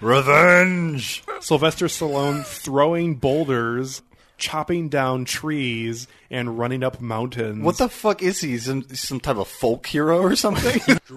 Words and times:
Revenge! 0.00 1.22
Sylvester 1.40 1.86
Stallone 1.86 2.44
throwing 2.44 3.14
boulders, 3.14 4.02
chopping 4.38 4.88
down 4.88 5.24
trees, 5.24 6.08
and 6.30 6.58
running 6.58 6.82
up 6.82 7.00
mountains. 7.00 7.62
What 7.62 7.78
the 7.78 7.88
fuck 7.88 8.22
is 8.22 8.40
he? 8.40 8.58
Some, 8.58 8.82
some 8.94 9.20
type 9.20 9.36
of 9.36 9.46
folk 9.46 9.86
hero 9.86 10.20
or 10.20 10.34
something? 10.34 10.98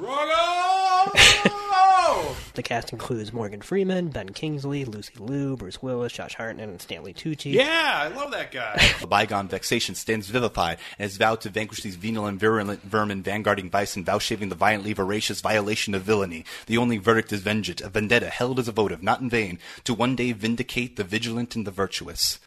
The 2.58 2.64
cast 2.64 2.92
includes 2.92 3.32
Morgan 3.32 3.62
Freeman, 3.62 4.08
Ben 4.10 4.30
Kingsley, 4.30 4.84
Lucy 4.84 5.14
Liu, 5.20 5.56
Bruce 5.56 5.80
Willis, 5.80 6.12
Josh 6.12 6.34
Hartnett, 6.34 6.68
and 6.68 6.82
Stanley 6.82 7.14
Tucci. 7.14 7.54
Yeah, 7.54 7.94
I 7.94 8.08
love 8.08 8.32
that 8.32 8.52
guy. 8.52 8.84
The 9.00 9.06
bygone 9.06 9.48
vexation 9.48 9.94
stands 9.94 10.28
vivified 10.28 10.80
and 10.98 11.04
has 11.04 11.18
vowed 11.18 11.42
to 11.42 11.50
vanquish 11.50 11.84
these 11.84 11.98
venal 11.98 12.26
and 12.26 12.40
virulent 12.40 12.82
vermin 12.82 13.22
vanguarding 13.22 13.70
vice 13.70 13.96
and 13.96 14.04
vouchsafing 14.04 14.50
the 14.50 14.56
violently 14.56 14.94
voracious 14.94 15.40
violation 15.40 15.94
of 15.94 16.02
villainy. 16.02 16.46
The 16.66 16.80
only 16.80 16.98
verdict 16.98 17.32
is 17.32 17.42
vengeance, 17.42 17.80
a 17.80 17.90
vendetta 17.90 18.32
held 18.32 18.58
as 18.58 18.68
a 18.68 18.72
votive, 18.72 19.04
not 19.04 19.22
in 19.22 19.30
vain, 19.30 19.60
to 19.84 19.94
one 19.94 20.16
day 20.16 20.32
vindicate 20.32 20.96
the 20.96 21.04
vigilant 21.04 21.56
and 21.56 21.68
the 21.68 21.70
virtuous. 21.70 22.40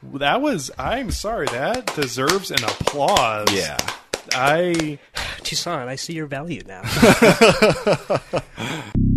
that 0.00 0.40
was. 0.40 0.70
I'm 0.78 1.10
sorry. 1.10 1.46
That 1.46 1.92
deserves 1.96 2.52
an 2.52 2.62
applause. 2.62 3.52
Yeah. 3.52 3.78
I. 4.32 5.00
Toussaint, 5.42 5.88
I 5.88 5.96
see 5.96 6.12
your 6.12 6.26
value 6.26 6.62
now. 6.68 6.82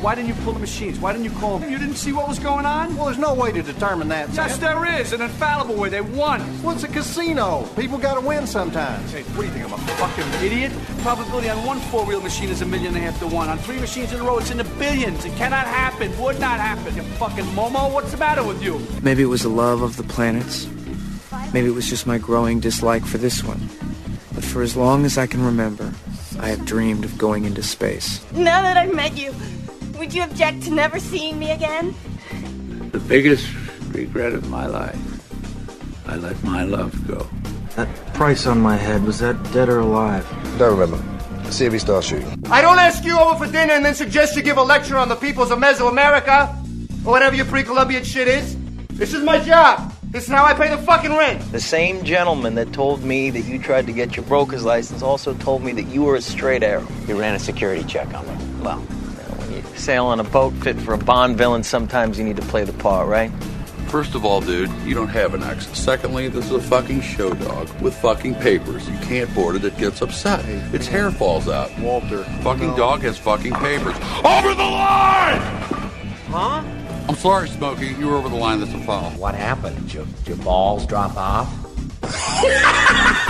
Why 0.00 0.14
didn't 0.14 0.28
you 0.28 0.34
pull 0.44 0.54
the 0.54 0.58
machines? 0.60 0.98
Why 0.98 1.12
didn't 1.12 1.24
you 1.24 1.30
call 1.38 1.58
them? 1.58 1.70
You 1.70 1.78
didn't 1.78 1.96
see 1.96 2.12
what 2.12 2.26
was 2.26 2.38
going 2.38 2.64
on? 2.64 2.96
Well, 2.96 3.06
there's 3.06 3.18
no 3.18 3.34
way 3.34 3.52
to 3.52 3.62
determine 3.62 4.08
that. 4.08 4.30
Yes, 4.32 4.52
Sam. 4.52 4.60
there 4.60 5.00
is. 5.00 5.12
An 5.12 5.20
infallible 5.20 5.74
way. 5.74 5.90
They 5.90 6.00
won. 6.00 6.40
Well, 6.62 6.82
a 6.82 6.88
casino. 6.88 7.68
People 7.76 7.98
got 7.98 8.14
to 8.14 8.26
win 8.26 8.46
sometimes. 8.46 9.12
Hey, 9.12 9.24
what 9.24 9.42
do 9.42 9.48
you 9.48 9.52
think? 9.52 9.66
I'm 9.66 9.74
a 9.74 9.78
fucking 9.78 10.46
idiot? 10.46 10.72
Probability 11.02 11.50
on 11.50 11.66
one 11.66 11.80
four-reel 11.80 12.22
machine 12.22 12.48
is 12.48 12.62
a 12.62 12.66
million 12.66 12.94
and 12.94 13.04
a 13.04 13.10
half 13.10 13.18
to 13.20 13.26
one. 13.26 13.50
On 13.50 13.58
three 13.58 13.78
machines 13.78 14.10
in 14.14 14.20
a 14.20 14.22
row, 14.24 14.38
it's 14.38 14.50
in 14.50 14.56
the 14.56 14.64
billions. 14.64 15.22
It 15.26 15.34
cannot 15.36 15.66
happen. 15.66 16.18
Would 16.18 16.40
not 16.40 16.60
happen. 16.60 16.96
You 16.96 17.02
fucking 17.02 17.44
Momo. 17.56 17.92
What's 17.92 18.10
the 18.12 18.16
matter 18.16 18.42
with 18.42 18.62
you? 18.62 18.80
Maybe 19.02 19.22
it 19.22 19.26
was 19.26 19.42
the 19.42 19.50
love 19.50 19.82
of 19.82 19.98
the 19.98 20.02
planets. 20.04 20.66
Maybe 21.52 21.68
it 21.68 21.74
was 21.74 21.90
just 21.90 22.06
my 22.06 22.16
growing 22.16 22.58
dislike 22.58 23.04
for 23.04 23.18
this 23.18 23.44
one. 23.44 23.60
But 24.34 24.44
for 24.44 24.62
as 24.62 24.76
long 24.76 25.04
as 25.04 25.18
I 25.18 25.26
can 25.26 25.44
remember, 25.44 25.92
I 26.38 26.48
have 26.48 26.64
dreamed 26.64 27.04
of 27.04 27.18
going 27.18 27.44
into 27.44 27.62
space. 27.62 28.24
Now 28.32 28.62
that 28.62 28.78
I've 28.78 28.94
met 28.94 29.18
you, 29.18 29.34
would 30.00 30.14
you 30.14 30.22
object 30.24 30.62
to 30.62 30.70
never 30.70 30.98
seeing 30.98 31.38
me 31.38 31.50
again? 31.50 31.94
The 32.90 32.98
biggest 33.00 33.46
regret 33.92 34.32
of 34.32 34.48
my 34.48 34.64
life, 34.64 34.98
I 36.08 36.16
let 36.16 36.42
my 36.42 36.62
love 36.64 37.06
go. 37.06 37.28
That 37.76 37.86
price 38.14 38.46
on 38.46 38.62
my 38.62 38.76
head, 38.76 39.04
was 39.04 39.18
that 39.18 39.36
dead 39.52 39.68
or 39.68 39.80
alive? 39.80 40.26
Don't 40.58 40.78
remember. 40.78 41.04
See 41.52 41.66
if 41.66 41.74
he 41.74 41.78
starts 41.78 42.06
shooting. 42.06 42.42
I 42.50 42.62
don't 42.62 42.78
ask 42.78 43.04
you 43.04 43.18
over 43.18 43.44
for 43.44 43.52
dinner 43.52 43.74
and 43.74 43.84
then 43.84 43.94
suggest 43.94 44.36
you 44.36 44.42
give 44.42 44.56
a 44.56 44.62
lecture 44.62 44.96
on 44.96 45.10
the 45.10 45.16
peoples 45.16 45.50
of 45.50 45.58
Mesoamerica 45.58 46.48
or 47.04 47.10
whatever 47.10 47.36
your 47.36 47.44
pre-Columbian 47.44 48.02
shit 48.02 48.26
is. 48.26 48.56
This 48.88 49.12
is 49.12 49.22
my 49.22 49.38
job. 49.38 49.92
This 50.04 50.24
is 50.24 50.30
how 50.30 50.46
I 50.46 50.54
pay 50.54 50.74
the 50.74 50.78
fucking 50.78 51.14
rent. 51.14 51.52
The 51.52 51.60
same 51.60 52.04
gentleman 52.04 52.54
that 52.54 52.72
told 52.72 53.04
me 53.04 53.28
that 53.30 53.42
you 53.42 53.58
tried 53.58 53.86
to 53.86 53.92
get 53.92 54.16
your 54.16 54.24
broker's 54.24 54.64
license 54.64 55.02
also 55.02 55.34
told 55.34 55.62
me 55.62 55.72
that 55.72 55.88
you 55.88 56.04
were 56.04 56.16
a 56.16 56.22
straight 56.22 56.62
arrow. 56.62 56.86
He 57.06 57.12
ran 57.12 57.34
a 57.34 57.38
security 57.38 57.84
check 57.84 58.14
on 58.14 58.26
me. 58.26 58.62
Well, 58.62 58.82
sail 59.80 60.06
on 60.06 60.20
a 60.20 60.24
boat 60.24 60.52
fit 60.54 60.76
for 60.76 60.92
a 60.94 60.98
Bond 60.98 61.38
villain, 61.38 61.62
sometimes 61.62 62.18
you 62.18 62.24
need 62.24 62.36
to 62.36 62.42
play 62.42 62.64
the 62.64 62.72
part, 62.74 63.08
right? 63.08 63.30
First 63.88 64.14
of 64.14 64.24
all, 64.24 64.40
dude, 64.40 64.70
you 64.84 64.94
don't 64.94 65.08
have 65.08 65.34
an 65.34 65.42
accent. 65.42 65.74
Secondly, 65.74 66.28
this 66.28 66.44
is 66.44 66.52
a 66.52 66.60
fucking 66.60 67.00
show 67.00 67.32
dog 67.34 67.68
with 67.80 67.96
fucking 67.96 68.36
papers. 68.36 68.88
You 68.88 68.96
can't 68.98 69.34
board 69.34 69.56
it, 69.56 69.64
it 69.64 69.76
gets 69.78 70.00
upset. 70.02 70.44
Its 70.72 70.86
hair 70.86 71.10
falls 71.10 71.48
out. 71.48 71.76
Walter. 71.80 72.22
Fucking 72.42 72.76
dog 72.76 73.00
has 73.00 73.18
fucking 73.18 73.54
papers. 73.54 73.96
Over 74.24 74.54
the 74.54 74.62
line! 74.62 75.40
Huh? 76.28 76.62
I'm 77.08 77.16
sorry, 77.16 77.48
Smokey. 77.48 77.88
You 77.98 78.08
were 78.08 78.16
over 78.16 78.28
the 78.28 78.36
line. 78.36 78.60
That's 78.60 78.72
a 78.74 78.78
foul. 78.78 79.10
What 79.12 79.34
happened? 79.34 79.76
Did 79.86 79.94
your, 79.94 80.04
did 80.04 80.28
your 80.28 80.36
balls 80.36 80.86
drop 80.86 81.16
off? 81.16 81.48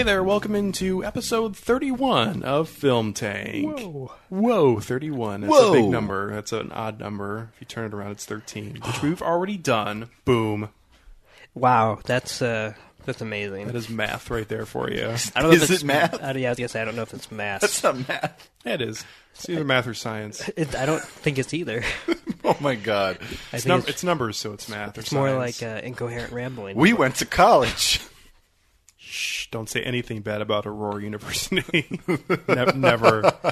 Hey 0.00 0.04
there, 0.04 0.24
welcome 0.24 0.54
into 0.54 1.04
episode 1.04 1.54
31 1.54 2.42
of 2.42 2.70
Film 2.70 3.12
Tank. 3.12 3.78
Whoa. 3.78 4.12
Whoa, 4.30 4.80
31. 4.80 5.42
That's 5.42 5.52
a 5.52 5.54
Whoa. 5.54 5.72
big 5.74 5.84
number. 5.90 6.32
That's 6.32 6.52
an 6.52 6.72
odd 6.72 6.98
number. 6.98 7.50
If 7.54 7.60
you 7.60 7.66
turn 7.66 7.84
it 7.84 7.92
around, 7.92 8.12
it's 8.12 8.24
13, 8.24 8.80
which 8.82 9.02
we've 9.02 9.20
already 9.20 9.58
done. 9.58 10.08
Boom. 10.24 10.70
wow, 11.52 11.98
that's 12.02 12.40
uh, 12.40 12.72
that's 13.04 13.20
amazing. 13.20 13.66
That 13.66 13.76
is 13.76 13.90
math 13.90 14.30
right 14.30 14.48
there 14.48 14.64
for 14.64 14.90
you. 14.90 15.04
I 15.36 15.42
don't 15.42 15.50
know 15.50 15.56
Is 15.56 15.64
if 15.64 15.70
it's 15.70 15.82
it 15.82 15.86
math? 15.86 16.14
I, 16.14 16.32
yeah, 16.32 16.46
I 16.46 16.50
was 16.52 16.58
gonna 16.58 16.68
say 16.68 16.80
I 16.80 16.86
don't 16.86 16.96
know 16.96 17.02
if 17.02 17.12
it's 17.12 17.30
math. 17.30 17.60
That's 17.60 17.82
not 17.82 18.08
math. 18.08 18.50
Yeah, 18.64 18.72
it 18.72 18.80
is. 18.80 19.04
It's 19.34 19.50
either 19.50 19.64
math 19.64 19.86
or 19.86 19.92
science. 19.92 20.48
It, 20.56 20.74
I 20.76 20.86
don't 20.86 21.02
think 21.02 21.36
it's 21.38 21.52
either. 21.52 21.84
Oh 22.42 22.56
my 22.58 22.74
god. 22.74 23.18
I 23.20 23.24
It's, 23.24 23.50
think 23.50 23.66
num- 23.66 23.80
it's, 23.80 23.88
it's 23.90 24.02
numbers, 24.04 24.38
so 24.38 24.54
it's 24.54 24.66
math 24.66 24.96
or 24.96 25.02
it's 25.02 25.12
more 25.12 25.28
science. 25.28 25.60
like 25.62 25.70
uh, 25.70 25.86
incoherent 25.86 26.32
rambling. 26.32 26.74
We 26.74 26.94
went 26.94 27.16
to 27.16 27.26
college. 27.26 28.00
Shh, 29.20 29.48
don't 29.50 29.68
say 29.68 29.82
anything 29.82 30.22
bad 30.22 30.40
about 30.40 30.66
Aurora 30.66 31.02
University. 31.02 32.00
Ne- 32.48 32.72
never. 32.74 33.32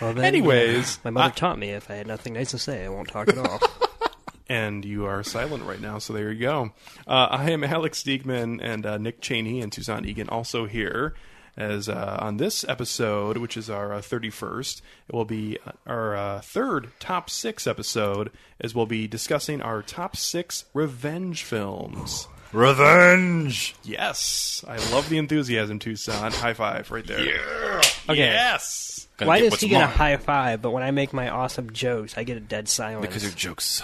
Well, 0.00 0.14
then, 0.14 0.24
Anyways, 0.24 0.96
uh, 0.96 1.00
my 1.04 1.10
mother 1.10 1.26
I- 1.26 1.38
taught 1.38 1.58
me 1.58 1.70
if 1.72 1.90
I 1.90 1.94
had 1.96 2.06
nothing 2.06 2.32
nice 2.32 2.52
to 2.52 2.58
say, 2.58 2.86
I 2.86 2.88
won't 2.88 3.08
talk 3.08 3.28
at 3.28 3.36
all. 3.36 3.60
and 4.48 4.82
you 4.82 5.04
are 5.04 5.22
silent 5.22 5.64
right 5.64 5.78
now, 5.80 5.98
so 5.98 6.14
there 6.14 6.32
you 6.32 6.40
go. 6.40 6.70
Uh, 7.06 7.28
I 7.30 7.50
am 7.50 7.62
Alex 7.62 8.02
Stiegman 8.02 8.60
and 8.62 8.86
uh, 8.86 8.96
Nick 8.96 9.20
Cheney 9.20 9.60
and 9.60 9.70
Toussaint 9.70 10.06
Egan 10.06 10.30
also 10.30 10.64
here. 10.64 11.12
As 11.54 11.86
uh, 11.90 12.16
on 12.18 12.38
this 12.38 12.64
episode, 12.66 13.36
which 13.36 13.58
is 13.58 13.68
our 13.68 13.92
uh, 13.92 14.00
31st, 14.00 14.80
it 15.08 15.14
will 15.14 15.26
be 15.26 15.58
our 15.86 16.16
uh, 16.16 16.40
third 16.40 16.88
top 16.98 17.28
six 17.28 17.66
episode, 17.66 18.30
as 18.58 18.74
we'll 18.74 18.86
be 18.86 19.06
discussing 19.06 19.60
our 19.60 19.82
top 19.82 20.16
six 20.16 20.64
revenge 20.72 21.42
films. 21.42 22.26
Revenge! 22.52 23.74
Yes, 23.84 24.64
I 24.66 24.76
love 24.92 25.08
the 25.08 25.18
enthusiasm, 25.18 25.78
Toussaint. 25.78 26.34
High 26.34 26.54
five 26.54 26.90
right 26.90 27.06
there. 27.06 27.24
Yeah. 27.24 27.80
Okay. 28.08 28.18
Yes. 28.18 29.06
Gonna 29.16 29.28
Why 29.28 29.40
does 29.40 29.50
what's 29.52 29.62
he 29.62 29.68
get 29.68 29.82
a 29.82 29.86
mine. 29.86 29.96
high 29.96 30.16
five, 30.16 30.62
but 30.62 30.70
when 30.70 30.82
I 30.82 30.90
make 30.90 31.12
my 31.12 31.28
awesome 31.28 31.70
jokes, 31.72 32.16
I 32.16 32.24
get 32.24 32.36
a 32.36 32.40
dead 32.40 32.68
silence? 32.68 33.06
Because 33.06 33.22
your 33.22 33.32
jokes. 33.32 33.82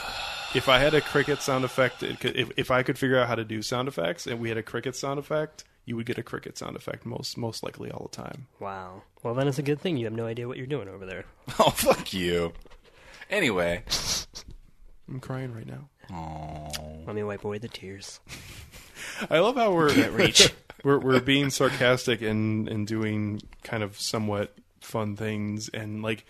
If 0.54 0.68
I 0.68 0.78
had 0.78 0.94
a 0.94 1.00
cricket 1.00 1.42
sound 1.42 1.64
effect, 1.64 2.02
it 2.02 2.18
could, 2.20 2.34
if, 2.36 2.50
if 2.56 2.70
I 2.70 2.82
could 2.82 2.98
figure 2.98 3.18
out 3.18 3.28
how 3.28 3.34
to 3.34 3.44
do 3.44 3.60
sound 3.62 3.88
effects, 3.88 4.26
and 4.26 4.40
we 4.40 4.48
had 4.48 4.56
a 4.56 4.62
cricket 4.62 4.96
sound 4.96 5.18
effect, 5.18 5.64
you 5.84 5.94
would 5.96 6.06
get 6.06 6.16
a 6.18 6.22
cricket 6.22 6.56
sound 6.56 6.76
effect 6.76 7.04
most 7.06 7.36
most 7.36 7.62
likely 7.62 7.90
all 7.90 8.08
the 8.10 8.16
time. 8.16 8.46
Wow. 8.58 9.02
Well, 9.22 9.34
then 9.34 9.46
it's 9.48 9.58
a 9.58 9.62
good 9.62 9.80
thing 9.80 9.96
you 9.96 10.06
have 10.06 10.14
no 10.14 10.26
idea 10.26 10.48
what 10.48 10.56
you're 10.56 10.66
doing 10.66 10.88
over 10.88 11.06
there. 11.06 11.24
Oh, 11.58 11.70
fuck 11.70 12.12
you. 12.12 12.52
Anyway. 13.30 13.84
I'm 15.08 15.20
crying 15.20 15.52
right 15.54 15.66
now. 15.66 15.88
Let 17.06 17.14
me 17.14 17.22
wipe 17.22 17.44
away 17.44 17.58
the 17.58 17.68
tears. 17.68 18.20
I 19.30 19.38
love 19.40 19.56
how 19.56 19.72
we're 19.72 19.90
Can't 19.90 20.12
reach. 20.12 20.52
we're 20.84 20.98
we're 20.98 21.20
being 21.20 21.50
sarcastic 21.50 22.22
and 22.22 22.68
and 22.68 22.86
doing 22.86 23.42
kind 23.62 23.82
of 23.82 23.98
somewhat 24.00 24.54
fun 24.80 25.16
things, 25.16 25.68
and 25.68 26.02
like 26.02 26.24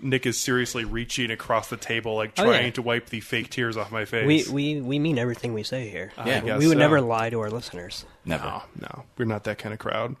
Nick 0.00 0.26
is 0.26 0.38
seriously 0.38 0.84
reaching 0.84 1.30
across 1.30 1.68
the 1.68 1.76
table, 1.76 2.16
like 2.16 2.32
Oh, 2.38 2.44
trying 2.44 2.64
yeah. 2.66 2.70
to 2.72 2.82
wipe 2.82 3.08
the 3.08 3.20
fake 3.20 3.50
tears 3.50 3.76
off 3.76 3.92
my 3.92 4.04
face. 4.04 4.26
We, 4.48 4.74
we 4.76 4.80
we 4.80 4.98
mean 4.98 5.18
everything 5.18 5.54
we 5.54 5.62
say 5.62 5.88
here. 5.88 6.12
I 6.16 6.40
guess 6.40 6.58
we 6.58 6.66
would 6.66 6.74
so. 6.74 6.78
never 6.78 7.00
lie 7.00 7.30
to 7.30 7.40
our 7.40 7.50
listeners. 7.50 8.04
Never. 8.24 8.44
No, 8.44 8.62
no, 8.80 9.04
we're 9.16 9.24
not 9.24 9.44
that 9.44 9.58
kind 9.58 9.72
of 9.72 9.78
crowd. 9.78 10.16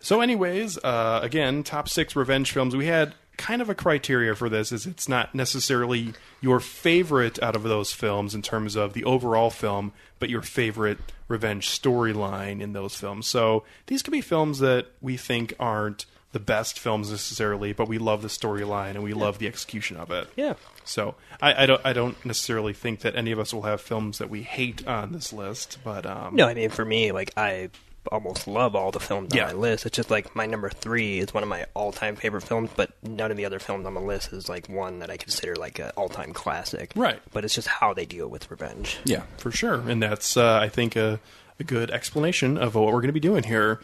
So, 0.00 0.20
anyways, 0.20 0.78
uh, 0.78 1.20
again, 1.22 1.62
top 1.64 1.88
six 1.88 2.14
revenge 2.14 2.52
films. 2.52 2.74
We 2.76 2.86
had 2.86 3.14
kind 3.38 3.62
of 3.62 3.70
a 3.70 3.74
criteria 3.74 4.34
for 4.34 4.50
this, 4.50 4.70
is 4.72 4.84
it's 4.84 5.08
not 5.08 5.34
necessarily 5.34 6.12
your 6.42 6.60
favorite 6.60 7.42
out 7.42 7.56
of 7.56 7.62
those 7.62 7.92
films 7.92 8.34
in 8.34 8.42
terms 8.42 8.76
of 8.76 8.92
the 8.92 9.04
overall 9.04 9.48
film, 9.48 9.92
but 10.18 10.28
your 10.28 10.42
favorite 10.42 10.98
revenge 11.28 11.68
storyline 11.68 12.60
in 12.60 12.74
those 12.74 12.94
films. 12.94 13.26
So 13.26 13.64
these 13.86 14.02
could 14.02 14.12
be 14.12 14.20
films 14.20 14.58
that 14.58 14.88
we 15.00 15.16
think 15.16 15.54
aren't 15.58 16.04
the 16.32 16.40
best 16.40 16.78
films 16.78 17.10
necessarily, 17.10 17.72
but 17.72 17.88
we 17.88 17.96
love 17.96 18.20
the 18.20 18.28
storyline 18.28 18.90
and 18.90 19.02
we 19.02 19.14
love 19.14 19.38
the 19.38 19.46
execution 19.46 19.96
of 19.96 20.10
it. 20.10 20.28
Yeah. 20.36 20.54
So 20.84 21.14
I, 21.40 21.62
I 21.62 21.66
don't 21.66 21.80
I 21.84 21.92
don't 21.94 22.22
necessarily 22.24 22.74
think 22.74 23.00
that 23.00 23.16
any 23.16 23.32
of 23.32 23.38
us 23.38 23.54
will 23.54 23.62
have 23.62 23.80
films 23.80 24.18
that 24.18 24.28
we 24.28 24.42
hate 24.42 24.86
on 24.86 25.12
this 25.12 25.32
list, 25.32 25.78
but 25.82 26.04
um, 26.04 26.36
No, 26.36 26.46
I 26.46 26.54
mean 26.54 26.68
for 26.68 26.84
me, 26.84 27.12
like 27.12 27.32
I 27.36 27.70
almost 28.10 28.46
love 28.48 28.74
all 28.74 28.90
the 28.90 29.00
films 29.00 29.34
Yeah. 29.34 29.48
on 29.48 29.54
my 29.54 29.60
list. 29.60 29.86
It's 29.86 29.96
just 29.96 30.10
like 30.10 30.34
my 30.34 30.46
number 30.46 30.68
three 30.70 31.18
is 31.20 31.32
one 31.32 31.42
of 31.42 31.48
my 31.48 31.66
all-time 31.74 32.16
favorite 32.16 32.42
films, 32.42 32.70
but 32.74 32.90
none 33.02 33.30
of 33.30 33.36
the 33.36 33.44
other 33.44 33.58
films 33.58 33.86
on 33.86 33.94
the 33.94 34.00
list 34.00 34.32
is 34.32 34.48
like 34.48 34.68
one 34.68 34.98
that 35.00 35.10
I 35.10 35.16
consider 35.16 35.54
like 35.56 35.78
an 35.78 35.90
all-time 35.96 36.32
classic. 36.32 36.92
Right. 36.96 37.20
But 37.32 37.44
it's 37.44 37.54
just 37.54 37.68
how 37.68 37.94
they 37.94 38.04
deal 38.06 38.28
with 38.28 38.50
revenge. 38.50 38.98
Yeah, 39.04 39.22
for 39.36 39.50
sure, 39.50 39.74
and 39.88 40.02
that's 40.02 40.36
uh, 40.36 40.58
I 40.60 40.68
think 40.68 40.96
a 40.96 41.20
a 41.60 41.64
good 41.64 41.90
explanation 41.90 42.56
of 42.56 42.76
what 42.76 42.84
we're 42.86 42.92
going 43.00 43.08
to 43.08 43.12
be 43.12 43.18
doing 43.18 43.42
here. 43.42 43.80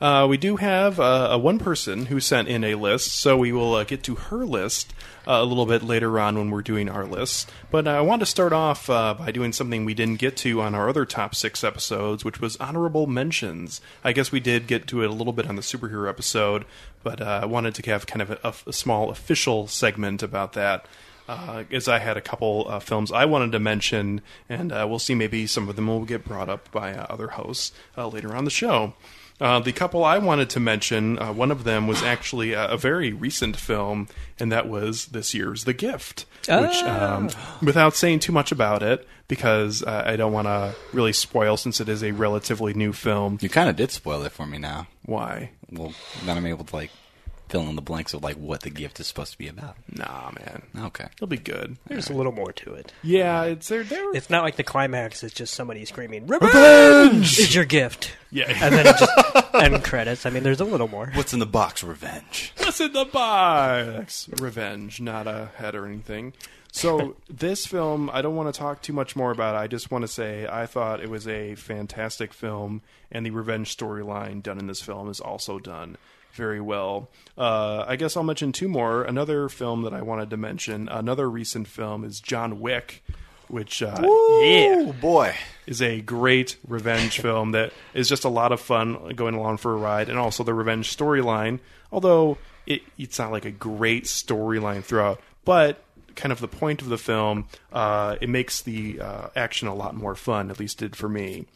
Uh, 0.00 0.26
we 0.28 0.36
do 0.36 0.56
have 0.56 0.98
uh, 0.98 1.28
a 1.30 1.38
one 1.38 1.58
person 1.58 2.06
who 2.06 2.18
sent 2.18 2.48
in 2.48 2.64
a 2.64 2.74
list, 2.74 3.12
so 3.12 3.36
we 3.36 3.52
will 3.52 3.74
uh, 3.74 3.84
get 3.84 4.02
to 4.02 4.16
her 4.16 4.44
list 4.44 4.92
uh, 5.26 5.38
a 5.40 5.44
little 5.44 5.66
bit 5.66 5.82
later 5.82 6.18
on 6.18 6.36
when 6.36 6.50
we're 6.50 6.62
doing 6.62 6.88
our 6.88 7.06
lists. 7.06 7.46
But 7.70 7.86
I 7.86 8.00
want 8.00 8.20
to 8.20 8.26
start 8.26 8.52
off 8.52 8.90
uh, 8.90 9.14
by 9.14 9.30
doing 9.30 9.52
something 9.52 9.84
we 9.84 9.94
didn't 9.94 10.18
get 10.18 10.36
to 10.38 10.60
on 10.60 10.74
our 10.74 10.88
other 10.88 11.04
top 11.06 11.34
six 11.34 11.62
episodes, 11.62 12.24
which 12.24 12.40
was 12.40 12.56
honorable 12.56 13.06
mentions. 13.06 13.80
I 14.02 14.12
guess 14.12 14.32
we 14.32 14.40
did 14.40 14.66
get 14.66 14.88
to 14.88 15.02
it 15.02 15.10
a 15.10 15.14
little 15.14 15.32
bit 15.32 15.48
on 15.48 15.56
the 15.56 15.62
superhero 15.62 16.08
episode, 16.08 16.64
but 17.02 17.20
uh, 17.20 17.40
I 17.42 17.46
wanted 17.46 17.74
to 17.76 17.90
have 17.90 18.06
kind 18.06 18.22
of 18.22 18.30
a, 18.30 18.54
a 18.68 18.72
small 18.72 19.10
official 19.10 19.68
segment 19.68 20.22
about 20.22 20.54
that. 20.54 20.86
As 21.26 21.88
I 21.88 22.00
had 22.00 22.18
a 22.18 22.20
couple 22.20 22.78
films 22.80 23.10
I 23.10 23.24
wanted 23.24 23.52
to 23.52 23.58
mention, 23.58 24.20
and 24.46 24.70
we'll 24.70 24.98
see 24.98 25.14
maybe 25.14 25.46
some 25.46 25.70
of 25.70 25.76
them 25.76 25.86
will 25.86 26.04
get 26.04 26.22
brought 26.22 26.50
up 26.50 26.70
by 26.70 26.92
other 26.92 27.28
hosts 27.28 27.72
later 27.96 28.36
on 28.36 28.44
the 28.44 28.50
show. 28.50 28.92
Uh, 29.40 29.58
the 29.58 29.72
couple 29.72 30.04
I 30.04 30.18
wanted 30.18 30.48
to 30.50 30.60
mention, 30.60 31.18
uh, 31.18 31.32
one 31.32 31.50
of 31.50 31.64
them 31.64 31.86
was 31.86 32.02
actually 32.02 32.52
a, 32.52 32.68
a 32.68 32.76
very 32.76 33.12
recent 33.12 33.56
film, 33.56 34.08
and 34.38 34.52
that 34.52 34.68
was 34.68 35.06
this 35.06 35.34
year's 35.34 35.64
The 35.64 35.72
Gift. 35.72 36.24
Which, 36.62 36.76
um, 36.82 37.30
without 37.62 37.96
saying 37.96 38.20
too 38.20 38.32
much 38.32 38.52
about 38.52 38.82
it, 38.82 39.08
because 39.28 39.82
uh, 39.82 40.04
I 40.06 40.16
don't 40.16 40.32
want 40.32 40.46
to 40.46 40.74
really 40.92 41.12
spoil 41.12 41.56
since 41.56 41.80
it 41.80 41.88
is 41.88 42.04
a 42.04 42.12
relatively 42.12 42.74
new 42.74 42.92
film. 42.92 43.38
You 43.40 43.48
kind 43.48 43.68
of 43.68 43.76
did 43.76 43.90
spoil 43.90 44.22
it 44.22 44.32
for 44.32 44.46
me 44.46 44.58
now. 44.58 44.86
Why? 45.04 45.50
Well, 45.70 45.94
then 46.24 46.36
I'm 46.36 46.46
able 46.46 46.64
to 46.64 46.76
like 46.76 46.90
fill 47.54 47.68
in 47.68 47.76
the 47.76 47.82
blanks 47.82 48.12
of 48.12 48.24
like 48.24 48.34
what 48.34 48.62
the 48.62 48.70
gift 48.70 48.98
is 48.98 49.06
supposed 49.06 49.30
to 49.30 49.38
be 49.38 49.46
about. 49.46 49.76
Nah, 49.88 50.32
man. 50.32 50.62
Okay. 50.86 51.06
It'll 51.14 51.28
be 51.28 51.36
good. 51.36 51.76
There's 51.86 52.10
a 52.10 52.12
little 52.12 52.32
more 52.32 52.52
to 52.52 52.74
it. 52.74 52.92
Yeah, 53.04 53.44
it's 53.44 53.68
there. 53.68 53.84
there 53.84 54.12
It's 54.12 54.28
not 54.28 54.42
like 54.42 54.56
the 54.56 54.64
climax 54.64 55.22
is 55.22 55.32
just 55.32 55.54
somebody 55.54 55.84
screaming 55.84 56.26
Revenge! 56.26 56.52
"Revenge 56.52 57.38
is 57.38 57.54
your 57.54 57.64
gift." 57.64 58.10
Yeah. 58.32 58.46
and 58.48 58.74
then 58.74 58.88
it 58.88 58.96
just 58.98 59.54
end 59.54 59.84
credits. 59.84 60.26
I 60.26 60.30
mean, 60.30 60.42
there's 60.42 60.58
a 60.58 60.64
little 60.64 60.88
more. 60.88 61.12
What's 61.14 61.32
in 61.32 61.38
the 61.38 61.46
box? 61.46 61.84
Revenge. 61.84 62.52
What's 62.56 62.80
in 62.80 62.92
the 62.92 63.04
box? 63.04 64.28
Revenge, 64.40 65.00
not 65.00 65.28
a 65.28 65.50
head 65.56 65.76
or 65.76 65.86
anything. 65.86 66.32
So 66.72 67.14
this 67.30 67.66
film, 67.66 68.10
I 68.12 68.20
don't 68.20 68.34
want 68.34 68.52
to 68.52 68.58
talk 68.58 68.82
too 68.82 68.92
much 68.92 69.14
more 69.14 69.30
about. 69.30 69.54
It. 69.54 69.58
I 69.58 69.66
just 69.68 69.92
want 69.92 70.02
to 70.02 70.08
say 70.08 70.48
I 70.50 70.66
thought 70.66 71.00
it 71.00 71.08
was 71.08 71.28
a 71.28 71.54
fantastic 71.54 72.32
film, 72.32 72.82
and 73.12 73.24
the 73.24 73.30
revenge 73.30 73.76
storyline 73.76 74.42
done 74.42 74.58
in 74.58 74.66
this 74.66 74.82
film 74.82 75.08
is 75.08 75.20
also 75.20 75.60
done 75.60 75.98
very 76.34 76.60
well. 76.60 77.08
Uh, 77.36 77.84
I 77.86 77.96
guess 77.96 78.16
I'll 78.16 78.22
mention 78.22 78.52
two 78.52 78.68
more. 78.68 79.02
Another 79.02 79.48
film 79.48 79.82
that 79.82 79.94
I 79.94 80.02
wanted 80.02 80.30
to 80.30 80.36
mention, 80.36 80.88
another 80.88 81.28
recent 81.28 81.68
film, 81.68 82.04
is 82.04 82.20
John 82.20 82.60
Wick, 82.60 83.02
which 83.48 83.82
uh, 83.82 84.00
yeah, 84.42 84.92
boy, 85.00 85.34
is 85.66 85.80
a 85.82 86.00
great 86.00 86.56
revenge 86.66 87.20
film 87.20 87.52
that 87.52 87.72
is 87.92 88.08
just 88.08 88.24
a 88.24 88.28
lot 88.28 88.52
of 88.52 88.60
fun 88.60 89.14
going 89.14 89.34
along 89.34 89.58
for 89.58 89.72
a 89.72 89.76
ride, 89.76 90.08
and 90.08 90.18
also 90.18 90.42
the 90.42 90.54
revenge 90.54 90.96
storyline. 90.96 91.60
Although 91.92 92.38
it, 92.66 92.82
it's 92.98 93.18
not 93.18 93.30
like 93.30 93.44
a 93.44 93.50
great 93.50 94.04
storyline 94.04 94.82
throughout, 94.82 95.20
but 95.44 95.82
kind 96.14 96.32
of 96.32 96.40
the 96.40 96.48
point 96.48 96.80
of 96.80 96.88
the 96.88 96.98
film, 96.98 97.46
uh, 97.72 98.16
it 98.20 98.28
makes 98.28 98.62
the 98.62 99.00
uh, 99.00 99.28
action 99.36 99.68
a 99.68 99.74
lot 99.74 99.94
more 99.94 100.14
fun. 100.14 100.50
At 100.50 100.58
least 100.58 100.78
did 100.78 100.96
for 100.96 101.08
me. 101.08 101.46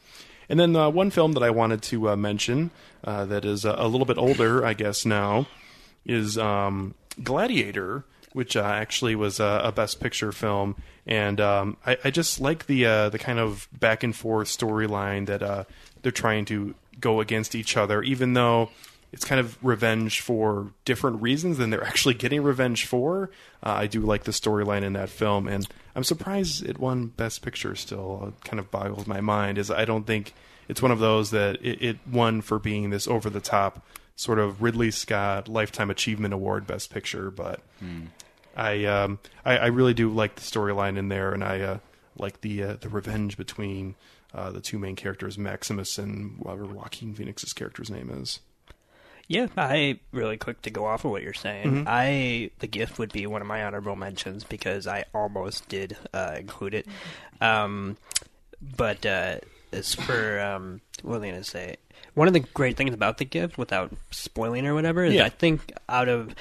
And 0.49 0.59
then 0.59 0.75
uh, 0.75 0.89
one 0.89 1.11
film 1.11 1.33
that 1.33 1.43
I 1.43 1.51
wanted 1.51 1.83
to 1.83 2.11
uh, 2.11 2.17
mention 2.17 2.71
uh, 3.05 3.27
that 3.27 3.45
is 3.45 3.65
a, 3.65 3.75
a 3.79 3.89
little 3.89 4.07
bit 4.07 4.19
older, 4.19 4.65
I 4.65 4.75
guess 4.75 5.05
now, 5.05 5.47
is 6.07 6.39
um, 6.39 6.95
Gladiator, 7.23 8.05
which 8.33 8.57
uh, 8.57 8.63
actually 8.63 9.15
was 9.15 9.41
a, 9.41 9.73
Best 9.75 10.01
Picture 10.01 10.33
film, 10.33 10.77
and 11.07 11.41
um, 11.41 11.77
I, 11.87 11.99
I 12.05 12.11
just 12.11 12.41
like 12.41 12.67
the 12.67 12.87
uh, 12.87 13.09
the 13.09 13.19
kind 13.19 13.39
of 13.39 13.69
back 13.73 14.03
and 14.03 14.15
forth 14.15 14.49
storyline 14.49 15.27
that 15.27 15.43
uh, 15.43 15.65
they're 16.03 16.13
trying 16.13 16.45
to 16.47 16.75
go 17.01 17.21
against 17.21 17.55
each 17.55 17.77
other, 17.77 18.03
even 18.03 18.35
though 18.35 18.71
it's 19.13 19.25
kind 19.25 19.41
of 19.41 19.57
revenge 19.65 20.21
for 20.21 20.73
different 20.85 21.23
reasons 21.23 21.59
than 21.59 21.71
they're 21.71 21.85
actually 21.85 22.15
getting 22.15 22.43
revenge 22.43 22.87
for. 22.87 23.31
Uh, 23.63 23.71
I 23.71 23.87
do 23.87 24.01
like 24.01 24.25
the 24.25 24.33
storyline 24.33 24.83
in 24.83 24.93
that 24.95 25.09
film, 25.09 25.49
and 25.49 25.67
I'm 25.95 26.05
surprised 26.05 26.65
it 26.65 26.79
won 26.79 27.07
Best 27.07 27.43
Picture. 27.43 27.75
Still, 27.75 28.35
it 28.37 28.45
kind 28.45 28.61
of 28.61 28.71
boggles 28.71 29.07
my 29.07 29.21
mind. 29.21 29.59
Is 29.59 29.71
I 29.71 29.85
don't 29.85 30.07
think 30.07 30.35
it's 30.69 30.83
one 30.83 30.91
of 30.91 30.99
those 30.99 31.31
that 31.31 31.57
it, 31.63 31.83
it 31.83 31.99
won 32.11 32.41
for 32.41 32.59
being 32.59 32.91
this 32.91 33.09
over 33.09 33.31
the 33.31 33.41
top 33.41 33.85
sort 34.17 34.39
of 34.39 34.63
Ridley 34.63 34.91
Scott 34.91 35.49
Lifetime 35.49 35.91
Achievement 35.91 36.35
Award 36.35 36.67
Best 36.67 36.91
Picture, 36.91 37.31
but 37.31 37.61
I, 38.57 38.85
um, 38.85 39.21
I 39.45 39.59
I 39.59 39.67
really 39.67 39.95
do 39.95 40.11
like 40.11 40.35
the 40.35 40.43
storyline 40.43 40.99
in 40.99 41.09
there, 41.09 41.33
and 41.33 41.43
I 41.43 41.61
uh, 41.61 41.79
like 42.17 42.41
the 42.43 42.63
uh, 42.63 42.77
the 42.81 42.89
revenge 42.89 43.37
between 43.37 43.95
uh, 44.35 44.51
the 44.51 44.61
two 44.61 44.79
main 44.79 44.97
characters, 44.97 45.39
Maximus 45.39 45.99
and 45.99 46.39
whatever 46.39 46.67
Joaquin 46.67 47.15
Phoenix's 47.15 47.53
character's 47.53 47.91
name 47.91 48.11
is. 48.11 48.41
Yeah, 49.29 49.47
I 49.59 50.01
really 50.11 50.39
quick 50.39 50.63
to 50.63 50.71
go 50.71 50.87
off 50.87 51.05
of 51.05 51.11
what 51.11 51.23
you're 51.23 51.35
saying. 51.35 51.85
Mhm. 51.85 51.85
I 51.87 52.51
the 52.61 52.67
gift 52.67 52.99
would 52.99 53.13
be 53.13 53.27
one 53.27 53.43
of 53.43 53.47
my 53.47 53.63
honorable 53.63 53.95
mentions 53.95 54.43
because 54.43 54.87
I 54.87 55.05
almost 55.15 55.69
did 55.69 55.97
uh, 56.15 56.37
include 56.39 56.73
it. 56.75 56.87
Um, 57.41 57.99
but 58.77 59.05
uh, 59.05 59.37
as 59.73 59.95
for 59.95 60.41
um, 60.41 60.81
what 61.03 61.21
was 61.21 61.29
I 61.29 61.33
to 61.33 61.45
say? 61.45 61.77
One 62.15 62.27
of 62.27 62.33
the 62.35 62.41
great 62.41 62.77
things 62.77 62.95
about 62.95 63.19
the 63.19 63.25
gift, 63.27 63.59
without 63.59 63.93
spoiling 64.11 64.67
or 64.67 64.75
whatever, 64.75 65.05
is 65.05 65.15
Yeah. 65.15 65.27
I 65.27 65.29
think 65.29 65.73
out 65.89 66.09
of 66.09 66.35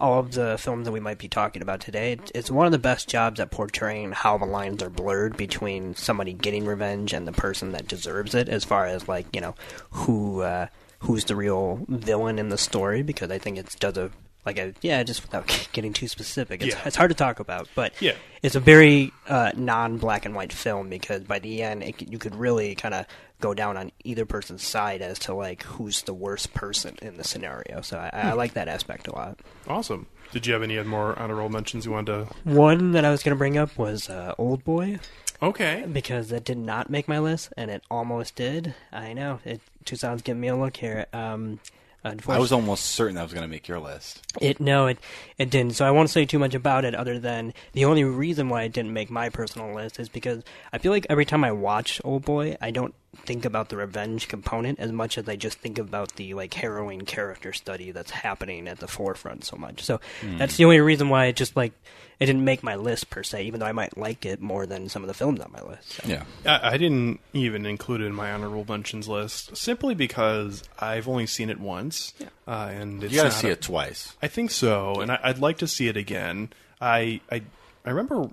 all 0.00 0.20
of 0.20 0.30
the 0.32 0.56
films 0.56 0.84
that 0.86 0.92
we 0.92 1.00
might 1.00 1.18
be 1.18 1.26
talking 1.28 1.60
about 1.60 1.80
today, 1.80 2.12
it's- 2.12 2.30
it's 2.32 2.50
one 2.50 2.64
of 2.66 2.72
the 2.72 2.78
best 2.78 3.08
jobs 3.08 3.40
at 3.40 3.50
portraying 3.50 4.12
how 4.12 4.38
the 4.38 4.44
lines 4.46 4.80
are 4.84 4.88
blurred 4.88 5.36
between 5.36 5.96
somebody 5.96 6.32
getting 6.32 6.64
revenge 6.64 7.12
and 7.12 7.26
the 7.26 7.32
person 7.32 7.72
that 7.72 7.88
deserves 7.88 8.34
it, 8.36 8.48
as 8.48 8.62
far 8.64 8.86
as 8.86 9.08
like 9.08 9.26
you 9.34 9.40
know 9.40 9.56
who 9.90 10.42
uh, 10.42 10.68
who's 11.00 11.24
the 11.24 11.36
real 11.36 11.84
villain 11.88 12.38
in 12.38 12.48
the 12.48 12.58
story. 12.58 13.02
Because 13.02 13.30
I 13.30 13.38
think 13.38 13.58
it 13.58 13.76
does 13.78 13.96
a 13.96 14.10
like 14.46 14.58
a 14.58 14.72
yeah, 14.80 15.02
just 15.02 15.22
without 15.22 15.46
getting 15.72 15.92
too 15.92 16.08
specific, 16.08 16.62
it's, 16.62 16.74
Yeah. 16.74 16.82
it's 16.86 16.96
hard 16.96 17.10
to 17.10 17.14
talk 17.14 17.38
about, 17.40 17.68
but 17.74 17.92
Yeah. 18.00 18.14
it's 18.42 18.54
a 18.54 18.60
very 18.60 19.12
uh, 19.28 19.50
non-black 19.56 20.24
and 20.24 20.34
white 20.34 20.52
film 20.52 20.88
because 20.88 21.22
by 21.24 21.38
the 21.38 21.62
end 21.62 21.82
it, 21.82 22.08
you 22.08 22.18
could 22.18 22.34
really 22.34 22.74
kind 22.74 22.94
of 22.94 23.04
go 23.40 23.52
down 23.52 23.76
on 23.76 23.92
either 24.04 24.24
person's 24.24 24.62
side 24.64 25.02
as 25.02 25.18
to 25.20 25.34
like 25.34 25.62
who's 25.64 26.02
the 26.02 26.14
worst 26.14 26.54
person 26.54 26.96
in 27.02 27.16
the 27.18 27.24
scenario. 27.24 27.82
So 27.82 27.98
I, 27.98 28.10
I 28.12 28.30
Hmm. 28.30 28.36
like 28.38 28.54
that 28.54 28.68
aspect 28.68 29.06
a 29.08 29.14
lot. 29.14 29.38
Awesome. 29.66 30.06
Did 30.32 30.46
you 30.46 30.52
have 30.54 30.62
any 30.62 30.80
more 30.82 31.18
honorable 31.18 31.48
mentions 31.48 31.84
you 31.84 31.92
wanted 31.92 32.28
to? 32.28 32.34
One 32.50 32.92
that 32.92 33.04
I 33.04 33.10
was 33.10 33.22
going 33.22 33.34
to 33.34 33.38
bring 33.38 33.58
up 33.58 33.76
was 33.78 34.08
uh, 34.08 34.34
Old 34.38 34.64
Boy. 34.64 34.98
Okay. 35.42 35.84
Because 35.90 36.28
that 36.28 36.44
did 36.44 36.58
not 36.58 36.90
make 36.90 37.08
my 37.08 37.18
list, 37.18 37.52
and 37.56 37.70
it 37.70 37.82
almost 37.90 38.34
did. 38.34 38.74
I 38.92 39.12
know. 39.12 39.40
It, 39.44 39.60
Toussaint's 39.84 40.22
giving 40.22 40.40
me 40.40 40.48
a 40.48 40.56
look 40.56 40.76
here. 40.76 41.06
Um, 41.12 41.60
I 42.04 42.38
was 42.38 42.52
almost 42.52 42.86
certain 42.86 43.16
that 43.16 43.22
was 43.22 43.32
going 43.32 43.42
to 43.42 43.48
make 43.48 43.66
your 43.66 43.80
list. 43.80 44.22
it 44.40 44.60
no, 44.60 44.86
it 44.86 44.98
it 45.36 45.50
didn't. 45.50 45.74
So 45.74 45.84
I 45.84 45.90
won't 45.90 46.10
say 46.10 46.24
too 46.24 46.38
much 46.38 46.54
about 46.54 46.84
it, 46.84 46.94
other 46.94 47.18
than 47.18 47.52
the 47.72 47.84
only 47.84 48.04
reason 48.04 48.48
why 48.48 48.62
it 48.62 48.72
didn't 48.72 48.92
make 48.92 49.10
my 49.10 49.28
personal 49.28 49.74
list 49.74 49.98
is 49.98 50.08
because 50.08 50.42
I 50.72 50.78
feel 50.78 50.92
like 50.92 51.06
every 51.10 51.24
time 51.24 51.44
I 51.44 51.52
watch 51.52 52.00
Old 52.04 52.24
Boy, 52.24 52.56
I 52.60 52.70
don't 52.70 52.94
think 53.24 53.44
about 53.44 53.68
the 53.68 53.76
revenge 53.76 54.28
component 54.28 54.78
as 54.80 54.90
much 54.92 55.18
as 55.18 55.28
I 55.28 55.36
just 55.36 55.58
think 55.58 55.78
about 55.78 56.14
the 56.16 56.34
like 56.34 56.54
harrowing 56.54 57.02
character 57.02 57.52
study 57.52 57.90
that's 57.90 58.10
happening 58.10 58.66
at 58.68 58.78
the 58.78 58.88
forefront 58.88 59.44
so 59.44 59.56
much. 59.56 59.82
So 59.82 60.00
Hmm. 60.20 60.38
that's 60.38 60.56
the 60.56 60.64
only 60.64 60.80
reason 60.80 61.08
why 61.08 61.26
it 61.26 61.36
just 61.36 61.54
like 61.56 61.72
it 62.20 62.26
didn't 62.26 62.44
make 62.44 62.62
my 62.64 62.74
list 62.74 63.10
per 63.10 63.22
se, 63.22 63.44
even 63.44 63.60
though 63.60 63.66
I 63.66 63.70
might 63.72 63.96
like 63.96 64.26
it 64.26 64.40
more 64.40 64.66
than 64.66 64.88
some 64.88 65.02
of 65.04 65.08
the 65.08 65.14
films 65.14 65.38
on 65.40 65.52
my 65.52 65.62
list. 65.62 65.92
So. 65.92 66.02
Yeah. 66.06 66.24
I, 66.44 66.70
I 66.74 66.76
didn't 66.76 67.20
even 67.32 67.64
include 67.64 68.00
it 68.00 68.06
in 68.06 68.14
my 68.14 68.32
honorable 68.32 68.64
mentions 68.68 69.06
list 69.06 69.56
simply 69.56 69.94
because 69.94 70.64
I've 70.80 71.06
only 71.06 71.26
seen 71.26 71.48
it 71.48 71.60
once, 71.60 72.14
uh, 72.48 72.70
and 72.72 73.04
it's 73.04 73.12
You 73.12 73.18
gotta 73.20 73.30
see 73.30 73.48
a- 73.48 73.52
it 73.52 73.60
twice. 73.62 74.16
I 74.20 74.26
think 74.26 74.50
so, 74.50 75.00
and 75.00 75.12
I, 75.12 75.20
I'd 75.22 75.38
like 75.38 75.58
to 75.58 75.68
see 75.68 75.86
it 75.86 75.96
again. 75.96 76.50
I, 76.80 77.20
I 77.30 77.42
I 77.84 77.90
remember 77.90 78.28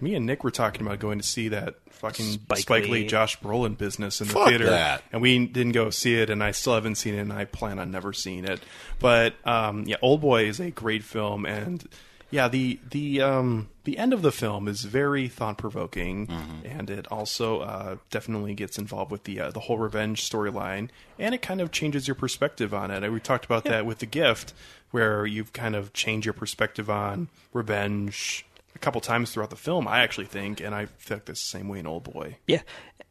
me 0.00 0.14
and 0.14 0.26
Nick 0.26 0.44
were 0.44 0.50
talking 0.50 0.86
about 0.86 0.98
going 0.98 1.18
to 1.18 1.26
see 1.26 1.48
that 1.48 1.76
fucking 1.90 2.26
Spike 2.26 2.58
Spike, 2.58 2.84
Lee. 2.84 2.90
Lee. 2.90 3.06
Josh 3.06 3.38
Brolin 3.40 3.76
business 3.76 4.20
in 4.20 4.28
the 4.28 4.34
Fuck 4.34 4.48
theater, 4.48 4.66
that. 4.70 5.02
and 5.12 5.20
we 5.20 5.46
didn't 5.46 5.72
go 5.72 5.90
see 5.90 6.14
it, 6.16 6.30
and 6.30 6.42
I 6.42 6.50
still 6.52 6.74
haven't 6.74 6.96
seen 6.96 7.14
it, 7.14 7.20
and 7.20 7.32
I 7.32 7.44
plan 7.44 7.78
on 7.78 7.90
never 7.90 8.12
seeing 8.12 8.44
it. 8.44 8.60
But 8.98 9.34
um, 9.46 9.84
yeah, 9.86 9.96
Old 10.02 10.20
Boy 10.20 10.44
is 10.44 10.60
a 10.60 10.70
great 10.70 11.04
film, 11.04 11.44
and 11.46 11.86
yeah, 12.30 12.48
the 12.48 12.78
the 12.88 13.20
um, 13.20 13.68
the 13.84 13.98
end 13.98 14.12
of 14.12 14.22
the 14.22 14.32
film 14.32 14.68
is 14.68 14.82
very 14.82 15.28
thought 15.28 15.58
provoking, 15.58 16.28
and 16.64 16.88
it 16.88 17.06
also 17.10 17.60
uh, 17.60 17.96
definitely 18.10 18.54
gets 18.54 18.78
involved 18.78 19.10
with 19.10 19.24
the 19.24 19.40
uh, 19.40 19.50
the 19.50 19.60
whole 19.60 19.78
revenge 19.78 20.28
storyline, 20.28 20.90
and 21.18 21.34
it 21.34 21.42
kind 21.42 21.60
of 21.60 21.72
changes 21.72 22.06
your 22.06 22.14
perspective 22.14 22.72
on 22.72 22.90
it. 22.90 23.10
We 23.10 23.20
talked 23.20 23.44
about 23.44 23.64
that 23.64 23.84
with 23.84 23.98
the 23.98 24.06
gift, 24.06 24.54
where 24.90 25.26
you've 25.26 25.52
kind 25.52 25.74
of 25.74 25.92
changed 25.92 26.24
your 26.24 26.34
perspective 26.34 26.88
on 26.88 27.28
revenge 27.52 28.46
a 28.74 28.78
couple 28.78 29.00
times 29.00 29.32
throughout 29.32 29.50
the 29.50 29.56
film. 29.56 29.86
I 29.88 30.00
actually 30.00 30.26
think, 30.26 30.60
and 30.60 30.74
I 30.74 30.86
feel 30.86 31.16
like 31.16 31.24
the 31.26 31.34
same 31.36 31.68
way 31.68 31.78
in 31.80 31.86
Old 31.86 32.04
Boy. 32.04 32.36
Yeah, 32.46 32.62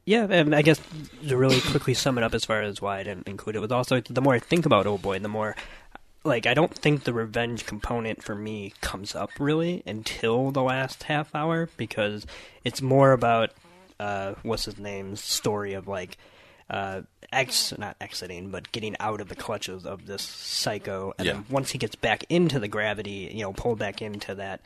yeah, 0.05 0.25
and 0.29 0.55
I 0.55 0.61
guess 0.61 0.79
to 1.27 1.37
really 1.37 1.61
quickly 1.61 1.93
sum 1.93 2.17
it 2.17 2.23
up 2.23 2.33
as 2.33 2.45
far 2.45 2.61
as 2.61 2.81
why 2.81 2.99
I 2.99 3.03
didn't 3.03 3.27
include 3.27 3.55
it 3.55 3.59
was 3.59 3.71
also 3.71 4.01
the 4.01 4.21
more 4.21 4.33
I 4.33 4.39
think 4.39 4.65
about 4.65 4.87
Old 4.87 5.01
Boy, 5.01 5.19
the 5.19 5.27
more 5.29 5.55
like 6.23 6.45
I 6.45 6.53
don't 6.53 6.73
think 6.73 7.03
the 7.03 7.13
revenge 7.13 7.65
component 7.65 8.23
for 8.23 8.35
me 8.35 8.73
comes 8.81 9.15
up 9.15 9.29
really 9.39 9.83
until 9.85 10.51
the 10.51 10.61
last 10.63 11.03
half 11.03 11.33
hour 11.33 11.69
because 11.77 12.25
it's 12.65 12.81
more 12.81 13.13
about 13.13 13.51
uh, 13.99 14.33
what's 14.43 14.65
his 14.65 14.77
name's 14.79 15.21
story 15.21 15.73
of 15.73 15.87
like 15.87 16.17
uh, 16.69 17.01
ex 17.31 17.73
not 17.77 17.95
exiting, 18.01 18.49
but 18.51 18.71
getting 18.71 18.95
out 18.99 19.21
of 19.21 19.29
the 19.29 19.35
clutches 19.35 19.85
of 19.85 20.05
this 20.07 20.21
psycho, 20.21 21.13
and 21.17 21.25
Yeah. 21.25 21.33
then 21.33 21.45
once 21.49 21.71
he 21.71 21.77
gets 21.77 21.95
back 21.95 22.23
into 22.29 22.59
the 22.59 22.67
gravity, 22.67 23.31
you 23.33 23.41
know, 23.41 23.53
pulled 23.53 23.79
back 23.79 24.01
into 24.01 24.35
that 24.35 24.61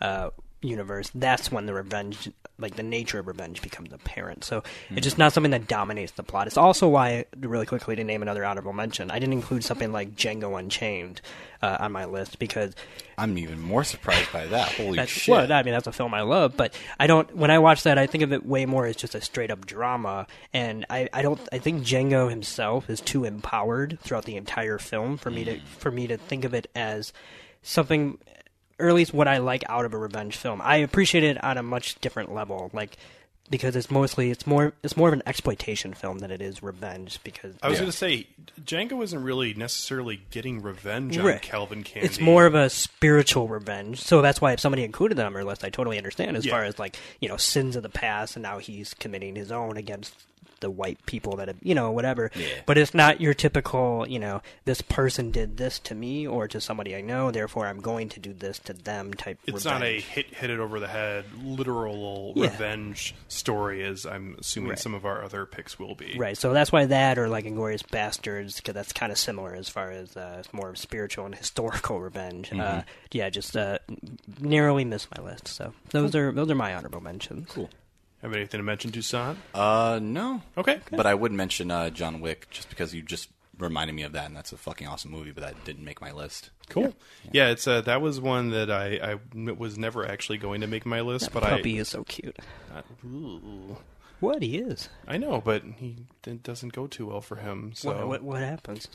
uh, 0.00 0.30
universe, 0.60 1.10
that's 1.14 1.52
when 1.52 1.66
the 1.66 1.74
revenge, 1.74 2.28
like 2.58 2.74
the 2.74 2.82
nature 2.82 3.20
of 3.20 3.26
revenge, 3.28 3.62
becomes 3.62 3.92
apparent. 3.92 4.42
So 4.42 4.64
it's 4.90 5.04
just 5.04 5.18
not 5.18 5.32
something 5.32 5.52
that 5.52 5.68
dominates 5.68 6.12
the 6.12 6.22
plot. 6.22 6.48
It's 6.48 6.56
also 6.56 6.88
why, 6.88 7.26
really 7.38 7.66
quickly, 7.66 7.94
to 7.96 8.02
name 8.02 8.22
another 8.22 8.44
honorable 8.44 8.72
mention, 8.72 9.10
I 9.10 9.18
didn't 9.18 9.34
include 9.34 9.62
something 9.62 9.92
like 9.92 10.16
Django 10.16 10.58
Unchained 10.58 11.20
uh, 11.62 11.76
on 11.80 11.92
my 11.92 12.04
list 12.06 12.38
because 12.38 12.74
I'm 13.16 13.38
even 13.38 13.60
more 13.60 13.84
surprised 13.84 14.32
by 14.32 14.46
that. 14.46 14.68
Holy 14.72 15.04
shit! 15.06 15.32
Well, 15.32 15.52
I 15.52 15.62
mean, 15.62 15.74
that's 15.74 15.86
a 15.86 15.92
film 15.92 16.14
I 16.14 16.22
love, 16.22 16.56
but 16.56 16.74
I 16.98 17.06
don't. 17.06 17.36
When 17.36 17.50
I 17.50 17.58
watch 17.58 17.84
that, 17.84 17.98
I 17.98 18.06
think 18.06 18.22
of 18.22 18.32
it 18.32 18.44
way 18.44 18.66
more 18.66 18.86
as 18.86 18.96
just 18.96 19.14
a 19.14 19.20
straight 19.20 19.50
up 19.50 19.66
drama, 19.66 20.26
and 20.52 20.86
I, 20.90 21.08
I 21.12 21.22
don't. 21.22 21.40
I 21.52 21.58
think 21.58 21.82
Django 21.82 22.30
himself 22.30 22.90
is 22.90 23.00
too 23.00 23.24
empowered 23.24 23.98
throughout 24.02 24.24
the 24.24 24.36
entire 24.36 24.78
film 24.78 25.16
for 25.16 25.30
me 25.30 25.44
to 25.44 25.60
for 25.60 25.90
me 25.90 26.06
to 26.08 26.16
think 26.16 26.44
of 26.44 26.54
it 26.54 26.68
as 26.74 27.12
something, 27.62 28.18
or 28.78 28.88
at 28.88 28.94
least 28.94 29.12
what 29.14 29.28
I 29.28 29.38
like 29.38 29.64
out 29.68 29.84
of 29.84 29.92
a 29.94 29.98
revenge 29.98 30.36
film. 30.36 30.60
I 30.62 30.76
appreciate 30.76 31.24
it 31.24 31.42
on 31.42 31.58
a 31.58 31.62
much 31.62 32.00
different 32.00 32.32
level, 32.34 32.70
like 32.72 32.96
because 33.50 33.74
it's 33.76 33.90
mostly 33.90 34.30
it's 34.30 34.46
more 34.46 34.74
it's 34.82 34.94
more 34.94 35.08
of 35.08 35.14
an 35.14 35.22
exploitation 35.24 35.94
film 35.94 36.18
than 36.18 36.30
it 36.30 36.42
is 36.42 36.62
revenge. 36.62 37.18
Because 37.24 37.54
I 37.62 37.68
was 37.70 37.78
going 37.78 37.90
to 37.90 37.96
say 37.96 38.26
Django 38.60 39.02
isn't 39.02 39.22
really 39.22 39.54
necessarily 39.54 40.20
getting 40.30 40.60
revenge 40.60 41.16
on 41.16 41.24
Right. 41.24 41.40
Calvin 41.40 41.82
Candie. 41.82 42.06
It's 42.06 42.20
more 42.20 42.44
of 42.44 42.54
a 42.54 42.68
spiritual 42.68 43.48
revenge. 43.48 44.00
So 44.02 44.20
that's 44.20 44.40
why 44.40 44.52
if 44.52 44.60
somebody 44.60 44.84
included 44.84 45.16
that 45.16 45.24
on 45.26 45.34
our 45.34 45.44
list, 45.44 45.64
I 45.64 45.70
totally 45.70 45.96
understand 45.96 46.36
as 46.36 46.44
Yeah. 46.44 46.52
far 46.52 46.64
as 46.64 46.78
like, 46.78 46.96
you 47.20 47.28
know, 47.28 47.38
sins 47.38 47.74
of 47.74 47.82
the 47.82 47.88
past 47.88 48.36
and 48.36 48.42
now 48.42 48.58
he's 48.58 48.92
committing 48.94 49.34
his 49.34 49.50
own 49.50 49.76
against 49.78 50.14
the 50.60 50.70
white 50.70 51.04
people 51.06 51.36
that 51.36 51.48
have, 51.48 51.56
you 51.62 51.74
know, 51.74 51.90
whatever. 51.90 52.30
But 52.66 52.78
it's 52.78 52.94
not 52.94 53.20
your 53.20 53.34
typical, 53.34 54.06
you 54.08 54.18
know, 54.18 54.42
this 54.64 54.82
person 54.82 55.30
did 55.30 55.56
this 55.56 55.78
to 55.80 55.94
me 55.94 56.26
or 56.26 56.48
to 56.48 56.60
somebody 56.60 56.94
I 56.96 57.00
know, 57.00 57.30
therefore 57.30 57.66
I'm 57.66 57.80
going 57.80 58.08
to 58.10 58.20
do 58.20 58.32
this 58.32 58.58
to 58.60 58.72
them 58.72 59.14
type 59.14 59.38
It's 59.46 59.64
revenge. 59.64 59.80
not 59.80 59.82
a 59.84 60.00
hit 60.00 60.26
hit 60.34 60.50
it 60.50 60.58
over 60.60 60.80
the 60.80 60.88
head 60.88 61.24
literal 61.42 62.32
Yeah. 62.36 62.50
revenge 62.50 63.14
story, 63.28 63.82
as 63.84 64.04
I'm 64.06 64.36
assuming 64.38 64.70
Right. 64.70 64.78
some 64.78 64.94
of 64.94 65.04
our 65.04 65.22
other 65.24 65.46
picks 65.46 65.78
will 65.78 65.94
be. 65.94 66.14
Right, 66.16 66.36
so 66.36 66.52
that's 66.52 66.70
why 66.72 66.86
that, 66.86 67.18
or 67.18 67.28
like 67.28 67.44
Inglourious 67.44 67.82
Basterds, 67.82 68.56
because 68.56 68.74
that's 68.74 68.92
kind 68.92 69.10
of 69.12 69.18
similar 69.18 69.54
as 69.54 69.68
far 69.68 69.90
as 69.90 70.16
uh, 70.16 70.36
it's 70.40 70.52
more 70.52 70.74
spiritual 70.74 71.26
and 71.26 71.34
historical 71.34 72.00
revenge. 72.00 72.52
Uh, 72.52 72.56
Mhm. 72.56 72.84
yeah, 73.12 73.30
just 73.30 73.56
uh, 73.56 73.78
narrowly 74.40 74.84
missed 74.84 75.08
my 75.16 75.22
list. 75.22 75.48
So 75.48 75.72
those 75.90 76.14
are 76.14 76.32
those 76.32 76.50
are 76.50 76.54
my 76.54 76.74
honorable 76.74 77.00
mentions. 77.00 77.48
Cool. 77.50 77.68
Have 78.22 78.34
anything 78.34 78.58
to 78.58 78.64
mention, 78.64 78.90
Toussaint? 78.90 79.36
Uh, 79.54 80.00
no. 80.02 80.42
Okay. 80.56 80.80
But 80.90 81.06
I 81.06 81.14
would 81.14 81.32
mention 81.32 81.70
uh, 81.70 81.90
John 81.90 82.20
Wick 82.20 82.48
just 82.50 82.68
because 82.68 82.92
you 82.94 83.02
just 83.02 83.28
reminded 83.58 83.94
me 83.94 84.02
of 84.02 84.12
that, 84.12 84.26
and 84.26 84.36
that's 84.36 84.52
a 84.52 84.56
fucking 84.56 84.86
awesome 84.88 85.10
movie. 85.10 85.30
But 85.30 85.44
that 85.44 85.64
didn't 85.64 85.84
make 85.84 86.00
my 86.00 86.12
list. 86.12 86.50
Cool. 86.68 86.94
Yeah, 87.32 87.50
it's 87.50 87.66
uh, 87.66 87.80
that 87.82 88.00
was 88.00 88.20
one 88.20 88.50
that 88.50 88.70
I 88.70 89.18
was 89.34 89.78
never 89.78 90.06
actually 90.06 90.38
going 90.38 90.60
to 90.62 90.66
make 90.66 90.84
my 90.84 91.00
list, 91.00 91.26
That 91.26 91.34
but 91.34 91.42
puppy 91.44 91.78
I 91.78 91.80
is 91.80 91.88
so 91.88 92.04
cute. 92.04 92.36
Uh, 92.74 92.82
ooh. 93.06 93.76
What 94.20 94.42
he 94.42 94.58
is? 94.58 94.88
I 95.06 95.16
know, 95.16 95.40
but 95.40 95.62
he 95.76 95.96
it 96.26 96.42
doesn't 96.42 96.72
go 96.72 96.86
too 96.88 97.06
well 97.06 97.20
for 97.20 97.36
him. 97.36 97.70
So 97.74 97.90
What, 97.94 98.08
what 98.08 98.22
what 98.22 98.40
happens? 98.40 98.88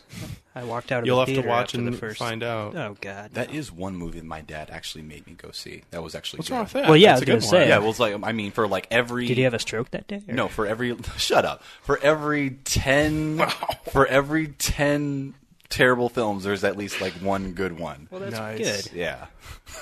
I 0.53 0.63
walked 0.65 0.91
out 0.91 0.99
of 0.99 1.03
the 1.03 1.07
You'll 1.07 1.15
the 1.17 1.21
have 1.21 1.27
to 1.29 1.33
theater 1.35 1.47
watch 1.47 1.65
after 1.67 1.77
and 1.77 1.87
the 1.87 1.97
first. 1.97 2.19
find 2.19 2.43
out. 2.43 2.75
Oh 2.75 2.97
God, 2.99 3.31
That 3.33 3.53
is 3.53 3.71
one 3.71 3.95
movie 3.95 4.19
that 4.19 4.25
my 4.25 4.41
dad 4.41 4.69
actually 4.69 5.03
made 5.03 5.25
me 5.25 5.33
go 5.33 5.51
see. 5.51 5.83
That 5.91 6.03
was 6.03 6.13
actually 6.13 6.39
What's 6.39 6.49
good. 6.49 6.55
wrong 6.55 6.63
with 6.65 6.73
that? 6.73 6.85
Well, 6.87 6.97
yeah, 6.97 7.15
That's 7.17 7.29
I 7.29 7.31
a 7.31 7.35
was 7.35 7.45
good 7.45 7.49
gonna 7.51 7.59
one. 7.61 7.65
say. 7.65 7.69
Yeah, 7.69 7.77
well, 7.79 7.89
it's 7.91 7.99
like 7.99 8.15
I 8.21 8.31
mean, 8.33 8.51
for 8.51 8.67
like 8.67 8.87
every 8.91 9.25
Did 9.27 9.37
he 9.37 9.43
have 9.43 9.53
a 9.53 9.59
stroke 9.59 9.91
that 9.91 10.07
day? 10.07 10.21
or- 10.27 10.33
No, 10.33 10.49
for 10.49 10.67
every 10.67 10.95
shut 11.17 11.45
up. 11.45 11.63
For 11.83 11.97
every 11.99 12.51
ten, 12.65 13.41
for 13.91 14.05
every 14.05 14.47
ten 14.49 15.35
terrible 15.73 16.07
films, 16.09 16.43
there's 16.43 16.63
at 16.63 16.77
least 16.77 17.01
like 17.01 17.13
one 17.13 17.53
good 17.53 17.77
one. 17.79 18.07
Well, 18.11 18.21
that's 18.21 18.33
Nice. 18.37 18.87
good. 18.87 18.95
Yeah. 18.95 19.25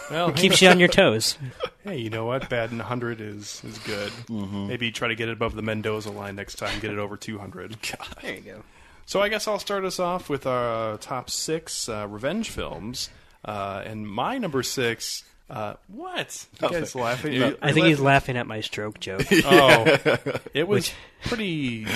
Well, 0.09 0.29
It 0.29 0.35
keeps 0.37 0.61
you 0.61 0.69
on 0.69 0.79
your 0.79 0.87
toes. 0.87 1.37
Hey, 1.83 1.97
you 1.97 2.11
know 2.11 2.25
what? 2.25 2.47
Bad 2.47 2.69
in 2.71 2.77
100 2.77 3.19
is 3.21 3.59
is 3.65 3.79
good. 3.79 4.11
Mm-hmm. 4.29 4.67
Maybe 4.67 4.91
try 4.91 5.07
to 5.07 5.15
get 5.15 5.29
it 5.29 5.31
above 5.31 5.55
the 5.55 5.63
Mendoza 5.63 6.11
line 6.11 6.35
next 6.35 6.55
time. 6.59 6.79
Get 6.79 6.91
it 6.91 6.99
over 6.99 7.17
200. 7.17 7.75
There 8.21 8.35
you 8.35 8.41
go. 8.41 8.63
So 9.07 9.19
I 9.19 9.29
guess 9.29 9.47
I'll 9.47 9.57
start 9.57 9.83
us 9.83 9.99
off 9.99 10.29
with 10.29 10.45
our 10.45 10.97
top 10.99 11.31
six 11.31 11.89
uh, 11.89 12.05
revenge 12.07 12.51
films. 12.51 13.09
Uh, 13.43 13.81
and 13.83 14.07
my 14.07 14.37
number 14.37 14.61
six. 14.61 15.23
Uh, 15.49 15.73
what? 15.87 16.45
You 16.61 16.69
guys 16.69 16.93
laughing? 16.93 17.39
No, 17.39 17.55
I 17.63 17.71
think 17.71 17.87
he's 17.87 17.99
laughing 17.99 18.37
at 18.37 18.45
my 18.45 18.61
stroke 18.61 18.99
joke. 18.99 19.25
Oh, 19.43 19.97
it 20.53 20.67
was 20.67 20.93
pretty. 21.25 21.87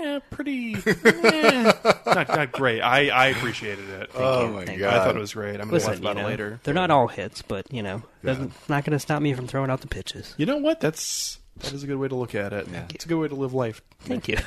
Yeah, 0.00 0.18
pretty. 0.30 0.74
eh, 0.86 1.72
not 2.06 2.28
not 2.28 2.52
great. 2.52 2.80
I, 2.80 3.08
I 3.08 3.26
appreciated 3.26 3.88
it. 3.88 4.10
Oh 4.14 4.46
you, 4.46 4.52
my 4.52 4.64
thank 4.64 4.78
God. 4.80 4.94
I 4.94 5.04
thought 5.04 5.16
it 5.16 5.20
was 5.20 5.34
great. 5.34 5.60
I'm 5.60 5.68
going 5.68 5.68
to 5.68 5.74
Listen, 5.74 5.90
laugh 5.90 6.00
about 6.00 6.16
you 6.16 6.22
know, 6.22 6.28
it 6.28 6.30
later. 6.30 6.60
They're 6.64 6.74
not 6.74 6.90
all 6.90 7.08
hits, 7.08 7.42
but 7.42 7.72
you 7.72 7.82
know, 7.82 8.02
doesn't, 8.24 8.52
not 8.68 8.84
going 8.84 8.92
to 8.92 8.98
stop 8.98 9.20
me 9.20 9.34
from 9.34 9.46
throwing 9.46 9.70
out 9.70 9.82
the 9.82 9.88
pitches. 9.88 10.34
You 10.38 10.46
know 10.46 10.56
what? 10.56 10.80
That's 10.80 11.38
that 11.58 11.72
is 11.72 11.82
a 11.82 11.86
good 11.86 11.98
way 11.98 12.08
to 12.08 12.14
look 12.14 12.34
at 12.34 12.52
it. 12.52 12.66
It's 12.94 13.04
a 13.04 13.08
good 13.08 13.18
way 13.18 13.28
to 13.28 13.34
live 13.34 13.52
life. 13.52 13.82
Thank 14.00 14.28
you. 14.28 14.38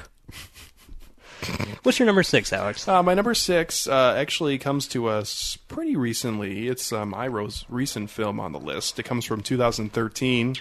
What's 1.83 1.99
your 1.99 2.05
number 2.05 2.23
six, 2.23 2.53
Alex? 2.53 2.87
Uh, 2.87 3.03
my 3.03 3.13
number 3.13 3.33
six 3.33 3.87
uh, 3.87 4.15
actually 4.17 4.57
comes 4.57 4.87
to 4.89 5.07
us 5.07 5.57
pretty 5.67 5.95
recently. 5.95 6.67
It's 6.67 6.93
uh, 6.93 7.05
my 7.05 7.27
Rose 7.27 7.65
recent 7.67 8.09
film 8.09 8.39
on 8.39 8.53
the 8.53 8.59
list. 8.59 8.97
It 8.99 9.03
comes 9.03 9.25
from 9.25 9.41
2013, 9.41 10.55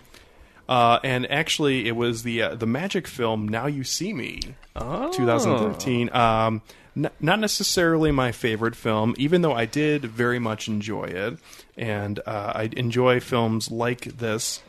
uh, 0.69 0.99
and 1.05 1.31
actually 1.31 1.87
it 1.89 1.97
was 1.97 2.23
the 2.23 2.43
uh, 2.43 2.55
the 2.55 2.67
magic 2.67 3.07
film 3.07 3.49
Now 3.49 3.67
You 3.67 3.85
See 3.85 4.13
Me, 4.13 4.41
Oh. 4.77 5.11
2013. 5.13 6.11
Um, 6.15 6.63
n- 6.97 7.11
not 7.21 7.39
necessarily 7.41 8.11
my 8.11 8.33
favorite 8.33 8.75
film, 8.77 9.15
even 9.19 9.43
though 9.43 9.53
I 9.55 9.67
did 9.67 10.05
very 10.05 10.39
much 10.39 10.69
enjoy 10.69 11.05
it, 11.05 11.39
and 11.77 12.19
uh, 12.27 12.53
I 12.55 12.71
enjoy 12.77 13.21
films 13.21 13.71
like 13.71 14.03
this 14.19 14.63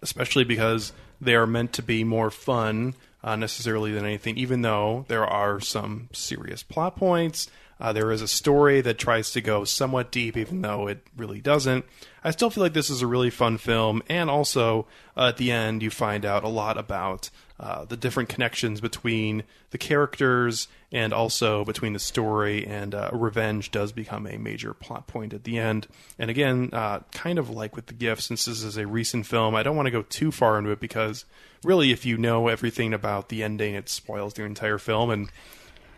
especially 0.00 0.44
because 0.44 0.92
they 1.20 1.34
are 1.34 1.44
meant 1.46 1.72
to 1.72 1.82
be 1.82 2.04
more 2.04 2.30
fun 2.30 2.94
uh, 3.24 3.34
necessarily 3.34 3.90
than 3.90 4.04
anything, 4.04 4.36
even 4.38 4.62
though 4.62 5.04
there 5.08 5.26
are 5.26 5.58
some 5.58 6.08
serious 6.12 6.62
plot 6.62 6.94
points. 6.96 7.50
Uh, 7.80 7.92
there 7.92 8.10
is 8.10 8.22
a 8.22 8.28
story 8.28 8.80
that 8.80 8.98
tries 8.98 9.30
to 9.32 9.40
go 9.40 9.64
somewhat 9.64 10.10
deep, 10.10 10.36
even 10.36 10.62
though 10.62 10.88
it 10.88 11.06
really 11.16 11.40
doesn't. 11.40 11.84
I 12.24 12.32
still 12.32 12.50
feel 12.50 12.64
like 12.64 12.72
this 12.72 12.90
is 12.90 13.02
a 13.02 13.06
really 13.06 13.30
fun 13.30 13.58
film, 13.58 14.02
and 14.08 14.28
also 14.28 14.86
uh, 15.16 15.28
at 15.28 15.36
the 15.36 15.52
end, 15.52 15.82
you 15.82 15.90
find 15.90 16.24
out 16.24 16.42
a 16.42 16.48
lot 16.48 16.76
about 16.76 17.30
uh, 17.60 17.84
the 17.84 17.96
different 17.96 18.28
connections 18.28 18.80
between 18.80 19.42
the 19.70 19.78
characters 19.78 20.68
and 20.92 21.12
also 21.12 21.64
between 21.64 21.92
the 21.92 21.98
story 21.98 22.66
and 22.66 22.94
uh, 22.94 23.10
revenge 23.12 23.70
does 23.70 23.92
become 23.92 24.26
a 24.26 24.38
major 24.38 24.72
plot 24.72 25.06
point 25.06 25.34
at 25.34 25.44
the 25.44 25.58
end. 25.58 25.86
And 26.18 26.30
again, 26.30 26.70
uh, 26.72 27.00
kind 27.12 27.38
of 27.38 27.50
like 27.50 27.74
with 27.74 27.86
the 27.86 27.94
gift, 27.94 28.22
since 28.22 28.44
this 28.44 28.62
is 28.62 28.76
a 28.76 28.86
recent 28.86 29.26
film, 29.26 29.54
I 29.54 29.62
don't 29.62 29.76
want 29.76 29.86
to 29.86 29.92
go 29.92 30.02
too 30.02 30.30
far 30.30 30.58
into 30.58 30.70
it 30.70 30.80
because 30.80 31.24
really, 31.64 31.90
if 31.90 32.06
you 32.06 32.16
know 32.16 32.48
everything 32.48 32.94
about 32.94 33.28
the 33.28 33.42
ending, 33.42 33.74
it 33.74 33.88
spoils 33.88 34.34
the 34.34 34.44
entire 34.44 34.78
film. 34.78 35.10
And 35.10 35.28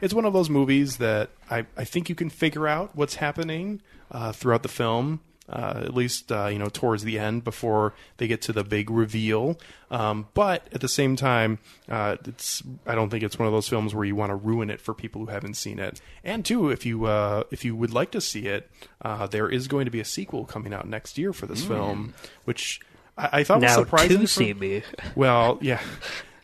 it's 0.00 0.14
one 0.14 0.24
of 0.24 0.32
those 0.32 0.50
movies 0.50 0.96
that 0.98 1.30
I, 1.50 1.66
I 1.76 1.84
think 1.84 2.08
you 2.08 2.14
can 2.14 2.30
figure 2.30 2.66
out 2.68 2.94
what's 2.96 3.16
happening 3.16 3.80
uh, 4.10 4.32
throughout 4.32 4.62
the 4.62 4.68
film. 4.68 5.20
Uh, 5.48 5.82
at 5.84 5.94
least 5.94 6.30
uh, 6.30 6.46
you 6.46 6.60
know 6.60 6.68
towards 6.68 7.02
the 7.02 7.18
end 7.18 7.42
before 7.42 7.92
they 8.18 8.28
get 8.28 8.40
to 8.40 8.52
the 8.52 8.62
big 8.62 8.88
reveal. 8.88 9.58
Um, 9.90 10.28
but 10.32 10.68
at 10.72 10.80
the 10.80 10.88
same 10.88 11.16
time, 11.16 11.58
uh, 11.88 12.18
it's 12.24 12.62
I 12.86 12.94
don't 12.94 13.10
think 13.10 13.24
it's 13.24 13.36
one 13.36 13.48
of 13.48 13.52
those 13.52 13.68
films 13.68 13.92
where 13.92 14.04
you 14.04 14.14
want 14.14 14.30
to 14.30 14.36
ruin 14.36 14.70
it 14.70 14.80
for 14.80 14.94
people 14.94 15.22
who 15.22 15.32
haven't 15.32 15.54
seen 15.54 15.80
it. 15.80 16.00
And 16.22 16.44
two, 16.44 16.70
if 16.70 16.86
you 16.86 17.06
uh, 17.06 17.42
if 17.50 17.64
you 17.64 17.74
would 17.74 17.92
like 17.92 18.12
to 18.12 18.20
see 18.20 18.46
it, 18.46 18.70
uh, 19.02 19.26
there 19.26 19.48
is 19.48 19.66
going 19.66 19.86
to 19.86 19.90
be 19.90 19.98
a 19.98 20.04
sequel 20.04 20.44
coming 20.44 20.72
out 20.72 20.86
next 20.86 21.18
year 21.18 21.32
for 21.32 21.46
this 21.46 21.62
Mm. 21.64 21.66
film, 21.68 22.14
which 22.44 22.78
I, 23.18 23.40
I 23.40 23.42
thought 23.42 23.60
Now 23.60 23.76
was 23.78 23.86
surprising. 23.86 24.18
to 24.18 24.22
for- 24.22 24.26
see 24.28 24.54
me. 24.54 24.82
Well, 25.16 25.58
yeah. 25.60 25.80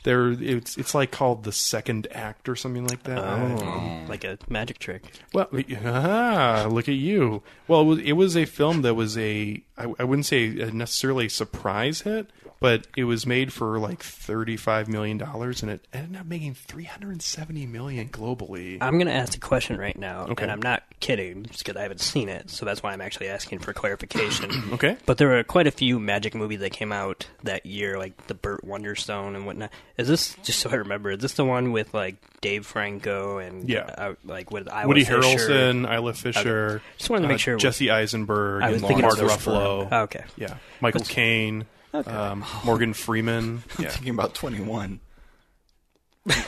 There, 0.07 0.31
it's 0.31 0.79
it's 0.79 0.95
like 0.95 1.11
called 1.11 1.43
the 1.43 1.51
second 1.51 2.07
act 2.13 2.49
or 2.49 2.55
something 2.55 2.87
like 2.87 3.03
that. 3.03 3.19
Oh, 3.19 4.05
like 4.09 4.23
a 4.23 4.39
magic 4.49 4.79
trick. 4.79 5.03
Well, 5.33 5.49
ah, 5.85 6.69
look 6.71 6.89
at 6.89 6.95
you. 6.95 7.43
Well, 7.67 7.81
it 7.81 7.85
was, 7.85 7.99
it 7.99 8.13
was 8.13 8.37
a 8.37 8.45
film 8.45 8.83
that 8.83 8.95
was 8.95 9.19
a 9.19 9.61
I, 9.77 9.93
I 9.99 10.05
wouldn't 10.05 10.27
say 10.27 10.51
necessarily 10.73 11.27
a 11.27 11.31
surprise 11.31 12.03
hit, 12.03 12.31
but 12.61 12.87
it 12.97 13.05
was 13.05 13.27
made 13.27 13.53
for 13.53 13.79
like 13.79 14.03
thirty 14.03 14.57
five 14.57 14.89
million 14.89 15.19
dollars, 15.19 15.63
and 15.63 15.71
it 15.71 15.87
ended 15.93 16.21
up 16.21 16.27
making 16.27 16.55
three 16.55 16.85
hundred 16.85 17.11
and 17.13 17.23
seventy 17.23 17.67
million 17.67 18.09
globally. 18.09 18.79
I'm 18.81 18.95
going 18.95 19.07
to 19.09 19.13
ask 19.13 19.37
a 19.37 19.41
question 19.41 19.77
right 19.79 19.97
now, 19.97 20.27
Okay. 20.31 20.43
and 20.45 20.51
I'm 20.53 20.63
not 20.63 20.83
kidding, 21.01 21.45
just 21.45 21.65
because 21.65 21.77
I 21.79 21.83
haven't 21.83 22.01
seen 22.01 22.29
it, 22.29 22.49
so 22.51 22.65
that's 22.65 22.83
why 22.83 22.93
I'm 22.93 23.01
actually 23.01 23.29
asking 23.29 23.59
for 23.61 23.73
clarification. 23.73 24.51
Okay. 24.77 24.97
But 25.07 25.19
there 25.19 25.29
were 25.29 25.43
quite 25.45 25.67
a 25.67 25.71
few 25.71 25.99
magic 25.99 26.35
movies 26.35 26.61
that 26.61 26.71
came 26.73 26.93
out 26.93 27.27
that 27.45 27.65
year, 27.67 27.99
like 27.99 28.27
the 28.27 28.35
Burt 28.35 28.65
Wonderstone 28.65 29.35
and 29.37 29.47
whatnot. 29.47 29.71
Is 29.97 30.09
this 30.09 30.35
just 30.43 30.59
so 30.61 30.69
I 30.71 30.75
remember? 30.75 31.11
Is 31.13 31.21
this 31.21 31.35
the 31.35 31.45
one 31.45 31.73
with 31.73 31.95
like 31.95 32.17
Dave 32.41 32.67
Franco 32.67 33.39
and 33.39 33.69
Yeah. 33.69 33.83
uh, 33.97 34.15
like 34.25 34.51
with 34.51 34.67
Isla 34.69 34.87
Woody 34.89 35.05
Fisher? 35.05 35.21
Harrelson, 35.21 35.91
Isla 35.91 36.13
Fisher. 36.15 36.83
Just 36.99 37.09
wanted 37.11 37.23
to 37.23 37.29
make 37.29 37.37
uh, 37.37 37.39
sure. 37.39 37.57
Jesse 37.57 37.91
Eisenberg, 37.91 38.63
I 38.63 38.71
was 38.73 38.83
and 38.83 38.89
thinking 38.89 39.03
Mark 39.07 39.17
Ruffalo. 39.19 39.89
Oh, 39.91 40.01
okay. 40.03 40.25
Yeah, 40.37 40.57
Michael 40.81 41.03
Caine, 41.03 41.65
Okay. 41.95 42.11
um, 42.11 42.45
Morgan 42.65 42.93
Freeman. 42.95 43.63
I'm 43.79 43.85
Yeah. 43.85 43.91
thinking 43.91 44.15
about 44.15 44.35
21. 44.35 45.01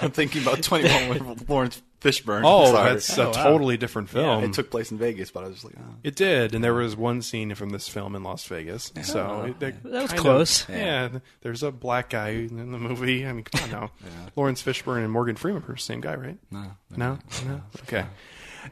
I'm 0.02 0.10
thinking 0.10 0.42
about 0.42 0.60
21 0.62 1.28
with 1.28 1.48
Laurence 1.48 1.80
Fishburne. 2.00 2.42
Oh, 2.44 2.72
Sorry. 2.72 2.90
that's 2.94 3.16
a 3.16 3.30
totally 3.32 3.76
different 3.76 4.08
film. 4.08 4.40
Yeah, 4.42 4.48
it 4.48 4.52
took 4.52 4.72
place 4.72 4.90
in 4.90 4.98
Vegas, 4.98 5.30
but 5.30 5.44
I 5.44 5.46
was 5.46 5.54
just 5.62 5.64
like, 5.66 5.74
oh. 5.78 5.94
It 6.02 6.16
did, 6.16 6.52
and 6.54 6.64
there 6.64 6.74
was 6.74 6.96
one 6.96 7.22
scene 7.22 7.54
from 7.54 7.70
this 7.70 7.88
film 7.88 8.16
in 8.16 8.24
Las 8.24 8.44
Vegas. 8.46 8.92
So 9.02 9.20
Oh. 9.42 9.46
it, 9.46 9.60
that, 9.60 9.82
That 9.84 10.02
was 10.02 10.12
close. 10.12 10.68
Of, 10.68 10.74
yeah. 10.74 11.08
there's 11.42 11.62
a 11.62 11.70
black 11.70 12.10
guy 12.10 12.30
in 12.30 12.72
the 12.72 12.78
movie. 12.78 13.24
I 13.24 13.32
mean, 13.32 13.44
come 13.44 13.62
on 13.64 13.70
now. 13.70 13.90
Laurence 14.36 14.62
Fishburne 14.64 15.04
and 15.04 15.12
Morgan 15.12 15.36
Freeman 15.36 15.62
are 15.62 15.72
the 15.74 15.78
same 15.78 16.00
guy, 16.00 16.16
right? 16.16 16.38
No, 16.50 16.72
no, 16.96 17.18
no. 17.46 17.60
Okay. 17.84 18.04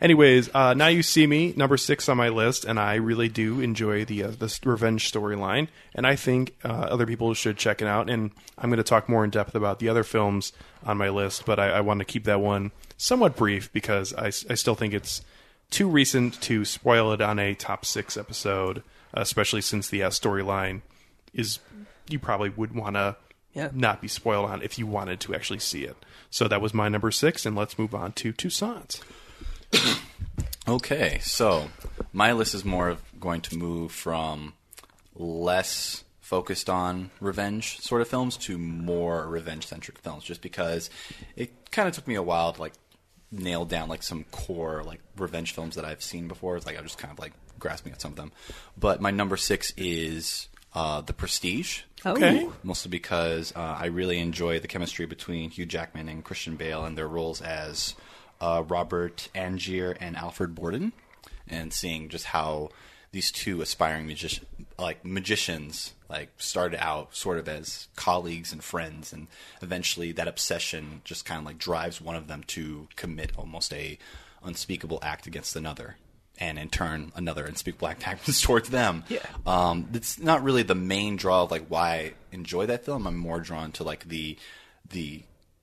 Anyways, 0.00 0.50
uh, 0.54 0.74
now 0.74 0.88
you 0.88 1.02
see 1.02 1.26
me 1.26 1.54
number 1.56 1.76
six 1.76 2.08
on 2.08 2.16
my 2.16 2.28
list, 2.28 2.64
and 2.64 2.78
I 2.78 2.96
really 2.96 3.28
do 3.28 3.60
enjoy 3.60 4.04
the 4.04 4.24
uh, 4.24 4.30
the 4.30 4.58
revenge 4.64 5.10
storyline, 5.10 5.68
and 5.94 6.06
I 6.06 6.16
think 6.16 6.54
uh, 6.64 6.68
other 6.68 7.06
people 7.06 7.32
should 7.34 7.56
check 7.56 7.80
it 7.80 7.88
out. 7.88 8.10
And 8.10 8.30
I'm 8.58 8.68
going 8.70 8.78
to 8.78 8.82
talk 8.84 9.08
more 9.08 9.24
in 9.24 9.30
depth 9.30 9.54
about 9.54 9.78
the 9.78 9.88
other 9.88 10.04
films 10.04 10.52
on 10.84 10.98
my 10.98 11.08
list, 11.08 11.46
but 11.46 11.58
I, 11.58 11.68
I 11.70 11.80
want 11.80 12.00
to 12.00 12.04
keep 12.04 12.24
that 12.24 12.40
one 12.40 12.72
somewhat 12.98 13.36
brief 13.36 13.72
because 13.72 14.12
I, 14.14 14.26
I 14.26 14.54
still 14.54 14.74
think 14.74 14.92
it's 14.94 15.22
too 15.70 15.88
recent 15.88 16.40
to 16.42 16.64
spoil 16.64 17.12
it 17.12 17.20
on 17.20 17.38
a 17.38 17.54
top 17.54 17.84
six 17.84 18.16
episode, 18.16 18.82
especially 19.14 19.60
since 19.62 19.88
the 19.88 20.02
uh, 20.02 20.10
storyline 20.10 20.82
is 21.32 21.58
you 22.08 22.18
probably 22.18 22.50
would 22.50 22.74
want 22.74 22.94
to 22.96 23.16
Yeah. 23.52 23.70
not 23.72 24.00
be 24.00 24.08
spoiled 24.08 24.48
on 24.50 24.62
if 24.62 24.78
you 24.78 24.86
wanted 24.86 25.20
to 25.20 25.34
actually 25.34 25.58
see 25.58 25.84
it. 25.84 25.96
So 26.30 26.46
that 26.48 26.60
was 26.60 26.72
my 26.74 26.88
number 26.88 27.10
six, 27.10 27.44
and 27.46 27.56
let's 27.56 27.78
move 27.78 27.94
on 27.94 28.12
to 28.12 28.32
Toussaint. 28.32 29.00
Okay, 30.68 31.20
so 31.22 31.68
my 32.12 32.32
list 32.32 32.52
is 32.52 32.64
more 32.64 32.88
of 32.88 33.00
going 33.20 33.40
to 33.42 33.56
move 33.56 33.92
from 33.92 34.54
less 35.14 36.02
focused 36.20 36.68
on 36.68 37.12
revenge 37.20 37.78
sort 37.78 38.02
of 38.02 38.08
films 38.08 38.36
to 38.36 38.58
more 38.58 39.28
revenge 39.28 39.64
centric 39.64 39.96
films, 39.98 40.24
just 40.24 40.42
because 40.42 40.90
it 41.36 41.70
kind 41.70 41.88
of 41.88 41.94
took 41.94 42.08
me 42.08 42.16
a 42.16 42.22
while 42.22 42.52
to 42.52 42.60
like 42.60 42.72
nail 43.30 43.64
down 43.64 43.88
like 43.88 44.02
some 44.02 44.24
core 44.32 44.82
like 44.84 45.00
revenge 45.16 45.52
films 45.52 45.76
that 45.76 45.84
I've 45.84 46.02
seen 46.02 46.26
before. 46.26 46.56
It's 46.56 46.66
like 46.66 46.76
I'm 46.76 46.82
just 46.82 46.98
kind 46.98 47.12
of 47.12 47.20
like 47.20 47.32
grasping 47.60 47.92
at 47.92 48.00
some 48.00 48.10
of 48.10 48.16
them. 48.16 48.32
But 48.76 49.00
my 49.00 49.12
number 49.12 49.36
six 49.36 49.72
is 49.76 50.48
uh, 50.74 51.00
The 51.00 51.12
Prestige. 51.12 51.82
Okay. 52.04 52.48
Mostly 52.62 52.90
because 52.90 53.52
uh, 53.56 53.76
I 53.78 53.86
really 53.86 54.18
enjoy 54.18 54.58
the 54.58 54.68
chemistry 54.68 55.06
between 55.06 55.50
Hugh 55.50 55.66
Jackman 55.66 56.08
and 56.08 56.24
Christian 56.24 56.56
Bale 56.56 56.84
and 56.84 56.98
their 56.98 57.08
roles 57.08 57.40
as 57.40 57.94
uh, 58.40 58.62
Robert 58.66 59.28
Angier 59.34 59.96
and 60.00 60.16
Alfred 60.16 60.54
Borden, 60.54 60.92
and 61.48 61.72
seeing 61.72 62.08
just 62.08 62.26
how 62.26 62.70
these 63.12 63.30
two 63.30 63.62
aspiring 63.62 64.06
magic- 64.06 64.42
like 64.78 65.04
magicians 65.04 65.94
like 66.08 66.28
started 66.36 66.84
out 66.84 67.14
sort 67.16 67.38
of 67.38 67.48
as 67.48 67.88
colleagues 67.96 68.52
and 68.52 68.62
friends, 68.62 69.12
and 69.12 69.26
eventually 69.62 70.12
that 70.12 70.28
obsession 70.28 71.00
just 71.04 71.24
kind 71.24 71.40
of 71.40 71.46
like 71.46 71.58
drives 71.58 72.00
one 72.00 72.16
of 72.16 72.28
them 72.28 72.42
to 72.48 72.88
commit 72.96 73.32
almost 73.36 73.72
a 73.72 73.98
unspeakable 74.44 74.98
act 75.02 75.26
against 75.26 75.56
another. 75.56 75.96
And 76.38 76.58
in 76.58 76.68
turn, 76.68 77.12
another 77.14 77.44
unspeakable 77.46 77.88
act 77.88 78.02
happens 78.04 78.40
towards 78.40 78.68
them. 78.68 79.04
Yeah. 79.08 79.24
Um, 79.46 79.88
it's 79.94 80.18
not 80.18 80.42
really 80.42 80.62
the 80.62 80.74
main 80.74 81.16
draw 81.16 81.44
of 81.44 81.50
like 81.50 81.66
why 81.68 81.90
I 81.90 82.14
enjoy 82.32 82.66
that 82.66 82.84
film. 82.84 83.06
I'm 83.06 83.16
more 83.16 83.40
drawn 83.40 83.72
to 83.72 83.84
like 83.84 84.08
the 84.08 84.36
the 84.90 85.22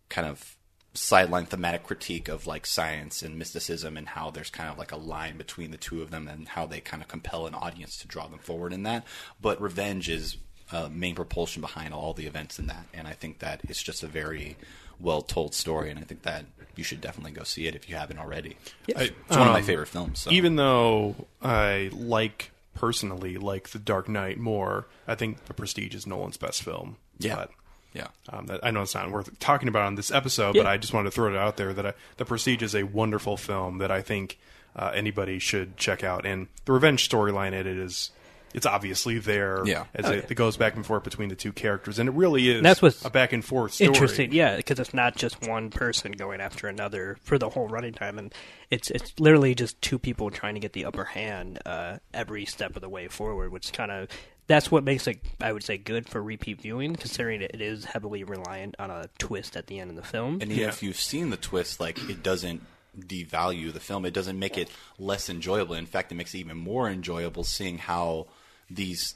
kind 0.09 0.27
of 0.27 0.52
sideline 0.93 1.45
thematic 1.45 1.83
critique 1.83 2.27
of 2.27 2.45
like 2.45 2.65
science 2.65 3.21
and 3.21 3.37
mysticism 3.37 3.97
and 3.97 4.09
how 4.09 4.29
there's 4.29 4.49
kind 4.49 4.69
of 4.69 4.77
like 4.77 4.91
a 4.91 4.97
line 4.97 5.37
between 5.37 5.71
the 5.71 5.77
two 5.77 6.01
of 6.01 6.11
them 6.11 6.27
and 6.27 6.49
how 6.49 6.65
they 6.65 6.79
kind 6.79 7.01
of 7.01 7.07
compel 7.07 7.47
an 7.47 7.55
audience 7.55 7.97
to 7.97 8.07
draw 8.07 8.27
them 8.27 8.39
forward 8.39 8.71
in 8.73 8.83
that. 8.83 9.03
But 9.41 9.59
revenge 9.61 10.07
is 10.09 10.37
uh, 10.71 10.89
main 10.91 11.15
propulsion 11.15 11.61
behind 11.61 11.93
all 11.93 12.13
the 12.13 12.25
events 12.27 12.59
in 12.59 12.67
that, 12.67 12.85
and 12.93 13.07
I 13.07 13.13
think 13.13 13.39
that 13.39 13.61
it's 13.67 13.81
just 13.81 14.03
a 14.03 14.07
very 14.07 14.55
well 14.99 15.21
told 15.21 15.53
story, 15.53 15.89
and 15.89 15.99
I 15.99 16.03
think 16.03 16.23
that 16.23 16.45
you 16.75 16.83
should 16.83 17.01
definitely 17.01 17.31
go 17.31 17.43
see 17.43 17.67
it 17.67 17.75
if 17.75 17.89
you 17.89 17.95
haven't 17.95 18.19
already. 18.19 18.57
I- 18.95 19.11
it's 19.27 19.37
one 19.37 19.47
of 19.47 19.53
my 19.53 19.59
um, 19.59 19.65
favorite 19.65 19.87
films. 19.87 20.19
So. 20.19 20.31
Even 20.31 20.55
though 20.55 21.15
I 21.41 21.89
like 21.93 22.51
personally 22.73 23.37
like 23.37 23.69
The 23.69 23.79
Dark 23.79 24.07
Knight 24.07 24.39
more, 24.39 24.87
I 25.07 25.15
think 25.15 25.45
The 25.45 25.53
Prestige 25.53 25.95
is 25.95 26.07
Nolan's 26.07 26.37
best 26.37 26.63
film. 26.63 26.97
Yeah. 27.19 27.35
But, 27.35 27.51
Yeah. 27.93 28.07
Um, 28.29 28.47
that, 28.47 28.59
I 28.63 28.71
know 28.71 28.81
it's 28.81 28.95
not 28.95 29.09
worth 29.11 29.37
talking 29.39 29.67
about 29.67 29.83
on 29.83 29.95
this 29.95 30.11
episode, 30.11 30.55
but 30.55 30.65
I 30.65 30.77
just 30.77 30.93
wanted 30.93 31.09
to 31.09 31.11
throw 31.15 31.29
it 31.33 31.37
out 31.37 31.57
there 31.57 31.73
that 31.73 31.85
I, 31.85 31.93
The 32.17 32.25
Prestige 32.25 32.61
is 32.63 32.75
a 32.75 32.83
wonderful 32.83 33.37
film 33.37 33.77
that 33.79 33.91
I 33.91 34.01
think 34.01 34.39
uh, 34.75 34.91
anybody 34.93 35.37
should 35.39 35.77
check 35.77 36.03
out. 36.03 36.25
And 36.25 36.47
the 36.65 36.71
revenge 36.71 37.07
storyline 37.07 37.49
in 37.49 37.53
it 37.53 37.67
is. 37.67 38.11
It's 38.55 38.67
obviously 38.67 39.17
there 39.17 39.63
Yeah. 39.65 39.85
as 39.95 40.05
Oh, 40.05 40.11
it, 40.11 40.15
yeah. 40.15 40.25
it 40.29 40.35
goes 40.35 40.57
back 40.57 40.75
and 40.75 40.85
forth 40.85 41.03
between 41.03 41.29
the 41.29 41.35
two 41.35 41.51
characters, 41.51 41.97
and 41.97 42.07
it 42.07 42.11
really 42.11 42.49
is 42.49 42.57
And 42.57 42.65
that's 42.67 42.83
what's 42.83 43.03
a 43.03 43.09
back 43.09 43.33
and 43.33 43.43
forth 43.43 43.73
story. 43.73 43.87
Interesting, 43.87 44.31
yeah, 44.31 44.57
because 44.57 44.79
it's 44.79 44.93
not 44.93 45.15
just 45.15 45.47
one 45.47 45.71
person 45.71 46.11
going 46.11 46.39
after 46.39 46.67
another 46.67 47.17
for 47.23 47.39
the 47.39 47.49
whole 47.49 47.67
running 47.67 47.93
time, 47.93 48.19
and 48.19 48.31
it's 48.69 48.91
it's 48.91 49.19
literally 49.19 49.55
just 49.55 49.81
two 49.81 49.97
people 49.97 50.29
trying 50.29 50.53
to 50.53 50.59
get 50.59 50.73
the 50.73 50.85
upper 50.85 51.03
hand 51.03 51.57
uh, 51.65 51.97
every 52.13 52.45
step 52.45 52.75
of 52.75 52.83
the 52.83 52.89
way 52.89 53.07
forward, 53.07 53.51
which 53.51 53.73
kind 53.73 53.89
of 53.91 54.07
that's 54.47 54.69
what 54.69 54.83
makes 54.83 55.07
it, 55.07 55.19
I 55.41 55.51
would 55.51 55.63
say, 55.63 55.77
good 55.77 56.09
for 56.09 56.21
repeat 56.21 56.61
viewing, 56.61 56.95
considering 56.95 57.41
it 57.41 57.61
is 57.61 57.85
heavily 57.85 58.23
reliant 58.23 58.75
on 58.79 58.91
a 58.91 59.09
twist 59.17 59.55
at 59.55 59.67
the 59.67 59.79
end 59.79 59.89
of 59.89 59.95
the 59.95 60.03
film. 60.03 60.39
And 60.41 60.51
even 60.51 60.69
if 60.69 60.83
you've 60.83 60.99
seen 60.99 61.29
the 61.29 61.37
twist, 61.37 61.79
like 61.79 61.97
it 62.09 62.23
doesn't 62.23 62.61
devalue 62.97 63.73
the 63.73 63.79
film. 63.79 64.05
It 64.05 64.13
doesn't 64.13 64.37
make 64.37 64.57
it 64.57 64.69
less 64.99 65.29
enjoyable. 65.29 65.75
In 65.75 65.85
fact, 65.85 66.11
it 66.11 66.15
makes 66.15 66.33
it 66.33 66.39
even 66.39 66.57
more 66.57 66.89
enjoyable 66.89 67.43
seeing 67.43 67.77
how 67.77 68.27
these 68.69 69.15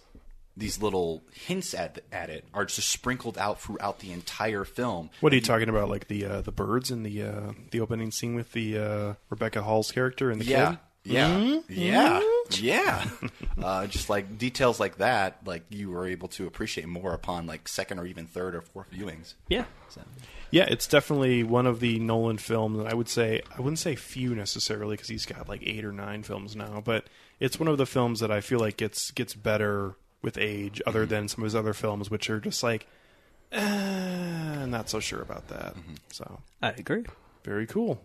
these 0.56 0.82
little 0.82 1.22
hints 1.34 1.76
at 1.76 2.00
at 2.12 2.30
it 2.30 2.44
are 2.54 2.66
just 2.66 2.90
sprinkled 2.90 3.38
out 3.38 3.62
throughout 3.62 4.00
the 4.00 4.12
entire 4.12 4.64
film. 4.64 5.10
What 5.20 5.32
are 5.32 5.36
you 5.36 5.42
talking 5.42 5.70
about? 5.70 5.90
Like 5.90 6.08
the 6.08 6.26
uh, 6.26 6.42
the 6.42 6.52
birds 6.52 6.90
in 6.90 7.04
the 7.04 7.24
uh, 7.24 7.52
the 7.72 7.80
opening 7.80 8.12
scene 8.12 8.36
with 8.36 8.52
the 8.54 8.78
uh, 8.78 9.14
Rebecca 9.30 9.62
Hall's 9.62 9.92
character 9.92 10.32
and 10.32 10.42
the 10.42 10.46
yeah, 10.46 10.70
kid? 10.72 10.80
Yeah, 11.08 11.30
Mhm. 11.30 11.64
yeah, 11.70 12.22
yeah. 12.52 13.10
uh, 13.64 13.88
just 13.88 14.10
like 14.10 14.38
details 14.38 14.80
like 14.80 14.98
that, 14.98 15.40
like 15.46 15.64
you 15.70 15.90
were 15.92 16.08
able 16.08 16.28
to 16.30 16.48
appreciate 16.48 16.88
more 16.88 17.14
upon 17.14 17.46
like 17.48 17.68
second 17.68 18.00
or 18.00 18.06
even 18.06 18.26
third 18.28 18.56
or 18.56 18.62
fourth 18.62 18.92
viewings. 18.92 19.34
Yeah. 19.50 19.66
So. 19.90 20.02
Yeah, 20.50 20.64
it's 20.70 20.88
definitely 20.88 21.44
one 21.44 21.68
of 21.68 21.80
the 21.82 22.00
Nolan 22.00 22.38
films. 22.38 22.78
that 22.78 22.88
I 22.88 22.94
would 22.96 23.10
say 23.10 23.42
I 23.58 23.62
wouldn't 23.62 23.80
say 23.80 23.96
few 23.96 24.34
necessarily 24.36 24.96
because 24.96 25.10
he's 25.10 25.26
got 25.26 25.50
like 25.50 25.62
eight 25.66 25.84
or 25.84 25.92
nine 25.92 26.24
films 26.24 26.56
now, 26.56 26.82
but 26.84 27.06
it's 27.40 27.60
one 27.60 27.68
of 27.68 27.78
the 27.78 27.86
films 27.86 28.20
that 28.22 28.32
I 28.32 28.40
feel 28.42 28.60
like 28.60 28.78
gets 28.78 29.12
gets 29.12 29.34
better 29.34 29.96
with 30.22 30.38
age, 30.38 30.82
other 30.88 31.02
Mm-hmm. 31.02 31.10
than 31.10 31.28
some 31.28 31.44
of 31.44 31.46
his 31.48 31.56
other 31.56 31.74
films, 31.74 32.10
which 32.10 32.30
are 32.30 32.40
just 32.40 32.64
like, 32.64 32.88
eh, 33.52 34.66
not 34.66 34.90
so 34.90 35.00
sure 35.00 35.22
about 35.22 35.48
that. 35.50 35.76
Mm-hmm. 35.76 35.94
So 36.12 36.40
I 36.62 36.70
agree. 36.72 37.06
very 37.44 37.66
cool. 37.68 38.02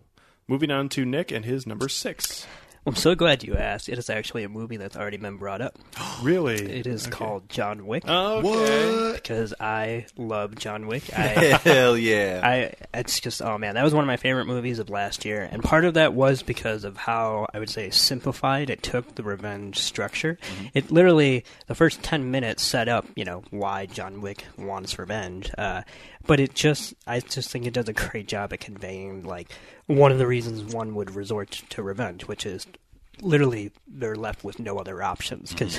Moving 0.48 0.70
on 0.70 0.88
to 0.90 1.04
Nick 1.04 1.30
and 1.30 1.44
his 1.44 1.66
number 1.66 1.88
six. 1.88 2.46
I'm 2.84 2.96
so 2.96 3.14
glad 3.14 3.44
you 3.44 3.54
asked. 3.56 3.88
It 3.88 3.96
is 3.98 4.10
actually 4.10 4.42
a 4.42 4.48
movie 4.48 4.76
that's 4.76 4.96
already 4.96 5.16
been 5.16 5.36
brought 5.36 5.60
up. 5.60 5.78
Really? 6.22 6.54
It 6.54 6.86
is 6.86 7.06
Okay. 7.08 7.10
called 7.16 7.48
John 7.48 7.84
Wick. 7.84 8.06
Okay. 8.06 9.12
Because 9.14 9.52
I 9.58 10.06
love 10.16 10.54
John 10.54 10.86
Wick. 10.86 11.02
I, 11.16 11.58
Hell 11.64 11.96
yeah. 11.98 12.40
I 12.44 12.74
it's 12.96 13.18
just 13.18 13.42
oh 13.42 13.58
man, 13.58 13.74
that 13.74 13.82
was 13.82 13.92
one 13.92 14.04
of 14.04 14.06
my 14.06 14.16
favorite 14.16 14.44
movies 14.46 14.78
of 14.78 14.88
last 14.88 15.24
year, 15.24 15.48
and 15.50 15.64
part 15.64 15.84
of 15.84 15.94
that 15.94 16.14
was 16.14 16.44
because 16.44 16.84
of 16.84 16.96
how 16.96 17.48
I 17.52 17.58
would 17.58 17.70
say 17.70 17.90
simplified 17.90 18.70
it 18.70 18.84
took 18.84 19.16
the 19.16 19.24
revenge 19.24 19.78
structure. 19.78 20.38
It 20.74 20.92
literally 20.92 21.44
the 21.66 21.74
first 21.74 22.02
ten 22.04 22.30
minutes 22.30 22.62
set 22.62 22.88
up 22.88 23.06
you 23.16 23.24
know 23.24 23.42
why 23.50 23.86
John 23.86 24.20
Wick 24.20 24.44
wants 24.56 24.96
revenge, 24.96 25.50
uh, 25.58 25.82
but 26.26 26.40
it 26.40 26.54
just 26.54 26.94
I 27.06 27.20
just 27.20 27.50
think 27.50 27.66
it 27.66 27.72
does 27.74 27.88
a 27.88 27.92
great 27.92 28.28
job 28.28 28.52
at 28.52 28.60
conveying 28.60 29.24
like 29.24 29.52
one 29.86 30.12
of 30.12 30.18
the 30.18 30.26
reasons 30.26 30.74
one 30.74 30.94
would 30.94 31.14
resort 31.14 31.50
to 31.70 31.82
revenge, 31.82 32.26
which 32.26 32.46
is 32.46 32.66
literally 33.20 33.70
they're 33.86 34.16
left 34.16 34.42
with 34.42 34.58
no 34.58 34.78
other 34.78 35.02
options. 35.02 35.50
Mm-hmm. 35.50 35.58
Because 35.58 35.78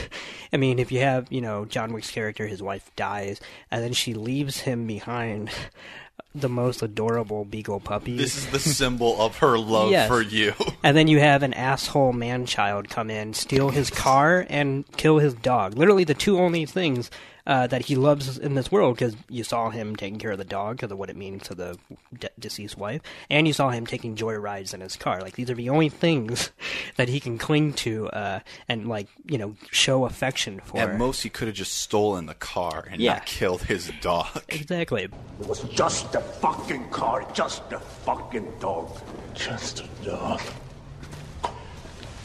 i 0.53 0.57
mean 0.57 0.79
if 0.79 0.91
you 0.91 0.99
have 0.99 1.31
you 1.31 1.41
know 1.41 1.65
john 1.65 1.91
wick's 1.93 2.11
character 2.11 2.47
his 2.47 2.61
wife 2.61 2.91
dies 2.95 3.41
and 3.71 3.83
then 3.83 3.91
she 3.91 4.13
leaves 4.13 4.59
him 4.59 4.85
behind 4.85 5.49
the 6.35 6.49
most 6.49 6.81
adorable 6.81 7.43
beagle 7.45 7.79
puppy. 7.79 8.17
This 8.17 8.37
is 8.37 8.47
the 8.47 8.59
symbol 8.59 9.19
of 9.21 9.37
her 9.37 9.57
love 9.57 9.91
Yes. 9.91 10.07
for 10.07 10.21
you. 10.21 10.53
and 10.83 10.95
then 10.97 11.07
you 11.07 11.19
have 11.19 11.43
an 11.43 11.53
asshole 11.53 12.13
man 12.13 12.45
child 12.45 12.89
come 12.89 13.09
in 13.09 13.33
steal 13.33 13.69
his 13.69 13.89
car 13.89 14.45
and 14.49 14.85
kill 14.95 15.17
his 15.19 15.33
dog. 15.33 15.75
Literally 15.77 16.03
the 16.03 16.13
two 16.13 16.39
only 16.39 16.65
things 16.65 17.09
uh, 17.45 17.67
that 17.67 17.83
he 17.85 17.95
loves 17.95 18.37
in 18.37 18.55
this 18.55 18.71
world 18.71 18.95
because 18.95 19.15
you 19.29 19.43
saw 19.43 19.69
him 19.69 19.95
taking 19.95 20.17
care 20.19 20.31
of 20.31 20.37
the 20.37 20.45
dog 20.45 20.77
because 20.77 20.91
of 20.91 20.97
what 20.97 21.09
it 21.09 21.15
means 21.17 21.43
to 21.43 21.55
the 21.55 21.77
de- 22.17 22.29
deceased 22.39 22.77
wife, 22.77 23.01
and 23.29 23.45
you 23.47 23.53
saw 23.53 23.69
him 23.69 23.85
taking 23.85 24.15
joy 24.15 24.33
rides 24.35 24.73
in 24.73 24.79
his 24.81 24.95
car. 24.95 25.19
Like 25.21 25.35
these 25.35 25.49
are 25.49 25.55
the 25.55 25.69
only 25.69 25.89
things 25.89 26.51
that 26.95 27.09
he 27.09 27.19
can 27.19 27.37
cling 27.37 27.73
to 27.73 28.07
uh, 28.09 28.39
and 28.69 28.87
like 28.87 29.07
you 29.25 29.37
know 29.37 29.55
show 29.71 30.05
affection 30.05 30.61
for. 30.63 30.77
At 30.79 30.97
most, 30.97 31.23
he 31.23 31.29
could 31.29 31.47
have 31.47 31.55
just 31.57 31.73
stolen 31.79 32.25
the 32.27 32.33
car 32.33 32.87
and 32.89 33.01
Yeah. 33.01 33.13
not 33.15 33.25
killed 33.25 33.63
his 33.63 33.91
dog. 34.01 34.27
exactly. 34.49 35.03
It 35.03 35.47
was 35.47 35.61
just 35.63 36.15
a 36.15 36.21
fucking 36.21 36.89
car, 36.89 37.25
just 37.33 37.63
a 37.71 37.79
fucking 37.79 38.51
dog. 38.59 38.89
Just 39.33 39.81
a 39.81 40.05
dog. 40.05 40.41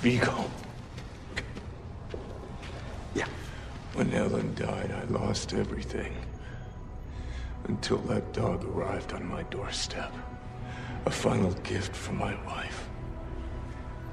Viggo. 0.01 0.45
When 3.99 4.15
Ellen 4.15 4.55
died, 4.55 4.93
I 4.93 5.03
lost 5.13 5.55
everything. 5.55 6.15
until 7.69 7.99
that 7.99 8.33
dog 8.33 8.65
arrived 8.65 9.13
on 9.13 9.27
my 9.27 9.43
doorstep. 9.45 10.13
A 11.07 11.11
final 11.11 11.53
gift 11.63 11.95
from 11.95 12.17
my 12.19 12.35
wife. 12.47 12.89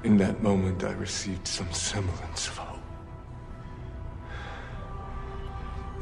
In 0.04 0.18
that 0.18 0.44
moment, 0.44 0.84
I 0.84 0.92
received 0.92 1.48
some 1.48 1.72
semblance 1.72 2.48
of 2.48 2.58
hope. 2.58 2.80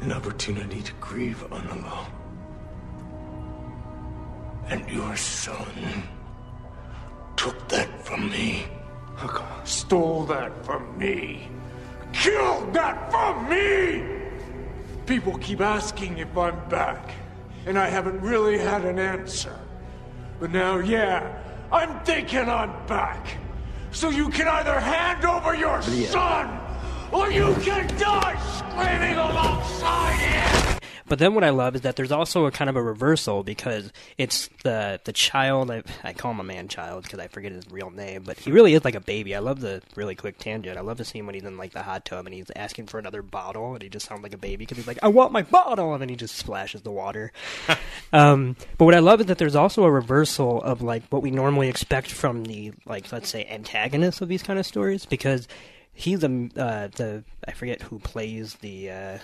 An 0.02 0.12
opportunity 0.12 0.82
to 0.82 0.92
grieve 0.94 1.44
unalone. 1.50 2.10
And 4.66 4.88
your 4.90 5.16
son 5.16 6.02
took 7.36 7.68
that 7.68 8.04
from 8.04 8.30
me. 8.30 8.64
Stole 9.64 10.24
that 10.26 10.64
from 10.64 10.98
me. 10.98 11.48
Killed 12.14 12.72
that 12.72 13.10
from 13.10 13.48
me! 13.48 14.04
People 15.04 15.36
keep 15.38 15.60
asking 15.60 16.18
if 16.18 16.36
I'm 16.38 16.68
back, 16.68 17.10
and 17.66 17.78
I 17.78 17.88
haven't 17.88 18.20
really 18.20 18.56
had 18.56 18.84
an 18.84 18.98
answer. 18.98 19.58
But 20.40 20.50
now, 20.50 20.78
yeah, 20.78 21.36
I'm 21.70 22.00
thinking 22.04 22.48
I'm 22.48 22.72
back. 22.86 23.36
So 23.90 24.08
you 24.10 24.30
can 24.30 24.48
either 24.48 24.80
hand 24.80 25.24
over 25.24 25.54
your 25.54 25.82
son, 25.82 26.58
or 27.12 27.30
you 27.30 27.54
can 27.60 27.86
die 27.98 28.38
screaming 28.58 29.18
alongside 29.18 30.14
him! 30.14 30.83
But 31.06 31.18
then 31.18 31.34
what 31.34 31.44
I 31.44 31.50
love 31.50 31.74
is 31.74 31.82
that 31.82 31.96
there's 31.96 32.12
also 32.12 32.46
a 32.46 32.50
kind 32.50 32.70
of 32.70 32.76
a 32.76 32.82
reversal 32.82 33.42
because 33.42 33.92
it's 34.16 34.48
the 34.62 35.00
the 35.04 35.12
child. 35.12 35.70
I, 35.70 35.82
I 36.02 36.12
call 36.12 36.30
him 36.30 36.40
a 36.40 36.44
man 36.44 36.68
child 36.68 37.04
because 37.04 37.18
I 37.18 37.28
forget 37.28 37.52
his 37.52 37.70
real 37.70 37.90
name, 37.90 38.22
but 38.24 38.38
he 38.38 38.50
really 38.50 38.74
is 38.74 38.84
like 38.84 38.94
a 38.94 39.00
baby. 39.00 39.34
I 39.34 39.40
love 39.40 39.60
the 39.60 39.82
really 39.96 40.14
quick 40.14 40.38
tangent. 40.38 40.78
I 40.78 40.80
love 40.80 40.96
the 40.96 41.04
scene 41.04 41.26
when 41.26 41.34
he's 41.34 41.44
in 41.44 41.58
like 41.58 41.72
the 41.72 41.82
hot 41.82 42.04
tub 42.04 42.26
and 42.26 42.34
he's 42.34 42.50
asking 42.56 42.86
for 42.86 42.98
another 42.98 43.22
bottle 43.22 43.74
and 43.74 43.82
he 43.82 43.88
just 43.88 44.06
sounds 44.06 44.22
like 44.22 44.34
a 44.34 44.38
baby 44.38 44.56
because 44.64 44.78
he's 44.78 44.86
like, 44.86 44.98
"I 45.02 45.08
want 45.08 45.32
my 45.32 45.42
bottle," 45.42 45.92
and 45.92 46.00
then 46.00 46.08
he 46.08 46.16
just 46.16 46.36
splashes 46.36 46.82
the 46.82 46.90
water. 46.90 47.32
um, 48.12 48.56
but 48.78 48.86
what 48.86 48.94
I 48.94 49.00
love 49.00 49.20
is 49.20 49.26
that 49.26 49.38
there's 49.38 49.56
also 49.56 49.84
a 49.84 49.90
reversal 49.90 50.62
of 50.62 50.80
like 50.80 51.04
what 51.08 51.22
we 51.22 51.30
normally 51.30 51.68
expect 51.68 52.10
from 52.10 52.44
the 52.44 52.72
like 52.86 53.12
let's 53.12 53.28
say 53.28 53.46
antagonists 53.50 54.20
of 54.20 54.28
these 54.28 54.42
kind 54.42 54.58
of 54.58 54.64
stories 54.64 55.04
because 55.04 55.48
he's 55.92 56.24
a 56.24 56.48
uh, 56.56 56.88
the 56.96 57.24
I 57.46 57.52
forget 57.52 57.82
who 57.82 57.98
plays 57.98 58.54
the. 58.56 58.90
Uh, 58.90 59.18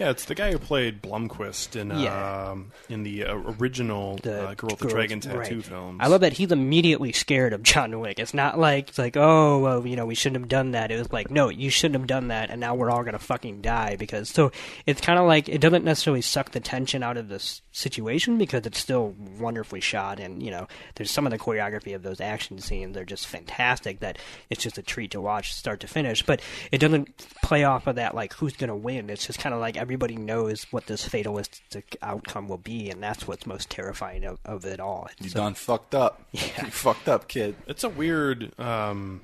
Yeah, 0.00 0.08
it's 0.08 0.24
the 0.24 0.34
guy 0.34 0.50
who 0.50 0.58
played 0.58 1.02
Blomkvist 1.02 1.76
in 1.76 1.90
Yeah. 1.90 2.48
um, 2.52 2.72
in 2.88 3.02
the 3.02 3.26
uh, 3.26 3.36
original 3.60 4.14
uh, 4.24 4.54
Girl 4.54 4.70
with 4.70 4.78
the 4.78 4.88
Dragon 4.88 5.20
Tattoo 5.20 5.38
right. 5.38 5.62
films. 5.64 5.98
I 6.00 6.06
love 6.06 6.22
that 6.22 6.32
he's 6.32 6.50
immediately 6.50 7.12
scared 7.12 7.52
of 7.52 7.62
John 7.62 8.00
Wick. 8.00 8.18
It's 8.18 8.32
not 8.32 8.58
like 8.58 8.88
it's 8.88 8.98
like, 8.98 9.18
oh, 9.18 9.58
well, 9.58 9.86
you 9.86 9.96
know, 9.96 10.06
we 10.06 10.14
shouldn't 10.14 10.40
have 10.40 10.48
done 10.48 10.70
that. 10.70 10.90
It 10.90 10.98
was 10.98 11.12
like, 11.12 11.30
no, 11.30 11.50
you 11.50 11.68
shouldn't 11.68 12.00
have 12.00 12.06
done 12.06 12.28
that, 12.28 12.48
and 12.48 12.62
now 12.62 12.74
we're 12.74 12.90
all 12.90 13.04
gonna 13.04 13.18
fucking 13.18 13.60
die 13.60 13.96
because. 13.96 14.30
So 14.30 14.52
it's 14.86 15.02
kind 15.02 15.18
of 15.18 15.26
like 15.26 15.50
it 15.50 15.60
doesn't 15.60 15.84
necessarily 15.84 16.22
suck 16.22 16.52
the 16.52 16.60
tension 16.60 17.02
out 17.02 17.18
of 17.18 17.28
this 17.28 17.60
situation 17.72 18.38
because 18.38 18.64
it's 18.64 18.78
still 18.78 19.14
wonderfully 19.38 19.82
shot, 19.82 20.18
and 20.18 20.42
you 20.42 20.50
know, 20.50 20.66
there's 20.94 21.10
some 21.10 21.26
of 21.26 21.30
the 21.30 21.38
choreography 21.38 21.94
of 21.94 22.02
those 22.02 22.22
action 22.22 22.58
scenes. 22.58 22.94
They're 22.94 23.04
just 23.04 23.26
fantastic. 23.26 24.00
That 24.00 24.18
it's 24.48 24.62
just 24.62 24.78
a 24.78 24.82
treat 24.82 25.10
to 25.10 25.20
watch 25.20 25.52
start 25.52 25.80
to 25.80 25.86
finish. 25.86 26.24
But 26.24 26.40
it 26.72 26.78
doesn't 26.78 27.18
play 27.42 27.64
off 27.64 27.86
of 27.86 27.96
that 27.96 28.14
like 28.14 28.32
who's 28.32 28.56
gonna 28.56 28.74
win. 28.74 29.10
It's 29.10 29.26
just 29.26 29.38
kind 29.38 29.54
of 29.54 29.60
like 29.60 29.76
everybody 29.90 30.14
knows 30.14 30.68
what 30.70 30.86
this 30.86 31.04
fatalistic 31.04 31.96
outcome 32.00 32.46
will 32.46 32.56
be, 32.58 32.88
and 32.90 33.02
that's 33.02 33.26
what's 33.26 33.44
most 33.44 33.68
terrifying 33.68 34.24
of, 34.24 34.38
of 34.44 34.64
it 34.64 34.78
all. 34.78 35.08
You 35.20 35.28
So- 35.30 35.40
done 35.40 35.54
fucked 35.54 35.96
up. 35.96 36.22
You 36.32 36.70
fucked 36.70 37.08
up, 37.08 37.26
kid. 37.26 37.56
It's 37.66 37.82
a 37.82 37.88
weird, 37.88 38.56
um, 38.56 39.22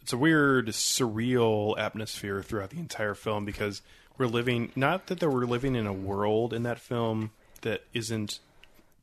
it's 0.00 0.14
a 0.14 0.16
weird, 0.16 0.68
surreal 0.68 1.78
atmosphere 1.78 2.42
throughout 2.42 2.70
the 2.70 2.78
entire 2.78 3.12
film 3.14 3.44
because 3.44 3.82
we're 4.16 4.24
living. 4.26 4.72
Not 4.74 5.08
that 5.08 5.20
we're 5.22 5.44
living 5.44 5.76
in 5.76 5.86
a 5.86 5.92
world 5.92 6.54
in 6.54 6.62
that 6.62 6.78
film 6.80 7.30
that 7.60 7.82
isn't 7.92 8.38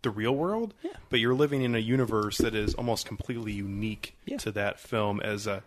the 0.01 0.09
real 0.09 0.33
world, 0.35 0.73
but 1.11 1.19
you're 1.19 1.35
living 1.35 1.61
in 1.61 1.75
a 1.75 1.79
universe 1.79 2.39
that 2.39 2.55
is 2.55 2.73
almost 2.73 3.05
completely 3.05 3.51
unique 3.51 4.15
to 4.39 4.51
that 4.51 4.79
film. 4.79 5.19
As 5.21 5.45
a, 5.45 5.61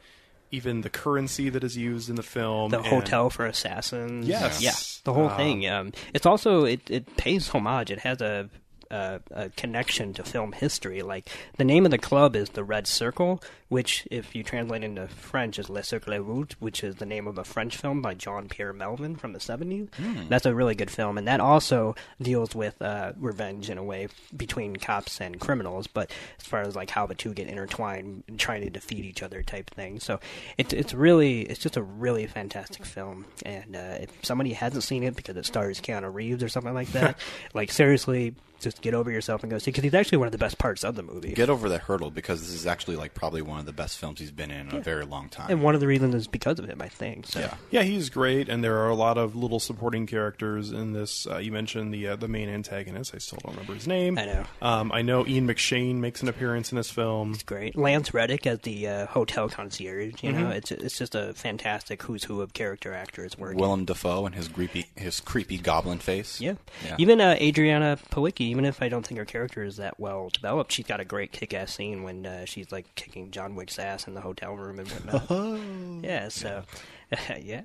even 0.51 0.83
the 0.83 0.91
currency 0.91 1.49
that 1.51 1.65
is 1.65 1.77
used 1.77 2.09
in 2.09 2.17
the 2.17 2.23
film, 2.23 2.71
the 2.71 2.79
and- 2.79 2.87
hotel 2.87 3.31
for 3.31 3.47
assassins. 3.47 4.27
Yes. 4.29 4.61
yeah, 4.63 4.75
the 5.05 5.13
whole 5.13 5.29
Uh, 5.29 5.37
thing. 5.37 5.67
Um, 5.69 5.93
it's 6.15 6.27
also 6.27 6.65
it, 6.65 6.89
it 6.91 7.17
pays 7.17 7.49
homage. 7.49 7.91
It 7.91 8.01
has 8.01 8.21
a, 8.21 8.49
a 8.91 9.21
a 9.31 9.49
connection 9.51 10.13
to 10.15 10.23
film 10.23 10.53
history. 10.53 11.03
Like 11.03 11.29
the 11.57 11.65
name 11.65 11.85
of 11.85 11.91
the 11.91 11.99
club 11.99 12.37
is 12.37 12.51
the 12.51 12.65
Red 12.65 12.87
Circle, 12.87 13.43
which, 13.69 14.07
if 14.11 14.35
you 14.35 14.43
translate 14.43 14.85
into 14.85 15.09
French, 15.09 15.59
is 15.59 15.69
Le 15.69 15.83
Cercle 15.83 16.19
Rouge, 16.19 16.53
which 16.59 16.85
is 16.85 16.97
the 16.97 17.07
name 17.07 17.27
of 17.27 17.39
a 17.39 17.45
French 17.45 17.77
film 17.77 18.03
by 18.03 18.15
Jean 18.15 18.49
Pierre 18.49 18.73
Melville 18.73 19.17
from 19.17 19.33
the 19.33 19.41
seventies. 19.41 19.89
Hmm. 19.97 20.29
That's 20.29 20.47
a 20.47 20.55
really 20.55 20.75
good 20.75 20.91
film, 20.91 21.19
and 21.19 21.27
that 21.29 21.41
also 21.41 21.95
deals 22.21 22.55
with 22.55 22.81
uh, 22.81 23.13
revenge 23.17 23.71
in 23.71 23.79
a 23.79 23.85
way 23.85 24.09
between 24.37 24.77
cops 24.77 25.21
and 25.21 25.41
criminals. 25.41 25.87
But 25.87 26.11
as 26.39 26.47
far 26.47 26.63
as 26.63 26.77
like 26.77 26.91
how 26.91 27.07
the 27.07 27.15
two 27.15 27.35
get 27.35 27.49
intertwined 27.49 28.25
and 28.29 28.39
trying 28.39 28.63
to 28.63 28.71
defeat 28.71 29.05
each 29.05 29.23
other 29.23 29.43
type 29.43 29.71
thing. 29.71 30.01
So 30.01 30.21
it's 30.59 30.73
it's 30.73 30.95
really 30.95 31.43
it's 31.43 31.61
just 31.61 31.77
a 31.77 31.83
really 31.83 32.27
fantastic 32.27 32.85
film. 32.85 33.27
And 33.45 33.77
uh, 33.77 33.99
if 34.01 34.11
somebody 34.23 34.53
hasn't 34.53 34.85
seen 34.85 35.03
it 35.03 35.17
because 35.17 35.37
it 35.37 35.47
stars 35.47 35.81
Keanu 35.81 36.13
Reeves 36.13 36.43
or 36.43 36.49
something 36.49 36.75
like 36.75 36.93
that, 36.93 37.19
like 37.55 37.73
seriously, 37.73 38.35
just 38.61 38.81
get 38.83 38.95
over 38.95 39.11
yourself 39.11 39.43
and 39.43 39.51
go 39.51 39.59
see 39.59 39.71
because 39.71 39.85
he's 39.85 39.95
actually 39.95 40.19
one 40.19 40.27
of 40.29 40.33
the 40.33 40.39
best 40.39 40.59
parts 40.59 40.85
of 40.85 40.95
the 40.97 41.03
movie. 41.03 41.33
Get 41.33 41.51
over 41.51 41.69
the 41.69 41.79
hurdle 41.79 42.11
because 42.11 42.41
this 42.41 42.51
is 42.53 42.67
actually 42.67 42.97
like 42.97 43.15
probably 43.15 43.43
one 43.43 43.59
of 43.61 43.67
the 43.67 43.73
best 43.73 43.99
films 43.99 44.19
he's 44.21 44.31
been 44.31 44.51
in 44.51 44.69
in 44.71 44.77
a 44.77 44.81
very 44.81 45.05
long 45.05 45.29
time. 45.29 45.51
and 45.51 45.63
one 45.63 45.75
of 45.75 45.81
the 45.81 45.87
reasons 45.87 46.15
is 46.15 46.27
because 46.27 46.59
of 46.59 46.67
him, 46.69 46.81
I 46.81 46.89
think. 46.89 47.27
So. 47.27 47.41
Yeah. 47.41 47.55
Yeah, 47.71 47.83
he's 47.83 48.11
great, 48.11 48.49
and 48.49 48.63
there 48.65 48.79
are 48.79 48.89
a 48.89 48.95
lot 48.95 49.19
of 49.19 49.35
little 49.37 49.61
supporting 49.61 50.07
characters 50.07 50.71
in 50.73 50.93
this. 50.93 51.27
Uh, 51.27 51.39
you 51.39 51.53
mentioned 51.53 51.93
the 51.93 52.09
uh, 52.09 52.17
the 52.17 52.29
main 52.29 52.49
antagonist. 52.49 53.15
I 53.15 53.19
still 53.19 53.39
don't 53.45 53.53
remember 53.55 53.75
his 53.75 53.87
name. 53.87 54.19
I 54.19 54.25
know. 54.25 54.45
Um, 54.63 54.93
I 54.93 55.03
know 55.03 55.27
Ian 55.27 55.47
McShane 55.47 55.97
makes 55.97 56.23
an 56.23 56.29
appearance 56.29 56.73
in 56.73 56.77
this 56.77 56.91
film. 56.91 57.33
It's 57.35 57.43
great. 57.43 57.77
Lance 57.77 58.15
Reddick 58.15 58.47
as 58.47 58.61
the 58.61 58.89
uh, 58.89 59.07
hotel 59.07 59.49
concierge. 59.49 60.23
You 60.23 60.33
know, 60.33 60.47
Mhm. 60.47 60.53
it's 60.57 60.71
it's 60.73 60.99
just 60.99 61.15
a 61.15 61.33
fantastic 61.35 62.03
who's 62.03 62.25
who 62.25 62.41
of 62.41 62.53
character 62.55 62.93
actors 62.95 63.37
working. 63.39 63.59
Willem 63.61 63.85
Dafoe 63.85 64.27
and 64.27 64.35
his 64.35 64.49
creepy 64.49 64.87
his 64.97 65.21
creepy 65.21 65.59
goblin 65.59 65.99
face. 65.99 66.41
Yeah. 66.41 66.55
Yeah. 66.85 66.97
Even 66.99 67.21
uh, 67.21 67.37
Adrianne 67.41 67.99
Palicki, 68.11 68.46
even 68.47 68.65
if 68.65 68.83
I 68.83 68.89
don't 68.89 69.07
think 69.07 69.19
her 69.19 69.25
character 69.25 69.63
is 69.63 69.77
that 69.77 69.99
well 69.99 70.29
developed, 70.33 70.73
she's 70.73 70.87
got 70.87 71.01
a 71.01 71.05
great 71.05 71.33
kick-ass 71.33 71.75
scene 71.75 72.03
when 72.03 72.27
uh, 72.27 72.45
she's 72.45 72.73
like 72.73 72.95
kicking 72.95 73.31
John 73.31 73.55
Wick's 73.55 73.79
ass 73.79 74.07
in 74.07 74.15
the 74.15 74.21
hotel 74.21 74.55
room 74.57 74.79
and 74.79 74.89
whatnot. 74.89 75.61
yeah. 76.05 76.29
So. 76.29 76.65
yeah, 77.41 77.61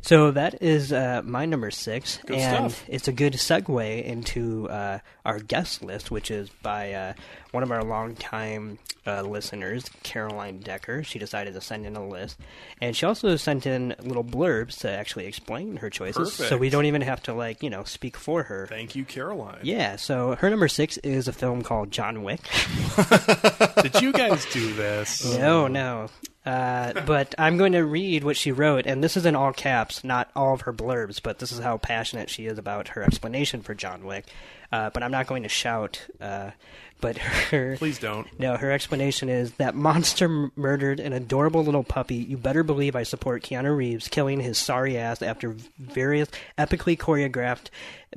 so 0.00 0.30
that 0.30 0.62
is 0.62 0.90
uh, 0.90 1.20
my 1.22 1.44
number 1.44 1.70
six, 1.70 2.18
Good 2.24 2.38
and 2.38 2.72
stuff. 2.72 2.84
it's 2.88 3.08
a 3.08 3.12
good 3.12 3.34
segue 3.34 4.02
into 4.02 4.70
uh, 4.70 5.00
our 5.22 5.38
guest 5.38 5.82
list, 5.82 6.10
which 6.10 6.30
is 6.30 6.48
by 6.62 6.94
uh, 6.94 7.12
one 7.56 7.62
of 7.62 7.72
our 7.72 7.82
longtime 7.82 8.78
uh, 9.06 9.22
listeners, 9.22 9.88
Caroline 10.02 10.58
Decker. 10.58 11.02
She 11.02 11.18
decided 11.18 11.54
to 11.54 11.62
send 11.62 11.86
in 11.86 11.96
a 11.96 12.06
list, 12.06 12.38
and 12.82 12.94
she 12.94 13.06
also 13.06 13.34
sent 13.36 13.64
in 13.64 13.94
little 14.02 14.22
blurbs 14.22 14.80
to 14.80 14.90
actually 14.90 15.24
explain 15.24 15.78
her 15.78 15.88
choices, 15.88 16.34
so 16.34 16.58
we 16.58 16.68
don't 16.68 16.84
even 16.84 17.00
have 17.00 17.22
to 17.22 17.32
like 17.32 17.62
you 17.62 17.70
know 17.70 17.82
speak 17.84 18.18
for 18.18 18.42
her. 18.42 18.66
Thank 18.66 18.94
you, 18.94 19.06
Caroline. 19.06 19.60
Yeah, 19.62 19.96
so 19.96 20.34
her 20.34 20.50
number 20.50 20.68
six 20.68 20.98
is 20.98 21.28
a 21.28 21.32
film 21.32 21.62
called 21.62 21.90
John 21.90 22.24
Wick. 22.24 22.42
Did 23.82 24.02
you 24.02 24.12
guys 24.12 24.44
do 24.52 24.74
this? 24.74 25.24
No, 25.38 25.66
no. 25.66 26.10
Uh, 26.44 26.92
but 27.06 27.34
I'm 27.38 27.56
going 27.56 27.72
to 27.72 27.84
read 27.84 28.22
what 28.22 28.36
she 28.36 28.52
wrote, 28.52 28.86
and 28.86 29.02
this 29.02 29.16
is 29.16 29.24
in 29.26 29.34
all 29.34 29.52
caps, 29.52 30.04
not 30.04 30.30
all 30.36 30.54
of 30.54 30.60
her 30.60 30.72
blurbs, 30.72 31.20
but 31.20 31.40
this 31.40 31.50
is 31.50 31.58
how 31.58 31.78
passionate 31.78 32.30
she 32.30 32.46
is 32.46 32.56
about 32.56 32.88
her 32.88 33.02
explanation 33.02 33.62
for 33.62 33.74
John 33.74 34.04
Wick. 34.04 34.26
Uh, 34.70 34.90
but 34.90 35.02
I'm 35.02 35.10
not 35.10 35.26
going 35.26 35.42
to 35.42 35.48
shout. 35.48 36.06
Uh, 36.20 36.50
but 37.00 37.18
her 37.18 37.76
Please 37.76 37.98
don't. 37.98 38.26
No, 38.38 38.56
her 38.56 38.70
explanation 38.70 39.28
is 39.28 39.52
that 39.52 39.74
monster 39.74 40.24
m- 40.26 40.52
murdered 40.56 41.00
an 41.00 41.12
adorable 41.12 41.62
little 41.62 41.84
puppy. 41.84 42.16
You 42.16 42.36
better 42.36 42.62
believe 42.62 42.96
I 42.96 43.02
support 43.02 43.42
Keanu 43.42 43.76
Reeves 43.76 44.08
killing 44.08 44.40
his 44.40 44.58
sorry 44.58 44.96
ass 44.96 45.22
after 45.22 45.54
various 45.78 46.28
epically 46.58 46.96
choreographed, 46.96 47.68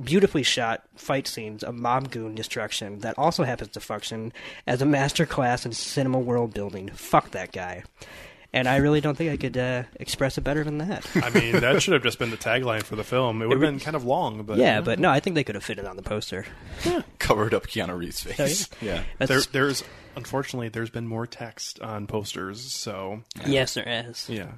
beautifully 0.02 0.44
shot 0.44 0.84
fight 0.96 1.28
scenes 1.28 1.64
of 1.64 1.76
mob 1.76 2.12
goon 2.12 2.36
destruction 2.36 3.00
that 3.00 3.18
also 3.18 3.44
happens 3.44 3.72
to 3.72 3.80
function 3.80 4.32
as 4.66 4.82
a 4.82 4.86
master 4.86 5.26
class 5.26 5.66
in 5.66 5.72
cinema 5.74 6.20
world 6.20 6.54
building. 6.54 6.90
Fuck 6.90 7.32
that 7.32 7.52
guy. 7.52 7.84
And 8.52 8.68
I 8.68 8.78
really 8.78 9.00
don't 9.00 9.16
think 9.16 9.32
I 9.32 9.38
could 9.38 9.58
uh, 9.58 9.84
express 10.00 10.38
it 10.40 10.42
better 10.42 10.64
than 10.64 10.80
that. 10.80 11.06
I 11.16 11.30
mean, 11.30 11.60
that 11.60 11.84
should 11.84 11.94
have 11.94 12.02
just 12.02 12.18
been 12.18 12.32
the 12.32 12.38
tagline 12.38 12.82
for 12.82 12.96
the 12.96 13.04
film. 13.04 13.42
It 13.44 13.48
would 13.48 13.62
have 13.62 13.62
been 13.62 13.80
kind 13.80 13.96
of 13.96 14.06
long, 14.06 14.42
but 14.44 14.58
yeah, 14.58 14.82
but 14.82 14.98
no, 14.98 15.10
I 15.12 15.20
think 15.20 15.36
they 15.36 15.44
could 15.44 15.54
have 15.56 15.64
fit 15.64 15.78
it 15.78 15.86
on 15.86 15.98
the 15.98 16.02
poster. 16.02 16.46
Covered 17.20 17.54
up 17.54 17.68
Keanu 17.68 17.96
Reeves' 17.98 18.22
face. 18.24 18.68
Oh, 18.72 18.76
yeah? 18.82 19.04
yeah. 19.20 19.26
There, 19.28 19.42
there's 19.52 19.84
unfortunately 20.16 20.70
there's 20.70 20.90
been 20.90 21.08
more 21.08 21.28
text 21.28 21.80
on 21.80 22.08
posters, 22.08 22.60
so 22.72 23.22
Yes, 23.46 23.76
there 23.76 23.88
is. 23.88 24.28
Yeah, 24.28 24.54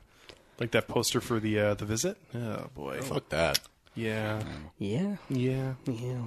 like 0.58 0.71
that 0.71 0.88
poster 0.88 1.19
for 1.19 1.41
the 1.41 1.60
uh, 1.60 1.73
the 1.73 1.86
visit. 1.86 2.17
Oh 2.34 2.67
boy, 2.73 3.01
Fuck 3.01 3.27
that. 3.30 3.60
Yeah, 3.93 4.41
Yeah. 4.77 5.17
yeah, 5.27 5.73
Yeah. 5.86 6.21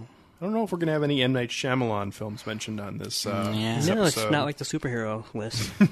I 0.45 0.47
don't 0.47 0.53
know 0.55 0.65
if 0.65 0.73
we're 0.73 0.79
going 0.79 0.89
to 0.89 0.93
have 0.93 1.03
any 1.03 1.23
M 1.23 1.33
Night 1.33 1.49
Shyamalan 1.49 2.13
films 2.13 2.47
mentioned 2.47 2.79
on 2.79 2.99
this. 2.99 3.25
Uh, 3.25 3.51
this 3.51 3.87
No, 3.87 4.03
it's 4.05 4.17
not 4.31 4.45
like 4.45 4.59
the 4.59 4.67
superhero 4.67 5.25
list. 5.35 5.73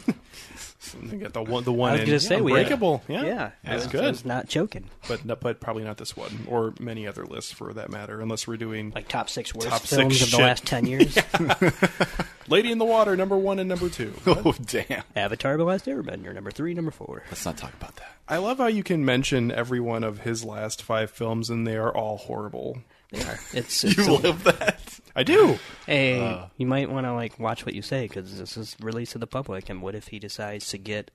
We 1.11 1.17
got 1.19 1.33
the 1.33 1.43
one, 1.43 1.63
the 1.63 1.73
one 1.73 1.91
I 1.91 1.93
was 1.93 2.01
in 2.03 2.07
gonna 2.09 2.21
say 2.21 2.41
we 2.41 2.51
had- 2.53 2.63
Unbreakable. 2.63 3.03
yeah, 3.09 3.25
yeah, 3.25 3.51
I 3.65 3.71
that's 3.71 3.85
was- 3.85 3.93
good. 3.93 4.05
I 4.05 4.09
was 4.09 4.25
not 4.25 4.49
joking, 4.49 4.91
but 5.07 5.25
no, 5.25 5.37
but 5.37 5.61
probably 5.61 5.85
not 5.85 5.97
this 5.97 6.17
one 6.17 6.45
or 6.49 6.75
many 6.81 7.07
other 7.07 7.25
lists 7.25 7.53
for 7.53 7.73
that 7.73 7.89
matter, 7.89 8.21
unless 8.21 8.49
we're 8.49 8.57
doing 8.57 8.91
like 8.93 9.07
top 9.07 9.31
six 9.31 9.55
worst 9.55 9.69
top 9.69 9.83
films 9.83 10.19
six 10.19 10.33
of 10.33 10.39
the 10.39 10.45
last 10.45 10.67
10 10.67 10.87
years. 10.87 11.17
Lady 12.49 12.73
in 12.73 12.79
the 12.79 12.85
Water, 12.85 13.17
number 13.17 13.39
one 13.39 13.61
and 13.61 13.69
number 13.69 13.89
two. 13.89 14.13
Oh 14.27 14.55
damn! 14.67 15.05
Avatar: 15.15 15.57
The 15.57 15.65
Last 15.65 15.87
Airbender, 15.87 16.35
number 16.35 16.51
three, 16.51 16.75
number 16.75 16.91
four. 16.91 17.23
Let's 17.31 17.45
not 17.47 17.57
talk 17.57 17.73
about 17.75 17.95
that. 17.97 18.17
I 18.29 18.39
love 18.39 18.59
how 18.59 18.67
you 18.67 18.83
can 18.83 19.05
mention 19.05 19.53
every 19.53 19.79
one 19.81 20.03
of 20.03 20.21
his 20.21 20.45
last 20.45 20.83
five 20.83 21.11
films, 21.13 21.49
and 21.49 21.65
they 21.65 21.77
are 21.77 21.95
all 21.97 22.17
horrible. 22.17 22.79
They 23.13 23.23
are. 23.23 23.39
It's, 23.53 23.85
You 23.85 23.91
it's 23.91 24.07
a- 24.09 24.13
live 24.13 24.43
that. 24.45 24.81
I 25.15 25.23
do. 25.23 25.59
Hey, 25.87 26.21
Uh. 26.21 26.47
you 26.57 26.67
might 26.67 26.91
want 26.91 27.07
to 27.07 27.13
like 27.13 27.39
watch 27.39 27.65
what 27.67 27.75
you 27.75 27.83
say 27.83 28.09
because 28.09 28.37
this 28.39 28.57
is 28.57 28.75
released 28.81 29.13
to 29.13 29.19
the 29.19 29.27
public. 29.27 29.69
And 29.71 29.81
what 29.83 29.95
if 29.95 30.09
he 30.09 30.19
decides 30.19 30.69
to 30.71 30.79
get 30.79 31.11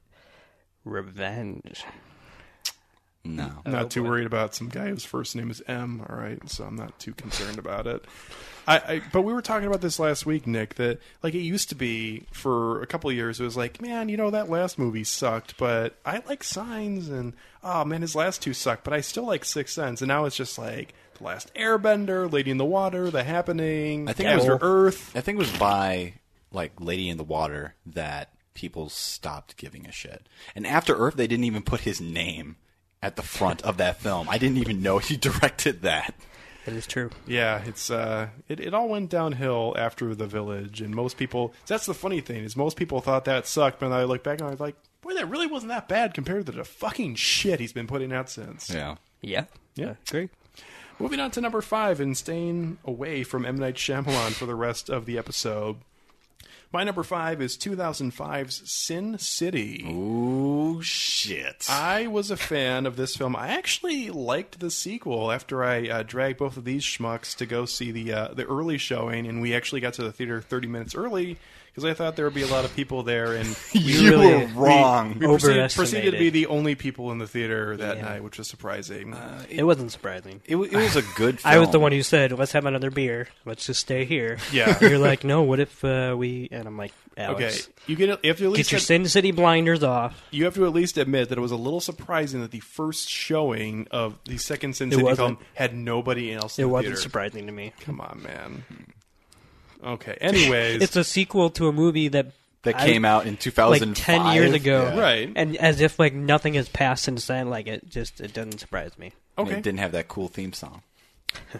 revenge? 0.85 1.83
No. 3.23 3.51
I'm 3.65 3.71
not 3.73 3.91
too 3.91 4.03
worried 4.03 4.25
about 4.25 4.55
some 4.55 4.69
guy 4.69 4.87
whose 4.87 5.03
first 5.03 5.35
name 5.35 5.51
is 5.51 5.61
M. 5.67 6.05
All 6.07 6.15
right, 6.15 6.39
so 6.49 6.63
I'm 6.63 6.77
not 6.77 6.97
too 6.97 7.13
concerned 7.13 7.57
about 7.59 7.85
it. 7.85 8.05
I, 8.65 8.77
I 8.77 9.01
but 9.11 9.23
we 9.23 9.33
were 9.33 9.41
talking 9.41 9.67
about 9.67 9.81
this 9.81 9.99
last 9.99 10.25
week, 10.25 10.47
Nick. 10.47 10.75
That 10.75 10.99
like 11.23 11.33
it 11.33 11.39
used 11.41 11.67
to 11.69 11.75
be 11.75 12.23
for 12.31 12.81
a 12.81 12.87
couple 12.87 13.09
of 13.09 13.15
years. 13.17 13.41
It 13.41 13.43
was 13.43 13.57
like, 13.57 13.81
man, 13.81 14.07
you 14.07 14.15
know 14.15 14.29
that 14.29 14.49
last 14.49 14.79
movie 14.79 15.03
sucked, 15.03 15.57
but 15.57 15.95
I 16.05 16.21
like 16.29 16.41
Signs, 16.41 17.09
and 17.09 17.33
oh 17.63 17.83
man, 17.83 18.01
his 18.01 18.15
last 18.15 18.41
two 18.41 18.53
sucked, 18.53 18.85
but 18.85 18.93
I 18.93 19.01
still 19.01 19.25
like 19.25 19.43
Sixth 19.43 19.73
Sense. 19.73 20.01
And 20.01 20.07
now 20.07 20.23
it's 20.23 20.35
just 20.37 20.57
like 20.57 20.93
the 21.17 21.23
Last 21.23 21.53
Airbender, 21.53 22.31
Lady 22.31 22.51
in 22.51 22.57
the 22.57 22.65
Water, 22.65 23.09
The 23.11 23.23
Happening, 23.23 24.07
I 24.09 24.13
think 24.13 24.29
After 24.29 24.51
it 24.51 24.53
was 24.53 24.59
Earth. 24.61 25.11
I 25.15 25.21
think 25.21 25.35
it 25.37 25.39
was 25.39 25.57
by 25.57 26.13
like 26.51 26.73
Lady 26.79 27.09
in 27.09 27.17
the 27.17 27.23
Water 27.23 27.75
that 27.85 28.31
people 28.53 28.89
stopped 28.89 29.57
giving 29.57 29.85
a 29.85 29.91
shit. 29.91 30.27
And 30.55 30.65
after 30.65 30.95
Earth, 30.95 31.15
they 31.15 31.27
didn't 31.27 31.45
even 31.45 31.61
put 31.63 31.81
his 31.81 32.01
name 32.01 32.55
at 33.01 33.15
the 33.15 33.21
front 33.21 33.61
of 33.61 33.77
that 33.77 33.97
film. 34.01 34.27
I 34.29 34.37
didn't 34.37 34.57
even 34.57 34.81
know 34.81 34.97
he 34.97 35.17
directed 35.17 35.81
that. 35.83 36.13
That 36.65 36.75
is 36.75 36.85
true. 36.87 37.11
Yeah, 37.25 37.61
it's 37.65 37.89
uh, 37.89 38.27
it, 38.49 38.59
it 38.59 38.73
all 38.73 38.89
went 38.89 39.09
downhill 39.09 39.73
after 39.77 40.13
the 40.13 40.27
village, 40.27 40.81
and 40.81 40.93
most 40.93 41.15
people. 41.15 41.53
That's 41.65 41.85
the 41.85 41.93
funny 41.93 42.19
thing 42.19 42.43
is 42.43 42.57
most 42.57 42.75
people 42.75 42.99
thought 42.99 43.23
that 43.25 43.47
sucked, 43.47 43.79
but 43.79 43.93
I 43.93 44.03
look 44.03 44.21
back 44.21 44.39
and 44.41 44.47
I 44.49 44.51
was 44.51 44.59
like, 44.59 44.75
boy, 45.01 45.13
that 45.13 45.29
really 45.29 45.47
wasn't 45.47 45.69
that 45.69 45.87
bad 45.87 46.13
compared 46.13 46.45
to 46.47 46.51
the 46.51 46.65
fucking 46.65 47.15
shit 47.15 47.61
he's 47.61 47.71
been 47.71 47.87
putting 47.87 48.11
out 48.11 48.29
since. 48.29 48.69
Yeah. 48.69 48.95
Yeah, 49.21 49.45
Yeah. 49.75 49.93
agree. 50.09 50.29
Moving 50.99 51.19
on 51.19 51.31
to 51.31 51.41
number 51.41 51.61
five 51.61 51.99
and 51.99 52.17
staying 52.17 52.79
away 52.83 53.23
from 53.23 53.45
M 53.45 53.57
Night 53.57 53.75
Shyamalan 53.75 54.31
for 54.31 54.45
the 54.45 54.55
rest 54.55 54.89
of 54.89 55.05
the 55.05 55.17
episode. 55.17 55.77
My 56.73 56.83
number 56.83 57.03
five 57.03 57.41
is 57.41 57.57
2005's 57.57 58.69
Sin 58.69 59.17
City. 59.19 59.85
Ooh, 59.87 60.81
shit. 60.81 61.65
I 61.69 62.07
was 62.07 62.29
a 62.29 62.35
fan 62.35 62.85
of 62.85 62.97
this 62.97 63.15
film. 63.15 63.37
I 63.37 63.49
actually 63.49 64.09
liked 64.09 64.59
the 64.59 64.69
sequel 64.69 65.31
after 65.31 65.63
I 65.63 65.87
uh, 65.87 66.03
dragged 66.03 66.39
both 66.39 66.57
of 66.57 66.65
these 66.65 66.83
schmucks 66.83 67.35
to 67.37 67.45
go 67.45 67.65
see 67.65 67.91
the 67.91 68.11
uh, 68.11 68.33
the 68.33 68.45
early 68.45 68.77
showing, 68.77 69.27
and 69.27 69.39
we 69.41 69.55
actually 69.55 69.81
got 69.81 69.93
to 69.93 70.03
the 70.03 70.11
theater 70.11 70.41
30 70.41 70.67
minutes 70.67 70.95
early 70.95 71.37
because 71.77 71.91
I 71.91 71.93
thought 71.93 72.15
there 72.15 72.25
would 72.25 72.33
be 72.33 72.41
a 72.41 72.47
lot 72.47 72.65
of 72.65 72.75
people 72.75 73.03
there, 73.03 73.33
and 73.35 73.47
we 73.75 73.81
You 73.81 74.09
really- 74.09 74.45
were 74.47 74.51
wrong. 74.65 75.19
We, 75.19 75.27
we 75.27 75.33
proceeded, 75.37 75.71
proceeded 75.71 76.11
to 76.11 76.17
be 76.17 76.31
the 76.31 76.47
only 76.47 76.73
people 76.73 77.11
in 77.11 77.19
the 77.19 77.27
theater 77.27 77.77
that 77.77 77.97
Yeah. 77.97 78.01
night, 78.03 78.23
which 78.23 78.39
was 78.39 78.47
surprising. 78.47 79.15
It 79.47 79.63
wasn't 79.63 79.91
surprising. 79.91 80.41
It, 80.45 80.55
it 80.55 80.75
was 80.75 80.95
a 80.95 81.01
good 81.15 81.39
film. 81.39 81.53
I 81.53 81.59
was 81.59 81.69
the 81.69 81.79
one 81.79 81.91
who 81.91 82.01
said, 82.01 82.31
"Let's 82.31 82.53
have 82.53 82.65
another 82.65 82.89
beer. 82.89 83.27
Let's 83.45 83.67
just 83.67 83.79
stay 83.81 84.05
here." 84.05 84.39
Yeah. 84.51 84.75
you're 84.81 84.97
like, 84.97 85.23
"No, 85.23 85.43
what 85.43 85.59
if 85.59 85.83
uh, 85.85 86.15
we?" 86.17 86.49
And 86.51 86.67
I'm 86.67 86.77
like, 86.77 86.93
okay, 87.15 87.23
"Alex, 87.43 87.69
you 87.85 87.95
get 87.95 88.07
you 88.23 88.29
have 88.29 88.37
to 88.39 88.45
at 88.45 88.51
least 88.53 88.69
get 88.69 88.71
your 88.71 88.77
ad- 88.79 88.83
Sin 88.83 89.07
City 89.07 89.29
blinders 89.31 89.83
off." 89.83 90.19
you 90.31 90.45
have 90.45 90.55
to 90.55 90.65
at 90.65 90.73
least 90.73 90.97
admit 90.97 91.29
that 91.29 91.37
it 91.37 91.41
was 91.41 91.51
a 91.51 91.55
little 91.55 91.79
surprising 91.79 92.41
that 92.41 92.49
the 92.49 92.59
first 92.61 93.07
showing 93.07 93.87
of 93.91 94.17
the 94.25 94.37
second 94.39 94.75
Sin 94.75 94.89
City 94.91 95.13
film 95.15 95.37
had 95.53 95.75
nobody 95.75 96.33
else. 96.33 96.57
In 96.57 96.63
It 96.63 96.65
the 96.65 96.69
wasn't 96.73 96.87
theater. 96.95 97.01
surprising 97.01 97.45
to 97.45 97.51
me. 97.51 97.73
Come 97.81 98.01
on, 98.01 98.23
man. 98.23 98.63
Okay. 99.83 100.17
Anyways, 100.19 100.81
It's 100.81 100.95
a 100.95 101.03
sequel 101.03 101.49
to 101.51 101.67
a 101.67 101.71
movie 101.73 102.07
that 102.09 102.27
That 102.63 102.75
I- 102.77 102.85
came 102.85 103.05
out 103.05 103.25
in 103.25 103.37
like 103.57 103.83
ten 103.95 104.33
years 104.35 104.53
ago, 104.53 104.91
Yeah. 104.93 104.99
Right. 104.99 105.31
And 105.35 105.55
as 105.57 105.81
if 105.81 105.99
like 105.99 106.13
nothing 106.13 106.55
has 106.55 106.67
passed 106.69 107.03
since 107.03 107.27
then. 107.27 107.49
Like 107.49 107.67
it 107.67 107.89
just 107.89 108.19
it 108.21 108.33
doesn't 108.33 108.59
surprise 108.59 108.97
me. 108.97 109.13
And 109.37 109.47
okay. 109.47 109.57
It 109.57 109.63
didn't 109.63 109.79
have 109.79 109.91
that 109.91 110.07
cool 110.07 110.27
theme 110.27 110.53
song. 110.53 110.81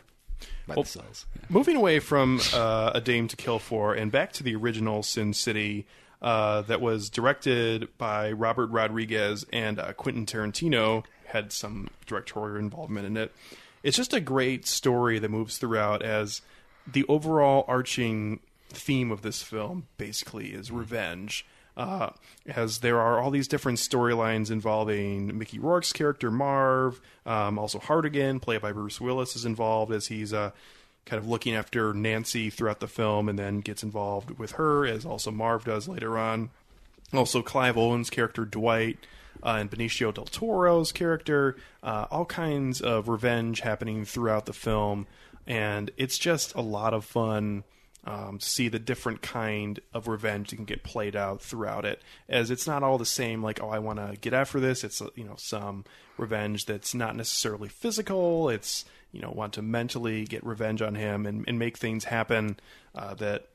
By 0.67 0.75
Well, 0.75 0.83
the 0.83 0.89
Cells. 0.89 1.25
Moving 1.49 1.77
away 1.77 1.99
from 1.99 2.41
uh, 2.53 2.91
A 2.93 2.99
Dame 3.01 3.27
to 3.29 3.37
Kill 3.37 3.59
For 3.59 3.93
and 3.93 4.11
back 4.11 4.33
to 4.33 4.43
the 4.43 4.55
original 4.55 5.01
Sin 5.01 5.33
City 5.33 5.85
uh, 6.21 6.61
that 6.63 6.81
was 6.81 7.09
directed 7.09 7.87
by 7.97 8.31
Robert 8.33 8.67
Rodriguez 8.67 9.45
and 9.53 9.79
uh, 9.79 9.93
Quentin 9.93 10.25
Tarantino, 10.25 11.05
had 11.27 11.53
some 11.53 11.87
directorial 12.05 12.57
involvement 12.57 13.05
in 13.05 13.15
it. 13.15 13.31
It's 13.83 13.95
just 13.95 14.13
a 14.13 14.19
great 14.19 14.65
story 14.67 15.19
that 15.19 15.29
moves 15.29 15.57
throughout 15.57 16.01
as 16.01 16.41
the 16.91 17.05
overall 17.07 17.65
arching 17.67 18.39
theme 18.69 19.11
of 19.11 19.21
this 19.21 19.41
film 19.41 19.87
basically 19.97 20.47
is 20.49 20.71
revenge. 20.71 21.45
Uh, 21.75 22.09
as 22.47 22.79
there 22.79 22.99
are 22.99 23.19
all 23.19 23.29
these 23.29 23.47
different 23.47 23.77
storylines 23.77 24.49
involving 24.49 25.37
Mickey 25.37 25.59
Rourke's 25.59 25.93
character 25.93 26.31
Marv, 26.31 26.99
um, 27.25 27.59
also 27.59 27.77
Hartigan, 27.77 28.39
played 28.39 28.61
by 28.61 28.71
Bruce 28.71 28.99
Willis, 28.99 29.35
is 29.35 29.45
involved 29.45 29.91
as 29.91 30.07
he's 30.07 30.33
uh, 30.33 30.51
kind 31.05 31.21
of 31.21 31.27
looking 31.27 31.53
after 31.53 31.93
Nancy 31.93 32.49
throughout 32.49 32.79
the 32.79 32.87
film, 32.87 33.29
and 33.29 33.37
then 33.37 33.59
gets 33.59 33.83
involved 33.83 34.39
with 34.39 34.53
her, 34.53 34.87
as 34.87 35.05
also 35.05 35.29
Marv 35.29 35.65
does 35.65 35.87
later 35.87 36.17
on. 36.17 36.49
Also, 37.13 37.43
Clive 37.43 37.77
Owen's 37.77 38.09
character 38.09 38.43
Dwight 38.43 38.97
uh, 39.43 39.57
and 39.59 39.71
Benicio 39.71 40.13
del 40.13 40.25
Toro's 40.25 40.91
character, 40.91 41.55
uh, 41.83 42.07
all 42.09 42.25
kinds 42.25 42.81
of 42.81 43.07
revenge 43.07 43.61
happening 43.61 44.03
throughout 44.03 44.45
the 44.45 44.53
film, 44.53 45.07
and 45.47 45.89
it's 45.97 46.17
just 46.17 46.53
a 46.55 46.61
lot 46.61 46.93
of 46.93 47.05
fun 47.05 47.63
um, 48.03 48.37
to 48.37 48.45
see 48.45 48.69
the 48.69 48.79
different 48.79 49.21
kind 49.21 49.79
of 49.93 50.07
revenge 50.07 50.49
that 50.49 50.55
can 50.55 50.65
get 50.65 50.83
played 50.83 51.15
out 51.15 51.41
throughout 51.41 51.85
it. 51.85 52.01
As 52.29 52.51
it's 52.51 52.67
not 52.67 52.83
all 52.83 52.97
the 52.97 53.05
same, 53.05 53.43
like 53.43 53.61
oh, 53.61 53.69
I 53.69 53.79
want 53.79 53.99
to 53.99 54.17
get 54.19 54.33
after 54.33 54.59
this. 54.59 54.83
It's 54.83 55.01
uh, 55.01 55.09
you 55.15 55.23
know 55.23 55.35
some 55.37 55.85
revenge 56.17 56.65
that's 56.65 56.93
not 56.93 57.15
necessarily 57.15 57.69
physical. 57.69 58.49
It's 58.49 58.85
you 59.11 59.21
know 59.21 59.31
want 59.31 59.53
to 59.53 59.61
mentally 59.61 60.25
get 60.25 60.45
revenge 60.45 60.81
on 60.81 60.95
him 60.95 61.25
and, 61.25 61.43
and 61.47 61.57
make 61.59 61.77
things 61.77 62.05
happen 62.05 62.57
uh, 62.95 63.13
that 63.15 63.47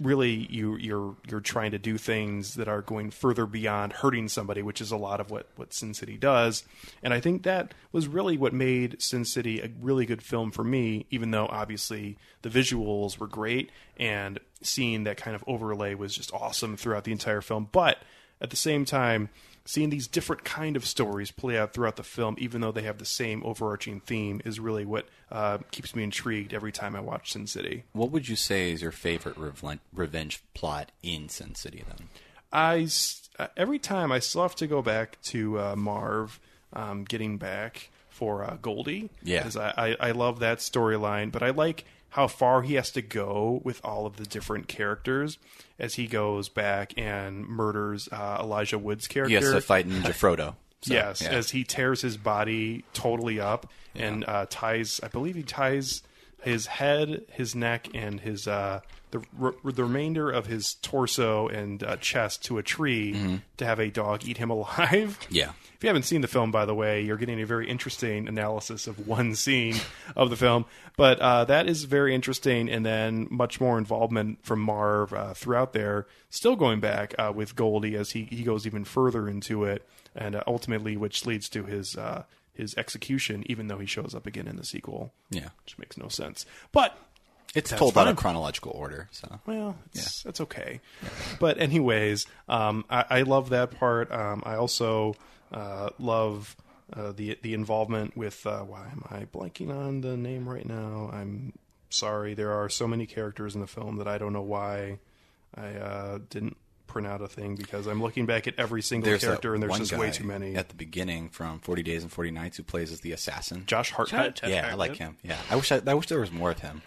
really 0.00 0.46
you 0.50 0.76
you're 0.76 1.16
you're 1.28 1.40
trying 1.40 1.72
to 1.72 1.78
do 1.78 1.98
things 1.98 2.54
that 2.54 2.68
are 2.68 2.82
going 2.82 3.10
further 3.10 3.46
beyond 3.46 3.92
hurting 3.92 4.28
somebody, 4.28 4.62
which 4.62 4.80
is 4.80 4.90
a 4.90 4.96
lot 4.96 5.20
of 5.20 5.30
what 5.30 5.48
what 5.56 5.72
Sin 5.74 5.94
City 5.94 6.16
does. 6.16 6.64
And 7.02 7.12
I 7.12 7.20
think 7.20 7.42
that 7.42 7.74
was 7.92 8.06
really 8.06 8.36
what 8.36 8.52
made 8.52 9.00
Sin 9.02 9.24
City 9.24 9.60
a 9.60 9.70
really 9.80 10.06
good 10.06 10.22
film 10.22 10.50
for 10.50 10.64
me, 10.64 11.06
even 11.10 11.30
though 11.30 11.46
obviously 11.46 12.16
the 12.42 12.48
visuals 12.48 13.18
were 13.18 13.26
great 13.26 13.70
and 13.96 14.38
seeing 14.62 15.04
that 15.04 15.16
kind 15.16 15.34
of 15.34 15.44
overlay 15.46 15.94
was 15.94 16.14
just 16.14 16.32
awesome 16.32 16.76
throughout 16.76 17.04
the 17.04 17.12
entire 17.12 17.40
film. 17.40 17.68
But 17.70 17.98
at 18.40 18.50
the 18.50 18.56
same 18.56 18.84
time, 18.84 19.28
seeing 19.68 19.90
these 19.90 20.08
different 20.08 20.44
kind 20.44 20.76
of 20.76 20.86
stories 20.86 21.30
play 21.30 21.58
out 21.58 21.74
throughout 21.74 21.96
the 21.96 22.02
film, 22.02 22.34
even 22.38 22.62
though 22.62 22.72
they 22.72 22.80
have 22.80 22.96
the 22.96 23.04
same 23.04 23.42
overarching 23.44 24.00
theme, 24.00 24.40
is 24.46 24.58
really 24.58 24.86
what 24.86 25.06
uh, 25.30 25.58
keeps 25.70 25.94
me 25.94 26.02
intrigued 26.02 26.54
every 26.54 26.72
time 26.72 26.96
I 26.96 27.00
watch 27.00 27.34
Sin 27.34 27.46
City. 27.46 27.84
What 27.92 28.10
would 28.10 28.30
you 28.30 28.34
say 28.34 28.72
is 28.72 28.80
your 28.80 28.92
favorite 28.92 29.36
reven- 29.36 29.80
revenge 29.92 30.42
plot 30.54 30.90
in 31.02 31.28
Sin 31.28 31.54
City 31.54 31.84
then? 31.86 32.08
I 32.50 32.88
uh, 33.38 33.48
every 33.58 33.78
time 33.78 34.10
I 34.10 34.20
still 34.20 34.40
have 34.40 34.56
to 34.56 34.66
go 34.66 34.80
back 34.80 35.20
to 35.24 35.60
uh, 35.60 35.76
Marv 35.76 36.40
um, 36.72 37.04
getting 37.04 37.36
back 37.36 37.90
for 38.08 38.42
uh, 38.42 38.56
Goldie. 38.62 39.10
Yeah. 39.22 39.40
because 39.40 39.58
I, 39.58 39.74
I 39.76 40.08
I 40.08 40.10
love 40.12 40.38
that 40.38 40.58
storyline, 40.58 41.30
but 41.30 41.42
I 41.42 41.50
like 41.50 41.84
how 42.10 42.26
far 42.26 42.62
he 42.62 42.74
has 42.74 42.90
to 42.92 43.02
go 43.02 43.60
with 43.64 43.80
all 43.84 44.06
of 44.06 44.16
the 44.16 44.24
different 44.24 44.66
characters 44.68 45.38
as 45.78 45.94
he 45.94 46.06
goes 46.06 46.48
back 46.48 46.92
and 46.96 47.46
murders 47.46 48.08
uh, 48.10 48.38
Elijah 48.40 48.78
Wood's 48.78 49.06
character. 49.06 49.28
He 49.30 49.34
has 49.44 49.52
to 49.52 49.60
fight 49.60 49.88
Ninja 49.88 50.06
Frodo. 50.12 50.54
So, 50.82 50.94
yes, 50.94 51.20
yeah. 51.22 51.30
as 51.30 51.50
he 51.50 51.64
tears 51.64 52.02
his 52.02 52.16
body 52.16 52.84
totally 52.94 53.40
up 53.40 53.70
and 53.96 54.24
uh, 54.28 54.46
ties, 54.48 55.00
I 55.02 55.08
believe 55.08 55.34
he 55.34 55.42
ties 55.42 56.02
his 56.42 56.66
head, 56.66 57.24
his 57.32 57.56
neck, 57.56 57.88
and 57.94 58.20
his 58.20 58.46
uh, 58.46 58.80
the 59.10 59.22
r- 59.42 59.54
the 59.64 59.82
remainder 59.82 60.30
of 60.30 60.46
his 60.46 60.74
torso 60.74 61.48
and 61.48 61.82
uh, 61.82 61.96
chest 61.96 62.44
to 62.44 62.58
a 62.58 62.62
tree 62.62 63.12
Mhm. 63.14 63.42
to 63.56 63.64
have 63.66 63.80
a 63.80 63.90
dog 63.90 64.24
eat 64.24 64.36
him 64.36 64.50
alive. 64.50 65.18
Yeah. 65.28 65.50
If 65.78 65.84
you 65.84 65.88
haven't 65.90 66.02
seen 66.02 66.22
the 66.22 66.28
film, 66.28 66.50
by 66.50 66.64
the 66.64 66.74
way, 66.74 67.02
you're 67.02 67.16
getting 67.16 67.40
a 67.40 67.46
very 67.46 67.70
interesting 67.70 68.26
analysis 68.26 68.88
of 68.88 69.06
one 69.06 69.36
scene 69.36 69.76
of 70.16 70.28
the 70.28 70.34
film. 70.34 70.64
But 70.96 71.20
uh, 71.20 71.44
that 71.44 71.68
is 71.68 71.84
very 71.84 72.16
interesting, 72.16 72.68
and 72.68 72.84
then 72.84 73.28
much 73.30 73.60
more 73.60 73.78
involvement 73.78 74.44
from 74.44 74.58
Marv 74.58 75.12
uh, 75.14 75.34
throughout 75.34 75.72
there. 75.74 76.08
Still 76.30 76.56
going 76.56 76.80
back 76.80 77.14
uh, 77.16 77.32
with 77.32 77.54
Goldie 77.54 77.94
as 77.94 78.10
he, 78.10 78.24
he 78.24 78.42
goes 78.42 78.66
even 78.66 78.84
further 78.84 79.28
into 79.28 79.62
it, 79.62 79.88
and 80.16 80.34
uh, 80.34 80.42
ultimately, 80.48 80.96
which 80.96 81.24
leads 81.26 81.48
to 81.50 81.62
his 81.62 81.96
uh, 81.96 82.24
his 82.52 82.74
execution, 82.76 83.44
even 83.46 83.68
though 83.68 83.78
he 83.78 83.86
shows 83.86 84.16
up 84.16 84.26
again 84.26 84.48
in 84.48 84.56
the 84.56 84.64
sequel. 84.64 85.12
Yeah. 85.30 85.50
which 85.64 85.78
makes 85.78 85.96
no 85.96 86.08
sense. 86.08 86.44
But 86.72 86.98
It's 87.54 87.70
told 87.70 87.96
out 87.96 88.08
of 88.08 88.16
chronological 88.16 88.72
order, 88.72 89.08
so 89.12 89.38
Well, 89.46 89.76
it's, 89.94 90.24
that's 90.24 90.40
okay. 90.40 90.80
But 91.38 91.60
anyways, 91.60 92.26
um, 92.48 92.84
I, 92.90 93.04
I 93.08 93.22
love 93.22 93.50
that 93.50 93.78
part. 93.78 94.10
Um, 94.10 94.42
I 94.44 94.56
also 94.56 95.14
love 95.98 96.56
uh, 96.92 97.12
the 97.12 97.38
the 97.42 97.54
involvement 97.54 98.16
with. 98.16 98.46
Uh, 98.46 98.60
why 98.60 98.88
am 98.90 99.02
I 99.10 99.24
blanking 99.24 99.74
on 99.74 100.00
the 100.00 100.16
name 100.16 100.48
right 100.48 100.66
now? 100.66 101.10
I'm 101.12 101.52
sorry. 101.90 102.34
There 102.34 102.52
are 102.52 102.68
so 102.68 102.86
many 102.86 103.06
characters 103.06 103.54
in 103.54 103.60
the 103.60 103.66
film 103.66 103.96
that 103.96 104.08
I 104.08 104.18
don't 104.18 104.32
know 104.32 104.42
why 104.42 104.98
I 105.54 105.68
uh, 105.68 106.18
didn't 106.30 106.56
print 106.86 107.06
out 107.06 107.20
a 107.20 107.28
thing 107.28 107.54
because 107.54 107.86
I'm 107.86 108.02
looking 108.02 108.24
back 108.24 108.46
at 108.46 108.54
every 108.56 108.80
single 108.80 109.10
there's 109.10 109.22
character 109.22 109.52
and 109.54 109.62
there's 109.62 109.76
just 109.76 109.92
way 109.92 110.10
too 110.10 110.24
many. 110.24 110.56
at 110.56 110.70
the 110.70 110.74
beginning 110.74 111.28
from 111.28 111.60
Forty 111.60 111.82
Days 111.82 112.02
and 112.02 112.10
Forty 112.10 112.30
Nights 112.30 112.56
who 112.56 112.62
plays 112.62 112.90
as 112.90 113.00
the 113.00 113.12
assassin. 113.12 113.64
Josh 113.66 113.90
Hartnett. 113.90 114.40
Yeah, 114.46 114.68
I 114.70 114.74
like 114.74 114.96
him. 114.96 115.16
Yeah, 115.22 115.36
I 115.50 115.56
wish 115.56 115.70
I, 115.70 115.80
I 115.86 115.94
wish 115.94 116.06
there 116.06 116.20
was 116.20 116.32
more 116.32 116.50
of 116.50 116.60
him. 116.60 116.82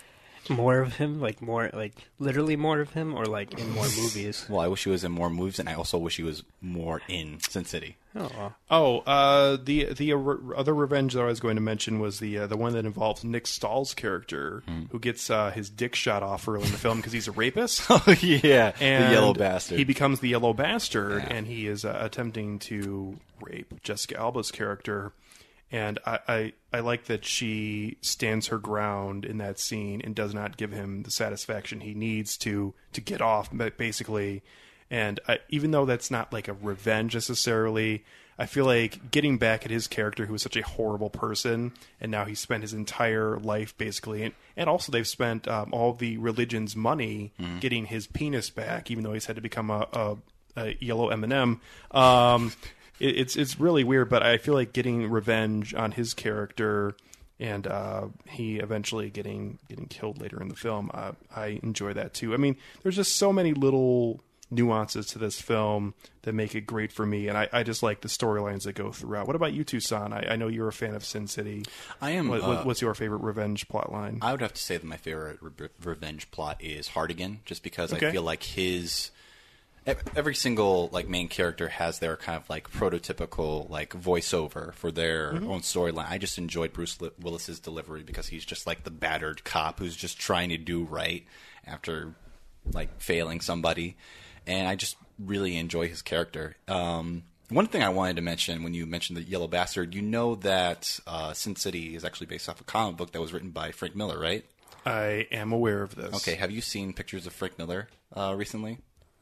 More 0.49 0.79
of 0.79 0.95
him, 0.97 1.21
like 1.21 1.41
more, 1.41 1.69
like 1.71 1.93
literally 2.19 2.55
more 2.55 2.79
of 2.81 2.91
him, 2.93 3.13
or 3.13 3.25
like 3.25 3.59
in 3.59 3.69
more 3.71 3.85
movies. 3.97 4.45
Well, 4.49 4.59
I 4.61 4.67
wish 4.67 4.83
he 4.83 4.89
was 4.89 5.03
in 5.03 5.11
more 5.11 5.29
movies, 5.29 5.59
and 5.59 5.69
I 5.69 5.75
also 5.75 5.97
wish 5.97 6.17
he 6.17 6.23
was 6.23 6.43
more 6.61 7.01
in 7.07 7.39
Sin 7.41 7.63
City. 7.65 7.97
Oh, 8.15 8.53
Oh, 8.69 8.99
uh, 9.01 9.57
the 9.63 9.93
the 9.93 10.11
other 10.57 10.73
revenge 10.73 11.13
that 11.13 11.21
I 11.21 11.25
was 11.25 11.39
going 11.39 11.55
to 11.55 11.61
mention 11.61 11.99
was 11.99 12.19
the 12.19 12.39
uh, 12.39 12.47
the 12.47 12.57
one 12.57 12.73
that 12.73 12.85
involves 12.85 13.23
Nick 13.23 13.45
Stahl's 13.47 13.93
character, 13.93 14.63
Hmm. 14.67 14.83
who 14.91 14.99
gets 14.99 15.29
uh, 15.29 15.51
his 15.51 15.69
dick 15.69 15.95
shot 15.95 16.23
off 16.23 16.47
early 16.47 16.65
in 16.65 16.71
the 16.71 16.77
film 16.77 16.97
because 16.97 17.13
he's 17.13 17.27
a 17.27 17.31
rapist. 17.31 17.83
Oh 17.89 18.15
yeah, 18.21 18.73
and 18.81 19.05
the 19.05 19.11
yellow 19.11 19.33
bastard. 19.33 19.77
He 19.77 19.83
becomes 19.85 20.19
the 20.21 20.29
yellow 20.29 20.53
bastard, 20.53 21.23
and 21.29 21.45
he 21.47 21.67
is 21.67 21.85
uh, 21.85 21.97
attempting 22.01 22.59
to 22.59 23.17
rape 23.41 23.73
Jessica 23.83 24.17
Alba's 24.17 24.49
character. 24.51 25.13
And 25.71 25.99
I, 26.05 26.19
I 26.27 26.53
I 26.73 26.79
like 26.81 27.05
that 27.05 27.23
she 27.23 27.97
stands 28.01 28.47
her 28.47 28.57
ground 28.57 29.23
in 29.25 29.37
that 29.37 29.57
scene 29.59 30.01
and 30.03 30.13
does 30.13 30.33
not 30.33 30.57
give 30.57 30.71
him 30.71 31.03
the 31.03 31.11
satisfaction 31.11 31.79
he 31.81 31.93
needs 31.93 32.37
to 32.39 32.73
to 32.93 33.01
get 33.01 33.21
off, 33.21 33.51
ba- 33.51 33.71
basically. 33.77 34.43
And 34.89 35.19
I, 35.27 35.39
even 35.49 35.71
though 35.71 35.85
that's 35.85 36.11
not 36.11 36.33
like 36.33 36.49
a 36.49 36.53
revenge 36.53 37.13
necessarily, 37.13 38.03
I 38.37 38.45
feel 38.47 38.65
like 38.65 39.11
getting 39.11 39.37
back 39.37 39.63
at 39.63 39.71
his 39.71 39.87
character, 39.87 40.25
who 40.25 40.33
was 40.33 40.41
such 40.41 40.57
a 40.57 40.61
horrible 40.63 41.09
person, 41.09 41.71
and 42.01 42.11
now 42.11 42.25
he 42.25 42.35
spent 42.35 42.63
his 42.63 42.73
entire 42.73 43.37
life 43.39 43.77
basically, 43.77 44.23
and, 44.23 44.33
and 44.57 44.69
also 44.69 44.91
they've 44.91 45.07
spent 45.07 45.47
um, 45.47 45.69
all 45.71 45.93
the 45.93 46.17
religion's 46.17 46.75
money 46.75 47.31
getting 47.61 47.85
his 47.85 48.07
penis 48.07 48.49
back, 48.49 48.91
even 48.91 49.05
though 49.05 49.13
he's 49.13 49.27
had 49.27 49.37
to 49.37 49.41
become 49.41 49.69
a, 49.69 49.87
a, 49.93 50.17
a 50.57 50.77
yellow 50.81 51.07
M 51.09 51.23
and 51.23 51.31
m 51.31 51.61
Um, 51.91 52.51
it, 53.01 53.17
it's 53.19 53.35
it's 53.35 53.59
really 53.59 53.83
weird, 53.83 54.09
but 54.09 54.23
I 54.23 54.37
feel 54.37 54.53
like 54.53 54.73
getting 54.73 55.09
revenge 55.09 55.73
on 55.73 55.91
his 55.91 56.13
character. 56.13 56.95
And 57.39 57.65
uh, 57.65 58.09
he 58.27 58.57
eventually 58.57 59.09
getting 59.09 59.57
getting 59.67 59.87
killed 59.87 60.21
later 60.21 60.39
in 60.39 60.47
the 60.47 60.55
film. 60.55 60.91
Uh, 60.93 61.13
I 61.35 61.59
enjoy 61.63 61.93
that 61.93 62.13
too. 62.13 62.35
I 62.35 62.37
mean, 62.37 62.55
there's 62.83 62.95
just 62.95 63.15
so 63.15 63.33
many 63.33 63.53
little 63.53 64.21
nuances 64.51 65.07
to 65.07 65.17
this 65.17 65.41
film 65.41 65.95
that 66.21 66.33
make 66.33 66.53
it 66.53 66.67
great 66.67 66.91
for 66.91 67.03
me, 67.05 67.27
and 67.29 67.35
I, 67.37 67.47
I 67.51 67.63
just 67.63 67.81
like 67.81 68.01
the 68.01 68.09
storylines 68.09 68.63
that 68.65 68.73
go 68.73 68.91
throughout. 68.91 69.25
What 69.25 69.35
about 69.35 69.53
you, 69.53 69.63
Toussaint? 69.63 70.13
I, 70.13 70.27
I 70.31 70.35
know 70.35 70.49
you're 70.49 70.67
a 70.67 70.73
fan 70.73 70.93
of 70.93 71.03
Sin 71.03 71.25
City. 71.25 71.63
I 71.99 72.11
am, 72.11 72.27
What, 72.27 72.41
uh, 72.43 72.63
what's 72.63 72.81
your 72.81 72.93
favorite 72.93 73.21
revenge 73.23 73.67
plot 73.69 73.91
line? 73.91 74.19
I 74.21 74.33
would 74.33 74.41
have 74.41 74.53
to 74.53 74.61
say 74.61 74.77
that 74.77 74.85
my 74.85 74.97
favorite 74.97 75.39
re- 75.41 75.69
revenge 75.83 76.29
plot 76.29 76.57
is 76.59 76.89
Hartigan, 76.89 77.39
just 77.45 77.63
because 77.63 77.91
Okay. 77.91 78.09
I 78.09 78.11
feel 78.11 78.23
like 78.23 78.43
his 78.43 79.09
every 80.15 80.35
single 80.35 80.89
like 80.91 81.07
main 81.09 81.27
character 81.27 81.67
has 81.69 81.99
their 81.99 82.15
kind 82.15 82.37
of 82.41 82.49
like 82.49 82.69
prototypical 82.69 83.69
like 83.69 83.91
voiceover 83.93 84.73
for 84.75 84.91
their 84.91 85.33
Mhm. 85.33 85.47
own 85.49 85.61
storyline. 85.61 86.09
I 86.09 86.17
just 86.17 86.37
enjoyed 86.37 86.71
Bruce 86.73 87.01
Li- 87.01 87.09
Willis's 87.19 87.59
delivery 87.59 88.03
because 88.03 88.27
he's 88.27 88.45
just 88.45 88.67
like 88.67 88.83
the 88.83 88.91
battered 88.91 89.43
cop 89.43 89.79
who's 89.79 89.95
just 89.95 90.19
trying 90.19 90.49
to 90.49 90.57
do 90.57 90.83
right 90.83 91.25
after 91.65 92.13
like 92.73 93.01
failing 93.01 93.41
somebody, 93.41 93.97
and 94.45 94.67
I 94.67 94.75
just 94.75 94.95
really 95.17 95.57
enjoy 95.57 95.87
his 95.87 96.01
character. 96.03 96.57
Um, 96.67 97.23
one 97.49 97.67
thing 97.67 97.81
I 97.83 97.89
wanted 97.89 98.15
to 98.17 98.21
mention 98.21 98.63
when 98.63 98.73
you 98.75 98.85
mentioned 98.85 99.17
the 99.17 99.23
Yellow 99.23 99.47
Bastard, 99.47 99.93
you 99.95 100.01
know 100.03 100.35
that 100.35 100.99
uh, 101.07 101.33
Sin 101.33 101.55
City 101.55 101.95
is 101.95 102.05
actually 102.05 102.27
based 102.27 102.47
off 102.47 102.61
a 102.61 102.63
comic 102.63 102.97
book 102.97 103.11
that 103.13 103.19
was 103.21 103.33
written 103.33 103.49
by 103.49 103.71
Frank 103.71 103.95
Miller, 103.95 104.19
right? 104.19 104.45
I 104.85 105.27
am 105.31 105.51
aware 105.51 105.81
of 105.81 105.95
this. 105.95 106.13
Okay, 106.15 106.35
have 106.35 106.49
you 106.51 106.61
seen 106.61 106.93
pictures 106.93 107.25
of 107.27 107.33
Frank 107.33 107.57
Miller 107.57 107.87
uh, 108.15 108.33
recently? 108.37 108.77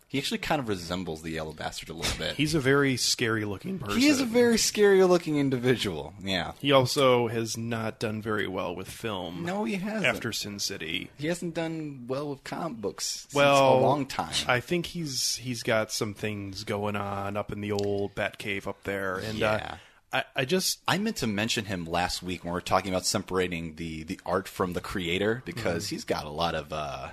He 0.10 0.18
actually 0.18 0.40
kind 0.40 0.60
of 0.60 0.68
resembles 0.68 1.22
the 1.22 1.30
Yellow 1.30 1.54
Bastard 1.54 1.90
a 1.90 1.94
little 1.94 2.18
bit. 2.18 2.36
He's 2.36 2.56
a 2.56 2.60
very 2.60 2.98
scary 2.98 3.46
looking 3.46 3.78
person. 3.78 4.00
He 4.02 4.08
is 4.08 4.20
a 4.20 4.26
very 4.26 4.58
scary 4.58 5.04
looking 5.04 5.38
individual. 5.38 6.16
Yeah. 6.20 6.54
He 6.60 6.72
also 6.72 7.28
has 7.28 7.56
not 7.58 8.00
done 8.00 8.20
very 8.20 8.48
well 8.48 8.76
with 8.76 8.90
film. 8.90 9.46
No, 9.46 9.66
he 9.66 9.76
hasn't. 9.76 10.06
After 10.08 10.34
Sin 10.34 10.58
City, 10.58 11.12
He 11.18 11.28
hasn't 11.28 11.54
done 11.54 12.06
well 12.08 12.28
with 12.32 12.44
comic 12.44 12.80
books 12.82 13.28
well, 13.36 13.78
a 13.78 13.82
long 13.82 14.08
time. 14.08 14.34
I 14.48 14.60
think 14.62 14.88
he's 14.88 15.36
he's 15.36 15.62
got 15.62 15.92
some 15.92 16.16
things 16.16 16.64
going 16.64 16.96
on 16.96 17.38
up 17.38 17.52
in 17.52 17.62
the 17.62 17.72
old 17.72 18.16
Batcave 18.16 18.66
up 18.66 18.84
there, 18.86 19.18
and 19.18 19.38
Yeah. 19.38 19.52
uh, 19.52 19.76
I, 20.12 20.24
I 20.42 20.46
just 20.46 20.80
I 20.88 20.98
meant 20.98 21.18
to 21.18 21.28
mention 21.28 21.66
him 21.66 21.86
last 21.86 22.24
week 22.24 22.44
when 22.44 22.52
we 22.52 22.56
were 22.58 22.62
talking 22.62 22.92
about 22.92 23.06
separating 23.06 23.76
the, 23.76 24.02
the 24.06 24.20
art 24.26 24.48
from 24.48 24.74
the 24.74 24.82
creator 24.82 25.44
because 25.46 25.86
Mhm. 25.86 25.90
he's 25.92 26.04
got 26.04 26.26
a 26.26 26.30
lot 26.32 26.56
of 26.56 26.74
uh, 26.74 27.10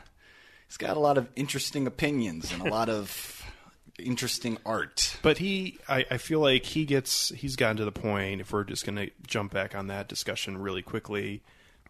he's 0.69 0.77
got 0.77 0.97
a 0.97 1.01
lot 1.01 1.19
of 1.19 1.29
interesting 1.37 1.87
opinions 1.87 2.53
and 2.53 2.63
a 2.63 2.71
lot 2.71 2.89
of 2.89 3.45
interesting 3.99 4.59
art. 4.67 5.17
But 5.23 5.39
he, 5.39 5.79
I, 5.89 6.05
I 6.11 6.19
feel 6.19 6.41
like 6.41 6.65
he 6.65 6.85
gets, 6.85 7.31
he's 7.31 7.57
gotten 7.57 7.79
to 7.79 7.85
the 7.85 7.93
point. 7.93 8.41
If 8.41 8.53
we're 8.53 8.65
just 8.65 8.85
going 8.87 8.97
to 8.97 9.11
jump 9.27 9.53
back 9.53 9.75
on 9.75 9.89
that 9.89 10.07
discussion 10.09 10.59
really 10.59 10.83
quickly, 10.83 11.43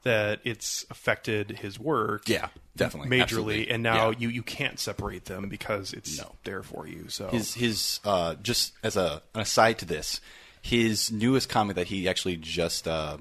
that 0.04 0.40
it's 0.44 0.86
affected 0.88 1.50
his 1.58 1.78
work. 1.80 2.28
Yeah, 2.28 2.48
definitely, 2.76 3.10
majorly, 3.10 3.22
absolutely. 3.22 3.70
and 3.70 3.82
now 3.82 4.10
Yeah. 4.10 4.18
you 4.18 4.28
you 4.28 4.42
can't 4.44 4.78
separate 4.78 5.24
them 5.24 5.48
because 5.48 5.92
it's 5.92 6.20
there 6.44 6.62
for 6.62 6.86
you. 6.86 7.06
So 7.08 7.28
His 7.28 7.54
his 7.54 8.00
uh, 8.04 8.36
just 8.36 8.72
as 8.84 8.96
a 8.96 9.20
an 9.34 9.40
aside 9.40 9.78
to 9.80 9.84
this, 9.84 10.20
his 10.62 11.10
newest 11.10 11.48
comic 11.48 11.74
that 11.76 11.88
he 11.88 12.08
actually 12.08 12.36
just 12.36 12.86
uh, 12.86 13.16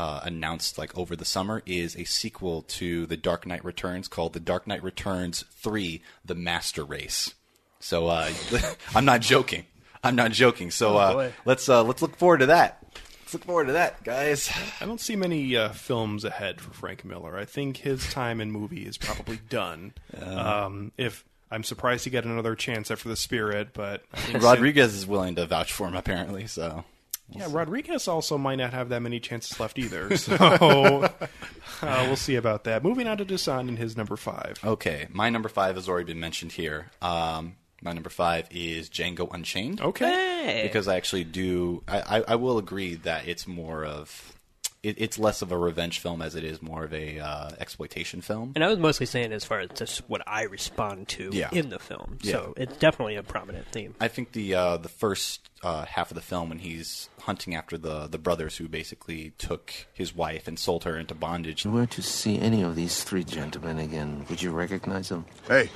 uh, 0.00 0.20
announced 0.24 0.78
like 0.78 0.96
over 0.96 1.14
the 1.14 1.24
summer 1.24 1.62
is 1.66 1.94
a 1.96 2.04
sequel 2.04 2.62
to 2.62 3.06
The 3.06 3.16
Dark 3.16 3.46
Knight 3.46 3.64
Returns 3.64 4.08
called 4.08 4.32
The 4.32 4.40
Dark 4.40 4.66
Knight 4.66 4.82
Returns 4.82 5.44
Three: 5.52 6.02
The 6.24 6.34
Master 6.34 6.84
Race. 6.84 7.34
So 7.80 8.08
uh, 8.08 8.30
I'm 8.94 9.04
not 9.04 9.20
joking. 9.20 9.64
I'm 10.02 10.16
not 10.16 10.32
joking. 10.32 10.70
So 10.70 10.94
Oh, 10.94 10.98
uh, 10.98 11.12
boy. 11.12 11.32
let's 11.44 11.68
uh, 11.68 11.82
let's 11.84 12.02
look 12.02 12.16
forward 12.16 12.38
to 12.38 12.46
that. 12.46 12.78
Let's 13.22 13.34
look 13.34 13.44
forward 13.44 13.66
to 13.66 13.72
that, 13.74 14.02
guys. 14.02 14.50
I 14.80 14.86
don't 14.86 15.00
see 15.00 15.14
many 15.14 15.56
uh, 15.56 15.68
films 15.70 16.24
ahead 16.24 16.60
for 16.60 16.72
Frank 16.72 17.04
Miller. 17.04 17.36
I 17.38 17.44
think 17.44 17.76
his 17.76 18.10
time 18.12 18.40
in 18.40 18.50
movie 18.50 18.84
is 18.86 18.98
probably 18.98 19.38
done. 19.48 19.92
um, 20.20 20.90
if 20.96 21.24
I'm 21.50 21.62
surprised 21.62 22.04
he 22.04 22.10
got 22.10 22.24
another 22.24 22.54
chance 22.56 22.90
after 22.90 23.08
The 23.08 23.16
Spirit, 23.16 23.68
but 23.72 24.02
I 24.14 24.18
think 24.20 24.42
Rodriguez 24.42 24.94
is 24.94 25.06
willing 25.06 25.34
to 25.36 25.46
vouch 25.46 25.72
for 25.72 25.86
him 25.86 25.94
apparently. 25.94 26.46
So 26.48 26.84
Yeah, 27.32 27.48
Rodriguez 27.50 28.08
also 28.08 28.36
might 28.38 28.56
not 28.56 28.72
have 28.72 28.88
that 28.90 29.00
many 29.00 29.20
chances 29.20 29.58
left 29.60 29.78
either. 29.78 30.10
So 30.20 31.86
uh, 31.86 32.04
we'll 32.06 32.16
see 32.16 32.36
about 32.36 32.64
that. 32.64 32.82
Moving 32.84 33.06
on 33.06 33.16
to 33.18 33.24
Toussaint 33.24 33.68
in 33.68 33.76
his 33.76 33.96
number 33.96 34.16
five. 34.16 34.58
Okay, 34.64 35.06
my 35.10 35.30
number 35.30 35.48
five 35.48 35.76
has 35.76 35.88
already 35.88 36.04
been 36.12 36.20
mentioned 36.20 36.52
here. 36.52 36.90
Um, 37.00 37.56
my 37.82 37.92
number 37.92 38.10
five 38.10 38.46
is 38.50 38.90
Django 38.90 39.32
Unchained. 39.32 39.80
Okay. 39.80 40.60
because 40.62 40.88
I 40.88 40.96
actually 40.96 41.24
do. 41.24 41.82
I, 41.88 42.18
I, 42.18 42.24
I 42.28 42.34
will 42.34 42.58
agree 42.58 42.96
that 42.96 43.26
it's 43.26 43.46
more 43.46 43.84
of. 43.84 44.36
It, 44.82 44.94
it's 44.98 45.18
less 45.18 45.42
of 45.42 45.52
a 45.52 45.58
revenge 45.58 45.98
film 45.98 46.22
as 46.22 46.34
it 46.34 46.42
is 46.42 46.62
more 46.62 46.84
of 46.84 46.94
a 46.94 47.18
uh, 47.18 47.50
exploitation 47.60 48.22
film. 48.22 48.52
And 48.54 48.64
I 48.64 48.68
was 48.68 48.78
mostly 48.78 49.04
saying 49.04 49.30
as 49.30 49.44
far 49.44 49.60
as 49.60 49.68
just 49.74 50.08
what 50.08 50.22
I 50.26 50.44
respond 50.44 51.06
to 51.08 51.28
Yeah. 51.34 51.50
in 51.52 51.68
the 51.68 51.78
film. 51.78 52.16
Yeah. 52.22 52.32
So 52.32 52.54
it's 52.56 52.76
definitely 52.78 53.16
a 53.16 53.22
prominent 53.22 53.66
theme. 53.72 53.94
I 54.00 54.08
think 54.08 54.32
the 54.32 54.54
uh, 54.54 54.76
the 54.78 54.88
first 54.88 55.50
uh, 55.62 55.84
half 55.84 56.10
of 56.10 56.14
the 56.14 56.22
film 56.22 56.48
when 56.48 56.60
he's 56.60 57.10
hunting 57.20 57.54
after 57.54 57.76
the 57.76 58.06
the 58.06 58.16
brothers 58.16 58.56
who 58.56 58.68
basically 58.68 59.32
took 59.36 59.70
his 59.92 60.16
wife 60.16 60.48
and 60.48 60.58
sold 60.58 60.84
her 60.84 60.96
into 60.98 61.14
bondage. 61.14 61.60
If 61.60 61.64
you 61.66 61.72
were 61.72 61.84
to 61.86 62.00
see 62.02 62.38
any 62.38 62.62
of 62.62 62.74
these 62.74 63.04
three 63.04 63.24
gentlemen 63.24 63.78
again, 63.78 64.24
would 64.30 64.40
you 64.40 64.50
recognize 64.50 65.10
them? 65.10 65.26
Hey, 65.46 65.68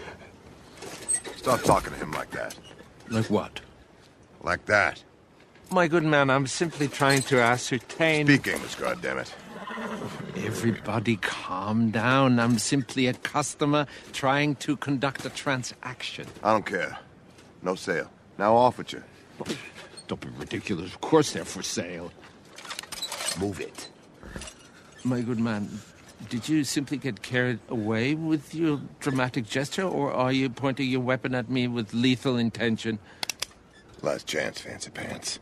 stop 1.36 1.60
talking 1.62 1.92
to 1.92 1.98
him 1.98 2.12
like 2.12 2.30
that. 2.30 2.56
Like 3.10 3.28
what? 3.28 3.60
Like 4.42 4.64
that. 4.64 5.02
My 5.74 5.88
good 5.88 6.04
man, 6.04 6.30
I'm 6.30 6.46
simply 6.46 6.86
trying 6.86 7.22
to 7.22 7.40
ascertain. 7.40 8.28
Speak 8.28 8.46
English, 8.46 8.76
goddammit. 8.76 9.28
Everybody 10.36 11.16
calm 11.16 11.90
down. 11.90 12.38
I'm 12.38 12.58
simply 12.58 13.08
a 13.08 13.12
customer 13.12 13.88
trying 14.12 14.54
to 14.66 14.76
conduct 14.76 15.24
a 15.24 15.30
transaction. 15.30 16.28
I 16.44 16.52
don't 16.52 16.64
care. 16.64 16.96
No 17.60 17.74
sale. 17.74 18.08
Now 18.38 18.54
off 18.54 18.78
with 18.78 18.92
you. 18.92 19.02
Don't 20.06 20.20
be 20.20 20.28
ridiculous. 20.38 20.94
Of 20.94 21.00
course 21.00 21.32
they're 21.32 21.44
for 21.44 21.64
sale. 21.64 22.12
Move 23.40 23.58
it. 23.58 23.88
My 25.02 25.22
good 25.22 25.40
man, 25.40 25.80
did 26.28 26.48
you 26.48 26.62
simply 26.62 26.98
get 26.98 27.20
carried 27.20 27.58
away 27.68 28.14
with 28.14 28.54
your 28.54 28.80
dramatic 29.00 29.48
gesture, 29.48 29.82
or 29.82 30.12
are 30.12 30.30
you 30.30 30.50
pointing 30.50 30.88
your 30.88 31.00
weapon 31.00 31.34
at 31.34 31.50
me 31.50 31.66
with 31.66 31.92
lethal 31.92 32.36
intention? 32.36 33.00
Last 34.02 34.28
chance, 34.28 34.60
fancy 34.60 34.90
pants. 34.90 35.40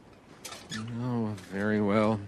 Oh, 1.03 1.35
very 1.51 1.81
well. 1.81 2.21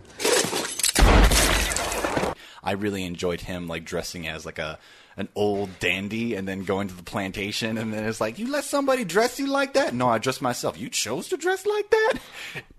I 2.64 2.72
really 2.72 3.04
enjoyed 3.04 3.42
him 3.42 3.68
like 3.68 3.84
dressing 3.84 4.26
as 4.26 4.46
like 4.46 4.58
a 4.58 4.78
an 5.16 5.28
old 5.36 5.78
dandy 5.78 6.34
and 6.34 6.48
then 6.48 6.64
going 6.64 6.88
to 6.88 6.94
the 6.94 7.02
plantation 7.02 7.78
and 7.78 7.94
then 7.94 8.04
it's 8.04 8.20
like 8.20 8.38
you 8.38 8.50
let 8.50 8.64
somebody 8.64 9.04
dress 9.04 9.38
you 9.38 9.46
like 9.46 9.74
that? 9.74 9.94
No 9.94 10.08
i 10.08 10.18
dressed 10.18 10.42
myself. 10.42 10.76
You 10.76 10.88
chose 10.88 11.28
to 11.28 11.36
dress 11.36 11.64
like 11.66 11.90
that? 11.90 12.14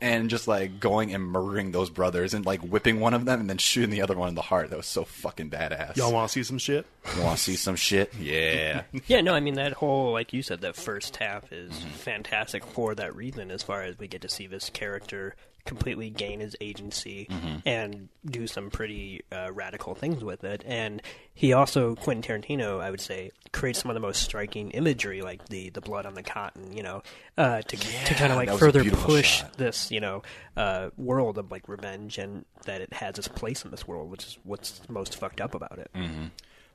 And 0.01 0.29
just 0.29 0.47
like 0.47 0.79
going 0.79 1.13
and 1.13 1.23
murdering 1.23 1.71
those 1.71 1.89
brothers 1.89 2.33
and 2.33 2.45
like 2.45 2.61
whipping 2.61 2.99
one 2.99 3.13
of 3.13 3.25
them 3.25 3.39
and 3.39 3.49
then 3.49 3.57
shooting 3.57 3.89
the 3.89 4.01
other 4.01 4.15
one 4.15 4.29
in 4.29 4.35
the 4.35 4.41
heart. 4.41 4.69
That 4.69 4.77
was 4.77 4.85
so 4.85 5.03
fucking 5.03 5.49
badass. 5.49 5.95
Y'all 5.97 6.13
want 6.13 6.29
to 6.29 6.33
see 6.33 6.43
some 6.43 6.57
shit? 6.57 6.85
you 7.15 7.23
want 7.23 7.37
to 7.37 7.43
see 7.43 7.55
some 7.55 7.75
shit? 7.75 8.13
Yeah. 8.15 8.83
Yeah, 9.07 9.21
no, 9.21 9.33
I 9.33 9.39
mean 9.39 9.55
that 9.55 9.73
whole, 9.73 10.11
like 10.11 10.33
you 10.33 10.41
said, 10.41 10.61
that 10.61 10.75
first 10.75 11.17
half 11.17 11.51
is 11.51 11.71
mm-hmm. 11.71 11.89
fantastic 11.89 12.65
for 12.65 12.95
that 12.95 13.15
reason. 13.15 13.51
As 13.51 13.63
far 13.63 13.83
as 13.83 13.97
we 13.97 14.07
get 14.07 14.21
to 14.21 14.29
see 14.29 14.47
this 14.47 14.69
character 14.69 15.35
completely 15.65 16.09
gain 16.09 16.39
his 16.39 16.55
agency 16.61 17.27
Mhm. 17.29 17.61
and 17.65 18.09
do 18.25 18.47
some 18.47 18.69
pretty 18.69 19.23
uh, 19.31 19.51
radical 19.51 19.95
things 19.95 20.23
with 20.23 20.43
it, 20.43 20.63
and 20.65 21.01
he 21.33 21.53
also 21.53 21.95
Quentin 21.95 22.41
Tarantino, 22.41 22.79
I 22.79 22.91
would 22.91 23.01
say, 23.01 23.31
creates 23.51 23.79
some 23.79 23.89
of 23.89 23.95
the 23.95 23.99
most 23.99 24.21
striking 24.21 24.71
imagery, 24.71 25.21
like 25.21 25.45
the 25.49 25.69
the 25.71 25.81
blood 25.81 26.05
on 26.05 26.13
the 26.13 26.23
cotton, 26.23 26.71
you 26.75 26.83
know, 26.83 27.01
uh, 27.37 27.61
to 27.61 27.77
to 27.77 28.13
kind 28.13 28.31
of 28.31 28.37
like 28.37 28.47
that 28.47 28.53
was 28.53 28.61
a 28.61 28.65
further 28.65 28.89
push 28.91 29.39
shot. 29.39 29.57
this, 29.57 29.91
you 29.91 29.99
know, 29.99 30.21
uh, 30.55 30.89
world 30.97 31.37
of 31.37 31.51
like 31.51 31.67
revenge 31.67 32.17
and 32.17 32.45
that 32.65 32.81
it 32.81 32.93
has 32.93 33.17
its 33.17 33.27
place 33.27 33.65
in 33.65 33.71
this 33.71 33.87
world, 33.87 34.09
which 34.11 34.23
is 34.25 34.37
what's 34.43 34.81
most 34.87 35.15
fucked 35.17 35.41
up 35.41 35.55
about 35.55 35.79
it. 35.79 35.89
Mm-hmm. 35.95 36.25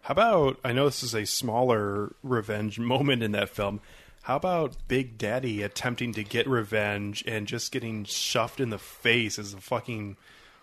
How 0.03 0.13
about 0.13 0.59
I 0.65 0.73
know 0.73 0.87
this 0.87 1.03
is 1.03 1.15
a 1.15 1.27
smaller 1.27 2.15
revenge 2.23 2.79
moment 2.79 3.23
in 3.23 3.33
that 3.33 3.51
film. 3.51 3.81
How 4.23 4.37
about 4.37 4.77
Big 4.89 5.17
Daddy 5.19 5.63
attempting 5.63 6.13
to 6.15 6.23
get 6.25 6.47
revenge 6.47 7.25
and 7.27 7.47
just 7.47 7.73
getting 7.73 8.05
shoved 8.05 8.61
in 8.61 8.71
the 8.71 8.79
face 8.79 9.39
as 9.39 9.55
the 9.55 9.61
fucking 9.61 10.17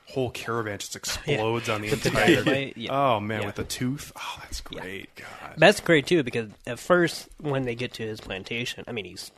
whole 0.09 0.29
caravan 0.31 0.77
just 0.79 0.95
explodes 0.95 1.67
on 1.67 1.81
the 1.81 1.89
With 1.89 2.05
entire. 2.05 2.71
yeah. 2.75 2.91
Oh 2.91 3.19
man, 3.19 3.41
Yeah. 3.41 3.45
with 3.47 3.55
the 3.55 3.63
tooth. 3.65 4.11
Oh, 4.15 4.37
that's 4.41 4.61
great. 4.61 5.09
God. 5.15 5.55
That's 5.57 5.79
great 5.81 6.05
too 6.07 6.23
because 6.23 6.49
at 6.65 6.79
first 6.79 7.27
when 7.41 7.63
they 7.63 7.75
get 7.75 7.93
to 7.95 8.03
his 8.03 8.21
plantation, 8.21 8.83
I 8.87 8.91
mean 8.93 9.05
he's 9.05 9.31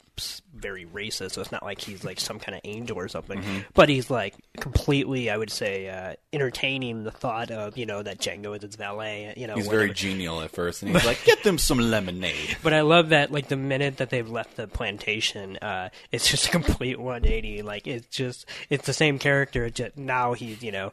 very 0.56 0.86
racist, 0.86 1.32
so 1.34 1.42
it's 1.42 1.52
not 1.52 1.64
like 1.64 1.80
he's 1.82 2.04
like 2.04 2.20
some 2.20 2.40
kind 2.40 2.56
of 2.56 2.62
angel 2.64 2.98
or 2.98 3.08
something, 3.08 3.42
Mhm. 3.42 3.66
but 3.74 3.90
he's 3.90 4.10
like 4.10 4.36
completely, 4.60 5.30
I 5.30 5.38
would 5.38 5.50
say, 5.52 5.90
uh, 5.90 6.14
entertaining 6.34 7.04
the 7.04 7.12
thought 7.12 7.52
of 7.52 7.78
you 7.78 7.86
know 7.86 8.04
that 8.04 8.20
Django 8.20 8.56
is 8.56 8.64
his 8.64 8.76
valet. 8.76 9.34
You 9.38 9.48
know, 9.48 9.56
he's 9.56 9.66
whatever. 9.66 9.84
very 9.86 9.94
genial 9.94 10.42
at 10.42 10.52
first 10.52 10.84
and 10.84 10.92
he's 10.96 11.06
like 11.06 11.24
get 11.26 11.44
them 11.44 11.58
some 11.58 11.78
lemonade 11.80 12.58
But 12.64 12.74
I 12.74 12.82
love 12.82 13.10
that, 13.10 13.32
like 13.32 13.48
the 13.48 13.56
minute 13.56 13.98
that 13.98 14.10
they've 14.10 14.30
left 14.30 14.56
the 14.58 14.68
plantation, 14.68 15.58
uh, 15.58 15.90
it's 16.12 16.30
just 16.30 16.48
a 16.48 16.52
complete 16.52 17.00
180. 17.00 17.62
Like 17.62 17.88
it's 17.88 18.08
just, 18.08 18.46
it's 18.70 18.86
the 18.86 18.94
same 18.94 19.20
character. 19.20 19.70
Just 19.70 19.98
now 19.98 20.34
he's, 20.34 20.62
you 20.64 20.72
know, 20.72 20.92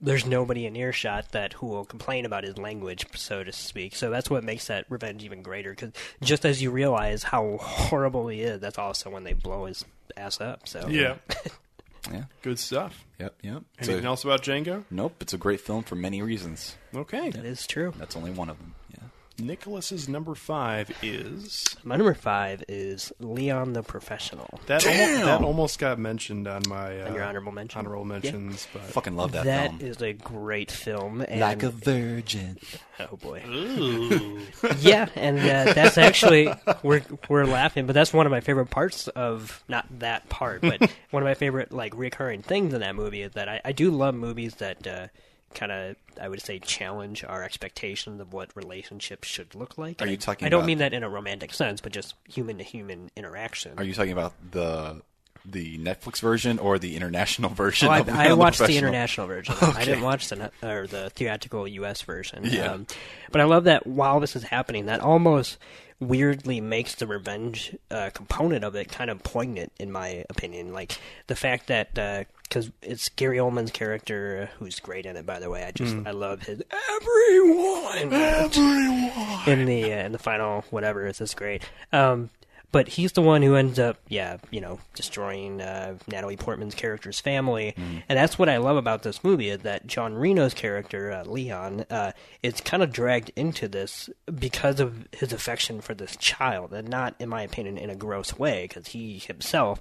there's 0.00 0.26
nobody 0.26 0.66
in 0.66 0.76
earshot 0.76 1.32
that 1.32 1.52
who 1.54 1.66
will 1.66 1.84
complain 1.84 2.24
about 2.24 2.44
his 2.44 2.58
language, 2.58 3.06
so 3.14 3.42
to 3.44 3.52
speak. 3.52 3.94
So 3.96 4.10
that's 4.10 4.28
what 4.30 4.44
makes 4.44 4.66
that 4.68 4.86
revenge 4.88 5.24
even 5.24 5.42
greater. 5.42 5.70
Because 5.70 5.92
just 6.22 6.44
as 6.44 6.60
you 6.62 6.70
realize 6.70 7.22
how 7.22 7.56
horrible 7.60 8.28
he 8.28 8.40
is, 8.42 8.60
that's 8.60 8.78
also 8.78 9.10
when 9.10 9.24
they 9.24 9.32
blow 9.32 9.66
his 9.66 9.84
ass 10.16 10.40
up. 10.40 10.66
So 10.68 10.86
Yeah. 10.88 11.16
yeah 12.12 12.24
Good 12.42 12.58
stuff. 12.58 13.04
Yep, 13.18 13.34
yep. 13.42 13.62
Anything 13.78 14.02
So- 14.02 14.08
else 14.08 14.24
about 14.24 14.42
Django? 14.42 14.84
Nope, 14.90 15.16
it's 15.20 15.32
a 15.32 15.38
great 15.38 15.60
film 15.60 15.82
for 15.82 15.94
many 15.94 16.22
reasons. 16.22 16.76
Okay. 16.94 17.30
That 17.30 17.44
is 17.44 17.66
true. 17.66 17.92
That's 17.98 18.16
only 18.16 18.30
one 18.30 18.48
of 18.50 18.58
them. 18.58 18.74
Yeah. 18.92 19.05
Nicholas's 19.38 20.08
number 20.08 20.34
five 20.34 20.90
is 21.02 21.76
My 21.84 21.96
number 21.96 22.14
five 22.14 22.64
is 22.68 23.12
Leon 23.20 23.74
the 23.74 23.82
Professional. 23.82 24.60
that. 24.66 24.86
Almost, 24.86 25.24
that 25.24 25.42
almost 25.42 25.78
got 25.78 25.98
mentioned 25.98 26.48
on 26.48 26.62
my 26.68 27.00
uh, 27.02 27.08
On 27.08 27.14
your 27.14 27.22
honorable 27.22 27.52
mention? 27.52 27.78
Honorable 27.80 28.02
Yeah. 28.06 28.12
mentions, 28.20 28.66
but 28.72 28.82
Fucking 28.82 29.14
love 29.16 29.32
that, 29.32 29.44
That 29.44 29.70
film. 29.78 29.80
is 29.90 30.00
a 30.02 30.12
great 30.14 30.70
film. 30.70 31.20
And 31.20 31.40
Like 31.40 31.62
a 31.62 31.70
virgin. 31.70 32.58
Oh 32.98 33.16
boy. 33.16 33.42
Ooh. 33.46 34.40
yeah, 34.80 35.06
and 35.14 35.38
uh, 35.38 35.72
that's 35.74 35.98
actually 35.98 36.50
we're 36.82 37.02
we're 37.28 37.44
laughing, 37.44 37.84
but 37.86 37.92
that's 37.92 38.12
one 38.12 38.24
of 38.26 38.30
my 38.30 38.40
favorite 38.40 38.70
parts 38.70 39.08
of 39.08 39.62
not 39.68 39.86
that 39.98 40.28
part, 40.30 40.62
but 40.62 40.80
one 41.10 41.22
of 41.22 41.26
my 41.26 41.34
favorite 41.34 41.72
like 41.72 41.94
recurring 41.94 42.40
things 42.42 42.72
in 42.72 42.80
that 42.80 42.94
movie 42.96 43.20
is 43.22 43.32
that 43.32 43.48
I, 43.50 43.60
I 43.66 43.72
do 43.72 43.90
love 43.90 44.14
movies 44.14 44.54
that 44.56 44.86
uh, 44.86 45.08
kind 45.56 45.72
of 45.72 45.96
I 46.20 46.28
would 46.28 46.40
say 46.40 46.60
challenge 46.60 47.24
our 47.24 47.42
expectations 47.42 48.20
of 48.20 48.32
what 48.32 48.54
relationships 48.54 49.26
should 49.26 49.54
look 49.56 49.76
like. 49.76 50.00
Are 50.00 50.04
And 50.04 50.12
you 50.12 50.16
I- 50.16 50.20
talking 50.20 50.46
I 50.46 50.48
don't 50.50 50.60
about- 50.60 50.66
mean 50.66 50.78
that 50.78 50.92
in 50.92 51.02
a 51.02 51.08
romantic 51.08 51.52
sense, 51.52 51.80
but 51.80 51.90
just 51.92 52.14
human 52.28 52.58
to 52.58 52.64
human 52.64 53.10
interaction. 53.16 53.72
Are 53.78 53.82
you 53.84 53.94
talking 53.94 54.12
about 54.12 54.34
the 54.52 55.02
the 55.48 55.78
Netflix 55.78 56.20
version 56.20 56.58
or 56.58 56.76
the 56.78 56.96
international 56.96 57.50
version? 57.54 57.88
Oh, 57.88 57.92
I, 57.92 57.98
of 58.00 58.08
I 58.08 58.28
The 58.28 58.36
watched 58.36 58.58
the 58.58 58.76
international 58.76 59.26
version. 59.28 59.54
Okay. 59.62 59.66
I 59.80 59.84
didn't 59.84 60.02
watch 60.02 60.28
the 60.28 60.50
or 60.62 60.86
the 60.86 61.10
theatrical 61.10 61.66
U.S. 61.68 62.02
version. 62.02 62.40
Yeah. 62.44 62.72
Um, 62.72 62.86
but 63.30 63.40
I 63.40 63.44
love 63.44 63.64
that 63.64 63.86
while 63.86 64.20
this 64.20 64.34
is 64.36 64.42
happening, 64.44 64.86
that 64.86 65.00
almost 65.00 65.58
weirdly 66.00 66.60
makes 66.60 66.94
the 66.94 67.06
revenge 67.06 67.76
uh, 67.90 68.10
component 68.12 68.64
of 68.64 68.74
it 68.74 68.88
kind 68.90 69.10
of 69.10 69.22
poignant, 69.22 69.72
in 69.78 69.90
my 69.90 70.24
opinion. 70.28 70.72
Like 70.72 70.98
the 71.26 71.36
fact 71.36 71.66
that 71.68 71.94
because 71.94 72.70
it's 72.82 73.08
Gary 73.08 73.38
Oldman's 73.38 73.70
character, 73.72 74.48
uh, 74.50 74.56
who's 74.58 74.78
great 74.78 75.06
in 75.06 75.16
it, 75.16 75.26
by 75.26 75.38
the 75.40 75.50
way. 75.50 75.64
I 75.64 75.72
just. 75.72 75.94
Mm. 75.96 76.06
I 76.06 76.10
love 76.12 76.42
his 76.42 76.62
everyone, 76.96 78.12
Everyone. 78.12 79.40
in 79.48 79.64
the 79.64 79.92
uh, 79.92 80.04
in 80.06 80.12
the 80.12 80.18
final 80.18 80.64
whatever. 80.70 81.06
It's 81.06 81.18
just 81.18 81.36
great. 81.36 81.62
Um, 81.92 82.30
but 82.72 82.88
he's 82.88 83.12
the 83.12 83.22
one 83.22 83.42
who 83.42 83.54
ends 83.54 83.78
up, 83.78 83.96
yeah, 84.08 84.36
you 84.50 84.60
know, 84.60 84.80
destroying 84.94 85.60
uh, 85.62 85.96
Natalie 86.08 86.36
Portman's 86.36 86.74
character's 86.74 87.20
family, 87.20 87.74
Mm-hmm. 87.76 87.98
and 88.08 88.18
that's 88.18 88.38
what 88.38 88.48
I 88.48 88.56
love 88.58 88.76
about 88.76 89.02
this 89.02 89.22
movie 89.24 89.48
is 89.50 89.60
that 89.60 89.86
Jean 89.86 90.14
Reno's 90.14 90.52
character 90.54 91.10
uh, 91.12 91.24
Leon 91.24 91.86
uh, 91.90 92.12
is 92.42 92.60
kind 92.60 92.82
of 92.82 92.92
dragged 92.92 93.30
into 93.36 93.68
this 93.68 94.10
because 94.38 94.80
of 94.80 95.06
his 95.12 95.32
affection 95.32 95.80
for 95.80 95.94
this 95.94 96.16
child, 96.16 96.72
and 96.72 96.88
not, 96.88 97.14
in 97.18 97.28
my 97.28 97.42
opinion, 97.42 97.78
in 97.78 97.88
a 97.90 97.94
gross 97.96 98.38
way, 98.38 98.64
because 98.68 98.88
he 98.88 99.18
himself, 99.18 99.80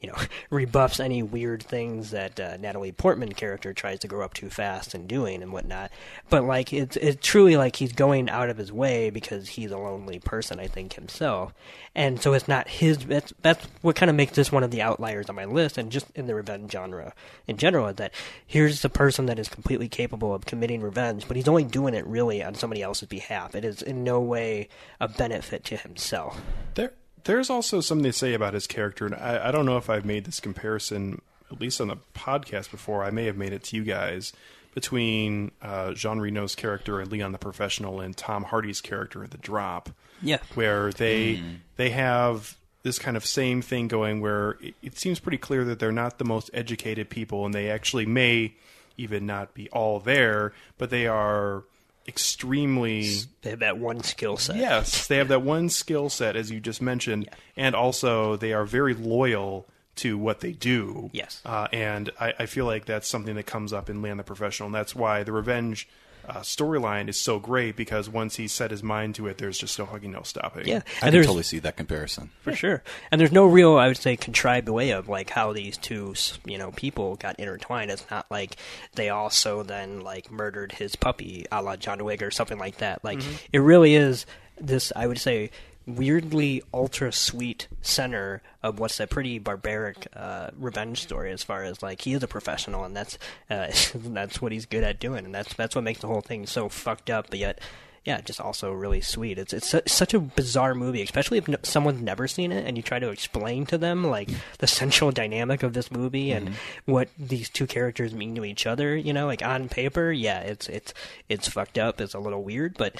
you 0.00 0.08
know, 0.08 0.16
rebuffs 0.50 1.00
any 1.00 1.22
weird 1.22 1.62
things 1.62 2.10
that 2.10 2.38
uh, 2.38 2.56
Natalie 2.56 2.92
Portman 2.92 3.32
character 3.32 3.72
tries 3.72 4.00
to 4.00 4.08
grow 4.08 4.24
up 4.24 4.34
too 4.34 4.50
fast 4.50 4.94
and 4.94 5.08
doing 5.08 5.42
and 5.42 5.52
whatnot. 5.52 5.90
But 6.28 6.44
like, 6.44 6.72
it's 6.72 6.96
it's 6.96 7.26
truly 7.26 7.56
like 7.56 7.76
he's 7.76 7.92
going 7.92 8.28
out 8.28 8.50
of 8.50 8.58
his 8.58 8.72
way 8.72 9.10
because 9.10 9.48
he's 9.48 9.70
a 9.70 9.78
lonely 9.78 10.18
person, 10.18 10.60
I 10.60 10.66
think 10.66 10.94
himself, 10.94 11.54
and 11.94 12.20
so 12.20 12.32
it's 12.32 12.48
not 12.48 12.68
his. 12.68 12.98
That's 12.98 13.32
that's 13.42 13.66
what 13.82 13.96
kind 13.96 14.10
of 14.10 14.16
makes 14.16 14.32
this 14.32 14.52
one 14.52 14.62
of 14.62 14.70
the 14.70 14.82
outliers 14.82 15.28
on 15.28 15.34
my 15.34 15.44
list, 15.44 15.78
and 15.78 15.90
just 15.90 16.06
in 16.14 16.26
the 16.26 16.34
revenge 16.34 16.72
genre 16.72 17.14
in 17.46 17.56
general, 17.56 17.88
is 17.88 17.96
that 17.96 18.12
here's 18.46 18.82
the 18.82 18.88
person 18.88 19.26
that 19.26 19.38
is 19.38 19.48
completely 19.48 19.88
capable 19.88 20.34
of 20.34 20.46
committing 20.46 20.82
revenge, 20.82 21.26
but 21.26 21.36
he's 21.36 21.48
only 21.48 21.64
doing 21.64 21.94
it 21.94 22.06
really 22.06 22.42
on 22.42 22.54
somebody 22.54 22.82
else's 22.82 23.08
behalf. 23.08 23.54
It 23.54 23.64
is 23.64 23.82
in 23.82 24.04
no 24.04 24.20
way 24.20 24.68
a 25.00 25.08
benefit 25.08 25.64
to 25.64 25.76
himself. 25.76 26.40
There, 26.74 26.92
there's 27.26 27.50
also 27.50 27.80
something 27.80 28.04
to 28.04 28.12
say 28.12 28.34
about 28.34 28.54
his 28.54 28.66
character, 28.66 29.06
and 29.06 29.14
I, 29.14 29.48
I 29.48 29.50
don't 29.50 29.66
know 29.66 29.76
if 29.76 29.90
I've 29.90 30.04
made 30.04 30.24
this 30.24 30.40
comparison, 30.40 31.20
at 31.50 31.60
least 31.60 31.80
on 31.80 31.88
the 31.88 31.96
podcast 32.14 32.70
before. 32.70 33.04
I 33.04 33.10
may 33.10 33.26
have 33.26 33.36
made 33.36 33.52
it 33.52 33.62
to 33.64 33.76
you 33.76 33.84
guys 33.84 34.32
between 34.74 35.52
uh, 35.62 35.92
Jean 35.92 36.18
Reno's 36.18 36.54
character 36.54 37.00
and 37.00 37.10
Leon 37.10 37.32
the 37.32 37.38
Professional 37.38 38.00
and 38.00 38.16
Tom 38.16 38.44
Hardy's 38.44 38.80
character 38.80 39.24
in 39.24 39.30
The 39.30 39.38
Drop. 39.38 39.90
Yeah. 40.22 40.38
where 40.54 40.92
they 40.92 41.42
they 41.76 41.90
have 41.90 42.56
this 42.82 42.98
kind 42.98 43.16
of 43.16 43.26
same 43.26 43.60
thing 43.62 43.88
going, 43.88 44.20
where 44.20 44.56
it, 44.62 44.74
it 44.82 44.98
seems 44.98 45.18
pretty 45.18 45.38
clear 45.38 45.64
that 45.64 45.78
they're 45.78 45.92
not 45.92 46.18
the 46.18 46.24
most 46.24 46.50
educated 46.54 47.10
people, 47.10 47.44
and 47.44 47.54
they 47.54 47.70
actually 47.70 48.06
may 48.06 48.54
even 48.96 49.26
not 49.26 49.52
be 49.52 49.68
all 49.70 50.00
there, 50.00 50.52
but 50.78 50.88
they 50.88 51.06
are 51.06 51.64
extremely 52.08 53.08
They 53.42 53.50
have 53.50 53.60
that 53.60 53.78
one 53.78 54.02
skill 54.02 54.36
set. 54.36 54.56
Yes, 54.56 55.06
they 55.06 55.18
have 55.18 55.28
that 55.28 55.42
one 55.42 55.68
skill 55.68 56.08
set, 56.08 56.36
as 56.36 56.50
you 56.50 56.60
just 56.60 56.80
mentioned, 56.82 57.28
and 57.56 57.74
also 57.74 58.36
they 58.36 58.52
are 58.52 58.64
very 58.64 58.94
loyal 58.94 59.66
to 59.96 60.18
what 60.18 60.40
they 60.40 60.52
do. 60.52 61.10
Yes. 61.12 61.40
uh, 61.44 61.68
and 61.72 62.10
I, 62.20 62.34
I 62.40 62.46
feel 62.46 62.66
like 62.66 62.84
that's 62.84 63.08
something 63.08 63.34
that 63.36 63.46
comes 63.46 63.72
up 63.72 63.88
in 63.88 64.02
Leon 64.02 64.18
the 64.18 64.24
Professional, 64.24 64.66
and 64.66 64.74
that's 64.74 64.94
why 64.94 65.22
the 65.22 65.32
revenge 65.32 65.88
uh, 66.28 66.40
storyline 66.40 67.08
is 67.08 67.20
so 67.20 67.38
great 67.38 67.76
because 67.76 68.08
once 68.08 68.36
he 68.36 68.48
set 68.48 68.70
his 68.70 68.82
mind 68.82 69.14
to 69.16 69.26
it, 69.28 69.38
there's 69.38 69.58
just 69.58 69.78
no 69.78 69.84
hugging, 69.86 70.12
no 70.12 70.22
stopping. 70.22 70.66
Yeah, 70.66 70.80
I 71.02 71.10
can 71.10 71.22
totally 71.22 71.42
see 71.42 71.58
that 71.60 71.76
comparison. 71.76 72.30
for 72.40 72.54
sure. 72.54 72.82
And 73.10 73.20
there's 73.20 73.32
no 73.32 73.46
real, 73.46 73.76
I 73.76 73.88
would 73.88 73.96
say, 73.96 74.16
contrived 74.16 74.68
way 74.68 74.90
of 74.90 75.08
like 75.08 75.30
how 75.30 75.52
these 75.52 75.76
two, 75.76 76.14
you 76.44 76.58
know, 76.58 76.72
people 76.72 77.16
got 77.16 77.38
intertwined. 77.38 77.90
It's 77.90 78.04
not 78.10 78.26
like 78.30 78.56
they 78.94 79.08
also 79.10 79.62
then 79.62 80.00
like 80.00 80.30
murdered 80.30 80.72
his 80.72 80.96
puppy, 80.96 81.46
a 81.52 81.62
la 81.62 81.76
John 81.76 82.04
Wick 82.04 82.22
or 82.22 82.30
something 82.30 82.58
like 82.58 82.78
that. 82.78 83.04
Like 83.04 83.18
Mhm. 83.18 83.38
it 83.52 83.58
really 83.60 83.94
is 83.94 84.26
this, 84.60 84.92
I 84.96 85.06
would 85.06 85.18
say, 85.18 85.50
weirdly 85.86 86.62
ultra 86.74 87.12
sweet 87.12 87.68
center 87.80 88.42
of 88.62 88.78
what's 88.78 88.98
a 88.98 89.06
pretty 89.06 89.38
barbaric 89.38 90.08
uh, 90.14 90.50
revenge 90.58 91.02
story. 91.02 91.32
As 91.32 91.42
far 91.42 91.62
as 91.64 91.82
like 91.82 92.02
he 92.02 92.12
is 92.12 92.22
a 92.22 92.28
professional, 92.28 92.84
and 92.84 92.96
that's 92.96 93.18
uh, 93.50 93.68
that's 93.94 94.42
what 94.42 94.52
he's 94.52 94.66
good 94.66 94.84
at 94.84 95.00
doing, 95.00 95.24
and 95.24 95.34
that's 95.34 95.54
that's 95.54 95.74
what 95.74 95.84
makes 95.84 96.00
the 96.00 96.08
whole 96.08 96.20
thing 96.20 96.46
so 96.46 96.68
fucked 96.68 97.10
up, 97.10 97.30
but 97.30 97.38
yet 97.38 97.60
yeah, 98.06 98.20
just 98.20 98.40
also 98.40 98.72
really 98.72 99.00
sweet. 99.00 99.36
It's 99.36 99.52
it's 99.52 99.68
su- 99.68 99.82
such 99.86 100.14
a 100.14 100.20
bizarre 100.20 100.76
movie, 100.76 101.02
especially 101.02 101.38
if 101.38 101.48
no, 101.48 101.56
someone's 101.64 102.00
never 102.00 102.28
seen 102.28 102.52
it 102.52 102.64
and 102.64 102.76
you 102.76 102.82
try 102.82 103.00
to 103.00 103.10
explain 103.10 103.66
to 103.66 103.76
them 103.76 104.04
like 104.04 104.30
the 104.58 104.68
central 104.68 105.10
dynamic 105.10 105.64
of 105.64 105.72
this 105.72 105.90
movie 105.90 106.30
and 106.30 106.54
what 106.84 107.08
these 107.18 107.48
two 107.48 107.66
characters 107.66 108.14
mean 108.14 108.36
to 108.36 108.44
each 108.44 108.64
other. 108.64 108.96
You 108.96 109.12
know, 109.12 109.26
like 109.26 109.42
on 109.42 109.68
paper, 109.68 110.12
yeah, 110.12 110.38
it's 110.40 110.68
it's 110.68 110.94
it's 111.28 111.48
fucked 111.48 111.78
up. 111.78 112.00
It's 112.00 112.14
a 112.14 112.20
little 112.20 112.44
weird, 112.44 112.78
but 112.78 112.94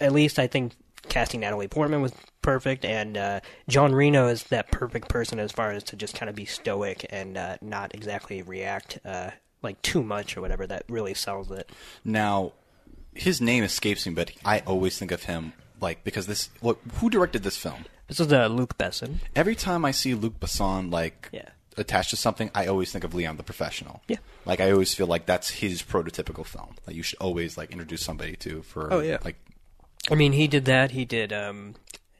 at 0.00 0.12
least 0.12 0.38
I 0.38 0.46
think 0.46 0.74
casting 1.08 1.40
Natalie 1.40 1.68
Portman 1.68 2.02
was 2.02 2.12
perfect, 2.42 2.84
and 2.84 3.16
uh, 3.16 3.40
Jean 3.68 3.92
Reno 3.92 4.28
is 4.28 4.44
that 4.44 4.70
perfect 4.70 5.08
person 5.08 5.38
as 5.38 5.52
far 5.52 5.72
as 5.72 5.82
to 5.84 5.96
just 5.96 6.14
kind 6.14 6.28
of 6.30 6.36
be 6.36 6.44
stoic 6.44 7.06
and 7.10 7.36
uh, 7.36 7.56
not 7.60 7.94
exactly 7.94 8.42
react 8.42 8.98
uh, 9.04 9.30
like 9.62 9.80
too 9.82 10.02
much 10.02 10.36
or 10.36 10.40
whatever. 10.40 10.66
That 10.66 10.84
really 10.88 11.14
sells 11.14 11.50
it. 11.50 11.70
Now, 12.04 12.52
his 13.14 13.40
name 13.40 13.64
escapes 13.64 14.06
me, 14.06 14.12
but 14.14 14.30
I 14.44 14.60
always 14.60 14.98
think 14.98 15.10
of 15.12 15.24
him 15.24 15.52
like 15.80 16.04
because 16.04 16.26
this. 16.26 16.50
What, 16.60 16.78
who 17.00 17.10
directed 17.10 17.42
this 17.42 17.56
film? 17.56 17.84
This 18.08 18.20
is 18.20 18.32
uh, 18.32 18.46
Luc 18.46 18.78
Besson. 18.78 19.16
Every 19.34 19.56
time 19.56 19.84
I 19.84 19.90
see 19.90 20.14
Luc 20.14 20.38
Besson 20.38 20.92
like 20.92 21.28
Yeah. 21.32 21.48
attached 21.76 22.10
to 22.10 22.16
something, 22.16 22.50
I 22.54 22.66
always 22.68 22.92
think 22.92 23.02
of 23.02 23.14
Leon 23.14 23.36
the 23.36 23.42
Professional. 23.42 24.00
Yeah. 24.06 24.18
Like 24.44 24.60
I 24.60 24.70
always 24.70 24.94
feel 24.94 25.08
like 25.08 25.26
that's 25.26 25.50
his 25.50 25.82
prototypical 25.82 26.46
film 26.46 26.76
that 26.84 26.94
you 26.94 27.02
should 27.02 27.18
always 27.18 27.58
like 27.58 27.72
introduce 27.72 28.02
somebody 28.04 28.36
to 28.36 28.62
for. 28.62 28.92
Oh, 28.92 29.00
yeah. 29.00 29.18
Like 29.24 29.34
I 30.10 30.14
mean, 30.14 30.32
he 30.32 30.46
did 30.46 30.64
that. 30.66 30.90
He 30.92 31.04
did 31.04 31.32
um, 31.32 31.74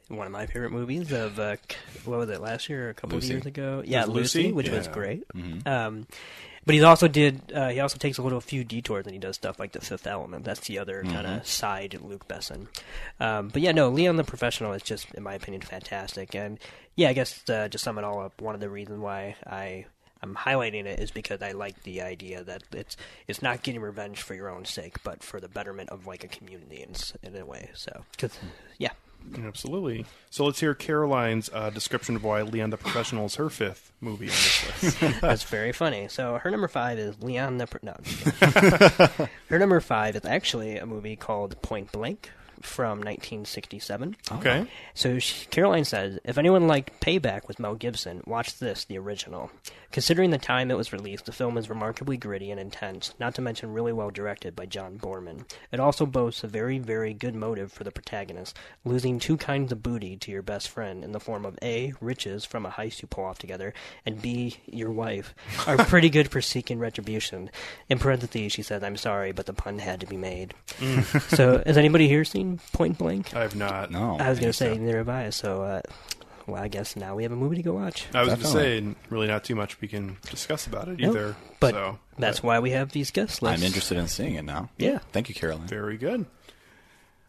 one 0.09 0.25
of 0.27 0.33
my 0.33 0.45
favorite 0.45 0.71
movies 0.71 1.11
of 1.11 1.39
uh, 1.39 1.55
what 2.05 2.19
was 2.19 2.29
it 2.29 2.41
last 2.41 2.69
year 2.69 2.87
or 2.87 2.89
a 2.89 2.93
couple 2.93 3.15
Lucy. 3.15 3.27
of 3.29 3.31
years 3.35 3.45
ago? 3.45 3.83
Yeah, 3.85 4.05
Lucy? 4.05 4.43
Lucy, 4.43 4.51
which 4.53 4.69
was 4.69 4.87
Yeah. 4.87 4.93
great. 4.93 5.27
Mhm. 5.29 5.67
Um, 5.67 6.07
but 6.65 6.73
he's 6.75 6.83
also 6.83 7.07
did 7.07 7.53
uh, 7.53 7.69
he 7.69 7.79
also 7.79 7.97
takes 7.97 8.17
a 8.17 8.21
little 8.21 8.41
few 8.41 8.65
detours 8.65 9.05
and 9.05 9.13
he 9.13 9.19
does 9.19 9.35
stuff 9.37 9.57
like 9.57 9.71
The 9.71 9.79
Fifth 9.79 10.05
Element. 10.05 10.43
That's 10.43 10.59
the 10.67 10.79
other 10.79 11.03
kind 11.03 11.25
Mhm. 11.25 11.37
of 11.39 11.47
side 11.47 11.97
Luc 12.01 12.27
Besson. 12.27 12.67
Um, 13.21 13.47
but 13.47 13.61
yeah, 13.61 13.71
no, 13.71 13.87
Leon 13.89 14.17
the 14.17 14.25
Professional 14.25 14.73
is 14.73 14.81
just, 14.81 15.13
in 15.13 15.23
my 15.23 15.35
opinion, 15.35 15.61
fantastic. 15.61 16.35
And 16.35 16.59
yeah, 16.97 17.07
I 17.07 17.13
guess 17.13 17.49
uh, 17.49 17.69
to 17.69 17.77
sum 17.77 17.97
it 17.97 18.03
all 18.03 18.19
up, 18.21 18.41
one 18.41 18.53
of 18.53 18.59
the 18.59 18.69
reasons 18.69 18.99
why 18.99 19.37
I 19.45 19.85
I'm 20.21 20.35
highlighting 20.35 20.85
it 20.85 20.99
is 20.99 21.11
because 21.11 21.41
I 21.41 21.51
like 21.51 21.83
the 21.83 22.01
idea 22.01 22.43
that 22.43 22.63
it's 22.71 22.97
it's 23.27 23.41
not 23.41 23.63
getting 23.63 23.81
revenge 23.81 24.21
for 24.21 24.33
your 24.33 24.49
own 24.49 24.65
sake, 24.65 25.03
but 25.03 25.23
for 25.23 25.39
the 25.39 25.47
betterment 25.47 25.89
of 25.89 26.07
like 26.07 26.23
a 26.23 26.27
community 26.27 26.81
in, 26.83 26.93
in 27.23 27.39
a 27.39 27.45
way. 27.45 27.69
So, 27.75 28.03
'cause- 28.17 28.37
yeah, 28.77 28.91
Absolutely. 29.43 30.05
So 30.29 30.45
let's 30.45 30.59
hear 30.61 30.73
Caroline's 30.73 31.49
uh, 31.53 31.69
description 31.69 32.15
of 32.15 32.23
why 32.23 32.43
Leon 32.43 32.69
the 32.69 32.77
Professional 32.77 33.25
is 33.25 33.35
her 33.35 33.49
fifth 33.49 33.91
movie 33.99 34.25
on 34.27 34.31
this 34.31 34.83
list. 34.83 34.99
That's 35.21 35.43
very 35.43 35.71
funny. 35.73 36.07
So 36.07 36.37
her 36.37 36.49
number 36.51 36.67
five 36.69 36.97
is 36.97 37.21
Leon 37.21 37.57
the. 37.57 37.67
Pr- 37.67 37.77
No, 37.81 37.93
I'm 37.97 38.03
just 38.03 38.39
kidding. 38.39 39.27
her 39.49 39.59
number 39.59 39.79
five 39.81 40.15
is 40.15 40.23
actually 40.23 40.77
a 40.77 40.85
movie 40.85 41.15
called 41.17 41.61
Point 41.61 41.91
Blank 41.91 42.31
from 42.61 42.99
1967. 42.99 44.15
Okay. 44.31 44.67
So 44.93 45.19
she, 45.19 45.45
Caroline 45.47 45.85
says, 45.85 46.19
if 46.23 46.37
anyone 46.37 46.67
liked 46.67 46.99
Payback 46.99 47.47
with 47.47 47.59
Mel 47.59 47.75
Gibson, 47.75 48.23
watch 48.25 48.57
this, 48.59 48.85
the 48.85 48.97
original. 48.97 49.51
Considering 49.91 50.31
the 50.31 50.37
time 50.37 50.69
it 50.69 50.77
was 50.77 50.91
released, 50.91 51.25
the 51.25 51.31
film 51.31 51.57
is 51.57 51.69
remarkably 51.69 52.17
gritty 52.17 52.51
and 52.51 52.59
intense, 52.59 53.13
not 53.19 53.33
to 53.35 53.41
mention 53.41 53.73
really 53.73 53.93
well 53.93 54.09
directed 54.09 54.55
by 54.55 54.65
John 54.65 54.99
Boorman. 54.99 55.45
It 55.71 55.79
also 55.79 56.05
boasts 56.05 56.43
a 56.43 56.47
very, 56.47 56.77
very 56.77 57.13
good 57.13 57.35
motive 57.35 57.71
for 57.71 57.83
the 57.83 57.91
protagonist, 57.91 58.57
losing 58.83 59.17
two 59.17 59.37
kinds 59.37 59.71
of 59.71 59.81
booty 59.81 60.17
to 60.17 60.31
your 60.31 60.41
best 60.41 60.69
friend 60.69 61.03
in 61.03 61.13
the 61.13 61.19
form 61.19 61.45
of 61.45 61.57
A, 61.61 61.93
riches 62.01 62.43
from 62.43 62.65
a 62.65 62.69
heist 62.69 63.01
you 63.01 63.07
pull 63.07 63.23
off 63.23 63.39
together, 63.39 63.73
and 64.05 64.21
B, 64.21 64.57
your 64.65 64.91
wife, 64.91 65.33
are 65.65 65.77
pretty 65.85 66.09
good 66.09 66.29
for 66.29 66.41
seeking 66.41 66.79
retribution. 66.79 67.49
In 67.89 67.97
parentheses, 67.97 68.51
she 68.51 68.63
says, 68.63 68.83
I'm 68.83 68.97
sorry, 68.97 69.31
but 69.31 69.45
the 69.45 69.53
pun 69.53 69.79
had 69.79 70.01
to 70.01 70.05
be 70.05 70.17
made. 70.17 70.53
Mm. 70.79 71.35
so, 71.35 71.63
has 71.65 71.77
anybody 71.77 72.07
here 72.07 72.25
seen 72.25 72.46
Point 72.73 72.97
Blank? 72.97 73.35
I 73.35 73.41
have 73.41 73.55
not. 73.55 73.91
No. 73.91 74.17
I 74.17 74.29
was 74.29 74.39
going 74.39 74.49
to 74.49 74.57
say, 74.57 74.77
neither 74.77 74.97
have 74.97 75.09
I, 75.09 75.29
so, 75.31 75.61
uh, 75.61 75.81
well, 76.47 76.61
I 76.63 76.69
guess 76.69 76.95
now 76.95 77.15
we 77.15 77.23
have 77.23 77.31
a 77.33 77.35
movie 77.35 77.57
to 77.57 77.63
go 77.63 77.73
watch. 77.73 78.05
I 78.13 78.21
was 78.21 78.29
going 78.29 78.39
to 78.39 78.47
say, 78.47 78.95
really 79.09 79.27
not 79.27 79.43
too 79.43 79.55
much 79.55 79.81
we 79.81 79.87
can 79.87 80.17
discuss 80.29 80.65
about 80.65 80.87
it 80.87 80.99
Nope. 80.99 81.15
either. 81.15 81.35
But 81.59 81.73
so, 81.73 81.99
that's 82.17 82.41
why 82.41 82.59
we 82.59 82.71
have 82.71 82.91
these 82.91 83.11
guest 83.11 83.41
lists. 83.41 83.61
I'm 83.61 83.65
interested 83.65 83.97
in 83.97 84.07
seeing 84.07 84.35
it 84.35 84.45
now. 84.45 84.69
Yeah. 84.77 84.99
Thank 85.11 85.27
you, 85.29 85.35
Caroline. 85.35 85.67
Very 85.67 85.97
good. 85.97 86.25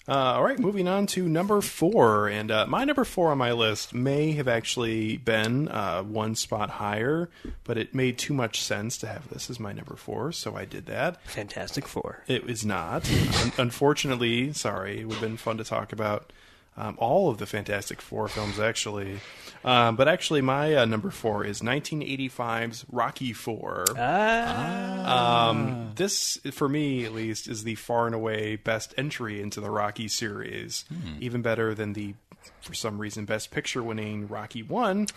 Uh, 0.08 0.36
all 0.36 0.42
right, 0.42 0.58
moving 0.58 0.88
on 0.88 1.06
to 1.06 1.28
number 1.28 1.60
four, 1.60 2.28
and 2.28 2.50
uh, 2.50 2.66
my 2.66 2.82
number 2.84 3.04
four 3.04 3.30
on 3.30 3.36
my 3.36 3.52
list 3.52 3.92
may 3.92 4.32
have 4.32 4.48
actually 4.48 5.18
been 5.18 5.68
uh, 5.68 6.02
one 6.02 6.34
spot 6.34 6.70
higher, 6.70 7.28
but 7.64 7.76
it 7.76 7.94
made 7.94 8.16
too 8.16 8.32
much 8.32 8.62
sense 8.62 8.96
to 8.96 9.06
have 9.06 9.28
this 9.28 9.50
as 9.50 9.60
my 9.60 9.70
number 9.72 9.96
four, 9.96 10.32
so 10.32 10.56
I 10.56 10.64
did 10.64 10.86
that. 10.86 11.22
Fantastic 11.26 11.86
Four. 11.86 12.22
It 12.26 12.48
is 12.48 12.64
not. 12.64 13.10
Un- 13.42 13.52
unfortunately, 13.58 14.52
sorry, 14.54 15.00
it 15.00 15.04
would 15.04 15.14
have 15.18 15.20
been 15.22 15.36
fun 15.36 15.58
to 15.58 15.64
talk 15.64 15.92
about 15.92 16.32
um, 16.78 16.94
all 16.98 17.28
of 17.28 17.38
the 17.38 17.46
Fantastic 17.46 18.00
Four 18.00 18.28
films, 18.28 18.60
actually. 18.60 19.18
Um, 19.64 19.96
but 19.96 20.06
actually, 20.06 20.40
my 20.42 20.76
uh, 20.76 20.84
number 20.84 21.10
four 21.10 21.44
is 21.44 21.60
1985's 21.60 22.86
Rocky 22.90 23.32
Four. 23.32 23.84
Ah. 23.98 25.48
Um, 25.48 25.90
this, 25.96 26.38
for 26.52 26.68
me 26.68 27.04
at 27.04 27.12
least, 27.12 27.48
is 27.48 27.64
the 27.64 27.74
far 27.74 28.06
and 28.06 28.14
away 28.14 28.56
best 28.56 28.94
entry 28.96 29.42
into 29.42 29.60
the 29.60 29.70
Rocky 29.70 30.06
series. 30.06 30.84
Even 31.20 31.42
better 31.42 31.74
than 31.74 31.94
the, 31.94 32.14
for 32.60 32.74
some 32.74 32.98
reason, 32.98 33.24
best 33.24 33.50
picture 33.50 33.82
winning 33.82 34.28
Rocky 34.28 34.62
One. 34.62 35.08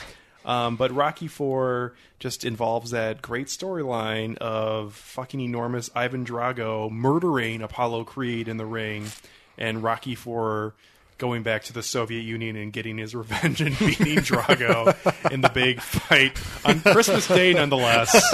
Um, 0.44 0.76
but 0.76 0.92
Rocky 0.92 1.28
Four 1.28 1.94
just 2.18 2.44
involves 2.44 2.90
that 2.90 3.22
great 3.22 3.46
storyline 3.48 4.36
of 4.40 4.96
fucking 4.96 5.40
enormous 5.40 5.92
Ivan 5.94 6.26
Drago 6.26 6.90
murdering 6.90 7.62
Apollo 7.62 8.06
Creed 8.06 8.48
in 8.48 8.58
the 8.58 8.66
ring, 8.66 9.06
and 9.60 9.84
Rocky 9.84 10.16
Four 10.16 10.74
going 11.22 11.44
back 11.44 11.64
to 11.66 11.72
the 11.72 11.84
Soviet 11.84 12.22
Union 12.22 12.56
and 12.56 12.74
getting 12.74 12.98
his 12.98 13.14
revenge 13.22 13.62
and 13.62 13.78
beating 13.78 14.18
Drago 14.18 15.32
in 15.32 15.42
the 15.42 15.50
big 15.50 15.80
fight 15.80 16.38
on 16.66 16.82
Christmas 16.82 17.28
Day, 17.28 17.54
nonetheless. 17.54 18.20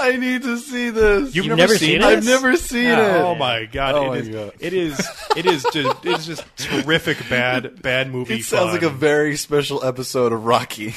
I 0.00 0.16
need 0.16 0.42
to 0.44 0.56
see 0.56 0.88
this. 0.88 1.34
You've, 1.34 1.54
never, 1.54 1.76
seen, 1.76 1.96
it? 1.96 2.02
I've 2.02 2.24
never 2.24 2.56
seen 2.56 2.86
oh, 2.86 3.02
it. 3.02 3.20
Oh 3.20 3.34
my 3.34 3.66
god! 3.66 3.94
Oh 3.94 4.04
it, 4.04 4.08
my 4.08 4.16
is, 4.16 4.28
God. 4.30 4.52
it 4.60 4.72
is. 4.72 5.08
It 5.36 5.44
is 5.44 5.66
just. 5.72 6.06
It's 6.06 6.24
just 6.24 6.56
terrific. 6.56 7.18
Bad. 7.28 7.82
Bad 7.82 8.10
movie. 8.10 8.36
It 8.36 8.44
sounds 8.44 8.72
like 8.72 8.82
a 8.82 8.88
very 8.88 9.36
special 9.36 9.84
episode 9.84 10.32
of 10.32 10.44
Rocky. 10.44 10.94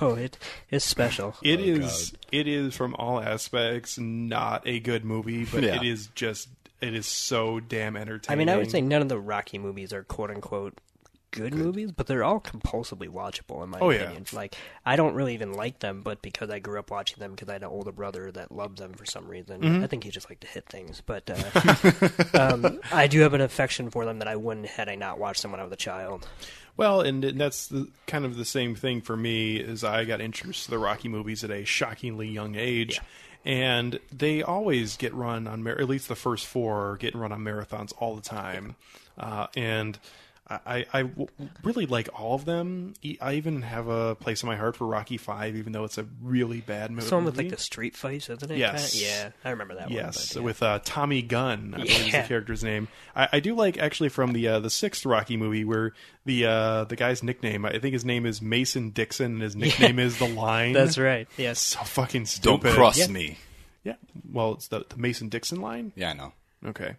Oh, 0.00 0.14
it 0.14 0.36
is 0.70 0.84
special. 0.84 1.34
It 1.42 1.60
oh 1.60 1.84
is. 1.84 2.12
It 2.30 2.46
is 2.46 2.74
from 2.74 2.94
all 2.96 3.20
aspects 3.20 3.98
not 3.98 4.66
a 4.66 4.80
good 4.80 5.04
movie, 5.04 5.46
but 5.46 5.62
Yeah. 5.62 5.76
it 5.76 5.82
is 5.82 6.08
just. 6.14 6.48
It 6.84 6.94
is 6.94 7.06
so 7.06 7.60
damn 7.60 7.96
entertaining. 7.96 8.36
I 8.36 8.38
mean, 8.38 8.48
I 8.54 8.56
would 8.58 8.70
say 8.70 8.80
none 8.80 9.02
of 9.02 9.08
the 9.08 9.18
Rocky 9.18 9.58
movies 9.58 9.92
are 9.92 10.02
quote 10.04 10.30
unquote 10.30 10.78
good, 11.30 11.52
movies, 11.52 11.90
but 11.90 12.06
they're 12.06 12.22
all 12.22 12.38
compulsively 12.38 13.08
watchable 13.08 13.64
in 13.64 13.70
my 13.70 13.80
Oh, 13.80 13.90
yeah. 13.90 14.02
opinion. 14.02 14.26
Like 14.32 14.54
I 14.86 14.94
don't 14.94 15.14
really 15.14 15.34
even 15.34 15.52
like 15.52 15.80
them, 15.80 16.02
but 16.02 16.22
because 16.22 16.48
I 16.48 16.60
grew 16.60 16.78
up 16.78 16.92
watching 16.92 17.18
them 17.18 17.32
because 17.32 17.48
I 17.48 17.54
had 17.54 17.62
an 17.62 17.68
older 17.70 17.90
brother 17.90 18.30
that 18.32 18.52
loved 18.52 18.78
them 18.78 18.92
for 18.92 19.04
some 19.04 19.26
reason. 19.26 19.60
Mhm. 19.62 19.82
I 19.82 19.88
think 19.88 20.04
he 20.04 20.10
just 20.10 20.30
liked 20.30 20.42
to 20.42 20.46
hit 20.46 20.66
things, 20.68 21.02
but 21.04 21.28
uh, 21.28 21.98
um, 22.38 22.78
I 22.92 23.06
do 23.08 23.20
have 23.20 23.34
an 23.34 23.40
affection 23.40 23.90
for 23.90 24.04
them 24.04 24.20
that 24.20 24.28
I 24.28 24.36
wouldn't 24.36 24.66
had 24.66 24.88
I 24.88 24.94
not 24.94 25.18
watched 25.18 25.42
them 25.42 25.50
when 25.50 25.60
I 25.60 25.64
was 25.64 25.72
a 25.72 25.76
child. 25.76 26.28
Well, 26.76 27.00
and 27.02 27.22
that's 27.22 27.68
the, 27.68 27.88
kind 28.06 28.24
of 28.24 28.36
the 28.36 28.44
same 28.44 28.74
thing 28.74 29.00
for 29.00 29.16
me 29.16 29.62
as 29.62 29.84
I 29.84 30.04
got 30.04 30.20
introduced 30.20 30.64
to 30.64 30.70
the 30.70 30.78
Rocky 30.78 31.08
movies 31.08 31.44
at 31.44 31.50
a 31.50 31.64
shockingly 31.64 32.28
young 32.28 32.54
age. 32.56 33.00
And 33.44 34.00
they 34.10 34.42
always 34.42 34.96
get 34.96 35.12
run 35.14 35.46
on, 35.46 35.66
at 35.66 35.88
least 35.88 36.08
the 36.08 36.16
first 36.16 36.46
four 36.46 36.92
are 36.92 36.96
getting 36.96 37.20
run 37.20 37.32
on 37.32 37.40
marathons 37.40 37.92
all 37.98 38.16
the 38.16 38.22
time. 38.22 38.76
Uh, 39.18 39.48
and 39.54 39.98
I, 40.46 40.84
I 40.92 41.02
w- 41.04 41.28
really 41.62 41.86
like 41.86 42.08
all 42.20 42.34
of 42.34 42.44
them. 42.44 42.92
I 43.20 43.34
even 43.34 43.62
have 43.62 43.88
a 43.88 44.14
place 44.14 44.42
in 44.42 44.46
my 44.46 44.56
heart 44.56 44.76
for 44.76 44.86
Rocky 44.86 45.16
Five, 45.16 45.56
even 45.56 45.72
though 45.72 45.84
it's 45.84 45.96
a 45.96 46.06
really 46.22 46.60
bad 46.60 46.90
movie. 46.90 47.06
Someone 47.06 47.24
with 47.24 47.38
like 47.38 47.48
the 47.48 47.56
street 47.56 47.96
fights, 47.96 48.28
isn't 48.28 48.50
it? 48.50 48.58
Yes. 48.58 48.92
Kinda? 48.92 49.06
Yeah, 49.06 49.30
I 49.42 49.50
remember 49.50 49.74
that 49.76 49.84
one. 49.86 49.94
Yes, 49.94 50.34
but, 50.34 50.40
yeah. 50.40 50.44
with 50.44 50.62
uh, 50.62 50.80
Tommy 50.84 51.22
Gunn, 51.22 51.72
I 51.74 51.78
believe 51.78 52.06
is 52.08 52.12
the 52.12 52.22
character's 52.28 52.62
name. 52.62 52.88
I, 53.16 53.28
I 53.32 53.40
do 53.40 53.54
like 53.54 53.78
actually 53.78 54.10
from 54.10 54.34
the 54.34 54.46
uh, 54.48 54.60
the 54.60 54.68
sixth 54.68 55.06
Rocky 55.06 55.38
movie 55.38 55.64
where 55.64 55.94
the 56.26 56.44
uh, 56.44 56.84
the 56.84 56.96
guy's 56.96 57.22
nickname, 57.22 57.64
I 57.64 57.78
think 57.78 57.94
his 57.94 58.04
name 58.04 58.26
is 58.26 58.42
Mason 58.42 58.90
Dixon, 58.90 59.32
and 59.32 59.42
his 59.42 59.56
nickname 59.56 59.98
is 59.98 60.18
the 60.18 60.28
Line. 60.28 60.74
That's 60.74 60.98
right. 60.98 61.26
Yes. 61.38 61.58
So 61.60 61.80
fucking 61.80 62.26
stupid. 62.26 62.44
Don't 62.44 62.60
stupid. 62.60 62.74
cross 62.76 62.98
Yeah. 62.98 63.06
me. 63.06 63.38
Yeah. 63.82 63.94
Well, 64.30 64.52
it's 64.52 64.68
the, 64.68 64.84
the 64.88 64.96
Mason 64.98 65.30
Dixon 65.30 65.60
line. 65.62 65.92
Yeah, 65.96 66.10
I 66.10 66.12
know. 66.12 66.32
Okay. 66.66 66.96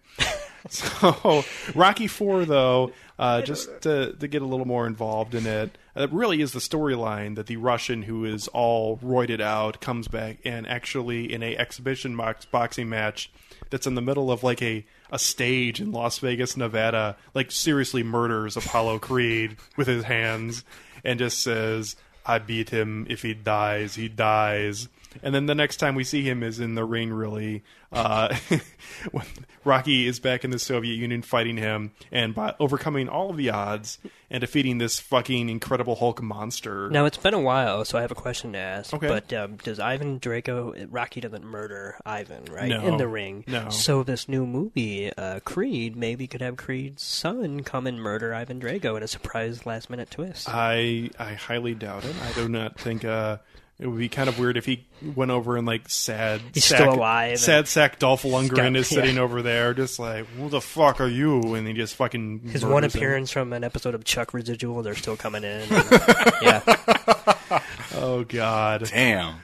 so 0.70 1.44
Rocky 1.74 2.08
Four, 2.08 2.46
though, 2.46 2.92
uh, 3.20 3.42
just 3.42 3.82
to, 3.82 4.14
to 4.14 4.28
get 4.28 4.42
a 4.42 4.46
little 4.46 4.66
more 4.66 4.88
involved 4.88 5.36
in 5.36 5.46
it, 5.46 5.78
it 5.96 6.12
really 6.12 6.42
is 6.42 6.54
the 6.54 6.60
storyline 6.60 7.36
that 7.36 7.48
the 7.48 7.58
Russian 7.58 8.04
who 8.04 8.26
is 8.26 8.48
all 8.50 8.98
roided 8.98 9.42
out 9.42 9.80
comes 9.80 10.08
back 10.08 10.40
and 10.44 10.68
actually 10.68 11.32
in 11.32 11.44
a 11.44 11.56
exhibition 11.56 12.18
box, 12.18 12.46
boxing 12.46 12.90
match 12.90 13.32
that's 13.70 13.88
in 13.88 13.96
the 13.96 14.02
middle 14.02 14.32
of 14.32 14.44
like 14.44 14.62
a 14.62 14.86
a 15.12 15.20
stage 15.20 15.80
in 15.80 15.92
Las 15.92 16.18
Vegas, 16.20 16.58
Nevada, 16.58 17.16
like 17.34 17.52
seriously 17.52 18.04
murders 18.04 18.58
Apollo 18.58 19.00
Creed 19.00 19.58
with 19.78 19.88
his 19.88 20.04
hands 20.04 20.64
and 21.04 21.20
just 21.20 21.42
says, 21.44 21.96
"I 22.26 22.40
beat 22.40 22.72
him. 22.72 23.06
If 23.10 23.22
he 23.22 23.34
dies, 23.34 23.96
he 23.96 24.10
dies." 24.10 24.90
And 25.24 25.34
then 25.34 25.46
the 25.46 25.56
next 25.56 25.78
time 25.78 25.96
we 25.96 26.04
see 26.04 26.22
him 26.22 26.44
is 26.44 26.60
in 26.60 26.76
the 26.76 26.86
ring, 26.86 27.12
really. 27.12 27.64
Uh, 27.92 28.36
when 29.12 29.26
Rocky 29.64 30.08
is 30.08 30.20
back 30.20 30.44
in 30.44 30.52
the 30.52 30.60
Soviet 30.60 30.96
Union 30.96 31.22
fighting 31.22 31.58
him 31.58 31.92
and 32.12 32.36
by 32.36 32.54
overcoming 32.60 33.08
all 33.08 33.30
of 33.30 33.38
the 33.38 33.50
odds 33.50 34.00
and 34.30 34.42
defeating 34.42 34.78
this 34.78 35.00
fucking 35.00 35.50
Incredible 35.50 35.96
Hulk 35.96 36.22
monster. 36.22 36.90
Now 36.90 37.06
it's 37.06 37.18
been 37.18 37.34
a 37.34 37.40
while, 37.40 37.86
so 37.86 37.98
I 37.98 38.02
have 38.02 38.12
a 38.12 38.16
question 38.16 38.54
to 38.54 38.60
ask. 38.60 38.94
Okay. 38.94 39.08
But 39.08 39.32
um, 39.34 39.58
does 39.58 39.80
Ivan 39.80 40.20
Drago? 40.20 40.88
Rocky 40.90 41.22
doesn't 41.22 41.46
murder 41.46 41.98
Ivan, 42.06 42.46
right? 42.46 42.70
No. 42.70 42.86
In 42.86 42.98
the 42.98 43.08
ring. 43.08 43.44
No. 43.48 43.70
So 43.70 44.04
this 44.04 44.28
new 44.28 44.46
movie, 44.46 45.12
uh, 45.16 45.40
Creed, 45.42 45.96
maybe 45.96 46.28
could 46.28 46.42
have 46.42 46.58
Creed's 46.58 47.04
son 47.04 47.64
come 47.64 47.88
and 47.88 48.02
murder 48.02 48.34
Ivan 48.34 48.60
Drago 48.60 48.98
in 48.98 49.04
a 49.04 49.08
surprise 49.08 49.66
last 49.66 49.90
minute 49.90 50.12
twist. 50.12 50.50
I 50.50 51.10
I 51.18 51.34
highly 51.34 51.76
doubt 51.76 52.06
it. 52.06 52.16
I 52.22 52.32
do 52.34 52.50
not 52.50 52.80
think 52.80 53.06
uh, 53.06 53.38
it 53.80 53.88
would 53.88 54.00
be 54.00 54.08
kind 54.10 54.30
of 54.30 54.40
weird 54.40 54.56
if 54.58 54.66
he 54.66 54.86
went 55.16 55.32
over 55.32 55.58
and 55.58 55.68
like 55.68 55.90
sad 55.90 56.42
He's 56.54 56.64
sack, 56.66 56.80
still 56.80 56.94
alive 56.94 57.38
Sad 57.40 57.68
sack 57.68 58.00
Dolph 58.00 58.24
Lundgren 58.24 58.56
got- 58.56 58.76
is 58.78 58.88
sitting 58.90 59.16
yeah. 59.16 59.22
over 59.22 59.42
there, 59.42 59.74
just 59.74 60.00
like, 60.00 60.26
"Who 60.38 60.48
the 60.50 60.62
fuck 60.62 61.02
are 61.02 61.08
you?" 61.08 61.56
And 61.56 61.68
he 61.68 61.74
just 61.74 61.96
fucking 61.96 62.42
His 62.50 62.64
murders 62.64 62.74
one 62.74 62.84
him. 62.86 62.90
appearance 62.90 63.32
from 63.32 63.52
an 63.54 63.64
episode 63.64 63.94
of 63.96 64.04
Chuck 64.06 64.34
Residual, 64.34 64.82
they're 64.82 64.96
still 64.96 65.18
coming 65.18 65.44
in. 65.44 65.62
and- 65.62 65.72
yeah. 66.42 67.62
Oh 67.96 68.24
God! 68.28 68.90
Damn. 68.92 69.36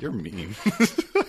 You're 0.00 0.12
mean. 0.12 0.54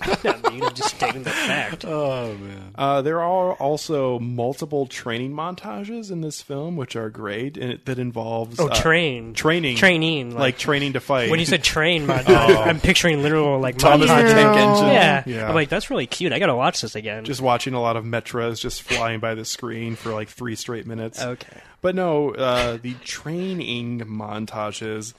I'm 0.02 0.18
Not 0.24 0.52
mean, 0.52 0.64
I'm 0.64 0.74
just 0.74 0.96
stating 0.96 1.24
the 1.24 1.30
fact. 1.30 1.86
Oh 1.94 2.34
man. 2.36 2.72
Uh, 2.76 3.02
there 3.02 3.22
are 3.22 3.54
also 3.54 4.20
multiple 4.20 4.86
training 4.88 5.34
montages 5.34 6.12
in 6.12 6.22
this 6.22 6.42
film, 6.42 6.76
which 6.76 6.96
are 6.96 7.10
great, 7.10 7.58
and 7.58 7.72
it, 7.74 7.86
that 7.86 8.00
involves 8.00 8.60
Oh, 8.60 8.68
uh, 8.68 8.74
train. 8.76 9.34
training, 9.34 9.78
Training, 9.78 10.32
like, 10.32 10.40
like- 10.40 10.58
training 10.58 10.94
to 10.94 11.00
fight. 11.00 11.30
When 11.30 11.40
you 11.40 11.46
said 11.46 11.64
train 11.64 12.08
montage, 12.08 12.26
Oh. 12.56 12.62
I'm 12.62 12.80
picturing 12.80 13.22
literal 13.22 13.60
like 13.60 13.78
Thomas 13.78 14.10
the. 14.10 14.16
Tank 14.16 14.58
Engine. 14.58 14.88
Yeah. 14.88 15.24
Yeah. 15.26 15.50
I'm 15.50 15.56
like, 15.56 15.70
that's 15.70 15.90
really 15.90 16.08
cute. 16.08 16.34
I 16.34 16.40
gotta 16.40 16.56
watch 16.56 16.82
this 16.82 16.96
again. 16.96 17.26
just 17.26 17.42
watching 17.42 17.74
a 17.74 17.82
lot 17.82 17.96
of 17.98 18.04
Metras 18.06 18.60
just 18.60 18.82
flying 18.82 19.20
by 19.20 19.36
the 19.36 19.46
screen 19.46 19.96
for 19.96 20.12
like 20.14 20.30
three 20.30 20.56
straight 20.56 20.86
minutes. 20.88 21.22
Okay. 21.22 21.62
But 21.82 21.96
no, 21.96 22.34
uh, 22.34 22.78
the 22.82 22.94
training 23.04 24.00
montages. 24.02 25.14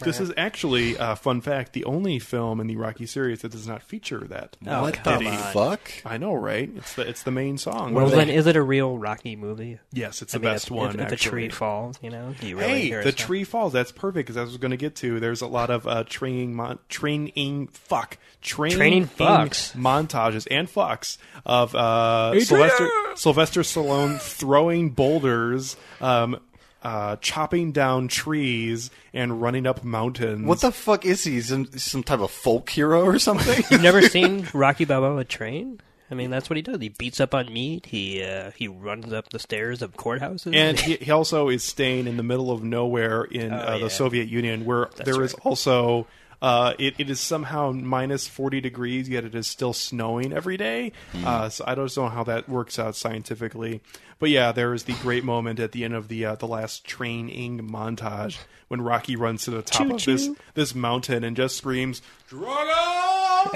This 0.00 0.20
is 0.20 0.32
actually, 0.36 0.96
uh, 0.96 1.16
fun 1.24 1.40
fact, 1.40 1.72
the 1.72 1.84
only 1.84 2.18
film 2.18 2.60
in 2.60 2.66
the 2.68 2.76
Rocky 2.76 3.06
series 3.06 3.40
that 3.42 3.50
does 3.50 3.66
not 3.66 3.82
feature 3.82 4.20
that. 4.28 4.56
Oh, 4.66 4.82
what 4.82 5.02
the 5.02 5.10
on. 5.26 5.52
fuck? 5.52 5.80
I 6.04 6.18
know, 6.18 6.34
right? 6.34 6.70
It's 6.76 6.94
the 6.94 7.02
it's 7.08 7.22
the 7.24 7.30
main 7.32 7.58
song. 7.58 7.94
Well, 7.94 8.06
then, 8.08 8.28
is 8.30 8.46
it 8.46 8.54
a 8.56 8.62
real 8.62 8.96
Rocky 8.98 9.34
movie? 9.34 9.80
Yes, 9.92 10.22
it's 10.22 10.34
I 10.34 10.38
the 10.38 10.44
mean, 10.44 10.54
best 10.54 10.66
if, 10.66 10.70
one, 10.72 10.90
If, 10.90 10.94
if 10.94 11.00
a 11.00 11.12
actually. 11.14 11.30
tree 11.30 11.48
falls, 11.48 11.98
you 12.02 12.10
know, 12.10 12.34
do 12.40 12.46
you 12.46 12.56
really 12.58 12.68
Hey, 12.68 12.80
hear 12.82 13.02
the 13.02 13.08
it 13.08 13.18
sound? 13.18 13.26
tree 13.26 13.44
falls. 13.44 13.72
That's 13.72 13.90
perfect 13.92 14.26
because 14.26 14.36
that's 14.36 14.44
what 14.46 14.50
I 14.50 14.52
was 14.52 14.56
going 14.58 14.70
to 14.72 14.76
get 14.76 14.94
to. 14.96 15.18
There's 15.18 15.40
a 15.42 15.46
lot 15.46 15.70
of 15.70 15.86
uh, 15.88 16.04
training, 16.04 16.54
mon- 16.54 16.78
training, 16.88 17.68
fuck, 17.68 18.18
training, 18.42 18.76
Training 18.76 19.06
fucks. 19.08 19.74
montages 19.74 20.46
and 20.50 20.68
fucks 20.68 21.18
of 21.46 21.74
uh, 21.74 22.38
Sylvester 22.40 22.88
Sylvester 23.16 23.60
Stallone 23.62 24.20
throwing 24.20 24.90
boulders, 24.90 25.76
um, 26.00 26.38
uh, 26.84 27.16
chopping 27.16 27.72
down 27.72 28.06
trees, 28.08 28.90
and 29.12 29.40
running 29.40 29.66
up 29.66 29.82
mountains. 29.82 30.46
What 30.46 30.60
the 30.60 30.70
fuck 30.70 31.04
is 31.06 31.24
he? 31.24 31.40
Some, 31.40 31.66
some 31.78 32.02
type 32.02 32.20
of 32.20 32.30
folk 32.30 32.68
hero 32.70 33.02
or 33.04 33.18
something? 33.18 33.64
You've 33.70 33.82
never 33.82 34.02
seen 34.08 34.46
Rocky 34.52 34.84
Balboa 34.84 35.24
train? 35.24 35.80
I 36.10 36.14
mean, 36.14 36.30
that's 36.30 36.50
what 36.50 36.56
he 36.58 36.62
does. 36.62 36.78
He 36.80 36.90
beats 36.90 37.18
up 37.18 37.34
on 37.34 37.50
meat. 37.52 37.86
He 37.86 38.22
uh, 38.22 38.50
he 38.54 38.68
runs 38.68 39.12
up 39.12 39.30
the 39.30 39.38
stairs 39.38 39.80
of 39.80 39.96
courthouses. 39.96 40.54
And 40.54 40.78
he, 40.78 40.96
he 41.00 41.10
also 41.10 41.48
is 41.48 41.64
staying 41.64 42.06
in 42.06 42.18
the 42.18 42.22
middle 42.22 42.50
of 42.50 42.62
nowhere 42.62 43.24
in 43.24 43.52
Oh, 43.52 43.56
uh, 43.56 43.72
yeah. 43.76 43.84
the 43.84 43.90
Soviet 43.90 44.28
Union, 44.28 44.66
where 44.66 44.90
That's 44.96 45.10
there 45.10 45.22
is 45.24 45.32
right. 45.32 45.46
also 45.46 46.06
uh, 46.42 46.74
it, 46.78 46.94
it 46.98 47.10
is 47.10 47.20
somehow 47.20 47.72
minus 47.72 48.28
forty 48.28 48.60
degrees, 48.60 49.08
yet 49.08 49.24
it 49.24 49.34
is 49.34 49.46
still 49.46 49.72
snowing 49.72 50.32
every 50.32 50.56
day. 50.56 50.92
Hmm. 51.12 51.26
Uh, 51.26 51.48
so 51.48 51.64
I 51.66 51.74
don't 51.74 51.94
know 51.96 52.08
how 52.08 52.24
that 52.24 52.48
works 52.48 52.78
out 52.78 52.96
scientifically. 52.96 53.80
But 54.18 54.30
yeah, 54.30 54.52
there 54.52 54.72
is 54.72 54.84
the 54.84 54.94
great 54.94 55.24
moment 55.24 55.60
at 55.60 55.72
the 55.72 55.84
end 55.84 55.94
of 55.94 56.08
the 56.08 56.24
uh, 56.24 56.34
the 56.36 56.46
last 56.46 56.84
training 56.84 57.68
montage 57.68 58.38
when 58.68 58.80
Rocky 58.80 59.16
runs 59.16 59.44
to 59.44 59.50
the 59.50 59.62
top 59.62 59.86
of 59.86 60.04
this 60.04 60.26
Choo-choo. 60.26 60.36
this 60.54 60.74
mountain 60.74 61.24
and 61.24 61.36
just 61.36 61.56
screams, 61.56 62.00
"Drago!" 62.30 63.50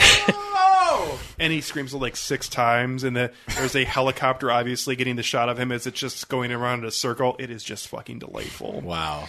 and 1.39 1.53
he 1.53 1.61
screams 1.61 1.95
it 1.95 1.99
like 1.99 2.17
six 2.17 2.49
times, 2.49 3.05
and 3.05 3.17
the, 3.17 3.33
there's 3.57 3.77
a 3.77 3.85
helicopter 3.85 4.51
obviously 4.51 4.97
getting 4.97 5.17
the 5.17 5.23
shot 5.23 5.49
of 5.49 5.59
him 5.59 5.71
as 5.73 5.87
it's 5.87 5.99
just 5.99 6.29
going 6.29 6.53
around 6.53 6.81
in 6.81 6.85
a 6.87 6.91
circle. 6.91 7.37
It 7.39 7.51
is 7.51 7.63
just 7.63 7.89
fucking 7.89 8.19
delightful. 8.19 8.81
wow. 8.81 9.29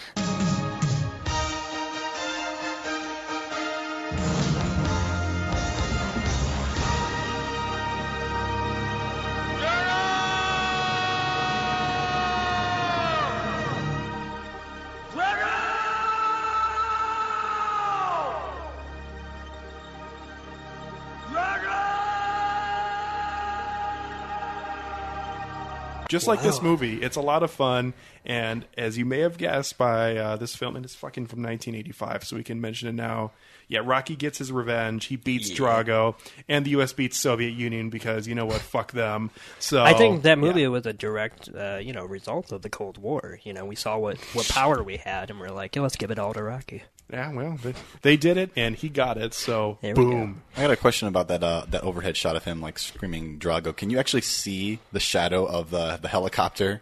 Just 26.09 26.27
like 26.27 26.41
this 26.41 26.61
movie, 26.61 27.01
it's 27.01 27.15
a 27.15 27.21
lot 27.21 27.43
of 27.43 27.51
fun. 27.51 27.93
And 28.25 28.65
as 28.77 28.97
you 28.97 29.05
may 29.05 29.19
have 29.19 29.37
guessed 29.37 29.77
by 29.77 30.17
uh, 30.17 30.35
this 30.35 30.55
film, 30.55 30.75
and 30.75 30.83
it's 30.83 30.95
fucking 30.95 31.27
from 31.27 31.41
1985, 31.41 32.23
so 32.25 32.35
we 32.35 32.43
can 32.43 32.59
mention 32.59 32.89
it 32.89 32.93
now. 32.93 33.31
Yeah, 33.67 33.81
Rocky 33.83 34.15
gets 34.15 34.39
his 34.39 34.51
revenge. 34.51 35.05
He 35.05 35.15
beats 35.15 35.51
Drago, 35.51 36.15
and 36.47 36.65
the 36.65 36.71
U.S. 36.71 36.91
beats 36.91 37.19
Soviet 37.19 37.51
Union 37.51 37.91
because 37.91 38.27
you 38.27 38.33
know 38.33 38.47
what? 38.47 38.61
Fuck 38.61 38.91
them. 38.93 39.29
So 39.59 39.83
I 39.83 39.93
think 39.93 40.23
that 40.23 40.39
movie 40.39 40.61
yeah. 40.61 40.69
was 40.69 40.87
a 40.87 40.93
direct, 40.93 41.49
uh, 41.55 41.77
you 41.77 41.93
know, 41.93 42.03
result 42.03 42.51
of 42.51 42.63
the 42.63 42.69
Cold 42.69 42.97
War. 42.97 43.39
You 43.43 43.53
know, 43.53 43.65
we 43.65 43.75
saw 43.75 43.97
what, 43.99 44.17
what 44.33 44.49
power 44.49 44.81
we 44.81 44.97
had, 44.97 45.29
and 45.29 45.39
we're 45.39 45.49
like, 45.49 45.75
yeah, 45.75 45.83
let's 45.83 45.95
give 45.95 46.09
it 46.09 46.17
all 46.17 46.33
to 46.33 46.41
Rocky. 46.41 46.81
Yeah, 47.11 47.33
well, 47.33 47.57
they, 47.63 47.73
they 48.03 48.17
did 48.17 48.37
it, 48.37 48.51
and 48.55 48.75
he 48.75 48.87
got 48.89 49.17
it. 49.17 49.33
So 49.33 49.79
There 49.81 49.95
we 49.95 50.03
go. 50.03 50.09
boom. 50.11 50.41
I 50.55 50.61
got 50.61 50.71
a 50.71 50.75
question 50.77 51.07
about 51.07 51.27
that 51.29 51.43
uh, 51.43 51.65
that 51.69 51.83
overhead 51.83 52.15
shot 52.15 52.35
of 52.35 52.43
him 52.43 52.61
like 52.61 52.77
screaming 52.77 53.39
Drago. 53.39 53.75
Can 53.75 53.89
you 53.89 53.97
actually 53.99 54.21
see 54.21 54.79
the 54.91 54.99
shadow 54.99 55.45
of 55.45 55.71
the 55.71 55.97
the 56.01 56.07
helicopter? 56.07 56.81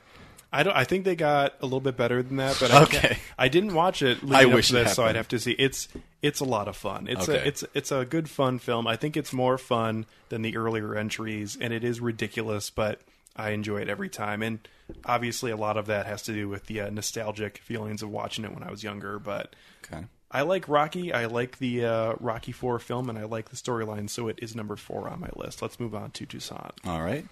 I 0.52 0.64
don't. 0.64 0.76
I 0.76 0.84
think 0.86 1.06
they 1.06 1.16
got 1.16 1.54
a 1.62 1.66
little 1.66 1.80
bit 1.82 1.96
better 1.98 2.22
than 2.24 2.38
that, 2.38 2.58
but 2.60 2.72
I 2.72 2.84
Okay. 2.84 3.00
can't- 3.00 3.20
I 3.38 3.48
didn't 3.48 3.74
watch 3.74 4.02
it. 4.02 4.24
Leading 4.24 4.36
I 4.36 4.50
up 4.50 4.54
wish 4.56 4.68
to 4.70 4.74
this, 4.76 4.96
so 4.96 5.04
I'd 5.06 5.16
have 5.16 5.28
to 5.30 5.40
see. 5.40 5.52
It's 5.52 5.88
it's 6.22 6.40
a 6.40 6.46
lot 6.46 6.68
of 6.68 6.76
fun. 6.76 7.08
It's 7.10 7.28
Okay. 7.30 7.38
a 7.40 7.44
it's 7.46 7.64
it's 7.74 7.92
a 7.92 8.04
good 8.06 8.30
fun 8.30 8.60
film. 8.60 8.86
I 8.88 8.96
think 8.98 9.16
it's 9.18 9.32
more 9.34 9.58
fun 9.58 10.06
than 10.30 10.42
the 10.42 10.58
earlier 10.58 10.96
entries, 10.96 11.58
and 11.60 11.72
it 11.74 11.84
is 11.84 12.00
ridiculous, 12.02 12.70
but 12.70 13.00
I 13.36 13.52
enjoy 13.52 13.78
it 13.82 13.90
every 13.90 14.10
time. 14.10 14.42
And 14.42 14.60
obviously, 15.06 15.52
a 15.52 15.58
lot 15.58 15.78
of 15.78 15.86
that 15.88 16.06
has 16.06 16.22
to 16.24 16.34
do 16.34 16.50
with 16.50 16.66
the 16.66 16.82
uh, 16.82 16.90
nostalgic 16.90 17.60
feelings 17.60 18.02
of 18.02 18.10
watching 18.10 18.44
it 18.46 18.54
when 18.54 18.64
I 18.64 18.72
was 18.72 18.84
younger. 18.84 19.20
But 19.20 19.54
Okay. 19.86 20.06
I 20.30 20.42
like 20.42 20.68
Rocky. 20.68 21.14
I 21.14 21.26
like 21.26 21.58
the 21.60 21.86
uh, 21.86 22.14
Rocky 22.20 22.52
Four 22.52 22.80
film, 22.80 23.10
and 23.10 23.18
I 23.18 23.24
like 23.24 23.50
the 23.50 23.56
storyline. 23.56 24.10
So 24.10 24.28
it 24.28 24.40
is 24.42 24.56
number 24.56 24.76
four 24.76 25.08
on 25.08 25.20
my 25.22 25.30
list. 25.36 25.62
Let's 25.62 25.80
move 25.80 25.96
on 25.96 26.12
to 26.12 26.26
Toussaint. 26.26 26.72
All 26.86 27.02
right. 27.02 27.26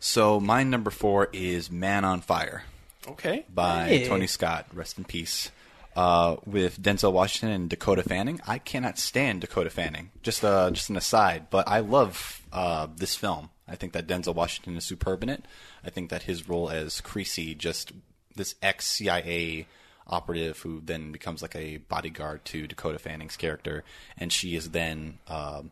So 0.00 0.38
my 0.38 0.62
number 0.62 0.90
four 0.90 1.28
is 1.32 1.70
Man 1.70 2.04
on 2.04 2.20
Fire 2.20 2.62
Okay. 3.08 3.44
by 3.52 3.88
Hey. 3.88 4.06
Tony 4.08 4.26
Scott. 4.26 4.66
Rest 4.72 4.98
in 4.98 5.04
peace. 5.04 5.50
Uh, 5.96 6.36
with 6.46 6.80
Denzel 6.80 7.12
Washington 7.12 7.50
and 7.62 7.70
Dakota 7.70 8.04
Fanning. 8.04 8.40
I 8.46 8.58
cannot 8.58 8.98
stand 8.98 9.40
Dakota 9.40 9.70
Fanning. 9.70 10.10
Just 10.22 10.44
uh, 10.44 10.70
just 10.70 10.90
an 10.90 10.96
aside, 10.96 11.46
but 11.50 11.66
I 11.66 11.80
love 11.80 12.40
uh, 12.52 12.86
this 12.94 13.16
film. 13.16 13.50
I 13.66 13.74
think 13.74 13.94
that 13.94 14.06
Denzel 14.06 14.34
Washington 14.34 14.76
is 14.76 14.84
superb 14.84 15.22
in 15.24 15.28
it. 15.28 15.44
I 15.84 15.90
think 15.90 16.10
that 16.10 16.22
his 16.22 16.48
role 16.48 16.70
as 16.70 17.00
Creasy, 17.00 17.54
just 17.56 17.90
this 18.36 18.54
ex 18.62 18.86
CIA 18.86 19.66
operative 20.08 20.58
who 20.60 20.80
then 20.84 21.12
becomes 21.12 21.42
like 21.42 21.56
a 21.56 21.78
bodyguard 21.78 22.44
to 22.46 22.66
Dakota 22.66 22.98
Fanning's 22.98 23.36
character, 23.36 23.84
and 24.16 24.32
she 24.32 24.56
is 24.56 24.70
then 24.70 25.18
um, 25.28 25.70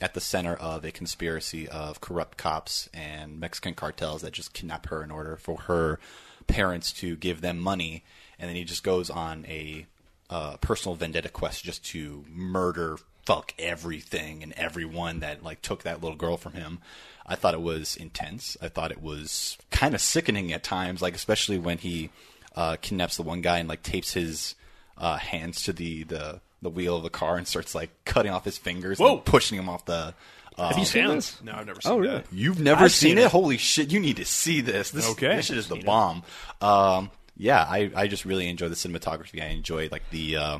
at 0.00 0.14
the 0.14 0.20
center 0.20 0.54
of 0.54 0.84
a 0.84 0.90
conspiracy 0.90 1.68
of 1.68 2.00
corrupt 2.00 2.36
cops 2.36 2.88
and 2.92 3.38
Mexican 3.38 3.74
cartels 3.74 4.22
that 4.22 4.32
just 4.32 4.52
kidnap 4.52 4.86
her 4.86 5.02
in 5.02 5.10
order 5.10 5.36
for 5.36 5.60
her 5.62 5.98
parents 6.46 6.92
to 6.92 7.16
give 7.16 7.40
them 7.40 7.58
money, 7.58 8.04
and 8.38 8.48
then 8.48 8.56
he 8.56 8.64
just 8.64 8.82
goes 8.82 9.08
on 9.08 9.46
a 9.46 9.86
uh, 10.28 10.56
personal 10.58 10.96
vendetta 10.96 11.28
quest 11.28 11.64
just 11.64 11.84
to 11.84 12.24
murder, 12.28 12.96
fuck 13.24 13.54
everything 13.58 14.42
and 14.42 14.52
everyone 14.54 15.20
that 15.20 15.42
like 15.42 15.62
took 15.62 15.82
that 15.82 16.02
little 16.02 16.16
girl 16.16 16.36
from 16.36 16.54
him. 16.54 16.80
I 17.24 17.36
thought 17.36 17.54
it 17.54 17.62
was 17.62 17.96
intense. 17.96 18.56
I 18.60 18.68
thought 18.68 18.90
it 18.90 19.02
was 19.02 19.56
kind 19.70 19.94
of 19.94 20.00
sickening 20.00 20.52
at 20.52 20.64
times, 20.64 21.00
like 21.00 21.14
especially 21.14 21.58
when 21.58 21.78
he 21.78 22.10
uh, 22.54 22.76
kidnaps 22.80 23.16
the 23.16 23.22
one 23.22 23.40
guy 23.40 23.58
and 23.58 23.68
like 23.68 23.82
tapes 23.82 24.12
his 24.12 24.54
uh, 24.98 25.16
hands 25.16 25.62
to 25.64 25.72
the, 25.72 26.04
the 26.04 26.40
the 26.60 26.70
wheel 26.70 26.96
of 26.96 27.02
the 27.02 27.10
car 27.10 27.36
and 27.36 27.48
starts 27.48 27.74
like 27.74 27.90
cutting 28.04 28.30
off 28.32 28.44
his 28.44 28.56
fingers 28.56 28.98
Whoa. 28.98 29.14
and 29.16 29.24
pushing 29.24 29.58
him 29.58 29.68
off 29.68 29.84
the. 29.86 30.14
Uh, 30.58 30.68
Have 30.68 30.78
you 30.78 30.84
seen 30.84 31.04
Damn. 31.06 31.14
this? 31.16 31.42
No, 31.42 31.52
I've 31.52 31.66
never 31.66 31.80
seen 31.80 31.92
Oh, 31.92 32.02
that. 32.04 32.26
You've 32.30 32.60
never 32.60 32.84
I've 32.84 32.92
seen, 32.92 33.12
seen 33.12 33.18
it? 33.18 33.22
it. 33.24 33.30
Holy 33.30 33.56
shit! 33.56 33.90
You 33.90 33.98
need 33.98 34.16
to 34.18 34.24
see 34.26 34.60
this. 34.60 34.90
This, 34.90 35.10
Okay. 35.12 35.36
this 35.36 35.46
shit 35.46 35.56
is 35.56 35.68
the 35.68 35.76
bomb. 35.76 36.22
Um, 36.60 37.10
yeah, 37.38 37.62
I, 37.68 37.90
I 37.96 38.06
just 38.06 38.24
really 38.26 38.48
enjoy 38.48 38.68
the 38.68 38.74
cinematography. 38.74 39.42
I 39.42 39.46
enjoy 39.46 39.88
like 39.90 40.08
the 40.10 40.36
uh, 40.36 40.58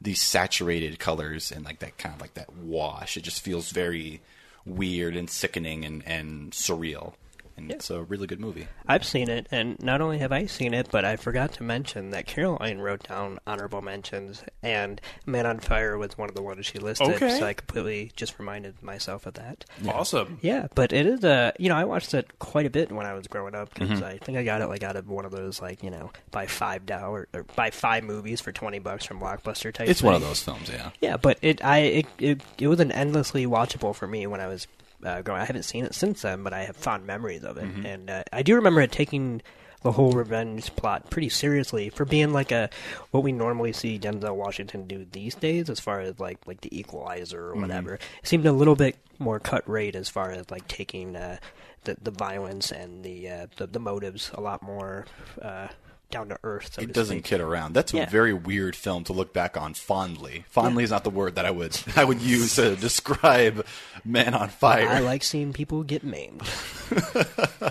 these 0.00 0.22
saturated 0.22 0.98
colors 0.98 1.52
and 1.52 1.64
like 1.64 1.80
that 1.80 1.98
kind 1.98 2.14
of 2.14 2.20
like 2.22 2.34
that 2.34 2.52
wash. 2.56 3.16
It 3.18 3.22
just 3.22 3.42
feels 3.42 3.70
very 3.70 4.22
weird 4.64 5.14
and 5.14 5.28
sickening 5.28 5.84
and, 5.84 6.02
and 6.06 6.52
surreal. 6.52 7.12
And 7.56 7.70
it's 7.70 7.88
a 7.90 8.02
really 8.02 8.26
good 8.26 8.40
movie. 8.40 8.66
I've 8.86 9.04
seen 9.04 9.30
it, 9.30 9.46
and 9.50 9.80
not 9.80 10.00
only 10.00 10.18
have 10.18 10.32
I 10.32 10.46
seen 10.46 10.74
it, 10.74 10.88
but 10.90 11.04
I 11.04 11.16
forgot 11.16 11.52
to 11.54 11.62
mention 11.62 12.10
that 12.10 12.26
Caroline 12.26 12.78
wrote 12.78 13.06
down 13.08 13.38
honorable 13.46 13.80
mentions, 13.80 14.42
and 14.62 15.00
Man 15.24 15.46
on 15.46 15.60
Fire 15.60 15.96
was 15.96 16.18
one 16.18 16.28
of 16.28 16.34
the 16.34 16.42
ones 16.42 16.66
she 16.66 16.78
listed. 16.78 17.10
Okay. 17.10 17.38
So 17.38 17.46
I 17.46 17.54
completely 17.54 18.10
just 18.16 18.38
reminded 18.38 18.82
myself 18.82 19.26
of 19.26 19.34
that. 19.34 19.64
Awesome. 19.86 20.38
Yeah, 20.42 20.66
but 20.74 20.92
it 20.92 21.06
is 21.06 21.22
a 21.24 21.52
you 21.58 21.68
know 21.68 21.76
I 21.76 21.84
watched 21.84 22.12
it 22.14 22.38
quite 22.40 22.66
a 22.66 22.70
bit 22.70 22.90
when 22.90 23.06
I 23.06 23.14
was 23.14 23.26
growing 23.28 23.54
up 23.54 23.72
because 23.72 23.90
Mm-hmm. 23.90 24.04
I 24.04 24.18
think 24.18 24.38
I 24.38 24.42
got 24.44 24.60
it 24.60 24.66
like 24.66 24.82
out 24.82 24.96
of 24.96 25.08
one 25.08 25.24
of 25.24 25.30
those 25.30 25.60
like 25.62 25.82
you 25.82 25.90
know 25.90 26.10
buy 26.32 26.46
five 26.46 26.86
dollar 26.86 27.28
or 27.32 27.44
buy 27.54 27.70
five 27.70 28.02
movies 28.02 28.40
for 28.40 28.50
twenty 28.50 28.78
bucks 28.80 29.04
from 29.04 29.20
Blockbuster 29.20 29.72
type. 29.72 29.88
It's 29.88 30.02
one 30.02 30.14
of 30.14 30.22
those 30.22 30.42
films, 30.42 30.68
yeah. 30.68 30.90
Yeah, 31.00 31.16
but 31.16 31.38
it 31.42 31.64
I 31.64 31.78
it 31.78 32.06
it, 32.18 32.40
it 32.58 32.66
was 32.66 32.80
an 32.80 32.90
endlessly 32.90 33.46
watchable 33.46 33.94
for 33.94 34.06
me 34.08 34.26
when 34.26 34.40
I 34.40 34.48
was 34.48 34.66
uh, 35.04 35.22
growing. 35.22 35.40
I 35.42 35.44
haven't 35.44 35.62
seen 35.64 35.84
it 35.84 35.94
since 35.94 36.22
then, 36.22 36.42
but 36.42 36.52
I 36.52 36.64
have 36.64 36.76
fond 36.76 37.06
memories 37.06 37.44
of 37.44 37.56
it, 37.58 37.64
Mm-hmm. 37.64 37.86
and 37.86 38.10
uh, 38.10 38.22
I 38.32 38.42
do 38.42 38.54
remember 38.56 38.80
it 38.80 38.90
taking 38.92 39.42
the 39.82 39.92
whole 39.92 40.12
revenge 40.12 40.74
plot 40.76 41.10
pretty 41.10 41.28
seriously 41.28 41.90
for 41.90 42.06
being 42.06 42.32
like 42.32 42.50
a 42.50 42.70
what 43.10 43.22
we 43.22 43.32
normally 43.32 43.72
see 43.74 43.98
Denzel 43.98 44.34
Washington 44.34 44.86
do 44.86 45.04
these 45.12 45.34
days, 45.34 45.68
as 45.68 45.78
far 45.78 46.00
as 46.00 46.18
like 46.18 46.38
like 46.46 46.62
the 46.62 46.76
Equalizer 46.78 47.50
Mm-hmm. 47.50 47.58
or 47.58 47.60
whatever. 47.60 47.94
It 47.94 48.00
seemed 48.26 48.46
a 48.46 48.52
little 48.52 48.76
bit 48.76 48.96
more 49.18 49.38
cut 49.40 49.68
rate 49.68 49.94
as 49.94 50.08
far 50.08 50.30
as 50.30 50.50
like 50.50 50.66
taking 50.68 51.16
uh, 51.16 51.36
the 51.84 51.96
the 52.02 52.10
violence 52.10 52.72
and 52.72 53.04
the 53.04 53.28
uh, 53.28 53.46
the, 53.58 53.66
the 53.66 53.78
motives 53.78 54.30
a 54.32 54.40
lot 54.40 54.62
more. 54.62 55.04
Uh, 55.40 55.68
down 56.14 56.30
to 56.30 56.38
earth. 56.42 56.72
So 56.74 56.82
It 56.82 56.86
to 56.86 56.92
doesn't 56.92 57.16
speak. 57.18 57.24
kid 57.26 57.40
around. 57.40 57.74
That's 57.74 57.92
a 57.92 58.06
very 58.06 58.32
weird 58.32 58.74
film 58.74 59.04
to 59.04 59.12
look 59.12 59.34
back 59.34 59.56
on 59.58 59.74
fondly. 59.74 60.44
Fondly 60.48 60.84
is 60.84 60.90
not 60.90 61.04
the 61.04 61.10
word 61.10 61.34
that 61.34 61.44
I 61.44 61.50
would 61.50 61.78
I 61.96 62.04
would 62.04 62.22
use 62.22 62.56
to 62.56 62.76
describe 62.88 63.66
Man 64.04 64.32
on 64.32 64.48
Fire. 64.48 64.88
I 64.88 65.00
like 65.00 65.22
seeing 65.22 65.52
people 65.52 65.82
get 65.82 66.02
maimed. 66.04 66.42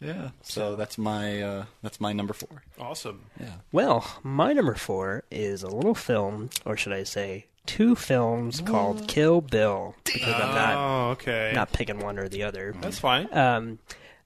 yeah. 0.00 0.30
So 0.42 0.76
that's 0.76 0.98
my 0.98 1.42
uh, 1.42 1.64
that's 1.82 2.00
my 2.00 2.12
number 2.12 2.34
four. 2.34 2.62
Awesome. 2.78 3.22
Yeah. 3.38 3.54
Well, 3.72 4.06
my 4.22 4.52
number 4.52 4.74
four 4.74 5.24
is 5.30 5.62
a 5.62 5.68
little 5.68 5.94
film, 5.94 6.50
or 6.64 6.76
should 6.76 6.92
I 6.92 7.04
say, 7.04 7.46
two 7.66 7.94
films 7.94 8.60
called 8.60 9.08
Kill 9.08 9.40
Bill. 9.40 9.94
Because 10.04 10.34
I'm 10.34 10.54
not 10.54 10.74
Oh, 10.74 11.10
okay. 11.12 11.52
not 11.54 11.72
picking 11.72 12.00
one 12.00 12.18
or 12.18 12.28
the 12.28 12.42
other. 12.44 12.74
That's 12.80 12.98
fine. 12.98 13.28
Um, 13.36 13.78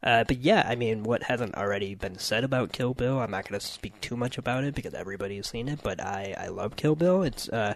uh, 0.05 0.23
but 0.25 0.39
yeah, 0.39 0.65
I 0.69 0.75
mean, 0.75 1.03
what 1.03 1.23
hasn't 1.25 1.57
already 1.57 1.95
been 1.95 2.19
said 2.19 2.45
about 2.45 2.73
Kill 2.73 2.93
Bill, 2.93 3.19
I'm 3.21 3.31
not 3.31 3.49
going 3.49 3.59
to 3.59 3.67
speak 3.67 3.99
too 4.03 4.17
much 4.17 4.37
about 4.37 4.63
it 4.65 4.75
because 4.75 4.93
everybody's 4.93 5.49
seen 5.49 5.67
it. 5.67 5.81
But 5.83 5.99
I, 5.99 6.35
I 6.39 6.49
love 6.49 6.77
Kill 6.77 6.95
Bill. 6.95 7.23
It's 7.23 7.49
uh, 7.49 7.75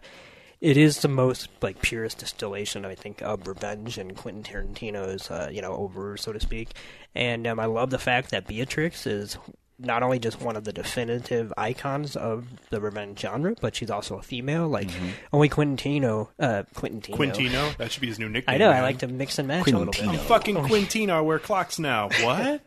it 0.61 0.77
is 0.77 1.01
the 1.01 1.09
most 1.09 1.49
like 1.63 1.81
purest 1.81 2.19
distillation, 2.19 2.85
I 2.85 2.95
think, 2.95 3.23
of 3.23 3.49
revenge 3.49 3.97
and 3.97 4.15
Quentin 4.15 4.43
Tarantino's, 4.43 5.31
uh, 5.31 5.49
you 5.51 5.63
know, 5.63 5.73
over 5.73 6.19
so 6.19 6.33
to 6.33 6.41
speak. 6.41 6.73
And 7.15 7.47
um, 7.47 7.59
I 7.59 7.65
love 7.65 7.89
the 7.89 7.99
fact 7.99 8.31
that 8.31 8.47
Beatrix 8.47 9.07
is 9.07 9.39
not 9.79 10.03
only 10.03 10.19
just 10.19 10.41
one 10.41 10.57
of 10.57 10.65
the 10.65 10.73
definitive 10.73 11.53
icons 11.57 12.17
of 12.17 12.47
the 12.71 12.81
revenge 12.81 13.21
genre, 13.21 13.55
but 13.61 13.75
she's 13.75 13.91
also 13.91 14.19
a 14.19 14.23
female. 14.23 14.69
Like 14.69 14.91
only 15.33 15.49
Quintino, 15.49 15.99
Tarantino, 15.99 16.29
uh, 16.39 16.63
Quentin 16.75 17.01
Tarantino. 17.01 17.51
Quintino. 17.51 17.77
That 17.77 17.93
should 17.93 18.01
be 18.01 18.09
his 18.09 18.19
new 18.19 18.29
nickname. 18.29 18.55
I 18.55 18.59
know. 18.59 18.71
I 18.71 18.81
like 18.81 18.99
to 18.99 19.09
mix 19.09 19.39
and 19.39 19.49
match 19.49 19.69
a 19.69 19.77
little 19.77 19.93
bit. 19.93 20.07
I'm 20.07 20.19
fucking 20.19 20.57
Quintino. 20.57 21.11
I 21.11 21.21
wear 21.21 21.39
clocks 21.39 21.79
now. 21.79 22.09
What? 22.23 22.61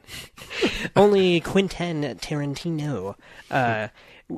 only 0.95 1.39
Quentin 1.41 2.03
Tarantino, 2.19 3.15
uh, 3.49 3.87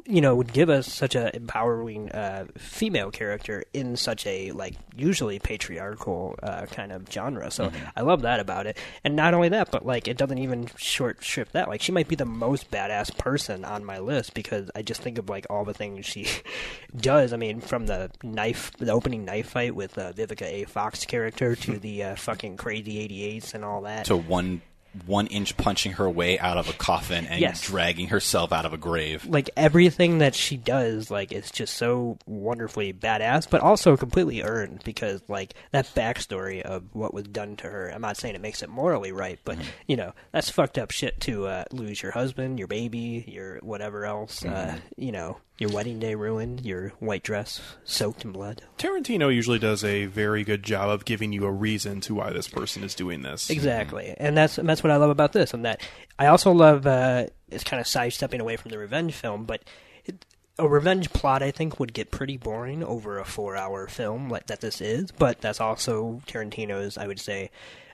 you 0.05 0.21
know, 0.21 0.35
would 0.35 0.53
give 0.53 0.69
us 0.69 0.91
such 0.91 1.15
a 1.15 1.35
empowering 1.35 2.11
uh, 2.11 2.45
female 2.57 3.11
character 3.11 3.63
in 3.73 3.95
such 3.95 4.25
a 4.25 4.51
like 4.51 4.75
usually 4.95 5.39
patriarchal 5.39 6.35
uh, 6.41 6.65
kind 6.67 6.91
of 6.91 7.09
genre. 7.11 7.51
So 7.51 7.71
I 7.95 8.01
love 8.01 8.21
that 8.21 8.39
about 8.39 8.67
it. 8.67 8.77
And 9.03 9.15
not 9.15 9.33
only 9.33 9.49
that, 9.49 9.71
but 9.71 9.85
like 9.85 10.07
it 10.07 10.17
doesn't 10.17 10.37
even 10.37 10.69
short 10.77 11.23
strip 11.23 11.51
that. 11.51 11.67
Like 11.67 11.81
she 11.81 11.91
might 11.91 12.07
be 12.07 12.15
the 12.15 12.25
most 12.25 12.71
badass 12.71 13.17
person 13.17 13.65
on 13.65 13.85
my 13.85 13.99
list 13.99 14.33
because 14.33 14.69
I 14.75 14.81
just 14.81 15.01
think 15.01 15.17
of 15.17 15.29
like 15.29 15.45
all 15.49 15.65
the 15.65 15.73
things 15.73 16.05
she 16.05 16.27
does. 16.95 17.33
I 17.33 17.37
mean, 17.37 17.61
from 17.61 17.85
the 17.85 18.11
knife, 18.23 18.71
the 18.77 18.91
opening 18.91 19.25
knife 19.25 19.49
fight 19.49 19.75
with 19.75 19.97
uh, 19.97 20.13
Vivica 20.13 20.45
A. 20.45 20.65
Fox 20.65 21.05
character 21.05 21.55
to 21.55 21.79
the 21.79 22.03
uh, 22.03 22.15
fucking 22.15 22.57
crazy 22.57 23.07
88s 23.07 23.53
and 23.53 23.65
all 23.65 23.81
that. 23.81 24.05
To 24.05 24.17
one 24.17 24.61
one 25.05 25.27
inch 25.27 25.57
punching 25.57 25.93
her 25.93 26.09
way 26.09 26.37
out 26.39 26.57
of 26.57 26.69
a 26.69 26.73
coffin 26.73 27.25
and 27.25 27.41
Yes. 27.41 27.61
dragging 27.61 28.07
herself 28.07 28.51
out 28.53 28.65
of 28.65 28.73
a 28.73 28.77
grave. 28.77 29.25
like 29.25 29.49
everything 29.57 30.19
that 30.19 30.35
she 30.35 30.55
does 30.57 31.09
like 31.09 31.31
is 31.31 31.49
just 31.51 31.75
so 31.75 32.17
wonderfully 32.27 32.93
badass 32.93 33.49
but 33.49 33.61
also 33.61 33.97
completely 33.97 34.41
earned 34.43 34.81
because 34.83 35.21
like 35.27 35.53
that 35.71 35.85
backstory 35.95 36.61
of 36.61 36.83
what 36.93 37.13
was 37.13 37.23
done 37.25 37.55
to 37.55 37.67
her 37.67 37.89
i'm 37.89 38.01
not 38.01 38.17
saying 38.17 38.35
it 38.35 38.41
makes 38.41 38.61
it 38.61 38.69
morally 38.69 39.11
right 39.11 39.39
but 39.45 39.57
you 39.87 39.95
know 39.95 40.13
that's 40.31 40.49
fucked 40.49 40.77
up 40.77 40.91
shit 40.91 41.19
to 41.21 41.45
uh, 41.47 41.63
lose 41.71 42.01
your 42.03 42.11
husband 42.11 42.59
your 42.59 42.67
baby 42.67 43.23
your 43.27 43.57
whatever 43.61 44.05
else 44.05 44.45
uh, 44.45 44.77
you 44.97 45.11
know 45.11 45.37
your 45.57 45.69
wedding 45.71 45.99
day 45.99 46.15
ruined 46.15 46.65
your 46.65 46.89
white 46.99 47.23
dress 47.23 47.61
soaked 47.83 48.25
in 48.25 48.31
blood 48.31 48.61
Tarantino 48.77 49.33
usually 49.33 49.59
does 49.59 49.83
a 49.83 50.05
very 50.05 50.43
good 50.43 50.63
job 50.63 50.89
of 50.89 51.05
giving 51.05 51.31
you 51.31 51.45
a 51.45 51.51
reason 51.51 52.01
to 52.01 52.15
why 52.15 52.31
this 52.31 52.47
person 52.47 52.83
is 52.83 52.93
doing 52.95 53.21
this. 53.21 53.49
Exactly, 53.49 54.13
and 54.17 54.35
that's 54.35 54.57
and 54.57 54.67
that's 54.67 54.83
what 54.83 54.91
I 54.91 54.97
love 54.97 55.09
about 55.09 55.31
this, 55.33 55.53
and 55.53 55.63
that 55.65 55.81
I 56.19 56.27
also 56.27 56.51
love. 56.51 56.85
Uh, 56.85 57.27
it's 57.49 57.63
kind 57.63 57.79
of 57.79 57.87
sidestepping 57.87 58.41
away 58.41 58.57
from 58.57 58.71
the 58.71 58.77
revenge 58.77 59.13
film, 59.13 59.45
but 59.45 59.63
it, 60.05 60.25
a 60.59 60.67
revenge 60.67 61.11
plot 61.13 61.41
I 61.41 61.51
think 61.51 61.79
would 61.79 61.93
get 61.93 62.11
pretty 62.11 62.37
boring 62.37 62.83
over 62.83 63.19
a 63.19 63.25
four-hour 63.25 63.87
film 63.87 64.29
like 64.29 64.47
that 64.47 64.61
this 64.61 64.81
is. 64.81 65.11
But 65.11 65.41
that's 65.41 65.61
also 65.61 66.21
Tarantino's, 66.27 66.97
I 66.97 67.07
would 67.07 67.19
say. 67.19 67.49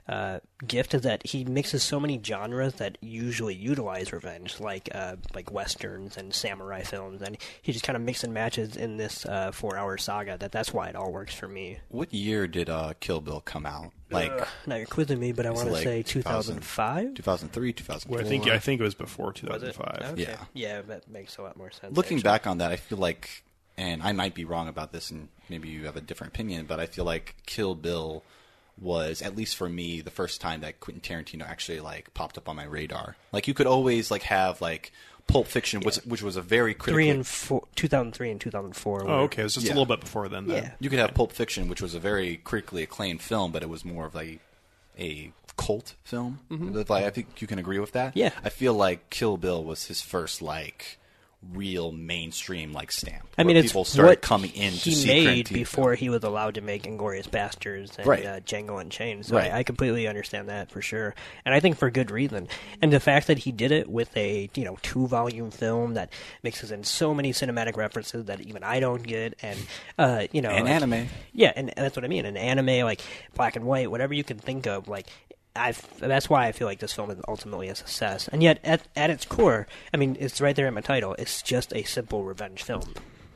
Uh, 0.08 0.40
gift 0.66 0.94
is 0.94 1.02
that 1.02 1.26
he 1.26 1.44
mixes 1.44 1.82
so 1.82 2.00
many 2.00 2.20
genres 2.22 2.74
that 2.74 2.98
usually 3.00 3.54
utilize 3.54 4.12
revenge, 4.12 4.60
like 4.60 4.88
uh, 4.94 5.16
like 5.34 5.50
westerns 5.50 6.16
and 6.16 6.34
samurai 6.34 6.82
films, 6.82 7.22
and 7.22 7.36
he 7.62 7.72
just 7.72 7.84
kind 7.84 7.96
of 7.96 8.02
mix 8.02 8.24
and 8.24 8.34
matches 8.34 8.76
in 8.76 8.96
this 8.96 9.24
uh, 9.26 9.52
four-hour 9.52 9.98
saga. 9.98 10.36
That 10.38 10.52
that's 10.52 10.72
why 10.72 10.88
it 10.88 10.96
all 10.96 11.12
works 11.12 11.34
for 11.34 11.48
me. 11.48 11.78
What 11.88 12.12
year 12.12 12.46
did 12.46 12.68
uh, 12.68 12.94
Kill 13.00 13.20
Bill 13.20 13.40
come 13.40 13.66
out? 13.66 13.92
Like 14.10 14.32
Ugh, 14.32 14.48
now 14.66 14.76
you're 14.76 14.86
quizzing 14.86 15.20
me, 15.20 15.32
but 15.32 15.46
I 15.46 15.50
want 15.50 15.68
to 15.68 15.72
like 15.72 15.84
say 15.84 16.02
2005. 16.02 17.14
2003, 17.14 17.72
2004. 17.72 18.16
Well, 18.16 18.26
I 18.26 18.28
think 18.28 18.46
I 18.48 18.58
think 18.58 18.80
it 18.80 18.84
was 18.84 18.94
before 18.94 19.26
Was 19.26 19.36
2005. 19.36 20.12
Okay. 20.12 20.22
Yeah. 20.22 20.36
yeah, 20.52 20.82
that 20.82 21.08
makes 21.08 21.36
a 21.36 21.42
lot 21.42 21.56
more 21.56 21.70
sense. 21.70 21.96
Looking 21.96 22.18
actually. 22.18 22.28
back 22.28 22.46
on 22.46 22.58
that, 22.58 22.72
I 22.72 22.76
feel 22.76 22.98
like, 22.98 23.44
and 23.76 24.02
I 24.02 24.12
might 24.12 24.34
be 24.34 24.44
wrong 24.44 24.66
about 24.66 24.90
this, 24.92 25.10
and 25.10 25.28
maybe 25.48 25.68
you 25.68 25.86
have 25.86 25.96
a 25.96 26.00
different 26.00 26.32
opinion, 26.32 26.66
but 26.66 26.80
I 26.80 26.86
feel 26.86 27.04
like 27.04 27.36
Kill 27.46 27.76
Bill 27.76 28.24
was, 28.80 29.22
at 29.22 29.36
least 29.36 29.56
for 29.56 29.68
me, 29.68 30.00
the 30.00 30.10
first 30.10 30.40
time 30.40 30.60
that 30.62 30.80
Quentin 30.80 31.00
Tarantino 31.02 31.46
actually 31.48 31.80
like 31.80 32.12
popped 32.14 32.38
up 32.38 32.48
on 32.48 32.56
my 32.56 32.64
radar. 32.64 33.16
Like 33.32 33.46
you 33.48 33.54
could 33.54 33.66
always 33.66 34.10
like 34.10 34.22
have 34.24 34.60
like 34.60 34.92
Pulp 35.26 35.46
Fiction, 35.46 35.80
which, 35.82 35.96
which 35.98 36.22
was 36.22 36.36
a 36.36 36.42
very 36.42 36.74
critical. 36.74 36.94
three 36.96 37.08
and 37.08 37.26
four, 37.26 37.62
2003 37.76 38.30
and 38.32 38.40
2004. 38.40 39.04
Oh, 39.08 39.14
okay. 39.24 39.42
It 39.42 39.44
was 39.44 39.54
just 39.54 39.66
Yeah. 39.66 39.72
a 39.72 39.74
little 39.74 39.86
bit 39.86 40.00
before 40.00 40.28
then. 40.28 40.46
then. 40.48 40.62
Yeah. 40.64 40.70
You 40.80 40.90
could 40.90 40.98
have 40.98 41.14
Pulp 41.14 41.32
Fiction, 41.32 41.68
which 41.68 41.80
was 41.82 41.94
a 41.94 42.00
very 42.00 42.36
critically 42.38 42.82
acclaimed 42.82 43.20
film, 43.22 43.52
but 43.52 43.62
it 43.62 43.68
was 43.68 43.84
more 43.84 44.06
of 44.06 44.14
like 44.14 44.40
a 44.98 45.32
cult 45.56 45.94
film. 46.04 46.40
Like, 46.50 47.04
I 47.04 47.10
think 47.10 47.40
you 47.42 47.46
can 47.46 47.58
agree 47.58 47.78
with 47.78 47.92
that. 47.92 48.10
Mm-hmm. 48.10 48.18
Yeah. 48.18 48.30
I 48.42 48.48
feel 48.48 48.74
like 48.74 49.10
Kill 49.10 49.36
Bill 49.36 49.62
was 49.62 49.86
his 49.86 50.00
first 50.00 50.40
like 50.42 50.98
real 51.54 51.90
mainstream 51.90 52.72
like 52.72 52.92
stamp. 52.92 53.26
I 53.38 53.44
mean, 53.44 53.56
it's 53.56 53.68
people 53.68 53.84
started 53.86 54.20
coming 54.20 54.50
in 54.50 54.72
he 54.72 54.90
to 54.90 54.96
see 54.96 55.24
made 55.24 55.48
before 55.48 55.94
he 55.94 56.10
was 56.10 56.22
allowed 56.22 56.56
to 56.56 56.60
make 56.60 56.82
Inglourious 56.82 57.28
Basterds 57.28 57.96
and 57.98 58.06
Right. 58.06 58.26
uh, 58.26 58.40
Django 58.40 58.78
Unchained. 58.80 59.24
So 59.24 59.36
Right. 59.36 59.50
I, 59.50 59.58
I 59.58 59.62
completely 59.62 60.06
understand 60.06 60.50
that 60.50 60.70
for 60.70 60.82
sure, 60.82 61.14
and 61.46 61.54
I 61.54 61.60
think 61.60 61.78
for 61.78 61.90
good 61.90 62.10
reason. 62.10 62.46
And 62.82 62.92
the 62.92 63.00
fact 63.00 63.26
that 63.28 63.38
he 63.38 63.52
did 63.52 63.72
it 63.72 63.88
with 63.88 64.14
a 64.16 64.50
you 64.54 64.64
know 64.64 64.76
two 64.82 65.06
volume 65.06 65.50
film 65.50 65.94
that 65.94 66.12
mixes 66.42 66.70
in 66.70 66.84
so 66.84 67.14
many 67.14 67.32
cinematic 67.32 67.76
references 67.76 68.26
that 68.26 68.40
even 68.42 68.62
I 68.62 68.80
don't 68.80 69.02
get, 69.02 69.38
and 69.42 69.58
uh, 69.98 70.26
you 70.32 70.42
know, 70.42 70.50
And 70.50 70.66
like- 70.66 70.74
anime. 70.74 71.08
Yeah, 71.32 71.52
and, 71.56 71.68
and 71.76 71.84
that's 71.86 71.96
what 71.96 72.04
I 72.04 72.08
mean. 72.08 72.26
An 72.26 72.36
anime 72.36 72.84
like 72.84 73.00
black 73.34 73.56
and 73.56 73.64
white, 73.64 73.90
whatever 73.90 74.12
you 74.12 74.24
can 74.24 74.38
think 74.38 74.66
of, 74.66 74.88
like. 74.88 75.06
I 75.56 75.74
that's 75.98 76.30
why 76.30 76.46
I 76.46 76.52
feel 76.52 76.66
like 76.66 76.78
this 76.78 76.92
film 76.92 77.10
is 77.10 77.18
ultimately 77.26 77.68
a 77.68 77.74
success, 77.74 78.28
and 78.28 78.42
yet 78.42 78.60
at 78.62 78.82
at 78.94 79.10
its 79.10 79.24
core, 79.24 79.66
I 79.92 79.96
mean, 79.96 80.16
it's 80.20 80.40
right 80.40 80.54
there 80.54 80.68
in 80.68 80.74
my 80.74 80.80
title. 80.80 81.14
It's 81.18 81.42
just 81.42 81.74
a 81.74 81.82
simple 81.82 82.24
revenge 82.24 82.62
film. 82.62 82.94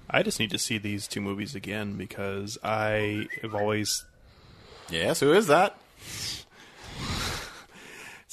I 0.08 0.22
just 0.22 0.38
need 0.38 0.50
to 0.50 0.58
see 0.58 0.78
these 0.78 1.08
two 1.08 1.20
movies 1.20 1.54
again 1.54 1.96
because 1.96 2.56
I 2.62 3.26
have 3.42 3.54
always. 3.54 4.04
Yes, 4.90 5.20
who 5.20 5.32
is 5.32 5.46
that? 5.48 5.76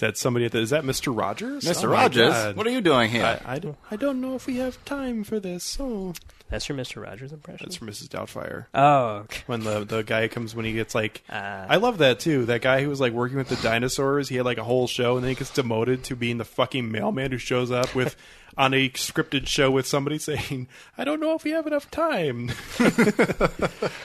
Is 0.02 0.08
that 0.08 0.18
somebody 0.18 0.46
at 0.46 0.52
the? 0.52 0.58
Is 0.58 0.72
that 0.72 0.84
Mr. 0.84 1.16
Rogers? 1.16 1.64
Mr. 1.64 1.84
Oh 1.84 1.90
Rogers, 1.90 2.56
what 2.56 2.66
are 2.66 2.72
you 2.72 2.82
doing 2.82 3.12
here? 3.12 3.24
I, 3.24 3.54
I 3.54 3.60
don't. 3.60 3.78
I 3.92 3.96
don't 3.98 4.20
know 4.20 4.34
if 4.34 4.48
we 4.48 4.58
have 4.58 4.84
time 4.84 5.24
for 5.24 5.40
this. 5.40 5.78
Oh, 5.80 6.14
That's 6.52 6.68
your 6.70 6.76
Mister 6.76 7.00
Rogers 7.00 7.32
impression. 7.32 7.66
That's 7.66 7.78
from 7.78 7.88
Mrs. 7.88 8.10
Doubtfire. 8.10 8.66
Oh, 8.74 9.22
okay. 9.24 9.42
when 9.48 9.64
the 9.64 9.86
the 9.86 10.04
guy 10.04 10.28
comes 10.28 10.54
when 10.54 10.66
he 10.66 10.74
gets 10.74 10.94
like, 10.94 11.24
Uh. 11.30 11.66
I 11.70 11.78
love 11.78 11.98
that 12.00 12.20
too. 12.20 12.46
That 12.46 12.62
guy 12.62 12.84
who 12.84 12.90
was 12.90 13.00
like 13.00 13.14
working 13.14 13.38
with 13.38 13.48
the 13.48 13.56
dinosaurs. 13.56 14.30
He 14.30 14.36
had 14.36 14.46
like 14.46 14.58
a 14.58 14.64
whole 14.64 14.86
show, 14.88 15.16
and 15.16 15.24
then 15.24 15.30
he 15.30 15.36
gets 15.36 15.50
demoted 15.50 16.04
to 16.04 16.16
being 16.16 16.38
the 16.38 16.46
fucking 16.46 16.92
mailman 16.92 17.32
who 17.32 17.38
shows 17.38 17.72
up 17.72 17.96
with 17.96 18.16
on 18.58 18.74
a 18.74 18.90
scripted 18.90 19.48
show 19.48 19.72
with 19.72 19.88
somebody 19.88 20.18
saying, 20.18 20.68
"I 20.98 21.06
don't 21.06 21.22
know 21.22 21.36
if 21.36 21.44
we 21.46 21.52
have 21.52 21.66
enough 21.68 21.90
time." 21.90 22.52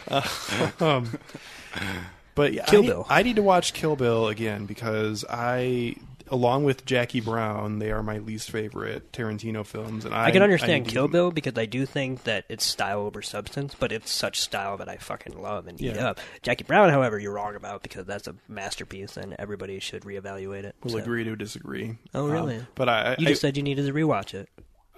Uh, 0.09 0.23
um, 0.79 1.19
but 2.37 2.53
yeah, 2.53 2.65
Kill 2.67 2.85
I, 2.85 2.87
Bill. 2.87 3.07
I 3.09 3.23
need 3.25 3.37
to 3.37 3.43
watch 3.43 3.73
Kill 3.75 3.97
Bill 3.97 4.29
again 4.29 4.67
because 4.67 5.25
I. 5.29 5.97
Along 6.29 6.65
with 6.65 6.85
Jackie 6.85 7.21
Brown, 7.21 7.79
they 7.79 7.91
are 7.91 8.03
my 8.03 8.19
least 8.19 8.51
favorite 8.51 9.13
Tarantino 9.13 9.65
films, 9.65 10.05
and 10.05 10.15
I, 10.15 10.27
I 10.27 10.31
can 10.31 10.43
understand 10.43 10.87
to- 10.87 10.91
Kill 10.91 11.09
Bill 11.09 11.31
because 11.31 11.57
I 11.57 11.67
do 11.67 11.87
think 11.87 12.25
that 12.25 12.45
it's 12.49 12.65
style 12.65 13.01
over 13.01 13.23
substance, 13.23 13.75
but 13.79 13.93
it's 13.93 14.11
such 14.11 14.41
style 14.41 14.77
that 14.79 14.89
I 14.89 14.97
fucking 14.97 15.41
love 15.41 15.67
and 15.67 15.81
eat 15.81 15.95
Yeah. 15.95 16.11
up. 16.11 16.21
Jackie 16.43 16.65
Brown, 16.65 16.91
however, 16.91 17.19
you're 17.19 17.33
wrong 17.33 17.55
about 17.55 17.83
because 17.83 18.07
that's 18.07 18.27
a 18.27 18.35
masterpiece 18.49 19.17
and 19.17 19.35
everybody 19.39 19.79
should 19.79 20.03
reevaluate 20.03 20.65
it. 20.65 20.75
We'll 20.83 20.95
so. 20.95 20.99
agree 20.99 21.25
to 21.25 21.37
disagree. 21.37 21.99
Oh, 22.15 22.27
really? 22.27 22.57
Um, 22.57 22.67
but 22.75 22.89
I, 22.89 23.17
you 23.19 23.27
I, 23.27 23.31
just 23.31 23.41
said 23.41 23.57
you 23.57 23.63
needed 23.63 23.87
to 23.87 23.93
rewatch 23.93 24.35
it. 24.35 24.49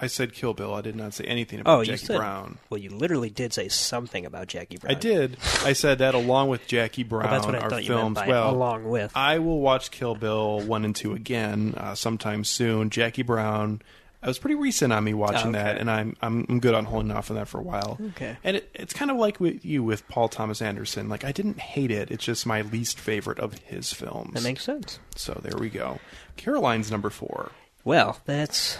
I 0.01 0.07
said 0.07 0.33
Kill 0.33 0.55
Bill. 0.55 0.75
I 0.75 0.81
did 0.81 0.95
not 0.97 1.13
say 1.15 1.25
anything 1.25 1.61
about 1.61 1.79
Oh, 1.81 1.85
Jackie 1.85 2.07
said. 2.07 2.19
Brown. 2.19 2.59
Well, 2.71 2.79
you 2.79 2.91
literally 2.91 3.31
did 3.31 3.53
say 3.53 3.69
something 3.69 4.25
about 4.25 4.47
Jackie 4.47 4.77
Brown. 4.77 4.95
I 4.95 4.99
did. 4.99 5.37
I 5.65 5.73
said 5.73 5.99
that 5.99 6.15
along 6.15 6.49
with 6.49 6.67
Jackie 6.67 7.03
Brown 7.03 7.25
Well, 7.25 7.33
that's 7.33 7.47
what 7.47 7.55
I 7.57 7.69
thought 7.69 7.85
you 7.85 7.95
meant 7.95 8.15
by 8.15 8.29
well, 8.29 8.51
along 8.55 8.89
with. 8.89 9.11
I 9.17 9.39
will 9.41 9.61
watch 9.61 9.91
Kill 9.91 10.15
Bill 10.15 10.61
one 10.61 10.85
and 10.85 10.95
two 10.95 11.15
again 11.15 11.75
uh, 11.77 11.95
sometime 11.95 12.45
soon. 12.45 12.91
Jackie 12.91 13.23
Brown. 13.23 13.83
I 14.21 14.27
was 14.27 14.41
pretty 14.41 14.57
recent 14.57 14.93
on 14.93 15.05
me 15.05 15.15
watching 15.15 15.55
Oh, 15.55 15.59
okay. 15.61 15.63
that, 15.63 15.79
and 15.79 15.89
I'm, 15.89 16.17
I'm 16.21 16.45
I'm 16.49 16.59
good 16.59 16.75
on 16.75 16.85
holding 16.87 17.13
off 17.13 17.31
on 17.31 17.37
that 17.37 17.47
for 17.47 17.61
a 17.61 17.63
while. 17.63 17.99
Okay. 18.11 18.37
And 18.43 18.57
it, 18.57 18.69
it's 18.75 18.93
kind 18.93 19.13
of 19.13 19.17
like 19.17 19.39
with 19.39 19.65
you 19.65 19.85
with 19.85 20.09
Paul 20.09 20.29
Thomas 20.29 20.61
Anderson. 20.61 21.09
Like 21.09 21.23
I 21.23 21.31
didn't 21.31 21.61
hate 21.61 21.93
it. 21.93 22.11
It's 22.11 22.25
just 22.25 22.45
my 22.45 22.63
least 22.63 22.99
favorite 22.99 23.39
of 23.39 23.55
his 23.59 23.93
films. 23.93 24.35
That 24.35 24.43
makes 24.43 24.65
sense. 24.65 24.99
So 25.15 25.39
there 25.41 25.57
we 25.57 25.69
go. 25.69 26.01
Caroline's 26.37 26.91
number 26.91 27.11
four. 27.11 27.53
Well, 27.85 28.19
that's 28.25 28.77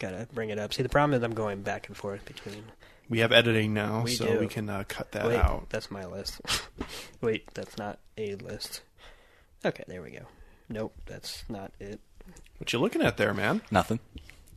gotta 0.00 0.26
bring 0.32 0.50
it 0.50 0.58
up. 0.58 0.74
See, 0.74 0.82
the 0.82 0.88
problem 0.88 1.16
is 1.16 1.22
I'm 1.22 1.34
going 1.34 1.62
back 1.62 1.86
and 1.86 1.96
forth 1.96 2.24
between. 2.24 2.64
We 3.08 3.20
have 3.20 3.32
editing 3.32 3.74
now, 3.74 4.02
We 4.02 4.12
so 4.12 4.26
do. 4.26 4.38
we 4.38 4.46
can 4.48 4.68
uh, 4.68 4.84
cut 4.88 5.12
that 5.12 5.26
Wait, 5.26 5.36
out. 5.36 5.68
That's 5.70 5.90
my 5.90 6.06
list. 6.06 6.40
Wait, 7.20 7.52
that's 7.54 7.76
not 7.76 7.98
a 8.16 8.34
list. 8.36 8.82
Okay, 9.64 9.84
there 9.86 10.02
we 10.02 10.10
go. 10.10 10.26
Nope, 10.68 10.94
that's 11.06 11.44
not 11.48 11.72
it. 11.80 12.00
What 12.58 12.72
you 12.72 12.78
looking 12.78 13.02
at 13.02 13.16
there, 13.16 13.34
man? 13.34 13.62
Nothing. 13.70 14.00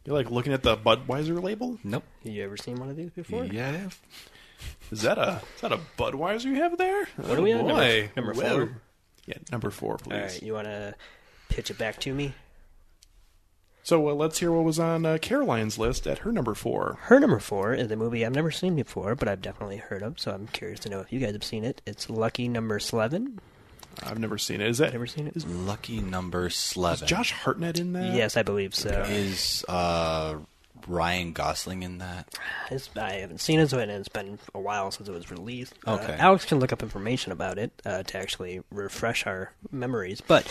You're 0.06 0.16
like 0.16 0.30
looking 0.30 0.54
at 0.54 0.64
the 0.64 0.76
Budweiser 0.78 1.42
label. 1.42 1.80
Nope. 1.84 2.04
Have 2.24 2.34
you 2.34 2.44
ever 2.44 2.58
seen 2.58 2.78
one 2.78 2.90
of 2.90 2.96
these 2.96 3.10
before? 3.12 3.46
Yeah, 3.46 3.70
I 3.70 3.72
have. 3.72 4.00
Is 4.92 5.02
that 5.02 5.18
a 5.18 5.42
is 5.56 5.62
that 5.62 5.72
a 5.72 5.80
Budweiser 5.98 6.46
you 6.46 6.56
have 6.56 6.78
there? 6.78 7.08
What 7.18 7.40
are 7.40 7.42
we 7.42 7.54
oh, 7.54 7.60
on? 7.60 7.68
Number- 7.68 8.10
number 8.16 8.34
Whoa. 8.34 8.50
four? 8.50 8.82
Yeah, 9.26 9.38
number 9.52 9.72
four, 9.72 9.98
please. 9.98 10.14
All 10.14 10.22
right, 10.22 10.44
you 10.44 10.54
want 10.54 10.68
to 10.68 10.94
pitch 11.50 11.72
it 11.72 11.78
back 11.78 12.00
to 12.02 12.14
me? 12.14 12.34
So 13.86 14.10
uh, 14.10 14.14
let's 14.14 14.40
hear 14.40 14.52
what 14.52 14.64
was 14.64 14.80
on 14.80 15.06
uh, 15.06 15.18
Caroline's 15.22 15.78
list 15.78 16.08
at 16.08 16.20
her 16.20 16.32
number 16.32 16.56
four. 16.56 16.98
Her 17.02 17.20
number 17.20 17.40
four 17.40 17.74
is 17.74 17.92
a 17.92 17.96
movie 17.98 18.26
I've 18.26 18.34
never 18.34 18.50
seen 18.50 18.76
before, 18.76 19.14
but 19.14 19.28
I've 19.28 19.42
definitely 19.42 19.78
heard 19.78 20.02
of, 20.02 20.20
so 20.20 20.32
I'm 20.32 20.48
curious 20.48 20.80
to 20.82 20.90
know 20.90 21.02
if 21.02 21.12
you 21.12 21.20
guys 21.20 21.34
have 21.34 21.44
seen 21.44 21.66
it. 21.66 21.82
It's 21.86 22.10
Lucky 22.10 22.48
Number 22.48 22.80
Slevin. 22.80 23.40
I've 24.02 24.18
never 24.20 24.38
seen 24.38 24.62
it. 24.62 24.70
Is 24.70 24.80
that 24.80 24.92
Never 24.94 25.06
seen 25.06 25.28
it? 25.28 25.46
Lucky 25.48 26.02
number 26.02 26.50
Slevin. 26.50 27.04
is. 27.04 27.10
Josh 27.10 27.32
Hartnett 27.32 27.78
in 27.78 27.94
that? 27.94 28.16
Yes, 28.16 28.38
I 28.38 28.42
believe 28.42 28.74
so. 28.74 28.90
Is 29.08 29.64
uh, 29.68 30.38
Ryan 30.88 31.34
Gosling 31.34 31.84
in 31.84 31.98
that? 32.00 32.28
It's, 32.72 32.90
I 32.96 33.14
haven't 33.14 33.42
seen 33.42 33.60
it, 33.60 33.70
so 33.70 33.80
it- 33.80 33.90
it's 33.90 34.10
been 34.10 34.40
a 34.54 34.60
while 34.60 34.92
since 34.92 35.08
it 35.08 35.12
was 35.12 35.32
released. 35.32 35.74
Uh, 35.86 35.94
Okay. 36.02 36.16
Alex 36.20 36.46
can 36.46 36.60
look 36.60 36.74
up 36.74 36.82
information 36.84 37.32
about 37.32 37.58
it 37.58 37.72
uh, 37.86 38.04
to 38.04 38.18
actually 38.18 38.62
refresh 38.72 39.26
our 39.28 39.52
memories. 39.72 40.22
But 40.22 40.48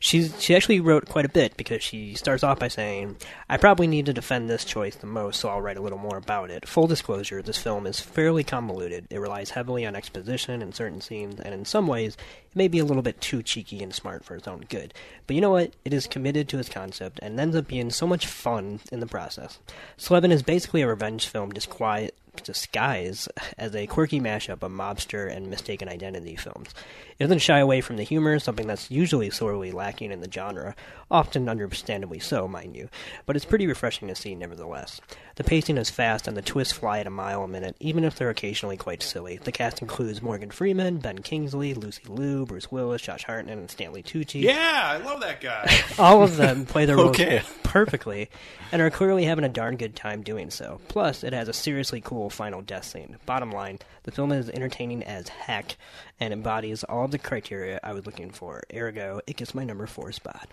she's 0.00 0.40
she 0.42 0.54
actually 0.54 0.80
wrote 0.80 1.06
quite 1.08 1.24
a 1.24 1.28
bit 1.30 1.56
because 1.56 1.82
she 1.82 2.14
starts 2.14 2.42
off 2.42 2.58
by 2.58 2.68
saying, 2.68 3.16
"I 3.48 3.56
probably 3.56 3.86
need 3.86 4.06
to 4.06 4.12
defend 4.12 4.48
this 4.50 4.64
choice 4.64 4.94
the 4.96 5.06
most, 5.06 5.40
so 5.40 5.48
I'll 5.48 5.62
write 5.62 5.76
a 5.76 5.82
little 5.82 5.98
more 5.98 6.16
about 6.18 6.50
it." 6.50 6.68
Full 6.68 6.86
disclosure: 6.86 7.42
this 7.42 7.58
film 7.58 7.86
is 7.86 8.00
fairly 8.00 8.44
convoluted. 8.44 9.06
It 9.10 9.18
relies 9.18 9.50
heavily 9.50 9.84
on 9.86 9.96
exposition 9.96 10.62
in 10.62 10.72
certain 10.72 11.00
scenes, 11.00 11.40
and 11.40 11.54
in 11.54 11.64
some 11.64 11.86
ways, 11.86 12.16
it 12.50 12.56
may 12.56 12.68
be 12.68 12.78
a 12.78 12.84
little 12.84 13.02
bit 13.02 13.20
too 13.20 13.42
cheeky 13.42 13.82
and 13.82 13.94
smart 13.94 14.24
for 14.24 14.36
its 14.36 14.46
own 14.46 14.64
good. 14.68 14.92
But 15.26 15.34
you 15.36 15.40
know 15.42 15.50
what? 15.50 15.72
It 15.84 15.92
is 15.94 16.06
committed 16.06 16.48
to 16.50 16.58
its 16.58 16.68
concept 16.68 17.18
and 17.22 17.38
ends 17.40 17.56
up 17.56 17.66
being 17.68 17.90
so 17.90 18.06
much 18.06 18.26
fun 18.26 18.80
in 18.90 19.00
the 19.00 19.06
process. 19.06 19.58
Slevin 19.96 20.32
is 20.32 20.42
basically 20.42 20.82
a 20.82 20.88
revenge 20.88 21.26
film 21.26 21.50
disquiet, 21.50 22.16
disguised 22.44 23.28
as 23.58 23.74
a 23.74 23.86
quirky 23.86 24.20
mashup 24.20 24.62
of 24.62 24.70
mobster 24.72 25.30
and 25.34 25.48
mistaken 25.48 25.88
identity 25.88 26.36
films. 26.36 26.70
It 27.18 27.24
doesn't 27.24 27.38
shy 27.40 27.58
away 27.58 27.80
from 27.80 27.96
the 27.96 28.02
humor, 28.02 28.38
something 28.38 28.66
that's 28.66 28.90
usually 28.90 29.30
sorely 29.30 29.70
lacking 29.70 30.10
in 30.10 30.20
the 30.20 30.30
genre, 30.30 30.74
often 31.10 31.48
understandably 31.48 32.18
so, 32.18 32.48
mind 32.48 32.74
you, 32.74 32.88
but 33.26 33.36
it's 33.36 33.44
pretty 33.44 33.66
refreshing 33.66 34.08
to 34.08 34.14
see 34.14 34.34
nevertheless. 34.34 35.00
The 35.36 35.44
pacing 35.44 35.78
is 35.78 35.88
fast 35.90 36.26
and 36.26 36.36
the 36.36 36.42
twists 36.42 36.72
fly 36.74 36.98
at 36.98 37.06
a 37.06 37.10
mile 37.10 37.42
a 37.44 37.48
minute, 37.48 37.76
even 37.80 38.04
if 38.04 38.16
they're 38.16 38.28
occasionally 38.30 38.76
quite 38.76 39.02
silly. 39.02 39.38
The 39.42 39.52
cast 39.52 39.80
includes 39.80 40.20
Morgan 40.22 40.50
Freeman, 40.50 40.98
Ben 40.98 41.18
Kingsley, 41.20 41.74
Lucy 41.74 42.02
Liu, 42.06 42.44
Bruce 42.44 42.70
Willis, 42.72 43.02
Josh 43.02 43.24
Hartnett, 43.24 43.56
and 43.58 43.70
Stanley 43.70 44.02
Tucci. 44.02 44.42
Yeah, 44.42 44.82
I 44.84 44.96
love 44.98 45.20
that 45.20 45.40
guy. 45.40 45.80
All 45.98 46.22
of 46.22 46.36
them 46.36 46.66
play 46.66 46.86
their 46.86 46.96
roles 46.98 47.10
Okay. 47.10 47.42
perfectly 47.62 48.28
and 48.72 48.82
are 48.82 48.90
clearly 48.90 49.24
having 49.24 49.44
a 49.44 49.48
darn 49.48 49.76
good 49.76 49.94
time 49.94 50.22
doing 50.22 50.50
so. 50.50 50.80
Plus, 50.88 51.22
it 51.24 51.32
has 51.32 51.48
a 51.48 51.52
seriously 51.52 52.00
cool 52.00 52.21
final 52.30 52.62
death 52.62 52.84
scene. 52.84 53.16
Bottom 53.26 53.50
line, 53.50 53.78
the 54.04 54.10
film 54.10 54.32
is 54.32 54.48
entertaining 54.50 55.02
as 55.04 55.28
heck 55.28 55.76
and 56.20 56.32
embodies 56.32 56.84
all 56.84 57.04
of 57.04 57.10
the 57.10 57.18
criteria 57.18 57.80
I 57.82 57.92
was 57.92 58.06
looking 58.06 58.30
for. 58.30 58.62
Ergo, 58.74 59.20
it 59.26 59.36
gets 59.36 59.54
my 59.54 59.64
number 59.64 59.86
four 59.86 60.12
spot. 60.12 60.48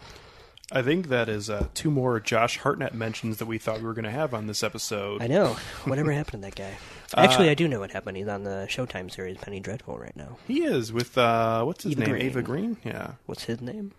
I 0.71 0.83
think 0.83 1.07
that 1.07 1.29
is 1.29 1.49
uh, 1.49 1.67
two 1.73 1.89
more 1.89 2.19
Josh 2.19 2.57
Hartnett 2.57 2.93
mentions 2.93 3.37
that 3.37 3.47
we 3.47 3.57
thought 3.57 3.79
we 3.79 3.85
were 3.85 3.93
going 3.95 4.05
to 4.05 4.11
have 4.11 4.35
on 4.35 4.45
this 4.45 4.61
episode. 4.61 5.23
I 5.23 5.27
know. 5.27 5.55
Whatever 5.85 6.11
happened 6.13 6.43
to 6.43 6.49
that 6.49 6.55
guy? 6.55 6.77
Actually, 7.15 7.49
I 7.49 7.55
do 7.55 7.67
know 7.67 7.79
what 7.79 7.89
happened. 7.89 8.17
He's 8.17 8.27
on 8.27 8.43
the 8.43 8.67
Showtime 8.69 9.09
series 9.11 9.37
Penny 9.37 9.59
Dreadful 9.59 9.97
right 9.97 10.15
now. 10.15 10.37
He 10.47 10.63
is 10.63 10.93
with 10.93 11.17
uh, 11.17 11.63
what's 11.63 11.83
his 11.85 11.93
Eva 11.93 12.01
name? 12.01 12.09
Green. 12.11 12.25
Ava 12.25 12.41
Green. 12.43 12.77
Yeah. 12.83 13.13
What's 13.25 13.45
his 13.45 13.61
name? 13.61 13.93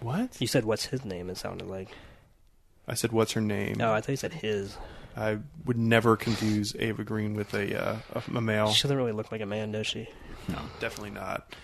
What? 0.00 0.40
You 0.40 0.46
said 0.46 0.64
what's 0.64 0.86
his 0.86 1.04
name? 1.04 1.28
It 1.28 1.38
sounded 1.38 1.66
like. 1.68 1.88
I 2.86 2.94
said, 2.94 3.12
what's 3.12 3.32
her 3.32 3.40
name? 3.40 3.76
No, 3.78 3.92
I 3.92 4.00
thought 4.00 4.10
you 4.10 4.16
said 4.16 4.32
his. 4.34 4.76
I 5.16 5.38
would 5.64 5.76
never 5.76 6.16
confuse 6.16 6.74
Ava 6.78 7.04
Green 7.04 7.34
with 7.34 7.54
a 7.54 7.80
uh, 7.80 7.96
a, 8.14 8.36
a 8.36 8.40
male. 8.40 8.72
She 8.72 8.82
doesn't 8.82 8.96
really 8.96 9.12
look 9.12 9.30
like 9.32 9.40
a 9.40 9.46
man, 9.46 9.72
does 9.72 9.86
she? 9.86 10.08
No, 10.48 10.58
definitely 10.80 11.10
not. 11.10 11.54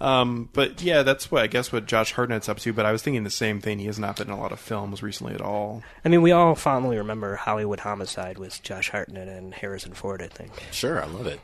Um, 0.00 0.48
but 0.52 0.80
yeah, 0.80 1.02
that's 1.02 1.30
what 1.30 1.42
I 1.42 1.48
guess 1.48 1.72
what 1.72 1.86
Josh 1.86 2.12
Hartnett's 2.12 2.48
up 2.48 2.58
to. 2.60 2.72
But 2.72 2.86
I 2.86 2.92
was 2.92 3.02
thinking 3.02 3.24
the 3.24 3.30
same 3.30 3.60
thing. 3.60 3.78
He 3.78 3.86
has 3.86 3.98
not 3.98 4.16
been 4.16 4.28
in 4.28 4.32
a 4.32 4.40
lot 4.40 4.52
of 4.52 4.60
films 4.60 5.02
recently 5.02 5.34
at 5.34 5.40
all. 5.40 5.82
I 6.04 6.08
mean, 6.08 6.22
we 6.22 6.32
all 6.32 6.54
fondly 6.54 6.96
remember 6.96 7.36
Hollywood 7.36 7.80
Homicide 7.80 8.38
with 8.38 8.62
Josh 8.62 8.90
Hartnett 8.90 9.28
and 9.28 9.54
Harrison 9.54 9.94
Ford, 9.94 10.22
I 10.22 10.28
think. 10.28 10.52
Sure, 10.70 11.02
I 11.02 11.06
love 11.06 11.26
it. 11.26 11.40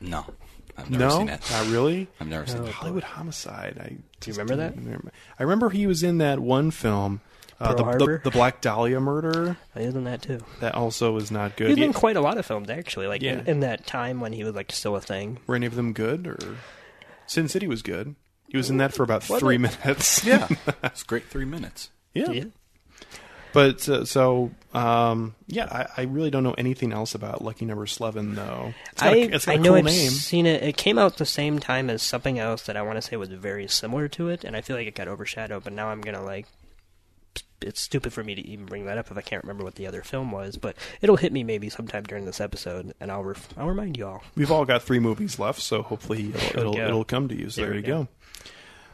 No, 0.00 0.26
I've 0.78 0.90
never 0.90 1.04
no, 1.04 1.18
seen 1.18 1.28
it. 1.30 1.40
not 1.50 1.66
really. 1.68 2.08
I've 2.20 2.28
never 2.28 2.46
seen 2.46 2.64
it. 2.64 2.72
Hollywood 2.72 3.02
Homicide. 3.04 3.78
I 3.80 3.96
Do 4.20 4.30
you 4.30 4.36
remember 4.36 4.56
that? 4.56 4.74
I 5.38 5.42
remember 5.42 5.70
he 5.70 5.86
was 5.86 6.02
in 6.02 6.18
that 6.18 6.38
one 6.38 6.70
film, 6.70 7.20
uh, 7.60 7.74
the, 7.74 7.84
the, 7.84 8.20
the 8.24 8.30
Black 8.30 8.60
Dahlia 8.60 9.00
murder. 9.00 9.56
He 9.76 9.86
was 9.86 9.94
in 9.94 10.04
that 10.04 10.22
too. 10.22 10.40
That 10.60 10.74
also 10.74 11.12
was 11.12 11.30
not 11.30 11.56
good. 11.56 11.68
He's 11.70 11.78
Yeah. 11.78 11.86
in 11.86 11.92
quite 11.94 12.16
a 12.16 12.20
lot 12.20 12.36
of 12.38 12.44
films, 12.46 12.68
actually. 12.68 13.06
Like 13.06 13.22
Yeah. 13.22 13.38
in, 13.40 13.46
in 13.46 13.60
that 13.60 13.86
time 13.86 14.20
when 14.20 14.32
he 14.32 14.44
was 14.44 14.54
like 14.54 14.70
still 14.72 14.96
a 14.96 15.00
thing. 15.00 15.38
Were 15.46 15.54
any 15.56 15.66
of 15.66 15.74
them 15.74 15.92
good? 15.94 16.26
Or 16.26 16.56
Sin 17.26 17.48
City 17.48 17.66
was 17.66 17.82
good. 17.82 18.14
He 18.48 18.56
was 18.56 18.70
in 18.70 18.76
that 18.76 18.92
for 18.94 19.02
about 19.02 19.28
Was 19.28 19.40
three 19.40 19.56
it? 19.56 19.58
minutes. 19.58 20.24
Yeah, 20.24 20.46
it's 20.84 21.02
great. 21.02 21.24
Three 21.28 21.44
minutes. 21.46 21.90
yeah. 22.14 22.30
Yeah. 22.30 22.44
But 23.56 23.88
uh, 23.88 24.04
so 24.04 24.50
um, 24.74 25.34
yeah, 25.46 25.64
I, 25.96 26.02
I 26.02 26.04
really 26.04 26.30
don't 26.30 26.44
know 26.44 26.54
anything 26.58 26.92
else 26.92 27.14
about 27.14 27.42
Lucky 27.42 27.64
Number 27.64 27.86
Slevin 27.86 28.34
though. 28.34 28.74
It's 28.92 29.02
got 29.02 29.12
I, 29.14 29.16
a, 29.16 29.20
it's 29.28 29.46
got 29.46 29.52
I 29.52 29.54
a 29.54 29.58
know 29.58 29.70
cool 29.70 29.78
I've 29.78 29.84
name. 29.86 30.10
seen 30.10 30.44
it. 30.46 30.62
It 30.62 30.76
came 30.76 30.98
out 30.98 31.16
the 31.16 31.24
same 31.26 31.58
time 31.58 31.88
as 31.88 32.02
something 32.02 32.38
else 32.38 32.62
that 32.66 32.76
I 32.76 32.82
want 32.82 32.96
to 32.96 33.02
say 33.02 33.16
was 33.16 33.30
very 33.30 33.66
similar 33.68 34.08
to 34.08 34.28
it, 34.28 34.44
and 34.44 34.54
I 34.54 34.60
feel 34.60 34.76
like 34.76 34.86
it 34.86 34.94
got 34.94 35.08
overshadowed. 35.08 35.64
But 35.64 35.72
now 35.72 35.88
I'm 35.88 36.00
gonna 36.02 36.22
like. 36.22 36.46
It's 37.62 37.80
stupid 37.80 38.12
for 38.12 38.22
me 38.22 38.34
to 38.34 38.46
even 38.46 38.66
bring 38.66 38.84
that 38.84 38.98
up 38.98 39.10
if 39.10 39.16
I 39.16 39.22
can't 39.22 39.42
remember 39.42 39.64
what 39.64 39.76
the 39.76 39.86
other 39.86 40.02
film 40.02 40.30
was, 40.30 40.58
but 40.58 40.76
it'll 41.00 41.16
hit 41.16 41.32
me 41.32 41.42
maybe 41.42 41.70
sometime 41.70 42.02
during 42.02 42.26
this 42.26 42.38
episode, 42.38 42.92
and 43.00 43.10
I'll 43.10 43.24
ref- 43.24 43.48
I'll 43.56 43.66
remind 43.68 43.96
you 43.96 44.06
all. 44.06 44.22
We've 44.36 44.52
all 44.52 44.66
got 44.66 44.82
three 44.82 44.98
movies 44.98 45.38
left, 45.38 45.62
so 45.62 45.80
hopefully 45.82 46.32
it'll 46.34 46.58
it'll, 46.60 46.76
it'll 46.76 47.04
come 47.04 47.28
to 47.28 47.34
you. 47.34 47.48
So 47.48 47.62
There 47.62 47.70
there, 47.70 47.78
you 47.78 47.82
go. 47.86 48.02
go. 48.02 48.08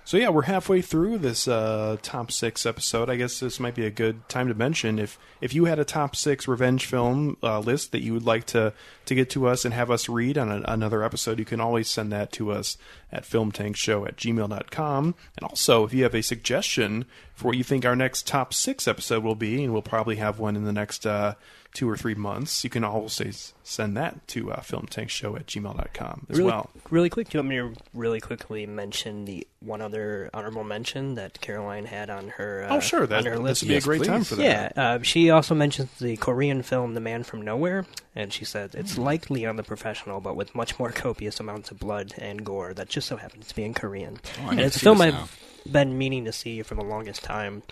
So 0.05 0.17
yeah, 0.17 0.31
we're 0.31 0.43
halfway 0.43 0.83
through 0.83 1.19
this 1.19 1.47
uh, 1.47 1.97
top 2.03 2.33
six 2.33 2.67
episode. 2.67 3.09
I 3.09 3.15
guess 3.15 3.39
this 3.39 3.61
might 3.61 3.77
be 3.77 3.87
a 3.87 3.91
good 3.91 4.29
time 4.29 4.49
to 4.49 4.55
mention 4.55 4.99
if 4.99 5.17
if 5.41 5.55
you 5.55 5.67
had 5.67 5.79
a 5.79 5.85
top 5.85 6.17
six 6.17 6.49
revenge 6.49 6.87
film 6.87 7.37
uh, 7.43 7.61
list 7.61 7.93
that 7.93 8.03
you 8.03 8.13
would 8.13 8.27
like 8.27 8.45
to 8.47 8.73
to 9.07 9.15
get 9.15 9.31
to 9.31 9.47
us 9.47 9.65
and 9.65 9.73
have 9.73 9.93
us 9.93 10.09
read 10.09 10.37
on 10.37 10.51
a, 10.51 10.63
another 10.67 11.05
episode, 11.05 11.39
you 11.39 11.45
can 11.45 11.61
always 11.61 11.89
send 11.89 12.11
that 12.11 12.33
to 12.33 12.51
us 12.51 12.77
at 13.13 13.23
filmtankshow 13.23 14.07
at 14.09 14.17
gmail.com. 14.17 15.15
And 15.37 15.49
also, 15.49 15.85
if 15.85 15.95
you 15.95 16.03
have 16.03 16.17
a 16.17 16.23
suggestion 16.23 17.05
for 17.35 17.49
what 17.49 17.57
you 17.57 17.65
think 17.65 17.85
our 17.85 17.97
next 17.97 18.27
top 18.27 18.53
six 18.53 18.89
episode 18.89 19.23
will 19.23 19.37
be, 19.37 19.63
and 19.63 19.73
we'll 19.73 19.83
probably 19.83 20.17
have 20.17 20.41
one 20.41 20.57
in 20.57 20.65
the 20.65 20.73
next 20.73 21.07
uh, 21.07 21.35
two 21.73 21.89
or 21.89 21.97
three 21.97 22.15
months, 22.15 22.65
you 22.65 22.69
can 22.71 22.85
always 22.85 23.55
send 23.65 23.97
that 23.97 24.29
to 24.29 24.53
uh, 24.53 24.61
filmtankshow 24.61 25.35
at 25.37 25.47
gmail.com 25.47 26.27
as 26.29 26.37
really, 26.37 26.51
well. 26.51 26.71
Really 26.91 27.09
quick, 27.09 27.31
do 27.31 27.39
you 27.39 27.43
want 27.43 27.49
me 27.49 27.57
to 27.57 27.83
really 27.95 28.21
quickly 28.21 28.67
mention 28.67 29.25
the 29.25 29.47
one 29.61 29.81
other 29.81 30.29
honorable 30.35 30.65
mention 30.65 31.15
that 31.15 31.41
Caroline 31.41 31.87
had 31.87 32.11
on 32.11 32.29
her? 32.29 32.67
Uh, 32.69 32.77
Oh, 32.77 32.81
sure, 32.81 33.07
that- 33.07 33.21
on 33.21 33.25
her 33.25 33.33
this 33.37 33.41
list. 33.43 33.63
would 33.63 33.69
be 33.69 33.75
a 33.75 33.77
Yes, 33.77 33.85
great 33.85 34.05
time 34.05 34.25
for 34.25 34.35
that. 34.35 34.73
Yeah, 34.77 34.83
uh, 34.83 35.03
she 35.03 35.31
also 35.31 35.55
mentions 35.55 35.89
the 35.99 36.17
Korean 36.19 36.63
film 36.63 36.93
*The 36.93 37.01
Man 37.01 37.23
from 37.23 37.41
Nowhere*, 37.41 37.87
and 38.15 38.33
she 38.33 38.45
said 38.45 38.75
it's 38.75 38.97
Hmm. 38.97 39.03
like 39.03 39.31
Leon 39.31 39.57
the 39.57 39.63
Professional, 39.63 40.21
but 40.21 40.37
with 40.37 40.55
much 40.55 40.79
more 40.79 40.91
copious 40.93 41.41
amounts 41.41 41.71
of 41.71 41.79
blood 41.79 42.13
and 42.19 42.45
gore. 42.45 42.75
That 42.75 42.91
just 42.91 43.09
so 43.09 43.17
happens 43.17 43.49
to 43.49 43.55
be 43.57 43.65
in 43.65 43.73
Korean, 43.73 44.19
Oh, 44.43 44.49
I 44.49 44.51
and 44.51 44.61
it's 44.61 44.79
to 44.81 44.91
a 44.91 44.95
film 44.97 45.01
I've 45.01 45.39
been 45.71 45.97
meaning 45.97 46.27
to 46.27 46.33
see 46.33 46.61
for 46.63 46.75
the 46.75 46.83
longest 46.85 47.23
time. 47.25 47.63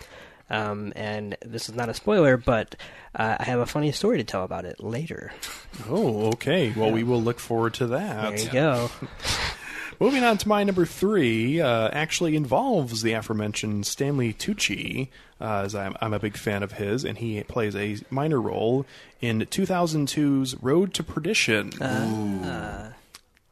Um, 0.51 0.91
and 0.95 1.37
this 1.43 1.69
is 1.69 1.75
not 1.75 1.87
a 1.89 1.93
spoiler, 1.93 2.35
but 2.37 2.75
uh, 3.15 3.37
I 3.39 3.43
have 3.45 3.59
a 3.59 3.65
funny 3.65 3.91
story 3.93 4.17
to 4.17 4.23
tell 4.23 4.43
about 4.43 4.65
it 4.65 4.83
later. 4.83 5.31
Oh, 5.89 6.27
okay. 6.33 6.71
Well, 6.75 6.91
we 6.91 7.03
will 7.03 7.21
look 7.21 7.39
forward 7.39 7.73
to 7.75 7.87
that. 7.87 8.35
There 8.35 8.39
you 8.45 8.51
go. 8.51 8.91
Moving 10.01 10.23
on 10.23 10.37
to 10.39 10.47
my 10.47 10.63
number 10.63 10.85
three, 10.85 11.61
uh, 11.61 11.89
actually 11.93 12.35
involves 12.35 13.01
the 13.01 13.13
aforementioned 13.13 13.85
Stanley 13.85 14.33
Tucci, 14.33 15.07
uh, 15.39 15.61
as 15.65 15.73
I'm, 15.73 15.95
I'm 16.01 16.13
a 16.13 16.19
big 16.19 16.35
fan 16.37 16.61
of 16.61 16.73
his, 16.73 17.05
and 17.05 17.17
he 17.17 17.41
plays 17.43 17.75
a 17.75 17.97
minor 18.09 18.39
role 18.41 18.85
in 19.21 19.39
2002's 19.41 20.61
Road 20.61 20.93
to 20.95 21.03
Perdition. 21.03 21.81
Uh, 21.81 22.91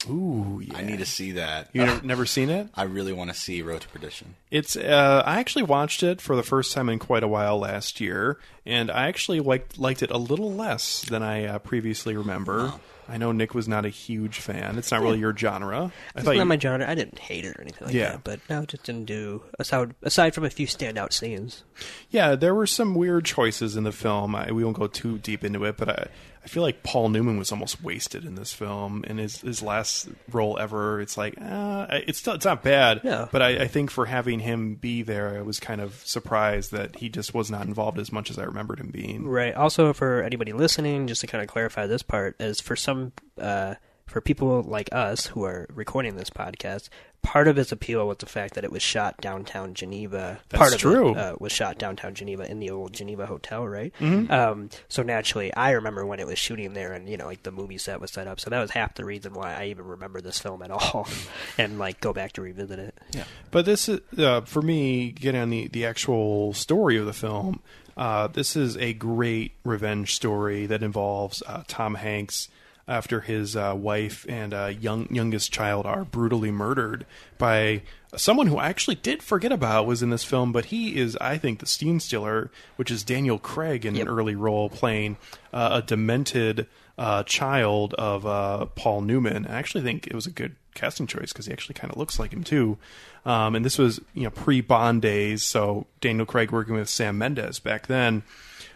Ooh, 0.09 0.61
yeah. 0.63 0.77
I 0.77 0.83
need 0.83 0.99
to 0.99 1.05
see 1.05 1.33
that. 1.33 1.69
You 1.73 1.85
never, 1.85 2.05
never 2.05 2.25
seen 2.25 2.49
it? 2.49 2.69
I 2.73 2.83
really 2.83 3.11
want 3.11 3.31
to 3.31 3.35
see 3.35 3.61
Road 3.61 3.81
to 3.81 3.87
Perdition. 3.89 4.35
It's. 4.49 4.75
Uh, 4.77 5.23
I 5.25 5.39
actually 5.39 5.63
watched 5.63 6.03
it 6.03 6.21
for 6.21 6.35
the 6.37 6.43
first 6.43 6.71
time 6.73 6.87
in 6.89 6.99
quite 6.99 7.23
a 7.23 7.27
while 7.27 7.59
last 7.59 7.99
year, 7.99 8.39
and 8.65 8.89
I 8.89 9.07
actually 9.07 9.41
liked 9.41 9.77
liked 9.77 10.01
it 10.01 10.09
a 10.11 10.17
little 10.17 10.53
less 10.53 11.01
than 11.01 11.21
I 11.21 11.45
uh, 11.45 11.59
previously 11.59 12.15
remember. 12.15 12.73
I 13.09 13.17
know 13.17 13.31
Nick 13.31 13.55
was 13.55 13.67
not 13.67 13.85
a 13.85 13.89
huge 13.89 14.37
fan. 14.39 14.77
It's 14.77 14.91
not 14.91 15.01
really 15.01 15.17
your 15.17 15.35
genre. 15.35 15.91
I 16.15 16.19
It's 16.19 16.25
not 16.27 16.35
you, 16.35 16.45
my 16.45 16.59
genre. 16.59 16.87
I 16.87 16.93
didn't 16.93 17.17
hate 17.17 17.43
it 17.43 17.55
or 17.57 17.61
anything 17.61 17.87
like 17.87 17.95
Yeah. 17.95 18.11
that, 18.11 18.23
but 18.23 18.39
no, 18.51 18.61
it 18.61 18.69
just 18.69 18.83
didn't 18.83 19.05
do. 19.05 19.41
Aside, 19.57 19.95
aside 20.03 20.35
from 20.35 20.45
a 20.45 20.49
few 20.51 20.67
standout 20.67 21.11
scenes, 21.11 21.63
Yeah, 22.11 22.35
there 22.35 22.53
were 22.53 22.67
some 22.67 22.93
weird 22.93 23.25
choices 23.25 23.75
in 23.75 23.83
the 23.83 23.91
film. 23.91 24.35
I, 24.35 24.51
we 24.51 24.63
won't 24.63 24.77
go 24.77 24.85
too 24.85 25.17
deep 25.17 25.43
into 25.43 25.65
it, 25.65 25.75
but 25.75 25.89
I, 25.89 26.07
I 26.43 26.47
feel 26.47 26.63
like 26.63 26.83
Paul 26.83 27.09
Newman 27.09 27.37
was 27.37 27.51
almost 27.51 27.83
wasted 27.83 28.25
in 28.25 28.35
this 28.35 28.53
film. 28.53 29.03
In 29.05 29.17
his 29.17 29.41
his 29.41 29.61
last 29.61 30.09
role 30.31 30.57
ever, 30.57 31.01
it's 31.01 31.17
like 31.17 31.35
uh, 31.39 31.87
it's 31.91 32.19
still 32.19 32.33
it's 32.33 32.45
not 32.45 32.63
bad. 32.63 33.01
Yeah. 33.03 33.27
But 33.31 33.41
I, 33.41 33.63
I 33.63 33.67
think 33.67 33.91
for 33.91 34.05
having 34.05 34.39
him 34.39 34.75
be 34.75 35.01
there, 35.01 35.37
I 35.37 35.41
was 35.41 35.59
kind 35.59 35.81
of 35.81 35.95
surprised 36.05 36.71
that 36.71 36.95
he 36.97 37.09
just 37.09 37.33
was 37.33 37.51
not 37.51 37.65
involved 37.67 37.99
as 37.99 38.11
much 38.11 38.29
as 38.29 38.39
I 38.39 38.43
remembered 38.43 38.79
him 38.79 38.89
being. 38.89 39.27
right? 39.27 39.53
Also, 39.53 39.93
for 39.93 40.23
anybody 40.23 40.53
listening, 40.53 41.07
just 41.07 41.21
to 41.21 41.27
kind 41.27 41.41
of 41.41 41.47
clarify 41.49 41.87
this 41.87 42.03
part, 42.03 42.35
is 42.39 42.59
for 42.59 42.75
some, 42.75 43.11
uh, 43.37 43.75
for 44.09 44.21
people 44.21 44.61
like 44.63 44.89
us 44.91 45.27
who 45.27 45.43
are 45.43 45.67
recording 45.73 46.15
this 46.15 46.29
podcast, 46.29 46.89
part 47.21 47.47
of 47.47 47.57
its 47.57 47.71
appeal 47.71 48.07
was 48.07 48.17
the 48.17 48.25
fact 48.25 48.55
that 48.55 48.63
it 48.63 48.71
was 48.71 48.81
shot 48.81 49.19
downtown 49.21 49.73
Geneva. 49.73 50.39
That's 50.49 50.59
part 50.59 50.73
of 50.73 50.79
true. 50.79 51.11
It, 51.11 51.17
uh, 51.17 51.35
was 51.39 51.51
shot 51.51 51.77
downtown 51.77 52.15
Geneva 52.15 52.49
in 52.49 52.59
the 52.59 52.69
old 52.71 52.93
Geneva 52.93 53.25
Hotel, 53.25 53.67
right? 53.67 53.93
Mhm. 53.99 54.29
Um, 54.31 54.69
so 54.87 55.03
naturally, 55.03 55.53
I 55.53 55.71
remember 55.71 56.05
when 56.05 56.19
it 56.19 56.27
was 56.27 56.39
shooting 56.39 56.73
there, 56.73 56.93
and 56.93 57.07
you 57.07 57.17
know, 57.17 57.25
like 57.25 57.43
the 57.43 57.51
movie 57.51 57.77
set 57.77 58.01
was 58.01 58.11
set 58.11 58.27
up. 58.27 58.39
So 58.39 58.49
that 58.49 58.59
was 58.59 58.71
half 58.71 58.95
the 58.95 59.05
reason 59.05 59.33
why 59.33 59.53
I 59.53 59.65
even 59.65 59.85
remember 59.85 60.21
this 60.21 60.39
film 60.39 60.61
at 60.63 60.71
all, 60.71 61.07
and 61.57 61.77
like 61.77 62.01
go 62.01 62.13
back 62.13 62.33
to 62.33 62.41
revisit 62.41 62.79
it. 62.79 62.97
Yeah. 63.11 63.25
But 63.51 63.65
this 63.65 63.89
is 63.89 63.99
uh, 64.17 64.41
for 64.41 64.61
me 64.61 65.11
getting 65.11 65.41
on 65.41 65.49
the 65.49 65.67
the 65.67 65.85
actual 65.85 66.53
story 66.53 66.97
of 66.97 67.05
the 67.05 67.13
film. 67.13 67.61
Uh, 67.97 68.27
this 68.27 68.55
is 68.55 68.77
a 68.77 68.93
great 68.93 69.51
revenge 69.65 70.15
story 70.15 70.65
that 70.65 70.81
involves 70.81 71.43
uh, 71.45 71.63
Tom 71.67 71.95
Hanks 71.95 72.47
after 72.89 73.21
his 73.21 73.55
uh, 73.55 73.73
wife 73.77 74.25
and 74.27 74.53
uh, 74.53 74.65
young 74.65 75.07
youngest 75.13 75.53
child 75.53 75.85
are 75.85 76.03
brutally 76.03 76.51
murdered 76.51 77.05
by 77.37 77.83
someone 78.17 78.47
who 78.47 78.57
I 78.57 78.67
actually 78.67 78.95
did 78.95 79.21
forget 79.21 79.51
about 79.51 79.85
was 79.85 80.01
in 80.01 80.09
this 80.09 80.23
film, 80.23 80.51
but 80.51 80.65
he 80.65 80.97
is 80.97 81.15
I 81.21 81.37
think 81.37 81.59
the 81.59 81.67
scene 81.67 81.99
stealer, 81.99 82.49
which 82.75 82.89
is 82.89 83.03
Daniel 83.03 83.37
Craig 83.37 83.85
in 83.85 83.95
an 83.95 84.07
early 84.07 84.35
role 84.35 84.69
playing 84.69 85.17
uh, 85.53 85.81
a 85.81 85.85
demented 85.85 86.67
uh, 86.97 87.23
child 87.23 87.93
of 87.93 88.25
uh, 88.25 88.65
Paul 88.75 89.01
Newman. 89.01 89.45
I 89.45 89.57
actually 89.57 89.83
think 89.83 90.07
it 90.07 90.15
was 90.15 90.25
a 90.25 90.31
good 90.31 90.55
casting 90.73 91.07
choice 91.07 91.31
because 91.31 91.45
he 91.45 91.53
actually 91.53 91.75
kind 91.75 91.91
of 91.91 91.97
looks 91.97 92.19
like 92.19 92.33
him 92.33 92.43
too. 92.43 92.77
Um, 93.25 93.55
and 93.55 93.63
this 93.63 93.77
was 93.77 93.99
you 94.15 94.23
know 94.23 94.31
pre 94.31 94.61
Bond 94.61 95.01
days, 95.01 95.43
so 95.43 95.85
Daniel 96.01 96.25
Craig 96.25 96.51
working 96.51 96.73
with 96.73 96.89
Sam 96.89 97.19
Mendes 97.19 97.59
back 97.59 97.87
then. 97.87 98.23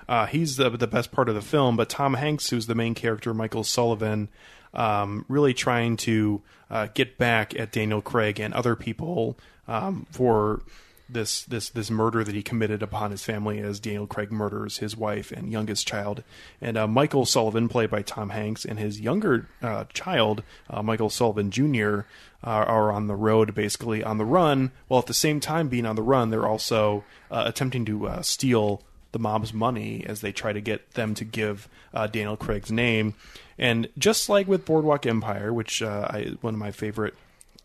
Uh, 0.08 0.26
he's 0.26 0.58
the 0.58 0.70
the 0.70 0.88
best 0.88 1.12
part 1.12 1.30
of 1.30 1.36
the 1.36 1.41
film, 1.41 1.76
but 1.76 1.89
Tom 1.89 2.16
Hanks, 2.16 2.49
who's 2.49 2.68
the 2.68 2.76
main 2.76 2.93
character, 2.95 3.34
Michael 3.34 3.64
Sullivan, 3.64 4.30
um, 4.74 5.26
really 5.28 5.54
trying 5.54 5.97
to 5.97 6.41
uh, 6.70 6.88
get 6.93 7.18
back 7.18 7.58
at 7.60 7.72
Daniel 7.72 8.01
Craig 8.01 8.39
and 8.39 8.54
other 8.54 8.76
people 8.76 9.38
um, 9.68 10.06
for 10.12 10.62
this 11.10 11.43
this 11.43 11.70
this 11.70 11.91
murder 11.91 12.24
that 12.24 12.34
he 12.34 12.41
committed 12.41 12.82
upon 12.82 13.12
his 13.12 13.24
family 13.24 13.60
as 13.60 13.80
Daniel 13.80 14.08
Craig 14.08 14.32
murders 14.32 14.78
his 14.78 14.97
wife 14.97 15.32
and 15.32 15.51
youngest 15.51 15.88
child. 15.88 16.24
And 16.62 16.78
uh, 16.78 16.88
Michael 16.88 17.26
Sullivan, 17.26 17.70
played 17.70 17.89
by 17.89 18.01
Tom 18.01 18.30
Hanks, 18.30 18.66
and 18.66 18.80
his 18.80 18.99
younger 18.99 19.47
uh, 19.62 19.86
child, 19.93 20.43
uh, 20.70 20.82
Michael 20.82 21.10
Sullivan 21.10 21.51
Jr., 21.51 22.01
are, 22.43 22.66
are 22.66 22.91
on 22.91 23.08
the 23.08 23.16
road, 23.16 23.54
basically 23.54 24.04
on 24.04 24.18
the 24.18 24.26
run. 24.26 24.72
While 24.88 24.99
at 24.99 25.08
the 25.08 25.14
same 25.14 25.39
time 25.39 25.70
being 25.70 25.86
on 25.86 25.95
the 25.95 26.01
run, 26.01 26.30
they're 26.30 26.47
also 26.47 27.04
uh, 27.32 27.43
attempting 27.45 27.86
to 27.86 28.08
uh, 28.08 28.22
steal 28.22 28.82
the 29.14 29.20
mob's 29.20 29.53
money 29.53 30.03
as 30.05 30.20
they 30.20 30.34
try 30.34 30.51
to 30.51 30.59
get 30.59 30.91
them 30.91 31.14
to 31.14 31.24
give 31.24 31.70
uh, 31.93 32.07
Daniel 32.07 32.36
Craig's 32.36 32.72
name. 32.72 33.14
And 33.57 33.88
just 33.97 34.28
like 34.28 34.47
with 34.47 34.66
Boardwalk 34.66 35.05
Empire, 35.05 35.53
which 35.53 35.82
uh, 35.82 36.07
I, 36.09 36.36
one 36.41 36.55
of 36.55 36.59
my 36.59 36.72
favorite 36.72 37.14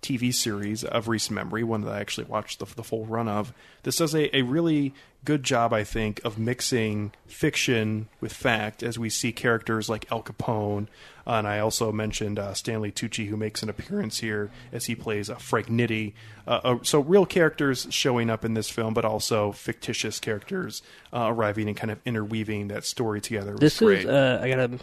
TV 0.03 0.32
series 0.32 0.84
of 0.84 1.09
recent 1.09 1.34
memory, 1.34 1.64
one 1.64 1.80
that 1.80 1.92
I 1.92 2.01
actually 2.01 2.26
watched 2.26 2.61
the, 2.61 2.66
the 2.76 2.84
full 2.84 3.07
run 3.07 3.28
of, 3.28 3.53
this 3.82 3.96
does 3.96 4.14
a, 4.14 4.36
a 4.36 4.42
really 4.42 4.94
good 5.24 5.42
job, 5.42 5.72
I 5.72 5.84
think, 5.84 6.20
of 6.24 6.38
mixing 6.38 7.12
fiction 7.26 8.09
with 8.20 8.32
fact 8.32 8.82
as 8.82 8.99
we 8.99 9.11
see 9.11 9.32
characters 9.32 9.88
like 9.88 10.11
Al 10.12 10.22
Capone. 10.22 10.86
Uh, 11.28 11.32
and 11.32 11.46
I 11.46 11.58
also 11.58 11.92
mentioned 11.92 12.38
uh, 12.38 12.54
Stanley 12.54 12.90
Tucci, 12.90 13.28
who 13.28 13.36
makes 13.36 13.62
an 13.62 13.68
appearance 13.68 14.18
here 14.18 14.50
as 14.72 14.86
he 14.86 14.94
plays 14.94 15.28
uh, 15.28 15.34
Frank 15.34 15.66
Nitti. 15.66 16.14
Uh, 16.46 16.60
uh, 16.64 16.78
so, 16.82 17.00
real 17.00 17.26
characters 17.26 17.86
showing 17.90 18.30
up 18.30 18.46
in 18.46 18.54
this 18.54 18.70
film, 18.70 18.94
but 18.94 19.04
also 19.04 19.52
fictitious 19.52 20.18
characters 20.18 20.80
uh, 21.12 21.26
arriving 21.28 21.68
and 21.68 21.76
kind 21.76 21.90
of 21.90 21.98
interweaving 22.06 22.68
that 22.68 22.84
story 22.84 23.20
together. 23.20 23.52
was 23.52 23.60
This 23.60 23.82
is 23.82 24.06
uh, 24.06 24.40
I 24.42 24.48
gotta. 24.48 24.78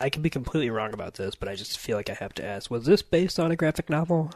I 0.00 0.08
could 0.08 0.22
be 0.22 0.30
completely 0.30 0.70
wrong 0.70 0.94
about 0.94 1.14
this, 1.14 1.34
but 1.34 1.48
I 1.48 1.56
just 1.56 1.78
feel 1.78 1.96
like 1.96 2.10
I 2.10 2.14
have 2.14 2.34
to 2.34 2.44
ask: 2.44 2.70
Was 2.70 2.84
this 2.84 3.02
based 3.02 3.38
on 3.38 3.52
a 3.52 3.56
graphic 3.56 3.88
novel, 3.88 4.32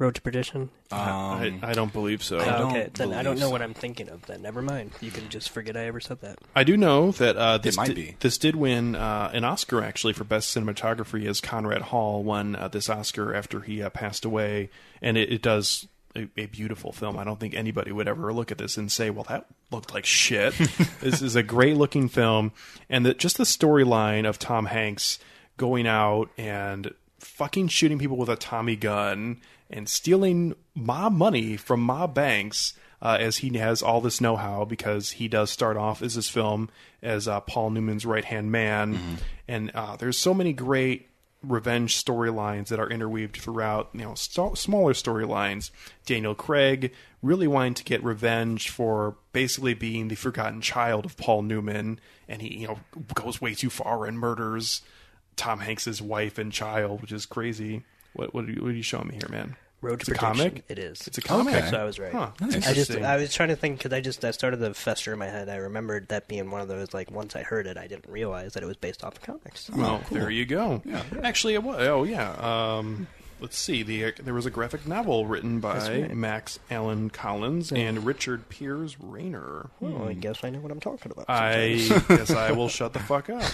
Road 0.00 0.14
to 0.14 0.22
Perdition? 0.22 0.70
I, 0.90 1.60
I 1.62 1.74
don't 1.74 1.92
believe 1.92 2.24
so. 2.24 2.38
Oh, 2.38 2.68
okay, 2.70 2.88
then 2.94 3.12
I 3.12 3.22
don't 3.22 3.38
know 3.38 3.50
what 3.50 3.60
I'm 3.60 3.74
thinking 3.74 4.08
of. 4.08 4.24
Then 4.24 4.40
never 4.40 4.62
mind. 4.62 4.92
You 5.02 5.10
can 5.10 5.28
just 5.28 5.50
forget 5.50 5.76
I 5.76 5.84
ever 5.84 6.00
said 6.00 6.22
that. 6.22 6.38
I 6.56 6.64
do 6.64 6.78
know 6.78 7.10
that 7.12 7.36
uh, 7.36 7.58
this 7.58 7.76
might 7.76 7.88
di- 7.88 7.94
be. 7.94 8.16
this 8.20 8.38
did 8.38 8.56
win 8.56 8.96
uh, 8.96 9.30
an 9.34 9.44
Oscar 9.44 9.82
actually 9.82 10.14
for 10.14 10.24
best 10.24 10.56
cinematography 10.56 11.26
as 11.26 11.42
Conrad 11.42 11.82
Hall 11.82 12.24
won 12.24 12.56
uh, 12.56 12.68
this 12.68 12.88
Oscar 12.88 13.34
after 13.34 13.60
he 13.60 13.82
uh, 13.82 13.90
passed 13.90 14.24
away, 14.24 14.70
and 15.02 15.18
it, 15.18 15.30
it 15.30 15.42
does 15.42 15.86
a, 16.16 16.28
a 16.34 16.46
beautiful 16.46 16.92
film. 16.92 17.18
I 17.18 17.24
don't 17.24 17.38
think 17.38 17.52
anybody 17.52 17.92
would 17.92 18.08
ever 18.08 18.32
look 18.32 18.50
at 18.50 18.56
this 18.56 18.78
and 18.78 18.90
say, 18.90 19.10
"Well, 19.10 19.26
that 19.28 19.48
looked 19.70 19.92
like 19.92 20.06
shit." 20.06 20.54
this 21.00 21.20
is 21.20 21.36
a 21.36 21.42
great 21.42 21.76
looking 21.76 22.08
film, 22.08 22.52
and 22.88 23.04
the, 23.04 23.12
just 23.12 23.36
the 23.36 23.44
storyline 23.44 24.26
of 24.26 24.38
Tom 24.38 24.64
Hanks 24.64 25.18
going 25.58 25.86
out 25.86 26.30
and 26.38 26.94
fucking 27.18 27.68
shooting 27.68 27.98
people 27.98 28.16
with 28.16 28.30
a 28.30 28.36
Tommy 28.36 28.76
gun 28.76 29.42
and 29.70 29.88
stealing 29.88 30.54
mob 30.74 31.12
money 31.12 31.56
from 31.56 31.80
mob 31.80 32.14
banks 32.14 32.74
uh, 33.02 33.16
as 33.18 33.38
he 33.38 33.56
has 33.56 33.82
all 33.82 34.00
this 34.00 34.20
know-how 34.20 34.64
because 34.64 35.12
he 35.12 35.28
does 35.28 35.50
start 35.50 35.76
off 35.76 36.02
as 36.02 36.16
this 36.16 36.28
film 36.28 36.68
as 37.02 37.26
uh, 37.26 37.40
Paul 37.40 37.70
Newman's 37.70 38.04
right-hand 38.04 38.52
man, 38.52 39.18
and 39.48 39.70
uh, 39.74 39.96
there's 39.96 40.18
so 40.18 40.34
many 40.34 40.52
great 40.52 41.08
revenge 41.42 42.02
storylines 42.02 42.68
that 42.68 42.78
are 42.78 42.90
interweaved 42.90 43.36
throughout. 43.36 43.88
You 43.94 44.00
know, 44.00 44.14
st- 44.14 44.58
smaller 44.58 44.92
storylines. 44.92 45.70
Daniel 46.04 46.34
Craig 46.34 46.92
really 47.22 47.46
wanting 47.46 47.74
to 47.74 47.84
get 47.84 48.04
revenge 48.04 48.68
for 48.68 49.16
basically 49.32 49.74
being 49.74 50.08
the 50.08 50.16
forgotten 50.16 50.60
child 50.60 51.06
of 51.06 51.16
Paul 51.16 51.42
Newman, 51.42 52.00
and 52.28 52.42
he 52.42 52.58
you 52.58 52.66
know 52.66 52.80
goes 53.14 53.40
way 53.40 53.54
too 53.54 53.70
far 53.70 54.04
and 54.04 54.18
murders 54.18 54.82
Tom 55.36 55.60
Hanks's 55.60 56.02
wife 56.02 56.36
and 56.36 56.52
child, 56.52 57.00
which 57.00 57.12
is 57.12 57.24
crazy. 57.24 57.84
What 58.12 58.34
what 58.34 58.44
are 58.44 58.50
you, 58.50 58.62
what 58.62 58.72
are 58.72 58.74
you 58.74 58.82
showing 58.82 59.08
me 59.08 59.14
here, 59.14 59.28
man? 59.30 59.56
Road 59.82 60.00
to 60.00 60.02
it's 60.02 60.08
a 60.10 60.14
comic. 60.14 60.62
It 60.68 60.78
is. 60.78 61.06
It's 61.06 61.16
a 61.18 61.22
comic. 61.22 61.64
So 61.64 61.76
I 61.80 61.84
was 61.84 61.98
right. 61.98 62.12
Huh, 62.12 62.30
I 62.40 62.74
just. 62.74 62.90
I 62.90 63.16
was 63.16 63.32
trying 63.32 63.48
to 63.48 63.56
think 63.56 63.78
because 63.78 63.92
I 63.92 64.00
just 64.00 64.24
I 64.24 64.30
started 64.30 64.58
to 64.58 64.74
fester 64.74 65.12
in 65.12 65.18
my 65.18 65.26
head. 65.26 65.48
I 65.48 65.56
remembered 65.56 66.08
that 66.08 66.28
being 66.28 66.50
one 66.50 66.60
of 66.60 66.68
those 66.68 66.92
like 66.92 67.10
once 67.10 67.34
I 67.34 67.42
heard 67.42 67.66
it, 67.66 67.78
I 67.78 67.86
didn't 67.86 68.06
realize 68.08 68.54
that 68.54 68.62
it 68.62 68.66
was 68.66 68.76
based 68.76 69.02
off 69.04 69.16
of 69.16 69.22
comics. 69.22 69.70
Well, 69.70 70.02
there 70.10 70.30
you 70.30 70.44
go. 70.44 70.82
Yeah. 70.84 71.02
Actually, 71.22 71.54
it 71.54 71.62
was. 71.62 71.76
Oh, 71.80 72.04
yeah. 72.04 72.32
Um, 72.32 73.06
let's 73.40 73.56
see. 73.56 73.82
The 73.82 74.12
there 74.22 74.34
was 74.34 74.46
a 74.46 74.50
graphic 74.50 74.86
novel 74.86 75.26
written 75.26 75.60
by 75.60 75.78
right. 75.78 76.14
Max 76.14 76.58
Allan 76.70 77.10
Collins 77.10 77.72
and 77.72 78.04
Richard 78.04 78.48
Piers 78.48 79.00
Rayner. 79.00 79.70
Well, 79.80 80.08
I 80.08 80.12
guess 80.12 80.44
I 80.44 80.50
know 80.50 80.60
what 80.60 80.72
I'm 80.72 80.80
talking 80.80 81.12
about. 81.12 81.26
I 81.28 81.76
guess 82.08 82.30
I 82.30 82.52
will 82.52 82.68
shut 82.68 82.92
the 82.92 83.00
fuck 83.00 83.30
up. 83.30 83.44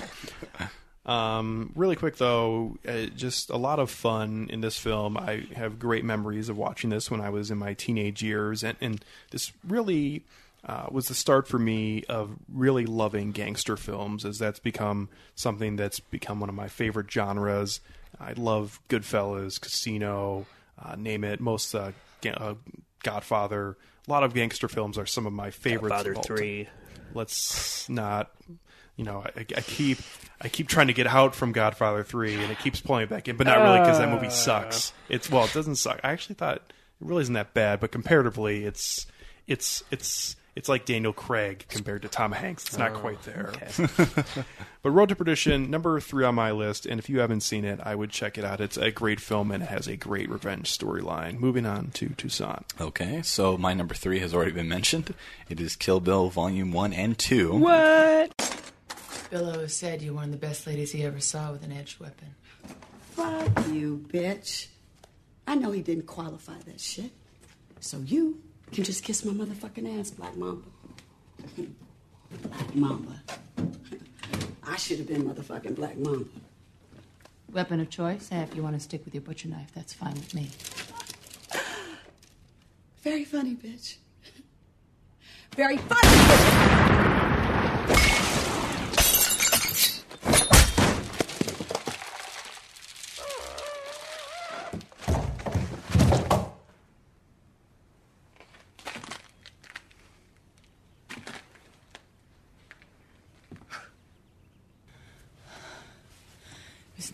Um, 1.07 1.73
really 1.77 1.95
quick 1.95 2.17
though, 2.17 2.77
uh, 2.87 3.07
just 3.15 3.51
a 3.51 3.57
lot 3.57 3.79
of 3.79 3.91
fun 3.91 4.49
in 4.51 4.61
this 4.61 4.77
film. 4.77 5.17
I 5.17 5.47
have 5.55 5.79
great 5.79 6.05
memories 6.05 6.49
of 6.49 6.59
watching 6.59 6.91
this 6.91 7.11
when 7.11 7.21
I 7.21 7.31
was 7.31 7.51
in 7.51 7.59
my 7.59 7.75
teenage 7.75 8.23
years, 8.23 8.65
and, 8.65 8.77
and 8.81 9.05
this 9.31 9.53
really 9.67 10.25
uh, 10.65 10.87
was 10.91 11.07
the 11.07 11.15
start 11.15 11.47
for 11.47 11.61
me 11.61 12.03
of 12.09 12.37
really 12.53 12.87
loving 12.87 13.31
gangster 13.31 13.77
films, 13.77 14.25
as 14.25 14.41
that's 14.41 14.59
become 14.59 15.09
something 15.37 15.77
that's 15.77 16.01
become 16.01 16.41
one 16.41 16.49
of 16.49 16.57
my 16.57 16.67
favorite 16.67 17.11
genres. 17.11 17.81
I 18.21 18.33
love 18.33 18.81
Goodfellas, 18.89 19.61
Casino, 19.61 20.47
uh, 20.83 20.97
name 20.97 21.23
it. 21.23 21.41
Most 21.41 21.73
uh, 21.73 21.93
ga- 22.21 22.33
uh, 22.33 22.55
Godfather. 23.05 23.77
A 24.09 24.11
lot 24.11 24.25
of 24.25 24.35
gangster 24.35 24.67
films 24.67 24.99
are 24.99 25.07
some 25.07 25.27
of 25.27 25.33
my 25.33 25.53
favorites. 25.53 25.91
Godfather 25.91 26.13
of 26.13 26.17
all 26.19 26.23
time. 26.25 26.37
3. 26.37 26.69
Let's 27.15 27.89
not. 27.89 28.33
You 28.97 29.05
know, 29.05 29.23
I, 29.37 29.41
I 29.41 29.61
keep 29.61 29.99
I 30.41 30.49
keep 30.49 30.69
trying 30.69 30.87
to 30.87 30.93
get 30.95 31.07
out 31.07 31.35
from 31.35 31.53
Godfather 31.53 32.03
three, 32.03 32.35
and 32.35 32.51
it 32.51 32.59
keeps 32.59 32.81
pulling 32.81 33.03
me 33.03 33.07
back 33.07 33.29
in, 33.29 33.37
but 33.37 33.47
not 33.47 33.59
really 33.59 33.81
because 33.81 33.99
that 33.99 34.09
movie 34.09 34.29
Uh. 34.29 34.31
sucks. 34.31 34.93
It's 35.09 35.31
well, 35.31 35.45
it 35.45 35.53
doesn't 35.53 35.77
suck. 35.77 36.01
I 36.03 36.13
actually 36.13 36.37
thought 36.37 36.57
it 36.57 36.63
really 37.01 37.23
isn't 37.23 37.35
that 37.35 37.53
bad, 37.55 37.81
but 37.81 37.93
comparatively, 37.93 38.65
it's 38.65 39.07
it's 39.47 39.83
it's 39.91 40.35
it's 40.55 40.71
like 40.71 40.87
Daniel 40.87 41.13
Craig 41.13 41.67
compared 41.69 42.01
to 42.03 42.09
Tom 42.09 42.33
Hanks. 42.33 42.65
It's 42.65 42.79
not 42.79 42.93
Oh, 42.93 42.99
quite 43.01 43.23
there. 43.25 43.51
okay. 43.55 43.87
but 44.83 44.91
Road 44.91 45.11
to 45.11 45.15
Perdition, 45.15 45.71
number 45.71 46.01
three 46.01 46.25
on 46.25 46.35
my 46.35 46.51
list, 46.53 46.87
and 46.87 46.99
if 46.99 47.11
you 47.11 47.19
haven't 47.19 47.43
seen 47.43 47.67
it, 47.67 47.79
I 47.83 47.95
would 47.95 48.09
check 48.09 48.39
it 48.39 48.45
out. 48.47 48.63
It's 48.63 48.79
a 48.79 48.91
great 48.91 49.21
film 49.21 49.51
and 49.51 49.63
it 49.63 49.69
has 49.69 49.87
a 49.87 49.97
great 49.99 50.31
revenge 50.31 50.75
storyline. 50.77 51.39
Moving 51.39 51.67
on 51.67 51.91
to 51.91 52.09
Toussaint. 52.17 52.65
Okay, 52.81 53.21
so 53.21 53.59
my 53.59 53.75
number 53.75 53.95
three 53.95 54.21
has 54.21 54.33
already 54.33 54.53
been 54.53 54.69
mentioned. 54.69 55.13
It 55.51 55.61
is 55.61 55.77
Kill 55.77 56.01
Bill 56.01 56.31
Volume 56.31 56.73
1 56.73 56.95
and 56.95 57.19
2. 57.19 57.53
What? 57.59 58.56
Bill 59.37 59.51
always 59.51 59.77
said 59.77 60.01
you 60.01 60.13
were 60.13 60.17
one 60.17 60.25
of 60.25 60.31
the 60.31 60.39
best 60.39 60.67
ladies 60.67 60.93
he 60.93 61.05
ever 61.05 61.21
saw 61.21 61.53
with 61.53 61.63
an 61.63 61.71
edged 61.71 62.01
weapon. 62.01 62.35
Fuck 63.11 63.67
you, 63.69 64.03
bitch. 64.09 64.69
I 65.47 65.57
know 65.57 65.73
he 65.73 65.83
didn't 65.83 66.07
qualify 66.07 66.55
that 66.65 66.81
shit. 66.81 67.11
So 67.81 67.99
you 67.99 68.41
can 68.73 68.83
just 68.83 69.05
kiss 69.05 69.27
my 69.27 69.35
motherfucking 69.35 70.01
ass, 70.01 70.11
Black 70.11 70.35
Mamba. 70.39 70.67
Black 72.45 72.75
Mamba. 72.75 73.21
I 74.67 74.77
should 74.77 75.01
have 75.01 75.07
been 75.07 75.25
motherfucking 75.25 75.77
Black 75.77 75.99
Mamba. 75.99 76.31
Weapon 77.53 77.81
of 77.81 77.91
choice? 77.91 78.31
Eh, 78.33 78.43
if 78.43 78.57
you 78.57 78.63
want 78.63 78.77
to 78.77 78.81
stick 78.81 79.05
with 79.05 79.15
your 79.15 79.23
butcher 79.23 79.49
knife, 79.49 79.71
that's 79.75 79.93
fine 79.93 80.15
with 80.15 80.33
me. 80.35 80.49
Very 83.03 83.27
funny, 83.27 83.55
bitch. 83.55 83.97
Very 85.55 85.77
funny, 85.77 86.01
bitch. 86.01 86.86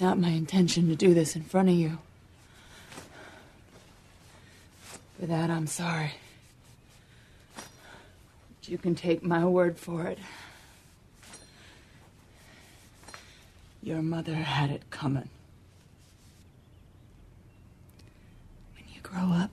Not 0.02 0.18
my 0.18 0.30
intention 0.30 0.88
to 0.88 0.96
do 0.96 1.14
this 1.14 1.36
in 1.36 1.42
front 1.42 1.68
of 1.68 1.76
you. 1.76 1.96
For 5.18 5.26
that, 5.26 5.48
I'm 5.48 5.68
sorry. 5.68 6.12
But 7.54 8.68
you 8.68 8.78
can 8.78 8.96
take 8.96 9.22
my 9.22 9.44
word 9.44 9.78
for 9.78 10.06
it. 10.06 10.18
Your 13.80 14.02
mother 14.02 14.34
had 14.34 14.70
it 14.70 14.90
coming. 14.90 15.28
When 18.74 18.84
you 18.92 19.00
grow 19.02 19.32
up, 19.32 19.50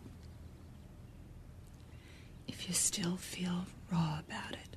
if 2.47 2.67
you 2.67 2.73
still 2.73 3.17
feel 3.17 3.65
raw 3.91 4.19
about 4.27 4.53
it, 4.53 4.69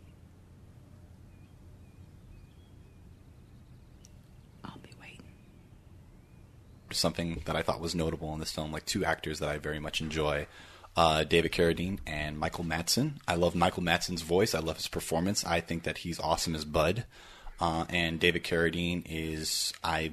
something 7.02 7.42
that 7.44 7.56
I 7.56 7.62
thought 7.62 7.80
was 7.80 7.94
notable 7.94 8.32
in 8.32 8.40
this 8.40 8.52
film, 8.52 8.72
like 8.72 8.86
two 8.86 9.04
actors 9.04 9.40
that 9.40 9.50
I 9.50 9.58
very 9.58 9.78
much 9.78 10.00
enjoy. 10.00 10.46
Uh, 10.96 11.24
David 11.24 11.52
Carradine 11.52 11.98
and 12.06 12.38
Michael 12.38 12.64
Madsen. 12.64 13.14
I 13.26 13.34
love 13.34 13.54
Michael 13.54 13.82
Madsen's 13.82 14.22
voice. 14.22 14.54
I 14.54 14.60
love 14.60 14.76
his 14.76 14.88
performance. 14.88 15.44
I 15.44 15.60
think 15.60 15.82
that 15.82 15.98
he's 15.98 16.20
awesome 16.20 16.54
as 16.54 16.64
Bud. 16.64 17.04
Uh, 17.60 17.84
and 17.90 18.18
David 18.18 18.44
Carradine 18.44 19.02
is 19.08 19.72
I 19.84 20.12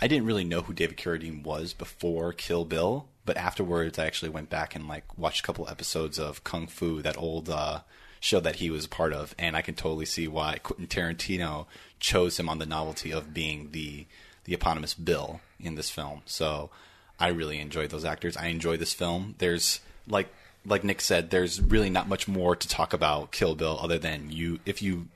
I 0.00 0.06
didn't 0.06 0.26
really 0.26 0.44
know 0.44 0.62
who 0.62 0.72
David 0.72 0.96
Carradine 0.96 1.42
was 1.42 1.72
before 1.74 2.32
Kill 2.32 2.64
Bill, 2.64 3.08
but 3.24 3.36
afterwards 3.36 3.98
I 3.98 4.06
actually 4.06 4.30
went 4.30 4.50
back 4.50 4.74
and 4.74 4.88
like 4.88 5.18
watched 5.18 5.40
a 5.40 5.42
couple 5.42 5.68
episodes 5.68 6.18
of 6.18 6.44
Kung 6.44 6.66
Fu, 6.66 7.02
that 7.02 7.18
old 7.18 7.50
uh, 7.50 7.80
show 8.20 8.40
that 8.40 8.56
he 8.56 8.70
was 8.70 8.86
a 8.86 8.88
part 8.88 9.12
of, 9.12 9.34
and 9.38 9.56
I 9.56 9.62
can 9.62 9.74
totally 9.74 10.06
see 10.06 10.26
why 10.28 10.58
Quentin 10.62 10.86
Tarantino 10.86 11.66
chose 12.00 12.38
him 12.38 12.48
on 12.48 12.58
the 12.58 12.66
novelty 12.66 13.12
of 13.12 13.34
being 13.34 13.70
the 13.72 14.06
the 14.44 14.54
eponymous 14.54 14.94
Bill 14.94 15.40
in 15.60 15.74
this 15.74 15.90
film. 15.90 16.22
So 16.26 16.70
I 17.18 17.28
really 17.28 17.60
enjoyed 17.60 17.90
those 17.90 18.04
actors. 18.04 18.36
I 18.36 18.46
enjoy 18.46 18.76
this 18.76 18.92
film. 18.92 19.34
There's 19.38 19.80
like 20.06 20.28
like 20.66 20.84
Nick 20.84 21.00
said, 21.00 21.30
there's 21.30 21.60
really 21.60 21.90
not 21.90 22.08
much 22.08 22.26
more 22.26 22.56
to 22.56 22.68
talk 22.68 22.92
about 22.92 23.32
Kill 23.32 23.54
Bill 23.54 23.78
other 23.80 23.98
than 23.98 24.30
you 24.30 24.60
if 24.64 24.82
you 24.82 25.08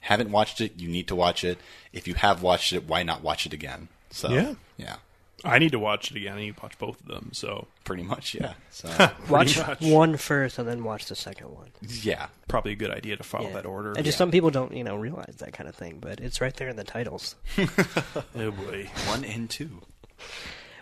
haven't 0.00 0.30
watched 0.30 0.60
it, 0.60 0.78
you 0.78 0.88
need 0.88 1.08
to 1.08 1.16
watch 1.16 1.44
it. 1.44 1.58
If 1.92 2.06
you 2.06 2.14
have 2.14 2.42
watched 2.42 2.72
it, 2.72 2.84
why 2.84 3.02
not 3.02 3.22
watch 3.22 3.46
it 3.46 3.52
again? 3.52 3.88
So 4.10 4.28
Yeah. 4.30 4.54
yeah. 4.76 4.96
I 5.44 5.58
need 5.58 5.72
to 5.72 5.78
watch 5.78 6.10
it 6.10 6.16
again. 6.16 6.36
I 6.36 6.40
need 6.40 6.56
to 6.56 6.62
watch 6.62 6.78
both 6.78 7.00
of 7.00 7.06
them. 7.06 7.30
So 7.32 7.66
pretty 7.84 8.02
much, 8.02 8.34
yeah. 8.34 8.54
So 8.70 8.88
Watch 9.28 9.58
much. 9.58 9.80
one 9.82 10.16
first 10.16 10.58
and 10.58 10.66
then 10.66 10.82
watch 10.84 11.06
the 11.06 11.14
second 11.14 11.50
one. 11.50 11.70
Yeah, 11.82 12.26
probably 12.48 12.72
a 12.72 12.76
good 12.76 12.90
idea 12.90 13.16
to 13.16 13.22
follow 13.22 13.48
Yeah. 13.48 13.54
that 13.54 13.66
order. 13.66 13.92
And 13.92 14.04
just 14.04 14.18
some 14.18 14.30
people 14.30 14.50
don't, 14.50 14.74
you 14.74 14.82
know, 14.84 14.96
realize 14.96 15.36
that 15.38 15.52
kind 15.52 15.68
of 15.68 15.74
thing, 15.74 15.98
but 16.00 16.18
it's 16.20 16.40
right 16.40 16.54
there 16.56 16.68
in 16.68 16.76
the 16.76 16.84
titles. 16.84 17.36
oh 17.58 18.50
boy, 18.50 18.90
one 19.06 19.24
and 19.24 19.48
two. 19.50 19.82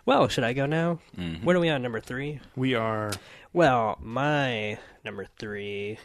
Well, 0.06 0.28
should 0.28 0.44
I 0.44 0.52
go 0.52 0.66
now? 0.66 0.98
Mhm. 1.18 1.42
What 1.44 1.54
are 1.56 1.60
we 1.60 1.68
on? 1.68 1.82
Number 1.82 2.00
three. 2.00 2.40
We 2.56 2.74
are. 2.74 3.12
Well, 3.52 3.98
my 4.00 4.78
number 5.04 5.26
three. 5.38 5.98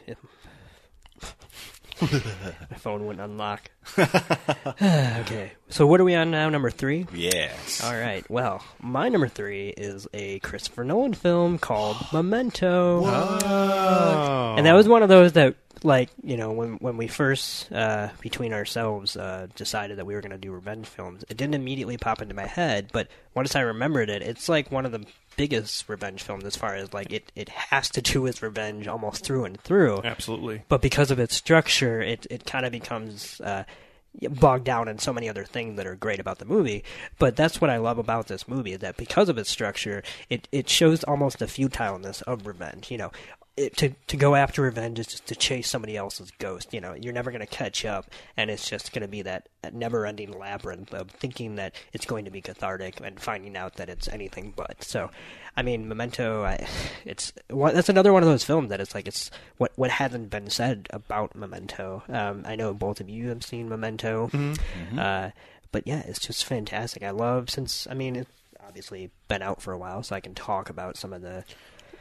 my 2.01 2.77
phone 2.77 3.05
wouldn't 3.05 3.23
unlock. 3.23 3.69
okay, 3.99 5.51
so 5.69 5.87
what 5.87 5.99
are 5.99 6.03
we 6.03 6.15
on 6.15 6.31
now? 6.31 6.49
Number 6.49 6.69
three. 6.69 7.07
Yes. 7.13 7.83
All 7.83 7.93
right. 7.93 8.29
Well, 8.29 8.63
my 8.79 9.09
number 9.09 9.27
three 9.27 9.69
is 9.69 10.07
a 10.13 10.39
Christopher 10.39 10.83
Nolan 10.83 11.13
film 11.13 11.57
called 11.57 11.97
Memento. 12.13 13.05
And 13.05 14.65
that 14.65 14.73
was 14.73 14.87
one 14.87 15.03
of 15.03 15.09
those 15.09 15.33
that, 15.33 15.55
like, 15.83 16.09
you 16.23 16.37
know, 16.37 16.51
when 16.51 16.73
when 16.77 16.97
we 16.97 17.07
first, 17.07 17.71
uh, 17.71 18.09
between 18.21 18.53
ourselves, 18.53 19.17
uh, 19.17 19.47
decided 19.55 19.97
that 19.97 20.05
we 20.05 20.13
were 20.13 20.21
going 20.21 20.31
to 20.31 20.37
do 20.37 20.51
revenge 20.51 20.87
films, 20.87 21.23
it 21.29 21.37
didn't 21.37 21.55
immediately 21.55 21.97
pop 21.97 22.21
into 22.21 22.35
my 22.35 22.45
head. 22.45 22.89
But 22.91 23.07
once 23.33 23.55
I 23.55 23.61
remembered 23.61 24.09
it, 24.09 24.21
it's 24.21 24.47
like 24.49 24.71
one 24.71 24.85
of 24.85 24.91
the 24.91 25.05
biggest 25.37 25.87
revenge 25.87 26.23
films 26.23 26.43
as 26.43 26.55
far 26.55 26.75
as 26.75 26.93
like 26.93 27.13
it, 27.13 27.31
it 27.35 27.47
has 27.49 27.89
to 27.91 28.01
do 28.01 28.21
with 28.21 28.41
revenge 28.41 28.87
almost 28.87 29.23
through 29.23 29.45
and 29.45 29.59
through. 29.61 30.01
Absolutely. 30.03 30.63
But 30.67 30.81
because 30.81 31.11
of 31.11 31.19
its 31.19 31.35
structure, 31.35 32.01
it 32.01 32.27
it 32.29 32.45
kind 32.45 32.65
of 32.65 32.71
becomes. 32.71 33.39
Uh, 33.39 33.63
bogged 34.31 34.63
down 34.63 34.87
in 34.87 34.97
so 34.97 35.13
many 35.13 35.29
other 35.29 35.43
things 35.43 35.77
that 35.77 35.85
are 35.85 35.95
great 35.95 36.19
about 36.19 36.39
the 36.39 36.45
movie. 36.45 36.83
But 37.19 37.35
that's 37.35 37.61
what 37.61 37.69
I 37.69 37.77
love 37.77 37.97
about 37.97 38.27
this 38.27 38.47
movie 38.47 38.73
is 38.73 38.79
that 38.79 38.97
because 38.97 39.29
of 39.29 39.37
its 39.37 39.49
structure, 39.49 40.01
it, 40.29 40.47
it 40.51 40.69
shows 40.69 41.03
almost 41.03 41.39
the 41.39 41.47
futileness 41.47 42.21
of 42.23 42.47
revenge. 42.47 42.89
You 42.89 42.97
know, 42.97 43.11
it, 43.57 43.75
to 43.77 43.89
to 44.07 44.17
go 44.17 44.35
after 44.35 44.61
revenge 44.61 44.99
is 44.99 45.07
just 45.07 45.25
to 45.27 45.35
chase 45.35 45.67
somebody 45.67 45.97
else's 45.97 46.31
ghost. 46.39 46.73
You 46.73 46.79
know, 46.79 46.93
you're 46.93 47.13
never 47.13 47.31
going 47.31 47.41
to 47.41 47.47
catch 47.47 47.83
up, 47.85 48.05
and 48.37 48.49
it's 48.49 48.69
just 48.69 48.93
going 48.93 49.01
to 49.01 49.07
be 49.07 49.23
that, 49.23 49.49
that 49.63 49.73
never-ending 49.73 50.31
labyrinth 50.37 50.93
of 50.93 51.09
thinking 51.09 51.55
that 51.55 51.73
it's 51.91 52.05
going 52.05 52.25
to 52.25 52.31
be 52.31 52.39
cathartic 52.41 52.99
and 53.03 53.19
finding 53.19 53.57
out 53.57 53.75
that 53.75 53.89
it's 53.89 54.07
anything 54.07 54.53
but. 54.55 54.83
So, 54.83 55.09
I 55.55 55.63
mean, 55.63 55.87
Memento, 55.87 56.43
I, 56.43 56.67
it's 57.03 57.33
that's 57.49 57.89
another 57.89 58.13
one 58.13 58.21
of 58.23 58.29
those 58.29 58.43
films 58.43 58.69
that 58.69 58.79
it's 58.79 58.93
like 58.93 59.07
it's 59.07 59.31
what 59.57 59.71
what 59.75 59.89
hasn't 59.89 60.29
been 60.29 60.49
said 60.49 60.87
about 60.91 61.35
Memento. 61.35 62.03
Um, 62.09 62.43
I 62.45 62.55
know 62.55 62.73
both 62.73 63.01
of 63.01 63.09
you 63.09 63.29
have 63.29 63.43
seen 63.43 63.67
Memento, 63.69 64.27
Mhm. 64.27 64.57
Uh, 64.97 65.31
but 65.71 65.85
yeah, 65.87 66.03
it's 66.05 66.19
just 66.19 66.45
fantastic. 66.45 67.01
I 67.03 67.09
love 67.09 67.49
since 67.49 67.87
I 67.89 67.93
mean 67.93 68.15
it's 68.15 68.31
obviously 68.65 69.09
been 69.27 69.41
out 69.41 69.61
for 69.61 69.73
a 69.73 69.77
while, 69.77 70.03
so 70.03 70.15
I 70.15 70.19
can 70.19 70.35
talk 70.35 70.69
about 70.69 70.95
some 70.97 71.11
of 71.13 71.21
the 71.21 71.43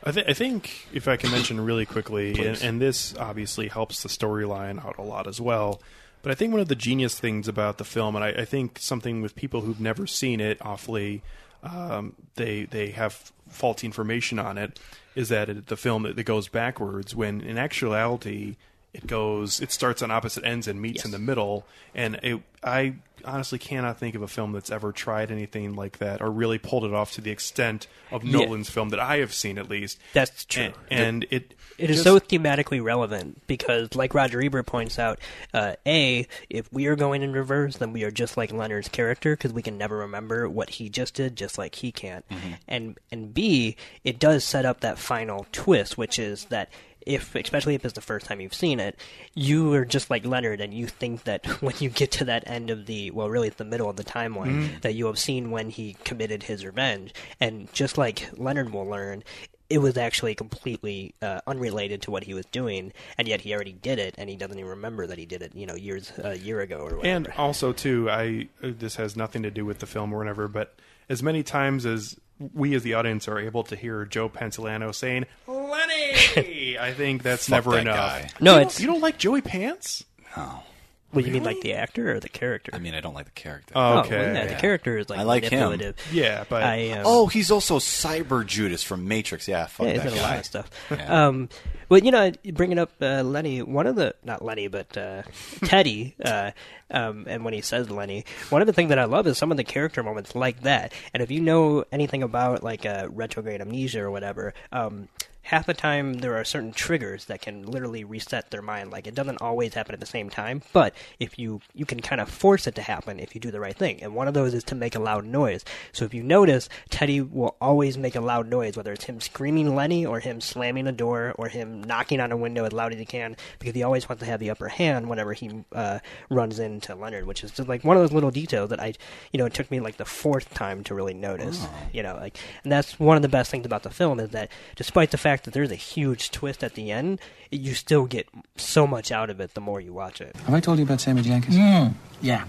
I, 0.06 0.12
th- 0.12 0.26
I 0.28 0.32
think 0.32 0.86
if 0.92 1.08
I 1.08 1.16
can 1.16 1.30
mention 1.30 1.60
really 1.60 1.84
quickly, 1.84 2.30
and, 2.46 2.62
and 2.62 2.80
this 2.80 3.14
obviously 3.16 3.68
helps 3.68 4.02
the 4.02 4.08
storyline 4.08 4.82
out 4.84 4.96
a 4.96 5.02
lot 5.02 5.26
as 5.26 5.40
well. 5.40 5.80
But 6.22 6.32
I 6.32 6.34
think 6.34 6.52
one 6.52 6.60
of 6.60 6.68
the 6.68 6.74
genius 6.74 7.18
things 7.18 7.46
about 7.48 7.78
the 7.78 7.84
film, 7.84 8.16
and 8.16 8.24
I, 8.24 8.28
I 8.28 8.44
think 8.44 8.78
something 8.80 9.20
with 9.20 9.36
people 9.36 9.60
who've 9.60 9.80
never 9.80 10.06
seen 10.06 10.40
it, 10.40 10.58
awfully 10.60 11.22
um, 11.62 12.14
they 12.36 12.64
they 12.64 12.90
have 12.90 13.32
faulty 13.48 13.86
information 13.86 14.38
on 14.38 14.58
it 14.58 14.78
is 15.14 15.28
that 15.28 15.48
it, 15.48 15.66
the 15.66 15.76
film 15.76 16.02
that, 16.02 16.16
that 16.16 16.24
goes 16.24 16.48
backwards 16.48 17.14
when 17.14 17.40
in 17.40 17.58
actuality 17.58 18.56
it 18.96 19.06
goes 19.06 19.60
it 19.60 19.70
starts 19.70 20.02
on 20.02 20.10
opposite 20.10 20.44
ends 20.44 20.66
and 20.66 20.80
meets 20.80 21.04
in 21.04 21.10
the 21.10 21.18
middle 21.18 21.66
and 21.94 22.16
it, 22.22 22.40
I 22.64 22.94
honestly 23.24 23.58
cannot 23.58 23.98
think 23.98 24.14
of 24.14 24.22
a 24.22 24.28
film 24.28 24.52
that's 24.52 24.70
ever 24.70 24.92
tried 24.92 25.30
anything 25.32 25.74
like 25.74 25.98
that 25.98 26.20
or 26.22 26.30
really 26.30 26.58
pulled 26.58 26.84
it 26.84 26.92
off 26.94 27.12
to 27.12 27.20
the 27.20 27.30
extent 27.30 27.86
of 28.12 28.22
Yeah. 28.24 28.38
Nolan's 28.38 28.70
film 28.70 28.90
that 28.90 29.00
I 29.00 29.18
have 29.18 29.32
seen 29.34 29.58
at 29.58 29.68
least. 29.68 29.98
That's 30.12 30.44
true. 30.44 30.72
And, 30.90 31.00
and 31.00 31.26
it 31.30 31.54
It 31.78 31.90
is 31.90 31.96
just- 31.96 32.04
so 32.04 32.20
thematically 32.20 32.82
relevant 32.82 33.42
because, 33.48 33.94
like 33.96 34.14
Roger 34.14 34.40
Ebert 34.40 34.66
points 34.66 34.98
out, 34.98 35.18
uh, 35.52 35.74
a 35.84 36.26
if 36.48 36.72
we 36.72 36.86
are 36.86 36.94
going 36.94 37.22
in 37.22 37.32
reverse, 37.32 37.78
then 37.78 37.92
we 37.92 38.04
are 38.04 38.10
just 38.12 38.36
like 38.36 38.52
Leonard's 38.52 38.88
character 38.88 39.34
because 39.34 39.52
we 39.52 39.62
can 39.62 39.76
never 39.76 39.96
remember 39.98 40.48
what 40.48 40.70
he 40.70 40.88
just 40.88 41.14
did, 41.14 41.34
just 41.36 41.58
like 41.58 41.74
he 41.76 41.90
can't. 41.90 42.24
And 42.68 42.96
and 43.10 43.34
b 43.34 43.76
it 44.04 44.18
does 44.20 44.44
set 44.44 44.64
up 44.64 44.80
that 44.80 44.98
final 44.98 45.46
twist, 45.52 45.98
which 45.98 46.18
is 46.18 46.44
that. 46.46 46.68
If, 47.06 47.34
especially 47.36 47.76
if 47.76 47.84
it's 47.84 47.94
the 47.94 48.00
first 48.00 48.26
time 48.26 48.40
you've 48.40 48.52
seen 48.52 48.80
it, 48.80 48.98
you 49.34 49.72
are 49.74 49.84
just 49.84 50.10
like 50.10 50.26
Leonard, 50.26 50.60
and 50.60 50.74
you 50.74 50.86
think 50.88 51.22
that 51.24 51.46
when 51.62 51.74
you 51.78 51.88
get 51.88 52.10
to 52.12 52.24
that 52.26 52.42
end 52.46 52.68
of 52.70 52.86
the, 52.86 53.10
well, 53.12 53.30
really 53.30 53.46
it's 53.48 53.56
the 53.56 53.64
middle 53.64 53.88
of 53.88 53.96
the 53.96 54.04
timeline, 54.04 54.46
Mhm. 54.66 54.80
that 54.82 54.94
you 54.94 55.06
have 55.06 55.18
seen 55.18 55.50
when 55.50 55.70
he 55.70 55.96
committed 56.04 56.42
his 56.42 56.64
revenge. 56.66 57.14
And 57.40 57.72
just 57.72 57.96
like 57.96 58.28
Leonard 58.36 58.72
will 58.72 58.84
learn, 58.86 59.22
it 59.68 59.78
was 59.78 59.96
actually 59.96 60.34
completely 60.34 61.12
uh, 61.22 61.40
unrelated 61.46 62.00
to 62.02 62.10
what 62.10 62.22
he 62.24 62.34
was 62.34 62.46
doing, 62.46 62.92
and 63.18 63.26
yet 63.26 63.40
he 63.40 63.52
already 63.54 63.72
did 63.72 63.98
it, 63.98 64.14
and 64.18 64.28
he 64.30 64.36
doesn't 64.36 64.58
even 64.58 64.70
remember 64.70 65.06
that 65.08 65.18
he 65.18 65.26
did 65.26 65.42
it, 65.42 65.54
you 65.56 65.66
know, 65.66 65.74
years 65.74 66.12
a 66.18 66.36
year 66.36 66.60
ago 66.60 66.78
or 66.78 66.96
whatever. 66.96 67.06
And 67.06 67.28
also, 67.36 67.72
too, 67.72 68.08
I 68.10 68.48
this 68.60 68.96
has 68.96 69.16
nothing 69.16 69.42
to 69.42 69.50
do 69.50 69.64
with 69.64 69.78
the 69.80 69.86
film 69.86 70.12
or 70.12 70.18
whatever, 70.18 70.46
but 70.48 70.76
as 71.08 71.22
many 71.22 71.42
times 71.42 71.84
as 71.86 72.16
we 72.38 72.74
as 72.74 72.82
the 72.82 72.94
audience 72.94 73.28
are 73.28 73.38
able 73.38 73.62
to 73.64 73.76
hear 73.76 74.04
Joe 74.04 74.28
Pantoliano 74.28 74.94
saying 74.94 75.24
"Lenny," 75.46 76.78
I 76.78 76.92
think 76.94 77.22
that's 77.22 77.48
Fuck 77.48 77.56
never 77.56 77.70
that 77.72 77.80
enough. 77.82 77.96
guy. 77.96 78.30
No, 78.40 78.52
You 78.52 78.56
don't- 78.58 78.60
it's- 78.62 78.80
you 78.80 78.86
don't 78.86 79.00
like 79.00 79.18
Joey 79.18 79.40
Pants. 79.40 80.04
No. 80.36 80.62
What 81.12 81.24
you 81.24 81.32
mean, 81.32 81.44
like 81.44 81.60
the 81.62 81.74
actor 81.74 82.12
or 82.14 82.20
the 82.20 82.28
character? 82.28 82.72
I 82.74 82.78
mean, 82.78 82.94
I 82.94 83.00
don't 83.00 83.14
like 83.14 83.24
the 83.26 83.30
character. 83.30 83.72
Oh, 83.76 83.94
Oh, 83.94 83.98
okay. 84.00 84.16
well, 84.18 84.34
yeah, 84.34 84.46
the 84.46 84.54
character 84.60 84.98
is 84.98 85.08
like 85.08 85.18
I 85.18 85.22
like 85.22 85.44
him. 85.44 85.60
manipulative. 85.60 85.96
Yeah, 86.12 86.44
but 86.48 86.62
I, 86.62 86.90
um, 86.90 87.02
oh, 87.06 87.26
he's 87.28 87.50
also 87.50 87.78
Cypher 87.78 88.44
Judas 88.44 88.82
from 88.82 89.06
Matrix. 89.08 89.48
Yeah, 89.48 89.66
fuck 89.66 89.86
yeah, 89.86 89.92
he's 89.94 90.02
that 90.02 90.12
in 90.12 90.18
a 90.18 90.20
guy. 90.20 90.28
lot 90.30 90.38
of 90.40 90.44
stuff. 90.44 90.70
Yeah. 90.90 91.26
Um, 91.26 91.48
well, 91.88 92.00
you 92.02 92.10
know, 92.10 92.32
bringing 92.52 92.78
up 92.78 92.90
uh, 93.00 93.22
Lenny, 93.22 93.62
one 93.62 93.86
of 93.86 93.94
the 93.96 94.14
not 94.24 94.44
Lenny, 94.44 94.66
but 94.68 94.96
uh, 94.98 95.22
Teddy, 95.64 96.16
uh, 96.24 96.50
um, 96.90 97.24
and 97.28 97.44
when 97.44 97.54
he 97.54 97.60
says 97.62 97.88
Lenny, 97.88 98.24
one 98.50 98.60
of 98.60 98.66
the 98.66 98.72
things 98.72 98.88
that 98.88 98.98
I 98.98 99.04
love 99.04 99.26
is 99.28 99.38
some 99.38 99.50
of 99.52 99.56
the 99.56 99.64
character 99.64 100.02
moments 100.02 100.34
like 100.34 100.62
that. 100.62 100.92
And 101.14 101.22
if 101.22 101.30
you 101.30 101.40
know 101.40 101.84
anything 101.92 102.22
about 102.24 102.62
like 102.64 102.84
uh, 102.84 103.06
retrograde 103.10 103.60
amnesia 103.60 104.00
or 104.02 104.10
whatever, 104.10 104.52
um, 104.72 105.08
half 105.46 105.66
the 105.66 105.74
time 105.74 106.14
there 106.14 106.36
are 106.36 106.44
certain 106.44 106.72
triggers 106.72 107.26
that 107.26 107.40
can 107.40 107.62
literally 107.62 108.02
reset 108.02 108.50
their 108.50 108.62
mind. 108.62 108.90
Like 108.90 109.06
it 109.06 109.14
doesn't 109.14 109.40
always 109.40 109.74
happen 109.74 109.94
at 109.94 110.00
the 110.00 110.06
same 110.06 110.28
time, 110.28 110.60
but 110.72 110.92
if 111.20 111.38
you 111.38 111.60
you 111.72 111.86
can 111.86 112.00
kind 112.00 112.20
of 112.20 112.28
force 112.28 112.66
it 112.66 112.74
to 112.74 112.82
happen 112.82 113.20
if 113.20 113.32
you 113.32 113.40
do 113.40 113.52
the 113.52 113.60
right 113.60 113.76
thing. 113.76 114.02
And 114.02 114.14
one 114.14 114.26
of 114.26 114.34
those 114.34 114.54
is 114.54 114.64
to 114.64 114.74
make 114.74 114.96
a 114.96 114.98
loud 114.98 115.24
noise. 115.24 115.64
So 115.92 116.04
if 116.04 116.12
you 116.12 116.24
notice, 116.24 116.68
Teddy 116.90 117.20
will 117.20 117.56
always 117.60 117.96
make 117.96 118.16
a 118.16 118.20
loud 118.20 118.48
noise, 118.48 118.76
whether 118.76 118.92
it's 118.92 119.04
him 119.04 119.20
screaming 119.20 119.76
Lenny 119.76 120.04
or 120.04 120.18
him 120.18 120.40
slamming 120.40 120.88
a 120.88 120.92
door 120.92 121.32
or 121.38 121.48
him 121.48 121.80
knocking 121.84 122.20
on 122.20 122.32
a 122.32 122.36
window 122.36 122.64
as 122.64 122.72
loud 122.72 122.92
as 122.92 122.98
he 122.98 123.06
can, 123.06 123.36
because 123.60 123.74
he 123.74 123.84
always 123.84 124.08
wants 124.08 124.24
to 124.24 124.26
have 124.26 124.40
the 124.40 124.50
upper 124.50 124.68
hand 124.68 125.08
whenever 125.08 125.32
he 125.32 125.64
uh, 125.72 126.00
runs 126.28 126.58
into 126.58 126.96
Leonard, 126.96 127.24
which 127.24 127.44
is 127.44 127.52
just 127.52 127.68
like 127.68 127.84
one 127.84 127.96
of 127.96 128.02
those 128.02 128.12
little 128.12 128.32
details 128.32 128.70
that 128.70 128.80
I, 128.80 128.94
you 129.32 129.38
know, 129.38 129.46
it 129.46 129.54
took 129.54 129.70
me 129.70 129.78
like 129.78 129.96
the 129.96 130.04
fourth 130.04 130.52
time 130.54 130.82
to 130.84 130.94
really 130.94 131.14
notice. 131.14 131.64
You 131.92 132.02
know, 132.02 132.16
like, 132.16 132.36
and 132.64 132.72
that's 132.72 132.98
one 132.98 133.16
of 133.16 133.22
the 133.22 133.28
best 133.28 133.50
things 133.50 133.64
about 133.64 133.84
the 133.84 133.90
film 133.90 134.18
is 134.18 134.30
that 134.30 134.50
despite 134.74 135.12
the 135.12 135.18
fact 135.18 135.35
that 135.44 135.54
there's 135.54 135.70
a 135.70 135.76
huge 135.76 136.30
twist 136.30 136.62
at 136.64 136.74
the 136.74 136.90
end, 136.90 137.20
you 137.50 137.74
still 137.74 138.06
get 138.06 138.28
so 138.56 138.86
much 138.86 139.10
out 139.10 139.30
of 139.30 139.40
it 139.40 139.54
the 139.54 139.60
more 139.60 139.80
you 139.80 139.92
watch 139.92 140.20
it. 140.20 140.34
Have 140.36 140.54
I 140.54 140.60
told 140.60 140.78
you 140.78 140.84
about 140.84 141.00
Sammy 141.00 141.22
Jankis? 141.22 141.54
Mm, 141.54 141.94
yeah. 142.20 142.44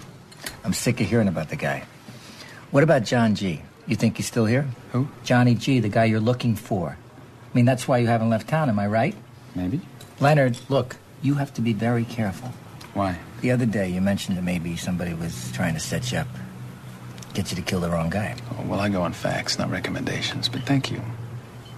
I'm 0.64 0.74
sick 0.74 1.00
of 1.02 1.08
hearing 1.08 1.28
about 1.28 1.50
the 1.50 1.56
guy. 1.56 1.84
What 2.72 2.84
about 2.84 3.04
John 3.04 3.36
G? 3.36 3.62
You 3.88 3.96
think 3.96 4.18
he's 4.18 4.26
still 4.26 4.46
here? 4.46 4.68
Who? 4.92 5.08
Johnny 5.24 5.56
G, 5.56 5.80
the 5.80 5.90
guy 5.90 6.06
you're 6.06 6.20
looking 6.20 6.56
for. 6.56 6.98
I 7.00 7.56
mean, 7.56 7.66
that's 7.66 7.88
why 7.88 8.00
you 8.00 8.08
haven't 8.08 8.30
left 8.30 8.48
town, 8.50 8.70
am 8.70 8.78
I 8.80 8.88
right? 8.88 9.16
Maybe. 9.56 9.82
Leonard, 10.20 10.60
look, 10.70 10.98
you 11.22 11.36
have 11.36 11.54
to 11.56 11.62
be 11.62 11.74
very 11.74 12.04
careful. 12.04 12.50
Why? 12.94 13.20
The 13.42 13.52
other 13.52 13.66
day, 13.66 13.90
you 13.90 14.02
mentioned 14.02 14.38
that 14.38 14.44
maybe 14.44 14.76
somebody 14.76 15.14
was 15.14 15.52
trying 15.52 15.74
to 15.76 15.80
set 15.80 16.12
you 16.12 16.20
up, 16.20 16.28
get 17.34 17.52
you 17.52 17.56
to 17.56 17.62
kill 17.62 17.80
the 17.80 17.90
wrong 17.90 18.10
guy. 18.10 18.36
Oh, 18.52 18.66
well, 18.68 18.80
I 18.80 18.90
go 18.90 19.02
on 19.04 19.14
facts, 19.14 19.58
not 19.58 19.70
recommendations, 19.70 20.50
but 20.50 20.64
thank 20.64 20.92
you. 20.92 21.02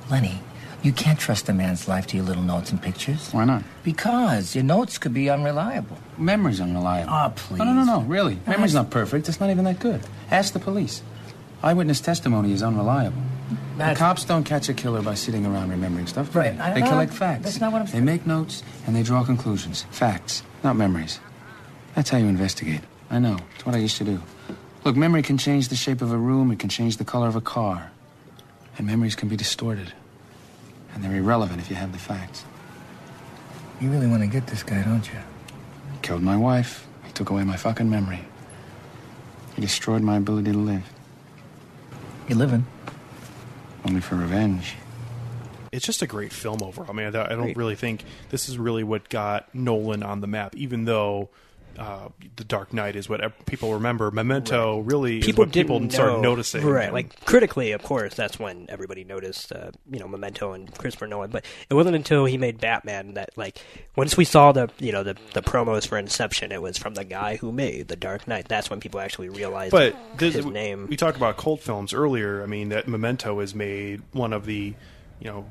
Lenny, 0.10 0.41
you 0.81 0.91
can't 0.93 1.19
trust 1.19 1.49
a 1.49 1.53
man's 1.53 1.88
life 1.88 2.07
to 2.07 2.15
your 2.18 2.26
little 2.26 2.43
notes 2.43 2.72
and 2.72 2.81
pictures. 2.81 3.30
Why 3.31 3.45
not? 3.45 3.64
Because 3.84 4.56
your 4.56 4.64
notes 4.64 4.97
could 4.97 5.14
be 5.14 5.30
unreliable. 5.30 5.97
Memory's 6.18 6.61
unreliable. 6.61 7.11
Ah, 7.11 7.30
please. 7.35 7.57
No, 7.60 7.65
no, 7.65 7.73
no, 7.73 7.84
no, 7.84 8.01
really. 8.01 8.39
Memory's 8.47 8.73
not 8.73 8.89
perfect. 8.89 9.27
It's 9.27 9.39
not 9.39 9.49
even 9.49 9.65
that 9.65 9.80
good. 9.80 10.01
Ask 10.31 10.53
the 10.53 10.60
police. 10.60 11.01
Eyewitness 11.61 11.99
testimony 12.01 12.53
is 12.53 12.64
unreliable. 12.64 13.22
That's- 13.77 13.97
The 13.97 13.99
cops 13.99 14.23
don't 14.26 14.43
catch 14.45 14.69
a 14.69 14.73
killer 14.73 15.01
by 15.01 15.15
sitting 15.15 15.45
around 15.45 15.69
remembering 15.69 16.07
stuff. 16.07 16.31
do 16.31 16.39
Right, 16.39 16.57
They, 16.76 16.81
collect 16.81 17.14
facts. 17.14 17.43
that's 17.43 17.60
not 17.60 17.72
what 17.73 17.81
I'm 17.81 17.88
saying. 17.88 18.06
They 18.06 18.11
make 18.11 18.26
notes 18.26 18.64
and 18.88 18.95
they 18.95 19.03
draw 19.03 19.23
conclusions. 19.23 19.85
Facts, 19.91 20.43
not 20.64 20.76
memories. 20.76 21.19
That's 21.95 22.10
how 22.10 22.18
you 22.18 22.27
investigate. 22.27 22.81
I 23.10 23.19
know. 23.19 23.38
It's 23.56 23.65
what 23.65 23.76
I 23.76 23.80
used 23.80 23.97
to 23.97 24.03
do. 24.03 24.22
Look, 24.85 24.95
memory 24.95 25.23
can 25.23 25.38
change 25.38 25.68
the 25.68 25.76
shape 25.76 26.01
of 26.01 26.11
a 26.14 26.18
room. 26.18 26.51
It 26.51 26.60
can 26.60 26.69
change 26.69 26.97
the 26.97 27.03
color 27.03 27.27
of 27.27 27.35
a 27.35 27.41
car. 27.41 27.91
And 28.77 28.88
memories 28.88 29.15
can 29.15 29.27
be 29.27 29.35
distorted. 29.35 29.91
And 30.94 31.03
they're 31.03 31.16
irrelevant 31.16 31.60
if 31.60 31.70
you 31.70 31.76
have 31.76 31.91
the 31.91 31.99
facts. 31.99 32.45
You 33.80 33.90
really 33.90 34.07
want 34.07 34.22
to 34.22 34.28
get 34.28 34.48
this 34.48 34.64
guy, 34.64 34.84
don't 34.84 35.07
you? 35.07 35.20
He 35.94 35.99
killed 36.02 36.22
my 36.22 36.36
wife. 36.36 36.88
He 37.06 37.11
took 37.14 37.30
away 37.30 37.44
my 37.44 37.56
fucking 37.56 37.90
memory. 37.90 38.26
He 39.56 39.61
destroyed 39.61 40.02
my 40.02 40.18
ability 40.18 40.52
to 40.52 40.57
live. 40.57 40.84
You're 42.28 42.38
living. 42.38 42.66
Only 43.86 44.02
for 44.02 44.16
revenge. 44.16 44.76
it's 45.72 45.86
just 45.86 46.02
a 46.02 46.07
great 46.07 46.34
film 46.34 46.60
overall. 46.61 46.90
I 46.90 46.94
mean, 46.94 47.16
I 47.16 47.26
I 47.26 47.30
don't 47.30 47.44
Great. 47.44 47.57
really 47.57 47.76
think 47.76 48.03
this 48.30 48.49
is 48.49 48.57
really 48.57 48.84
what 48.84 49.07
got 49.10 49.53
Nolan 49.56 50.03
on 50.03 50.22
the 50.22 50.28
map, 50.28 50.56
even 50.56 50.86
though. 50.86 51.30
Uh, 51.80 52.10
the 52.35 52.43
Dark 52.43 52.73
Knight 52.73 52.97
is 52.97 53.07
what 53.07 53.45
people 53.45 53.73
remember. 53.73 54.11
Memento 54.11 54.80
really 54.80 55.22
people 55.22 55.45
is 55.45 55.51
people 55.51 55.80
didn't 55.80 55.93
started 55.93 56.19
noticing. 56.19 56.65
right? 56.65 56.91
Like 56.91 57.23
critically, 57.23 57.72
of 57.72 57.81
course, 57.84 58.15
that's 58.15 58.38
when 58.38 58.65
everybody 58.68 59.06
noticed, 59.06 59.53
uh, 59.53 59.72
you 59.89 59.97
know, 59.97 60.07
Memento 60.07 60.51
and 60.51 60.77
Christopher 60.77 61.07
Nolan. 61.07 61.31
But 61.31 61.45
it 61.69 61.76
wasn't 61.76 61.95
until 61.95 62.26
he 62.26 62.38
made 62.38 62.60
Batman 62.60 63.14
that, 63.14 63.30
like, 63.38 63.64
once 63.95 64.18
we 64.18 64.26
saw 64.26 64.51
the, 64.51 64.69
you 64.80 64.91
know, 64.91 65.03
the 65.03 65.15
the 65.34 65.41
promos 65.41 65.88
for 65.88 65.97
Inception, 65.97 66.51
it 66.51 66.61
was 66.61 66.77
from 66.77 66.95
the 66.95 67.06
guy 67.06 67.38
who 67.38 67.53
made 67.53 67.88
the 67.88 67.95
Dark 67.95 68.27
Knight. 68.27 68.49
That's 68.49 68.69
when 68.69 68.81
people 68.81 68.99
actually 68.99 69.30
realized 69.30 69.72
but 69.72 69.95
this, 70.18 70.35
his 70.35 70.45
name. 70.45 70.88
We 70.89 70.97
talked 70.97 71.15
about 71.15 71.38
cult 71.38 71.61
films 71.61 71.93
earlier. 71.93 72.43
I 72.43 72.45
mean, 72.45 72.69
that 72.69 72.89
Memento 72.89 73.39
has 73.39 73.56
made 73.56 74.01
one 74.11 74.34
of 74.34 74.45
the 74.45 74.73
you 75.22 75.31
know 75.31 75.45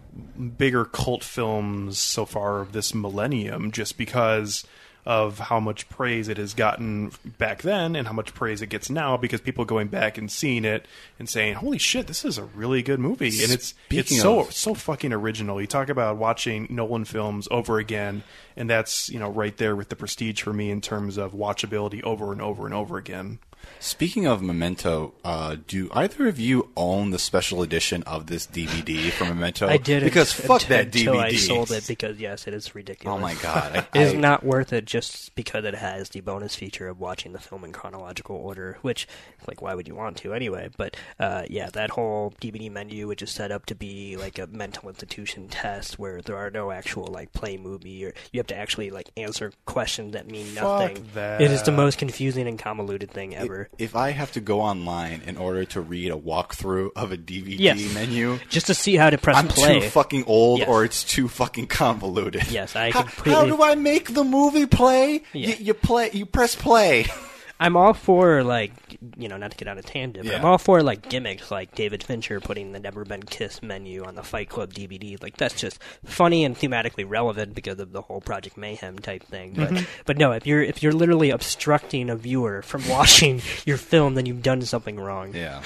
bigger 0.59 0.84
cult 0.84 1.24
films 1.24 1.98
so 1.98 2.26
far 2.26 2.60
of 2.60 2.72
this 2.72 2.94
millennium, 2.94 3.70
just 3.70 3.96
because 3.96 4.64
of 5.09 5.39
how 5.39 5.59
much 5.59 5.89
praise 5.89 6.28
it 6.28 6.36
has 6.36 6.52
gotten 6.52 7.10
back 7.39 7.62
then 7.62 7.97
and 7.97 8.06
how 8.06 8.12
much 8.12 8.35
praise 8.35 8.60
it 8.60 8.66
gets 8.66 8.90
now 8.90 9.16
because 9.16 9.40
people 9.40 9.64
going 9.64 9.89
back 9.89 10.18
and 10.18 10.30
seeing 10.30 10.66
it 10.66 10.85
and 11.18 11.30
saying 11.30 11.55
holy 11.55 11.78
shit 11.78 12.06
this 12.06 12.26
is 12.26 12.36
a 12.36 12.44
really 12.44 12.82
good 12.82 13.01
movie. 13.01 13.43
And 13.43 13.51
it's 13.51 13.68
Speaking 13.68 13.98
it's 14.01 14.20
so 14.20 14.40
of- 14.40 14.52
so 14.52 14.74
fucking 14.74 15.14
original. 15.14 15.60
You 15.62 15.66
talk 15.66 15.89
about 15.89 16.18
watching 16.18 16.66
Nolan 16.68 17.06
films 17.06 17.48
over 17.51 17.78
again 17.78 18.22
and 18.55 18.68
that's 18.68 19.09
you 19.09 19.18
know 19.18 19.30
right 19.30 19.56
there 19.56 19.74
with 19.74 19.89
the 19.89 19.97
prestige 19.97 20.43
for 20.43 20.52
me 20.52 20.70
in 20.70 20.82
terms 20.82 21.16
of 21.16 21.32
watchability 21.32 22.02
over 22.05 22.30
and 22.30 22.43
over 22.43 22.66
and 22.66 22.74
over 22.74 22.98
again 22.98 23.39
Speaking 23.80 24.26
of 24.26 24.43
Memento, 24.43 25.14
uh, 25.24 25.56
do 25.68 25.89
either 25.93 26.26
of 26.26 26.39
you 26.40 26.68
own 26.76 27.10
the 27.10 27.18
special 27.18 27.62
edition 27.62 28.02
of 28.02 28.26
this 28.26 28.44
DVD 28.44 29.10
for 29.10 29.24
Memento? 29.24 29.68
I 29.68 29.76
did 29.76 30.02
because 30.02 30.32
fuck 30.32 30.62
that 30.64 30.86
until 30.86 31.14
DVD. 31.14 31.22
I 31.22 31.36
sold 31.36 31.70
it 31.70 31.86
because 31.86 32.18
yes, 32.18 32.48
it 32.48 32.55
is 32.55 32.74
ridiculous. 32.74 33.16
Oh 33.16 33.20
my 33.20 33.35
God, 33.35 33.76
I- 33.76 33.98
it 33.98 34.02
is 34.02 34.14
not 34.14 34.43
worth 34.44 34.72
it 34.72 34.85
just 34.85 35.32
because 35.36 35.64
it 35.64 35.74
has 35.76 36.09
the 36.09 36.20
bonus 36.22 36.56
feature 36.56 36.89
of 36.89 36.98
watching 36.98 37.32
the 37.32 37.39
film 37.39 37.64
in 37.64 37.72
chronological 37.72 38.35
order. 38.35 38.78
Which, 38.82 39.06
like, 39.47 39.62
why 39.62 39.74
would 39.74 39.86
you 39.86 39.94
want 39.94 40.16
to 40.18 40.35
anyway? 40.35 40.70
But 40.76 40.97
uh, 41.20 41.44
yeah, 41.48 41.68
that 41.70 41.90
whole 41.90 42.35
DVD 42.40 42.70
menu, 42.72 43.06
which 43.06 43.22
is 43.22 43.30
set 43.30 43.52
up 43.52 43.66
to 43.66 43.76
be 43.76 44.16
like 44.16 44.40
a 44.40 44.48
mental 44.48 44.89
institution 44.89 45.47
test, 45.48 46.01
where 46.01 46.20
there 46.20 46.36
are 46.36 46.51
no 46.51 46.72
actual 46.72 47.06
like 47.06 47.32
play 47.32 47.56
movie, 47.56 48.05
or 48.05 48.12
you 48.32 48.40
have 48.40 48.47
to 48.48 48.56
actually 48.56 48.90
like 48.90 49.10
answer 49.16 49.52
questions 49.66 50.14
that 50.14 50.26
mean 50.28 50.47
Fuck 50.47 50.80
nothing. 50.80 51.06
that. 51.14 51.40
It 51.40 51.52
is 51.52 51.62
the 51.62 51.70
most 51.72 51.97
confusing 51.98 52.48
and 52.48 52.59
convoluted 52.59 53.12
thing 53.12 53.36
ever. 53.36 53.47
If 53.78 53.96
I 53.96 54.10
have 54.10 54.32
to 54.32 54.40
go 54.40 54.60
online 54.60 55.22
in 55.26 55.36
order 55.36 55.64
to 55.66 55.80
read 55.80 56.10
a 56.12 56.16
walkthrough 56.16 56.90
of 56.96 57.12
a 57.12 57.16
DVD 57.16 57.56
Yes. 57.58 57.94
menu, 57.94 58.38
Just 58.48 58.66
to 58.68 58.74
see 58.74 58.96
how 58.96 59.10
to 59.10 59.18
press 59.18 59.34
play, 59.36 59.42
I'm 59.42 59.48
play. 59.48 59.80
too 59.80 59.88
fucking 59.90 60.24
old, 60.26 60.60
Yes. 60.60 60.68
or 60.68 60.84
it's 60.84 61.04
too 61.04 61.28
fucking 61.28 61.66
convoluted. 61.68 62.50
Yes, 62.50 62.76
I 62.76 62.90
How, 62.90 63.02
completely. 63.02 63.32
how 63.34 63.44
do 63.46 63.62
I 63.62 63.74
make 63.74 64.14
the 64.14 64.24
movie 64.24 64.66
play? 64.66 65.22
Yeah. 65.32 65.48
You, 65.50 65.54
you 65.58 65.74
play. 65.74 66.10
You 66.12 66.26
press 66.26 66.54
play. 66.54 67.06
I'm 67.60 67.76
all 67.76 67.93
for 67.93 68.44
like 68.44 68.72
you 69.16 69.28
know 69.28 69.36
not 69.36 69.51
to 69.51 69.56
get 69.56 69.66
on 69.68 69.78
a 69.78 69.82
tangent, 69.82 70.26
but 70.26 70.35
I'm 70.36 70.44
all 70.44 70.59
for 70.59 70.82
like 70.82 71.09
gimmicks 71.09 71.51
like 71.51 71.74
David 71.74 72.02
Fincher 72.05 72.40
putting 72.40 72.72
the 72.72 72.78
Never 72.80 73.05
Been 73.05 73.22
Kissed 73.22 73.62
menu 73.62 74.05
on 74.05 74.14
the 74.14 74.22
Fight 74.22 74.48
Club 74.48 74.72
DVD. 74.72 75.20
Like 75.22 75.36
that's 75.36 75.60
just 75.60 75.80
funny 76.05 76.44
and 76.44 76.56
thematically 76.56 77.05
relevant 77.09 77.55
because 77.55 77.80
of 77.80 77.93
the 77.93 78.02
whole 78.02 78.20
Project 78.20 78.56
Mayhem 78.56 78.98
type 78.98 79.24
thing. 79.24 79.55
But 79.55 79.68
Mm-hmm. 79.70 79.76
Mhm. 79.78 79.86
but 80.06 80.16
no, 80.18 80.32
if 80.32 80.47
you're 80.47 80.62
if 80.62 80.82
you're 80.82 80.93
literally 80.93 81.30
obstructing 81.30 82.10
a 82.10 82.16
viewer 82.16 82.62
from 82.62 82.86
watching 82.89 83.43
your 83.66 83.76
film, 83.76 84.14
then 84.14 84.26
you've 84.26 84.43
done 84.43 84.62
something 84.62 84.98
wrong. 85.01 85.35
Yeah. 85.35 85.62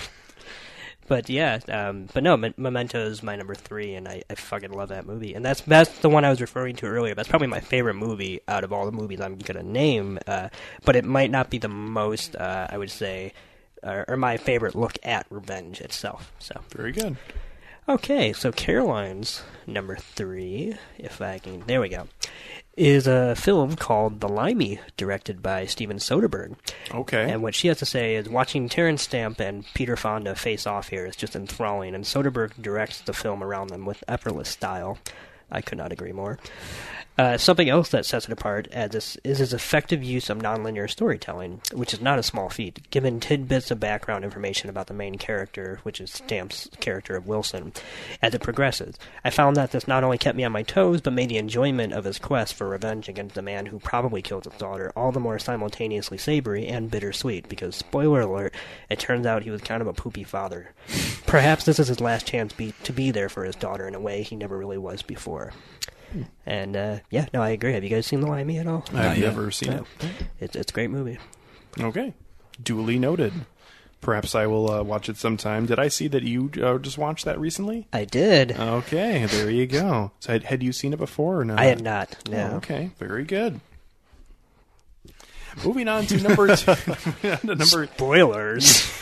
But 1.13 1.29
yeah, 1.29 1.59
um, 1.69 2.09
but 2.15 2.23
no, 2.23 2.39
Me- 2.39 2.55
Memento 2.57 2.99
is 2.99 3.23
my 3.23 3.37
number 3.37 3.55
three, 3.55 3.93
and 3.97 4.09
I, 4.09 4.23
I 4.31 4.35
fucking 4.35 4.73
love 4.73 4.89
that 4.89 5.05
movie. 5.05 5.35
And 5.35 5.45
that's 5.45 5.61
that's 5.61 5.99
the 5.99 6.09
one 6.09 6.25
I 6.25 6.31
was 6.31 6.41
referring 6.41 6.75
to 6.77 6.87
earlier. 6.87 7.15
That's 7.15 7.29
probably 7.29 7.49
my 7.49 7.61
favorite 7.61 7.97
movie 7.97 8.41
out 8.49 8.65
of 8.65 8.73
all 8.73 8.87
the 8.87 8.93
movies 8.93 9.21
I'm 9.21 9.37
gonna 9.37 9.63
name. 9.63 10.19
Uh, 10.27 10.49
but 10.87 10.97
it 10.97 11.05
might 11.05 11.31
not 11.31 11.51
be 11.51 11.59
the 11.59 11.69
most, 11.69 12.35
uh, 12.35 12.67
I 12.71 12.79
would 12.79 12.91
say, 12.91 13.35
uh, 13.83 14.05
or 14.09 14.17
my 14.17 14.39
favorite 14.39 14.75
look 14.75 14.97
at 15.03 15.27
revenge 15.29 15.83
itself. 15.83 16.33
So 16.39 16.63
very 16.71 16.93
good. 16.93 17.19
Okay, 17.87 18.33
so 18.33 18.51
Caroline's 18.51 19.43
number 19.67 19.97
three, 19.97 20.77
if 20.97 21.21
I 21.21 21.41
can, 21.41 21.61
there 21.67 21.83
we 21.83 21.91
go, 21.91 22.09
is 22.77 23.07
a 23.07 23.35
film 23.35 23.77
called 23.77 24.21
The 24.21 24.29
Limey, 24.29 24.81
directed 24.97 25.43
by 25.43 25.67
Steven 25.67 25.99
Soderbergh. 25.99 26.57
Okay. 26.93 27.31
And 27.31 27.43
what 27.43 27.55
she 27.55 27.69
has 27.69 27.79
to 27.79 27.87
say 27.87 28.17
is 28.17 28.29
watching 28.29 28.69
Terence 28.69 29.03
Stamp 29.03 29.41
and 29.41 29.65
Peter 29.75 29.97
Fonda 29.97 30.35
face 30.35 30.67
off 30.67 30.89
here 30.89 31.05
is 31.05 31.17
just 31.17 31.37
enthralling, 31.37 31.95
and 31.95 32.05
Soderbergh 32.05 32.61
directs 32.61 33.01
the 33.01 33.13
film 33.13 33.43
around 33.43 33.69
them 33.69 33.85
with 33.85 34.05
effortless 34.09 34.49
style. 34.49 34.99
I 35.51 35.61
could 35.61 35.79
not 35.79 35.93
agree 35.93 36.13
more. 36.13 36.39
Uh, 37.23 37.39
something 37.39 37.69
else 37.69 37.91
that 37.91 38.05
sets 38.05 38.25
it 38.25 38.33
apart 38.33 38.67
this 38.91 39.17
is 39.23 39.39
his 39.39 39.55
effective 39.55 40.03
use 40.03 40.29
of 40.29 40.39
nonlinear 40.39 40.91
storytelling, 40.91 41.61
which 41.73 41.95
is 41.95 42.01
not 42.01 42.19
a 42.19 42.23
small 42.23 42.49
feat, 42.49 42.91
given 42.91 43.21
tidbits 43.21 43.71
of 43.71 43.79
background 43.79 44.25
information 44.25 44.69
about 44.69 44.89
the 44.89 44.93
main 44.93 45.17
character, 45.17 45.79
which 45.85 46.01
is 46.01 46.11
Stamp's 46.11 46.69
character 46.81 47.15
of 47.15 47.29
Wilson, 47.29 47.73
as 48.21 48.35
it 48.35 48.43
progresses. 48.43 48.97
I 49.25 49.31
found 49.31 49.55
that 49.55 49.71
this 49.71 49.87
not 49.87 50.03
only 50.03 50.19
kept 50.19 50.37
me 50.37 50.43
on 50.43 50.51
my 50.51 50.65
toes, 50.65 51.01
but 51.01 51.13
made 51.13 51.29
the 51.29 51.39
enjoyment 51.39 51.93
of 51.93 52.03
his 52.03 52.19
quest 52.19 52.55
for 52.55 52.69
revenge 52.69 53.09
against 53.09 53.37
the 53.37 53.41
man 53.41 53.67
who 53.67 53.79
probably 53.79 54.21
killed 54.21 54.47
his 54.47 54.55
daughter 54.55 54.93
all 54.97 55.13
the 55.13 55.21
more 55.21 55.39
simultaneously 55.39 56.19
savory 56.19 56.67
and 56.67 56.91
bittersweet, 56.91 57.49
because, 57.49 57.77
spoiler 57.77 58.23
alert, 58.23 58.53
it 58.91 58.99
turns 58.99 59.27
out 59.27 59.45
he 59.45 59.51
was 59.53 59.61
kind 59.61 59.81
of 59.81 59.87
a 59.87 59.93
poopy 59.93 60.25
father. 60.25 60.75
Perhaps 61.27 61.67
this 61.67 61.79
is 61.79 61.87
his 61.87 62.01
last 62.01 62.27
chance 62.27 62.53
be- 62.53 62.75
to 62.83 62.93
be 62.93 63.13
there 63.13 63.29
for 63.29 63.45
his 63.45 63.55
daughter 63.55 63.87
in 63.87 63.95
a 63.95 64.01
way 64.01 64.25
he 64.25 64.35
never 64.35 64.59
really 64.59 64.77
was 64.77 65.03
before. 65.03 65.53
And 66.47 66.77
uh, 66.77 66.99
yeah, 67.11 67.27
no, 67.33 67.43
I 67.43 67.51
agree. 67.51 67.73
Have 67.73 67.85
you 67.85 67.91
guys 67.91 68.07
seen 68.07 68.21
The 68.21 68.27
Limey 68.27 68.59
at 68.59 68.67
all? 68.67 68.85
I've 68.93 69.19
never 69.19 69.51
seen 69.51 69.73
it. 69.73 69.85
It's 70.41 70.57
it's 70.57 70.71
a 70.71 70.75
great 70.75 70.91
movie. 70.91 71.19
Okay, 71.81 72.15
duly 72.63 72.99
noted. 72.99 73.33
Perhaps 74.01 74.35
I 74.35 74.47
will 74.47 74.69
uh, 74.69 74.83
watch 74.83 75.09
it 75.09 75.17
sometime. 75.17 75.67
Did 75.67 75.79
I 75.79 75.87
see 75.87 76.09
that 76.09 76.25
you 76.25 76.51
uh, 76.61 76.79
just 76.79 76.99
watched 76.99 77.25
that 77.25 77.39
recently? 77.39 77.87
I 77.93 78.05
did. 78.05 78.51
Okay, 78.51 79.27
there 79.27 79.49
you 79.49 79.67
go. 79.67 80.11
So 80.19 80.33
had, 80.33 80.43
had 80.43 80.63
you 80.63 80.73
seen 80.73 80.93
it 80.93 80.99
before 80.99 81.41
or 81.41 81.45
not? 81.45 81.61
I 81.61 81.67
had 81.67 81.81
not, 81.81 82.29
no. 82.29 82.51
Oh, 82.53 82.57
okay, 82.57 82.91
very 82.99 83.23
good. 83.23 83.61
Moving 85.65 85.87
on 85.87 86.07
to 86.07 86.17
number 86.21 86.57
two. 86.57 86.71
moving 86.87 87.31
on 87.31 87.39
to 87.39 87.55
number 87.55 87.87
spoilers. 87.87 88.93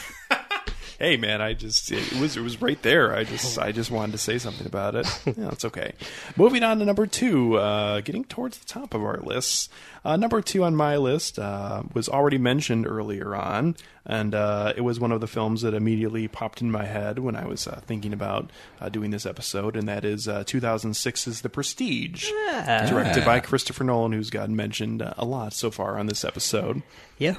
Hey 1.00 1.16
man, 1.16 1.40
I 1.42 1.54
just 1.54 1.90
it 1.90 2.12
was 2.20 2.36
it 2.36 2.42
was 2.42 2.62
right 2.62 2.80
there. 2.82 3.12
I 3.12 3.24
just 3.24 3.58
I 3.66 3.72
just 3.72 3.90
wanted 3.90 4.12
to 4.12 4.18
say 4.18 4.38
something 4.38 4.66
about 4.66 4.94
it. 4.94 5.06
Yeah, 5.26 5.48
it's 5.50 5.64
okay. 5.64 5.94
Moving 6.36 6.62
on 6.62 6.78
to 6.78 6.84
number 6.84 7.06
two, 7.08 7.56
uh, 7.56 8.00
getting 8.02 8.22
towards 8.24 8.58
the 8.58 8.66
top 8.66 8.94
of 8.94 9.02
our 9.02 9.16
lists. 9.16 9.68
Uh, 10.04 10.16
number 10.16 10.40
two 10.40 10.62
on 10.64 10.76
my 10.76 10.96
list 10.96 11.38
uh, 11.38 11.82
was 11.92 12.08
already 12.08 12.38
mentioned 12.38 12.86
earlier 12.86 13.34
on, 13.34 13.76
and 14.06 14.34
uh, 14.34 14.72
it 14.76 14.80
was 14.82 14.98
one 15.00 15.12
of 15.12 15.20
the 15.20 15.26
films 15.26 15.60
that 15.62 15.74
immediately 15.74 16.26
popped 16.28 16.62
in 16.62 16.70
my 16.70 16.84
head 16.86 17.18
when 17.18 17.36
I 17.36 17.44
was 17.46 17.66
uh, 17.66 17.80
thinking 17.84 18.12
about 18.14 18.50
uh, 18.80 18.88
doing 18.88 19.10
this 19.10 19.26
episode, 19.26 19.76
and 19.76 19.88
that 19.88 20.04
is 20.04 20.26
uh, 20.28 20.44
2006's 20.44 21.42
The 21.42 21.50
Prestige, 21.50 22.30
Ah. 22.50 22.86
directed 22.88 23.24
by 23.26 23.40
Christopher 23.40 23.84
Nolan, 23.84 24.12
who's 24.12 24.30
gotten 24.30 24.56
mentioned 24.56 25.02
uh, 25.02 25.12
a 25.18 25.24
lot 25.26 25.52
so 25.52 25.70
far 25.70 25.98
on 25.98 26.06
this 26.06 26.24
episode. 26.24 26.82
Yeah. 27.18 27.36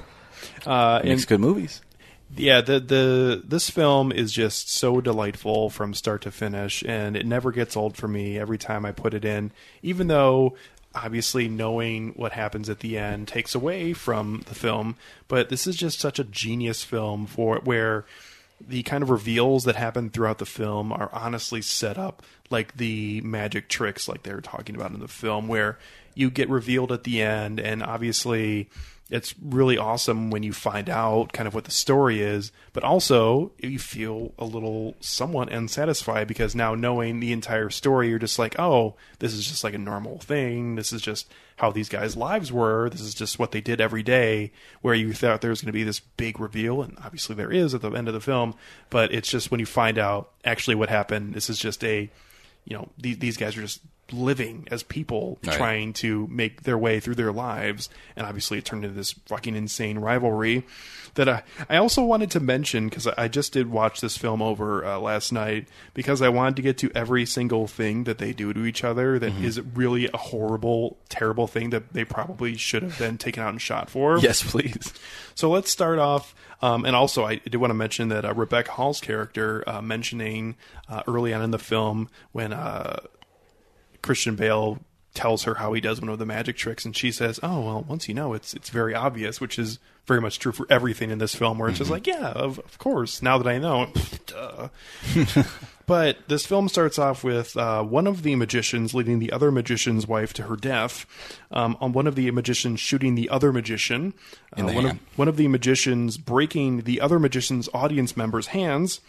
Uh, 0.66 1.02
Makes 1.04 1.22
and- 1.24 1.28
good 1.30 1.40
movies. 1.40 1.82
Yeah, 2.36 2.62
the 2.62 2.80
the 2.80 3.42
this 3.46 3.70
film 3.70 4.12
is 4.12 4.32
just 4.32 4.72
so 4.72 5.02
delightful 5.02 5.70
from 5.70 5.94
start 5.94 6.22
to 6.24 6.32
finish, 6.32 6.84
and 6.84 7.16
it 7.16 7.26
never 7.26 7.52
gets 7.52 7.76
old 7.76 7.98
for 7.98 8.08
me 8.08 8.38
every 8.38 8.58
time 8.58 8.86
I 8.86 8.92
put 8.92 9.14
it 9.14 9.26
in. 9.26 9.52
Even 9.82 10.08
though 10.08 10.56
obviously 10.94 11.48
knowing 11.48 12.10
what 12.16 12.34
happens 12.34 12.70
at 12.70 12.80
the 12.80 12.98
end 12.98 13.28
takes 13.28 13.56
away 13.56 13.94
from 13.94 14.44
the 14.48 14.56
film, 14.56 14.98
but 15.28 15.50
this 15.50 15.66
is 15.66 15.76
just 15.76 16.00
such 16.00 16.20
a 16.20 16.24
genius 16.24 16.84
film 16.84 17.26
for 17.26 17.60
where 17.64 18.06
the 18.68 18.84
kind 18.84 19.02
of 19.02 19.10
reveals 19.10 19.64
that 19.64 19.76
happen 19.76 20.10
throughout 20.10 20.38
the 20.38 20.46
film 20.46 20.92
are 20.92 21.10
honestly 21.14 21.62
set 21.62 21.98
up 21.98 22.24
like 22.50 22.78
the 22.78 23.22
magic 23.22 23.70
tricks 23.70 24.08
like 24.08 24.24
they 24.24 24.34
were 24.34 24.42
talking 24.42 24.76
about 24.76 24.92
in 24.92 25.00
the 25.00 25.08
film 25.08 25.48
where 25.48 25.80
you 26.14 26.30
get 26.30 26.50
revealed 26.50 26.92
at 26.92 27.04
the 27.04 27.22
end 27.22 27.60
and 27.60 27.82
obviously 27.82 28.70
it's 29.12 29.36
really 29.42 29.78
awesome 29.78 30.32
when 30.32 30.42
you 30.42 30.54
find 30.54 30.90
out 30.90 31.34
kind 31.34 31.46
of 31.46 31.54
what 31.54 31.66
the 31.66 31.72
story 31.72 32.22
is, 32.22 32.54
but 32.72 32.86
also 32.86 33.52
you 33.58 33.78
feel 33.78 34.34
a 34.40 34.46
little 34.46 34.96
somewhat 35.02 35.52
unsatisfied 35.52 36.30
because 36.30 36.56
now 36.56 36.76
knowing 36.76 37.20
the 37.20 37.34
entire 37.34 37.70
story, 37.70 38.08
you're 38.08 38.20
just 38.20 38.40
like, 38.40 38.58
oh, 38.58 38.96
this 39.20 39.34
is 39.34 39.46
just 39.46 39.66
like 39.66 39.74
a 39.74 39.78
normal 39.78 40.18
thing. 40.20 40.76
This 40.76 40.94
is 40.94 41.02
just 41.02 41.30
how 41.58 41.72
these 41.72 41.90
guys' 41.90 42.16
lives 42.16 42.54
were. 42.54 42.90
This 42.90 43.02
is 43.02 43.14
just 43.14 43.38
what 43.38 43.52
they 43.52 43.60
did 43.60 43.82
every 43.82 44.02
day. 44.02 44.54
Where 44.82 44.96
you 44.96 45.12
thought 45.12 45.42
there 45.42 45.50
was 45.50 45.60
going 45.60 45.68
to 45.68 45.74
be 45.74 45.84
this 45.84 46.00
big 46.00 46.40
reveal, 46.40 46.82
and 46.82 46.98
obviously 47.04 47.36
there 47.36 47.52
is 47.52 47.74
at 47.76 47.82
the 47.82 47.92
end 47.92 48.08
of 48.08 48.14
the 48.14 48.22
film, 48.22 48.56
but 48.90 49.14
it's 49.14 49.30
just 49.30 49.52
when 49.52 49.60
you 49.60 49.66
find 49.66 49.98
out 50.00 50.32
actually 50.46 50.76
what 50.76 50.88
happened, 50.88 51.34
this 51.34 51.50
is 51.50 51.60
just 51.60 51.84
a, 51.84 52.10
you 52.64 52.78
know, 52.78 52.88
these, 52.98 53.18
these 53.18 53.36
guys 53.36 53.58
are 53.58 53.62
just 53.62 53.82
living 54.14 54.68
as 54.72 54.84
people 54.84 55.40
Right. 55.44 55.56
trying 55.56 55.94
to 55.94 56.28
make 56.28 56.64
their 56.64 56.78
way 56.78 57.00
through 57.00 57.16
their 57.16 57.32
lives 57.32 57.90
and 58.16 58.26
obviously 58.28 58.58
it 58.58 58.66
turned 58.66 58.84
into 58.84 58.96
this 58.96 59.14
fucking 59.26 59.56
insane 59.56 60.00
rivalry 60.00 60.64
that 61.16 61.28
I, 61.28 61.44
I 61.70 61.76
also 61.78 62.04
wanted 62.04 62.32
to 62.32 62.40
mention 62.40 62.88
because 62.88 63.06
I 63.06 63.28
just 63.28 63.52
did 63.52 63.70
watch 63.70 64.00
this 64.00 64.16
film 64.16 64.42
over 64.42 64.86
uh, 64.86 64.98
last 65.00 65.34
night 65.34 65.68
because 65.94 66.22
I 66.22 66.30
wanted 66.30 66.56
to 66.56 66.62
get 66.62 66.78
to 66.80 66.92
every 66.96 67.26
single 67.26 67.68
thing 67.68 68.06
that 68.06 68.18
they 68.18 68.32
do 68.32 68.54
to 68.54 68.66
each 68.66 68.84
other 68.86 69.20
that 69.20 69.34
is 69.34 69.60
Mhm. 69.60 69.72
really 69.76 70.10
a 70.14 70.16
horrible, 70.18 70.98
terrible 71.10 71.48
thing 71.48 71.72
that 71.72 71.92
they 71.92 72.06
probably 72.06 72.56
should 72.56 72.84
have 72.84 72.98
been 72.98 73.18
taken 73.18 73.44
out 73.44 73.50
and 73.50 73.62
shot 73.62 73.90
for. 73.90 74.20
Yes, 74.20 74.42
please. 74.42 74.94
So 75.36 75.50
let's 75.50 75.70
start 75.70 76.00
off. 76.00 76.34
Um, 76.62 76.86
and 76.86 76.96
also, 76.96 77.26
I 77.26 77.36
did 77.38 77.56
want 77.56 77.72
to 77.72 77.76
mention 77.76 78.08
that 78.10 78.24
uh, 78.24 78.34
Rebecca 78.34 78.72
Hall's 78.72 79.02
character, 79.02 79.64
uh, 79.68 79.82
mentioning 79.82 80.56
uh, 80.88 81.02
early 81.08 81.34
on 81.34 81.42
in 81.42 81.52
the 81.52 81.60
film 81.60 82.08
when 82.32 82.54
uh, 82.54 82.98
Christian 84.02 84.36
Bale 84.36 84.80
tells 85.14 85.44
her 85.44 85.56
how 85.56 85.74
he 85.74 85.82
does 85.82 86.00
one 86.00 86.10
of 86.10 86.20
the 86.20 86.26
magic 86.26 86.56
tricks, 86.56 86.86
and 86.86 86.96
she 86.96 87.12
says, 87.12 87.40
"Oh 87.44 87.62
well, 87.62 87.86
once 87.88 88.08
you 88.08 88.14
know, 88.14 88.34
it's 88.34 88.54
it's 88.54 88.70
very 88.70 88.96
obvious," 88.96 89.42
which 89.42 89.60
is 89.60 89.78
very 90.08 90.22
much 90.22 90.40
true 90.40 90.52
for 90.52 90.66
everything 90.70 91.12
in 91.12 91.18
this 91.20 91.36
film. 91.36 91.58
Where 91.60 91.70
it's 91.70 91.78
just 91.80 91.90
Mhm. 91.90 91.94
like, 91.94 92.08
"Yeah, 92.08 92.30
of, 92.32 92.60
of 92.60 92.78
course." 92.78 93.22
Now 93.22 93.38
that 93.38 93.48
I 93.48 93.58
know, 93.58 93.90
duh. 94.28 94.70
But 95.88 96.20
this 96.30 96.46
film 96.46 96.70
starts 96.70 96.98
off 96.98 97.22
with 97.22 97.58
uh, 97.58 97.84
one 97.84 98.08
of 98.08 98.24
the 98.24 98.36
magicians 98.38 98.94
leading 98.94 99.20
the 99.20 99.30
other 99.34 99.52
magician's 99.52 100.08
wife 100.08 100.32
to 100.36 100.44
her 100.44 100.56
death. 100.56 101.06
Um, 101.52 101.76
on 101.82 101.92
one 101.92 102.08
of 102.08 102.16
the 102.16 102.32
magicians 102.32 102.80
shooting 102.80 103.16
the 103.16 103.28
other 103.30 103.52
magician. 103.52 104.14
In 104.56 104.68
the 104.68 104.74
one 104.74 104.86
of 104.86 105.00
one 105.18 105.28
of 105.28 105.36
the 105.36 105.50
magicians 105.50 106.18
breaking 106.18 106.82
the 106.82 107.02
other 107.02 107.20
magician's 107.20 107.68
audience 107.74 108.16
member's 108.16 108.48
hands, 108.48 109.02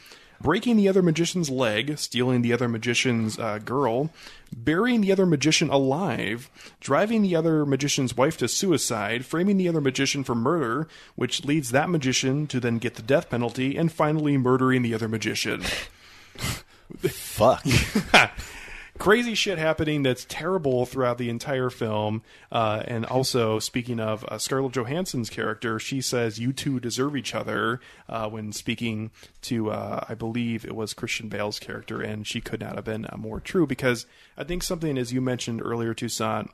breaking 0.43 0.77
the 0.77 0.89
other 0.89 1.03
magician's 1.03 1.49
leg, 1.49 1.97
stealing 1.99 2.43
the 2.43 2.53
other 2.53 2.69
magician's 2.69 3.39
uh, 3.39 3.59
girl, 3.59 4.11
burying 4.55 5.01
the 5.01 5.13
other 5.13 5.27
magician 5.27 5.71
alive, 5.71 6.51
driving 6.81 7.23
the 7.23 7.37
other 7.37 7.65
magician's 7.65 8.17
wife 8.17 8.37
to 8.39 8.49
suicide, 8.49 9.25
framing 9.25 9.57
the 9.57 9.69
other 9.69 9.81
magician 9.81 10.25
for 10.25 10.35
murder, 10.35 10.89
which 11.15 11.45
leads 11.45 11.71
that 11.71 11.89
magician 11.89 12.47
to 12.47 12.61
then 12.61 12.79
get 12.79 12.97
the 12.97 13.03
death 13.03 13.31
penalty, 13.31 13.77
and 13.77 13.93
finally 13.93 14.37
murdering 14.37 14.83
the 14.83 14.95
other 14.95 15.09
magician. 15.09 15.63
Fuck. 16.99 17.65
Crazy 18.99 19.35
shit 19.35 19.59
happening 19.59 20.03
that's 20.03 20.27
terrible 20.29 20.85
throughout 20.85 21.17
the 21.17 21.31
entire 21.31 21.71
film. 21.71 22.23
Uh, 22.53 22.83
and 22.87 23.07
also, 23.07 23.59
speaking 23.59 23.99
of 23.99 24.23
uh, 24.25 24.37
Scarlett 24.39 24.73
Johansson's 24.73 25.31
character, 25.31 25.79
she 25.79 26.01
says, 26.01 26.39
You 26.39 26.53
two 26.53 26.79
deserve 26.79 27.17
each 27.17 27.35
other 27.35 27.81
uh, 28.09 28.29
when 28.29 28.53
speaking 28.53 29.11
to, 29.43 29.71
uh, 29.71 30.05
I 30.09 30.15
believe 30.15 30.65
it 30.65 30.77
was 30.77 30.93
Christian 30.93 31.29
Bale's 31.29 31.59
character. 31.59 32.03
And 32.03 32.27
she 32.27 32.41
could 32.41 32.61
not 32.61 32.77
have 32.77 32.85
been 32.85 33.07
uh, 33.07 33.17
more 33.17 33.41
true 33.41 33.67
because 33.67 34.05
I 34.37 34.45
think 34.45 34.63
something, 34.63 34.99
as 34.99 35.13
you 35.13 35.21
mentioned 35.23 35.63
earlier, 35.65 35.95
Toussaint, 35.95 36.51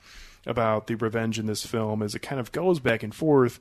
about 0.47 0.87
the 0.87 0.95
revenge 0.95 1.39
in 1.39 1.47
this 1.47 1.67
film 1.67 2.03
is 2.03 2.15
it 2.15 2.21
kind 2.21 2.41
of 2.41 2.53
goes 2.53 2.81
back 2.81 3.03
and 3.03 3.15
forth 3.15 3.61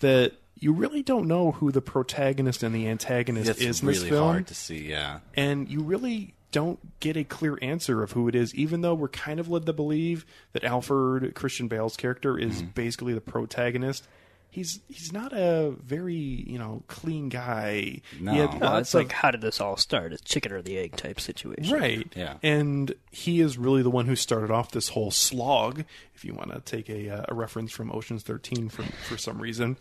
that 0.00 0.34
you 0.60 0.72
really 0.72 1.02
don't 1.02 1.26
know 1.26 1.52
who 1.52 1.72
the 1.72 1.80
protagonist 1.80 2.62
and 2.62 2.74
the 2.74 2.88
antagonist 2.88 3.46
That's 3.46 3.60
is 3.60 3.80
in 3.80 3.86
this 3.86 3.98
really 3.98 4.10
film 4.10 4.32
hard 4.32 4.46
to 4.48 4.54
see. 4.54 4.90
Yeah. 4.90 5.20
and 5.34 5.68
you 5.68 5.80
really 5.80 6.34
don't 6.50 6.98
get 7.00 7.16
a 7.16 7.24
clear 7.24 7.58
answer 7.60 8.02
of 8.02 8.12
who 8.12 8.28
it 8.28 8.34
is, 8.34 8.54
even 8.54 8.80
though 8.80 8.94
we're 8.94 9.08
kind 9.08 9.38
of 9.38 9.48
led 9.48 9.66
to 9.66 9.72
believe 9.72 10.24
that 10.52 10.64
Alfred 10.64 11.34
Christian 11.34 11.68
Bale's 11.68 11.96
character 11.96 12.38
is 12.38 12.62
Mm-hmm. 12.62 12.70
basically 12.74 13.12
the 13.14 13.20
protagonist. 13.20 14.06
he's 14.50 14.80
he's 14.88 15.12
not 15.12 15.32
a 15.34 15.74
very 15.84 16.14
you 16.14 16.58
know 16.58 16.82
clean 16.88 17.28
guy. 17.28 18.00
No. 18.18 18.32
He 18.32 18.38
had 18.38 18.58
No, 18.60 18.66
lots 18.66 18.88
it's 18.88 18.94
like 18.94 19.12
how 19.12 19.30
did 19.30 19.42
this 19.42 19.60
all 19.60 19.76
start? 19.76 20.12
It's 20.14 20.22
chicken 20.22 20.52
or 20.52 20.62
the 20.62 20.78
egg 20.78 20.96
type 20.96 21.20
situation. 21.20 21.76
Right. 21.78 22.10
Yeah, 22.16 22.38
And 22.42 22.94
he 23.10 23.40
is 23.40 23.58
really 23.58 23.82
the 23.82 23.90
one 23.90 24.06
who 24.06 24.16
started 24.16 24.50
off 24.50 24.70
this 24.70 24.88
whole 24.88 25.10
slog, 25.10 25.84
if 26.14 26.24
you 26.24 26.32
want 26.32 26.52
to 26.52 26.60
take 26.60 26.88
a, 26.88 27.10
uh, 27.10 27.24
a 27.28 27.34
reference 27.34 27.72
from 27.72 27.92
Ocean's 27.92 28.22
13 28.22 28.70
for, 28.70 28.84
for 29.06 29.18
some 29.18 29.38
reason. 29.38 29.76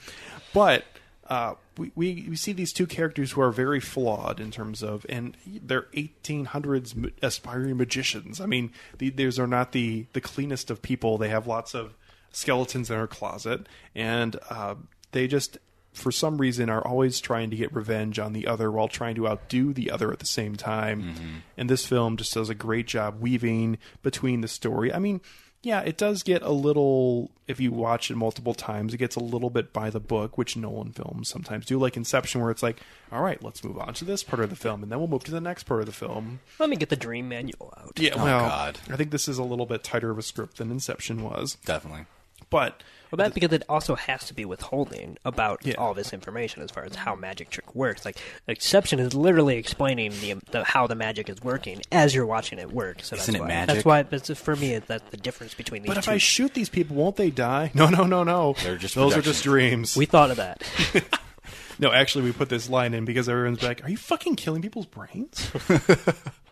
But 0.53 0.83
uh, 1.27 1.55
we, 1.77 1.91
we, 1.95 2.25
we 2.29 2.35
see 2.35 2.53
these 2.53 2.73
two 2.73 2.87
characters 2.87 3.31
who 3.31 3.41
are 3.41 3.51
very 3.51 3.79
flawed 3.79 4.39
in 4.39 4.51
terms 4.51 4.81
of, 4.81 5.05
and 5.09 5.35
they're 5.45 5.87
1800s 5.93 7.11
aspiring 7.21 7.77
magicians. 7.77 8.39
I 8.39 8.45
mean, 8.45 8.71
the, 8.97 9.09
these 9.09 9.37
are 9.37 9.47
not 9.47 9.71
the, 9.73 10.05
the 10.13 10.21
cleanest 10.21 10.71
of 10.71 10.81
people. 10.81 11.17
They 11.17 11.29
have 11.29 11.45
lots 11.45 11.75
of 11.75 11.95
skeletons 12.31 12.89
in 12.89 12.97
their 12.97 13.07
closet, 13.07 13.67
and 13.93 14.37
uh, 14.49 14.75
they 15.11 15.27
just 15.27 15.57
for 15.93 16.11
some 16.11 16.37
reason 16.37 16.69
are 16.69 16.85
always 16.85 17.19
trying 17.19 17.49
to 17.49 17.55
get 17.55 17.73
revenge 17.73 18.19
on 18.19 18.31
the 18.33 18.45
other 18.45 18.71
while 18.71 18.87
trying 18.87 19.15
to 19.15 19.27
outdo 19.27 19.73
the 19.73 19.89
other 19.89 20.11
at 20.11 20.19
the 20.19 20.27
same 20.27 20.55
time. 20.55 21.01
And 21.57 21.69
this 21.69 21.87
film 21.87 22.17
just 22.17 22.33
does 22.35 22.49
a 22.49 22.55
great 22.55 22.85
job 22.85 23.19
weaving 23.19 23.79
between 24.03 24.41
the 24.41 24.47
story. 24.47 24.93
I 24.93 24.99
mean, 24.99 25.21
yeah, 25.67 25.81
it 25.81 25.97
does 25.97 26.23
get 26.23 26.41
a 26.41 26.51
little 26.51 27.29
if 27.47 27.59
you 27.59 27.71
watch 27.71 28.09
it 28.09 28.15
multiple 28.15 28.53
times, 28.53 28.93
it 28.93 28.97
gets 28.97 29.15
a 29.15 29.19
little 29.19 29.49
bit 29.49 29.73
by 29.73 29.89
the 29.89 29.99
book, 29.99 30.37
which 30.37 30.55
Nolan 30.55 30.91
films 30.91 31.29
sometimes 31.29 31.65
do, 31.65 31.77
like 31.77 31.95
Inception, 31.97 32.41
where 32.41 32.51
it's 32.51 32.63
like, 32.63 32.79
all 33.11 33.21
right, 33.21 33.41
let's 33.43 33.63
move 33.63 33.77
on 33.77 33.93
to 33.95 34.05
this 34.05 34.23
part 34.23 34.41
of 34.41 34.49
the 34.49 34.55
film, 34.55 34.81
and 34.83 34.91
then 34.91 34.99
we'll 34.99 35.07
move 35.07 35.23
to 35.25 35.31
the 35.31 35.41
next 35.41 35.63
part 35.63 35.81
of 35.81 35.85
the 35.85 35.91
film. 35.91 36.39
Let 36.59 36.69
me 36.69 36.75
get 36.75 36.89
the 36.89 36.95
dream 36.95 37.29
manual 37.29 37.73
out. 37.77 37.93
Yeah, 37.97 38.13
Oh, 38.15 38.23
well, 38.23 38.47
God. 38.49 38.79
I 38.89 38.95
think 38.95 39.11
this 39.11 39.27
is 39.27 39.37
a 39.37 39.43
little 39.43 39.65
bit 39.65 39.83
tighter 39.83 40.09
of 40.09 40.17
a 40.17 40.21
script 40.23 40.57
than 40.57 40.71
Inception 40.71 41.23
was. 41.23 41.57
Definitely. 41.65 42.05
But 42.49 42.83
Well, 43.11 43.17
that's 43.17 43.33
because 43.33 43.51
it 43.53 43.63
also 43.69 43.95
has 43.95 44.25
to 44.27 44.33
be 44.33 44.43
withholding 44.45 45.17
about 45.23 45.65
Yeah. 45.65 45.75
all 45.75 45.93
this 45.93 46.11
information 46.13 46.61
as 46.61 46.71
far 46.71 46.83
as 46.83 46.95
how 46.95 47.15
magic 47.15 47.49
trick 47.49 47.73
works. 47.75 48.03
Like 48.05 48.17
Inception 48.47 48.99
is 48.99 49.13
literally 49.13 49.57
explaining 49.57 50.11
the, 50.21 50.35
the 50.51 50.63
how 50.63 50.87
the 50.87 50.95
magic 50.95 51.29
is 51.29 51.41
working 51.41 51.81
as 51.91 52.13
you're 52.13 52.25
watching 52.25 52.59
it 52.59 52.71
work. 52.71 53.01
So 53.03 53.15
Isn't 53.15 53.33
that's 53.33 53.35
it 53.37 53.41
why, 53.41 53.47
magic? 53.47 53.75
That's 53.75 53.85
why. 53.85 54.03
That's 54.03 54.39
for 54.39 54.55
me. 54.55 54.77
That's 54.79 55.09
the 55.09 55.17
difference 55.17 55.53
between 55.53 55.83
these 55.83 55.87
But 55.89 55.97
if 55.97 56.05
two. 56.05 56.11
I 56.11 56.17
shoot 56.17 56.53
these 56.53 56.69
people, 56.69 56.95
won't 56.95 57.15
they 57.15 57.29
die? 57.29 57.71
No, 57.77 57.89
no, 57.89 58.03
no, 58.05 58.23
no. 58.23 58.55
They're 58.63 58.77
just 58.77 58.95
those 58.95 59.15
are 59.15 59.21
just 59.21 59.43
dreams. 59.43 59.95
we 59.95 60.05
thought 60.05 60.31
of 60.31 60.37
that. 60.37 60.61
no, 61.79 61.91
actually, 61.91 62.23
we 62.25 62.31
put 62.31 62.49
this 62.49 62.69
line 62.69 62.93
in 62.93 63.05
because 63.05 63.29
everyone's 63.29 63.61
like, 63.63 63.83
"Are 63.85 63.89
you 63.89 63.97
fucking 63.97 64.35
killing 64.35 64.61
people's 64.61 64.85
brains?" 64.87 65.49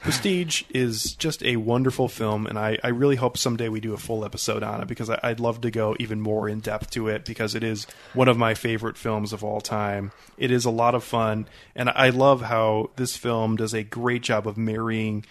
Prestige 0.00 0.64
is 0.70 1.14
just 1.14 1.42
a 1.42 1.56
wonderful 1.56 2.08
film, 2.08 2.46
and 2.46 2.58
I, 2.58 2.78
I 2.82 2.88
really 2.88 3.16
hope 3.16 3.36
someday 3.36 3.68
we 3.68 3.80
do 3.80 3.94
a 3.94 3.98
full 3.98 4.24
episode 4.24 4.62
on 4.62 4.80
it 4.80 4.88
because 4.88 5.10
I, 5.10 5.18
I'd 5.22 5.40
love 5.40 5.60
to 5.62 5.70
go 5.70 5.96
even 5.98 6.20
more 6.20 6.48
in 6.48 6.60
depth 6.60 6.90
to 6.90 7.08
it 7.08 7.24
because 7.24 7.54
it 7.54 7.62
is 7.64 7.86
one 8.12 8.28
of 8.28 8.36
my 8.36 8.54
favorite 8.54 8.96
films 8.96 9.32
of 9.32 9.42
all 9.42 9.60
time. 9.60 10.12
It 10.36 10.50
is 10.50 10.64
a 10.64 10.70
lot 10.70 10.94
of 10.94 11.04
fun, 11.04 11.46
and 11.74 11.90
I 11.90 12.10
love 12.10 12.42
how 12.42 12.90
this 12.96 13.16
film 13.16 13.56
does 13.56 13.74
a 13.74 13.82
great 13.82 14.22
job 14.22 14.46
of 14.46 14.56
marrying 14.56 15.24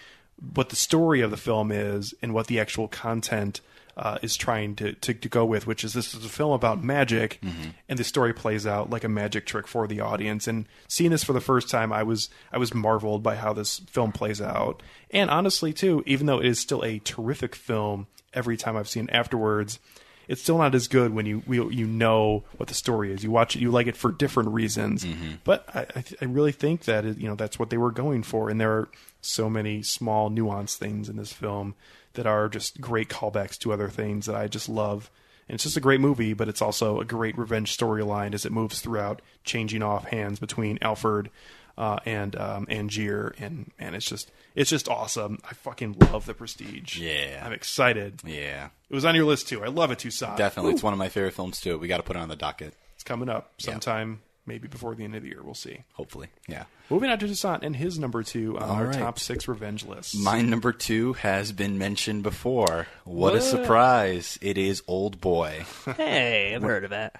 what 0.54 0.70
the 0.70 0.76
story 0.76 1.22
of 1.22 1.32
the 1.32 1.38
film 1.38 1.72
is 1.72 2.14
and 2.22 2.34
what 2.34 2.48
the 2.48 2.60
actual 2.60 2.88
content 2.88 3.62
uh, 3.96 4.18
is 4.22 4.36
trying 4.36 4.76
to, 4.76 4.94
to, 4.94 5.14
to 5.14 5.30
go 5.30 5.46
with, 5.46 5.68
which 5.68 5.84
is 5.84 5.94
this 5.94 6.14
is 6.14 6.26
a 6.26 6.30
film 6.30 6.52
about 6.52 6.78
mm-hmm. 6.78 6.88
magic, 6.88 7.40
mm-hmm. 7.42 7.70
and 7.88 8.00
the 8.00 8.04
story 8.04 8.34
plays 8.34 8.66
out 8.66 8.90
like 8.90 9.04
a 9.04 9.10
magic 9.10 9.46
trick 9.46 9.68
for 9.68 9.88
the 9.88 10.00
audience. 10.00 10.48
And 10.48 10.66
seeing 10.88 11.12
this 11.12 11.24
for 11.24 11.34
the 11.34 11.42
first 11.42 11.70
time, 11.70 11.94
I 11.94 12.04
was 12.04 12.30
I 12.52 12.58
was 12.58 12.74
marveled 12.74 13.24
by 13.24 13.36
how 13.36 13.54
this 13.54 13.80
film 13.80 14.12
plays 14.12 14.42
out. 14.42 14.82
And 15.12 15.30
honestly, 15.30 15.74
too, 15.74 16.04
even 16.06 16.26
though 16.26 16.40
it 16.40 16.46
is 16.46 16.60
still 16.60 16.84
a 16.84 17.00
terrific 17.00 17.56
film, 17.56 18.08
every 18.34 18.58
time 18.58 18.76
I've 18.76 18.90
seen 18.90 19.06
it 19.06 19.14
afterwards, 19.14 19.80
it's 20.28 20.42
still 20.42 20.58
not 20.58 20.74
as 20.74 20.88
good 20.88 21.14
when 21.14 21.26
you 21.26 21.44
you 21.48 21.70
you 21.70 21.86
know 21.86 22.44
what 22.58 22.70
the 22.70 22.76
story 22.76 23.12
is. 23.12 23.24
You 23.24 23.32
watch 23.32 23.56
it, 23.56 23.62
you 23.62 23.70
like 23.70 23.88
it 23.88 23.98
for 23.98 24.12
different 24.12 24.50
reasons. 24.50 25.04
Mm-hmm. 25.06 25.34
But 25.44 25.68
I, 25.74 25.82
I, 25.96 26.04
I 26.22 26.26
really 26.26 26.52
think 26.52 26.86
that 26.86 27.06
it, 27.06 27.18
you 27.18 27.28
know 27.28 27.36
that's 27.36 27.60
what 27.60 27.70
they 27.70 27.78
were 27.78 27.92
going 27.92 28.24
for, 28.24 28.50
and 28.50 28.60
there 28.60 28.72
are 28.72 28.90
so 29.22 29.50
many 29.50 29.84
small 29.84 30.30
nuanced 30.30 30.78
things 30.78 31.10
in 31.10 31.18
this 31.18 31.32
film 31.32 31.76
that 32.14 32.28
are 32.28 32.50
just 32.50 32.80
great 32.80 33.10
callbacks 33.10 33.58
to 33.60 33.74
other 33.74 33.90
things 33.90 34.26
that 34.26 34.36
I 34.36 34.48
just 34.48 34.70
love. 34.70 35.10
And 35.48 35.56
it's 35.56 35.64
just 35.64 35.78
a 35.78 35.82
great 35.82 36.00
movie, 36.00 36.34
but 36.34 36.48
it's 36.48 36.62
also 36.62 37.00
a 37.00 37.06
great 37.06 37.38
revenge 37.38 37.78
storyline 37.78 38.34
as 38.34 38.46
it 38.46 38.52
moves 38.52 38.80
throughout, 38.80 39.22
changing 39.44 39.84
off 39.84 40.06
hands 40.06 40.40
between 40.40 40.80
Alfred 40.82 41.30
uh, 41.78 41.98
and 42.06 42.36
um, 42.36 42.66
Angier, 42.68 43.34
and 43.40 43.72
and 43.80 43.96
it's 43.96 44.06
just 44.06 44.32
it's 44.56 44.70
just 44.70 44.88
awesome. 44.88 45.40
I 45.44 45.54
fucking 45.54 45.98
love 46.00 46.26
the 46.26 46.34
Prestige. 46.34 46.98
Yeah. 46.98 47.44
I'm 47.46 47.52
excited. 47.52 48.22
Yeah. 48.26 48.70
It 48.90 48.96
was 48.96 49.06
on 49.06 49.16
your 49.16 49.26
list 49.26 49.50
too. 49.50 49.64
I 49.64 49.68
love 49.68 49.92
it, 49.92 50.00
Toussaint. 50.00 50.38
Definitely. 50.38 50.74
It's 50.74 50.84
one 50.84 50.94
of 50.94 51.00
my 51.00 51.10
favorite 51.10 51.34
films, 51.34 51.60
too. 51.60 51.78
We 51.78 51.88
got 51.88 51.98
to 51.98 52.04
put 52.04 52.16
it 52.16 52.20
on 52.20 52.30
the 52.30 52.36
docket. 52.36 52.76
It's 52.94 53.04
coming 53.04 53.28
up 53.28 53.54
sometime, 53.58 54.22
maybe 54.46 54.68
before 54.68 54.96
the 54.96 55.04
end 55.04 55.16
of 55.16 55.24
the 55.24 55.30
year. 55.30 55.42
We'll 55.44 55.54
see. 55.54 55.84
Hopefully. 55.94 56.28
Yeah. 56.48 56.66
Moving 56.90 57.10
on 57.10 57.20
to 57.20 57.28
Toussaint 57.28 57.64
and 57.64 57.76
his 57.76 57.98
number 57.98 58.24
two 58.24 58.58
on 58.58 58.64
All 58.64 58.76
our 58.76 58.88
right. 58.88 59.00
top 59.00 59.20
six 59.20 59.48
revenge 59.48 59.86
list. 59.86 60.18
My 60.18 60.42
number 60.42 60.72
two 60.72 61.14
has 61.14 61.52
been 61.52 61.78
mentioned 61.78 62.24
before. 62.24 62.88
What, 63.06 63.36
a 63.36 63.42
surprise. 63.42 64.38
It 64.42 64.58
is 64.58 64.84
Old 64.88 65.22
Boy. 65.22 65.66
hey, 65.98 66.54
I've 66.56 66.62
heard 66.62 66.84
of 66.84 66.90
that. 66.92 67.16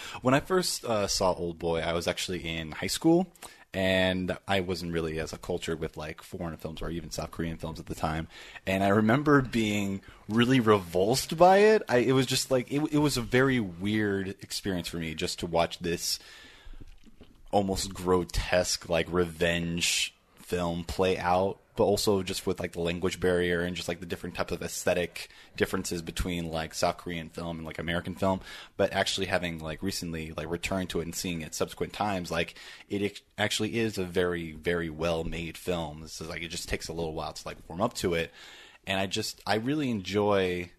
when 0.22 0.34
I 0.34 0.40
first 0.40 0.84
uh, 0.84 1.06
saw 1.06 1.32
Old 1.32 1.58
Boy, 1.58 1.80
I 1.80 1.92
was 1.92 2.06
actually 2.06 2.46
in 2.46 2.72
high 2.72 2.86
school, 2.88 3.32
and 3.74 4.36
I 4.46 4.60
wasn't 4.60 4.92
really 4.92 5.18
as 5.20 5.32
a 5.32 5.38
cultured 5.38 5.78
with 5.78 5.96
like 5.96 6.22
foreign 6.22 6.56
films 6.56 6.80
or 6.80 6.90
even 6.90 7.10
South 7.10 7.30
Korean 7.30 7.58
films 7.58 7.78
at 7.78 7.86
the 7.86 7.94
time. 7.94 8.28
And 8.66 8.82
I 8.82 8.88
remember 8.88 9.42
being 9.42 10.00
really 10.28 10.58
revulsed 10.60 11.36
by 11.36 11.58
it. 11.58 11.82
I, 11.88 11.98
it 11.98 12.12
was 12.12 12.26
just 12.26 12.50
like 12.50 12.72
it, 12.72 12.80
it 12.92 12.98
was 12.98 13.16
a 13.16 13.22
very 13.22 13.60
weird 13.60 14.30
experience 14.42 14.88
for 14.88 14.96
me 14.96 15.14
just 15.14 15.38
to 15.40 15.46
watch 15.46 15.78
this 15.80 16.18
almost 17.50 17.94
grotesque 17.94 18.88
like 18.88 19.06
revenge 19.10 20.14
film 20.36 20.84
play 20.84 21.18
out 21.18 21.58
but 21.78 21.84
also 21.84 22.24
just 22.24 22.44
with 22.44 22.58
like 22.58 22.72
the 22.72 22.80
language 22.80 23.20
barrier 23.20 23.60
and 23.60 23.76
just 23.76 23.86
like 23.86 24.00
the 24.00 24.06
different 24.06 24.34
types 24.34 24.50
of 24.50 24.60
aesthetic 24.62 25.28
differences 25.56 26.02
between 26.02 26.50
like 26.50 26.74
South 26.74 26.96
Korean 26.96 27.28
film 27.28 27.58
and 27.58 27.64
like 27.64 27.78
American 27.78 28.16
film 28.16 28.40
but 28.76 28.92
actually 28.92 29.26
having 29.26 29.60
like 29.60 29.80
recently 29.80 30.32
like 30.36 30.50
returned 30.50 30.90
to 30.90 30.98
it 30.98 31.04
and 31.04 31.14
seeing 31.14 31.40
it 31.40 31.54
subsequent 31.54 31.92
times 31.92 32.32
like 32.32 32.56
it 32.88 33.22
actually 33.38 33.78
is 33.78 33.96
a 33.96 34.02
very 34.02 34.50
very 34.50 34.90
well 34.90 35.22
made 35.22 35.56
film 35.56 36.00
this 36.00 36.20
is 36.20 36.28
like 36.28 36.42
it 36.42 36.48
just 36.48 36.68
takes 36.68 36.88
a 36.88 36.92
little 36.92 37.14
while 37.14 37.32
to 37.32 37.46
like 37.46 37.56
warm 37.68 37.80
up 37.80 37.94
to 37.94 38.12
it 38.12 38.32
and 38.84 38.98
I 38.98 39.06
just 39.06 39.40
I 39.46 39.54
really 39.54 39.88
enjoy 39.88 40.72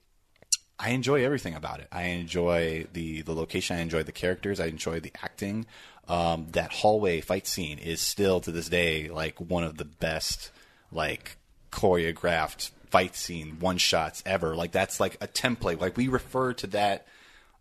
I 0.77 0.89
enjoy 0.89 1.23
everything 1.23 1.55
about 1.55 1.79
it. 1.79 1.87
I 1.93 2.03
enjoy 2.03 2.87
the 2.91 3.21
the 3.21 3.33
location. 3.33 3.77
I 3.77 3.79
enjoy 3.79 4.03
the 4.03 4.11
characters. 4.11 4.59
I 4.59 4.65
enjoy 4.65 4.99
the 4.99 5.13
acting. 5.23 5.65
Um, 6.09 6.47
that 6.51 6.73
hallway 6.73 7.21
fight 7.21 7.47
scene 7.47 7.77
is 7.77 8.01
still 8.01 8.41
to 8.41 8.51
this 8.51 8.67
day 8.67 9.07
like 9.09 9.39
one 9.39 9.63
of 9.63 9.77
the 9.77 9.85
best 9.85 10.51
like 10.91 11.37
choreographed 11.71 12.71
fight 12.89 13.15
scene 13.15 13.57
one 13.59 13.77
shots 13.77 14.23
ever. 14.25 14.55
Like 14.55 14.71
that's 14.71 14.99
like 14.99 15.15
a 15.21 15.27
template. 15.27 15.79
Like 15.79 15.97
we 15.97 16.07
refer 16.07 16.53
to 16.53 16.67
that 16.67 17.05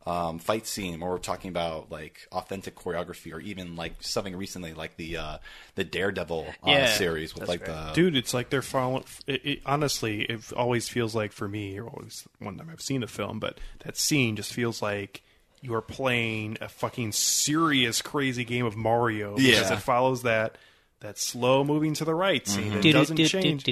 um, 0.07 0.39
fight 0.39 0.67
scene 0.67 1.03
or 1.03 1.11
we're 1.11 1.19
talking 1.19 1.51
about 1.51 1.91
like 1.91 2.27
authentic 2.33 2.75
choreography 2.75 3.33
or 3.35 3.41
even 3.41 3.77
like 3.77 3.93
something 4.01 4.35
recently 4.35 4.73
like 4.73 4.97
the 4.97 5.19
uh, 5.19 5.39
the 5.75 5.85
Daredevil 5.85 6.47
uh, 6.63 6.71
Yeah, 6.71 6.87
series 6.87 7.35
with 7.35 7.47
like 7.49 7.61
right. 7.61 7.89
the 7.89 7.93
Dude, 7.95 8.17
it's 8.17 8.33
like 8.33 8.49
they're 8.49 8.63
following. 8.63 9.05
It, 9.27 9.45
it, 9.45 9.61
honestly, 9.67 10.23
it 10.23 10.51
always 10.55 10.89
feels 10.89 11.15
like 11.15 11.33
for 11.33 11.47
me, 11.47 11.79
or 11.79 11.89
always 11.89 12.27
one 12.39 12.57
time 12.57 12.71
I've 12.73 12.81
seen 12.81 13.03
the 13.03 13.07
film, 13.07 13.39
but 13.39 13.59
that 13.85 13.99
scene 13.99 14.37
just 14.37 14.53
feels 14.55 14.81
like 14.81 15.23
you 15.61 15.75
are 15.75 15.83
playing 15.83 16.57
a 16.61 16.69
fucking 16.69 17.13
serious, 17.13 18.01
crazy 18.01 18.45
game 18.45 18.65
of 18.65 18.77
Mario. 18.77 19.35
Because 19.35 19.71
Yeah. 19.71 19.75
it 19.75 19.81
follows 19.83 20.23
that 20.23 20.57
that 21.01 21.17
slow 21.17 21.63
moving 21.63 21.95
to 21.95 22.05
the 22.05 22.15
right 22.15 22.45
scene. 22.47 22.73
Mm-hmm. 22.73 22.87
It 22.87 22.93
doesn't 22.93 23.17
change. 23.27 23.69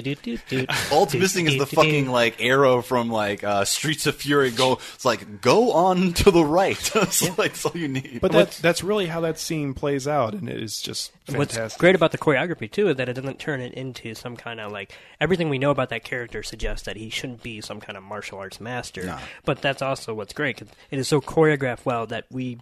All 0.91 1.03
it's 1.03 1.13
missing 1.13 1.47
is 1.47 1.57
the 1.57 1.65
fucking 1.65 2.07
like 2.09 2.41
arrow 2.41 2.81
from 2.81 3.09
like 3.09 3.43
uh, 3.43 3.65
Streets 3.65 4.07
of 4.07 4.15
Fury. 4.15 4.49
Go, 4.51 4.79
it's 4.95 5.03
like 5.03 5.41
go 5.41 5.73
on 5.73 6.13
to 6.13 6.31
the 6.31 6.45
right. 6.45 6.77
it's 6.95 7.21
like 7.37 7.51
that's 7.51 7.65
all 7.65 7.75
you 7.75 7.89
need. 7.89 8.19
But 8.21 8.31
that, 8.31 8.51
that's 8.61 8.81
really 8.83 9.07
how 9.07 9.19
that 9.21 9.39
scene 9.39 9.73
plays 9.73 10.07
out, 10.07 10.33
and 10.35 10.47
it 10.49 10.61
is 10.61 10.81
just 10.81 11.11
fantastic. 11.25 11.59
What's 11.63 11.77
great 11.77 11.95
about 11.95 12.13
the 12.13 12.17
choreography 12.17 12.71
too 12.71 12.87
is 12.87 12.95
that 12.95 13.09
it 13.09 13.13
doesn't 13.13 13.39
turn 13.39 13.59
it 13.59 13.73
into 13.73 14.15
some 14.15 14.37
kind 14.37 14.61
of 14.61 14.71
like 14.71 14.97
everything 15.19 15.49
we 15.49 15.57
know 15.59 15.71
about 15.71 15.89
that 15.89 16.05
character 16.05 16.43
suggests 16.43 16.85
that 16.85 16.95
he 16.95 17.09
shouldn't 17.09 17.43
be 17.43 17.59
some 17.59 17.81
kind 17.81 17.97
of 17.97 18.03
martial 18.03 18.39
arts 18.39 18.61
master. 18.61 19.03
No. 19.05 19.17
But 19.43 19.61
that's 19.61 19.81
also 19.81 20.13
what's 20.13 20.31
great 20.33 20.57
'cause 20.57 20.69
it 20.91 20.97
is 20.99 21.09
so 21.09 21.19
choreographed 21.19 21.83
well 21.83 22.07
that 22.07 22.23
we 22.31 22.59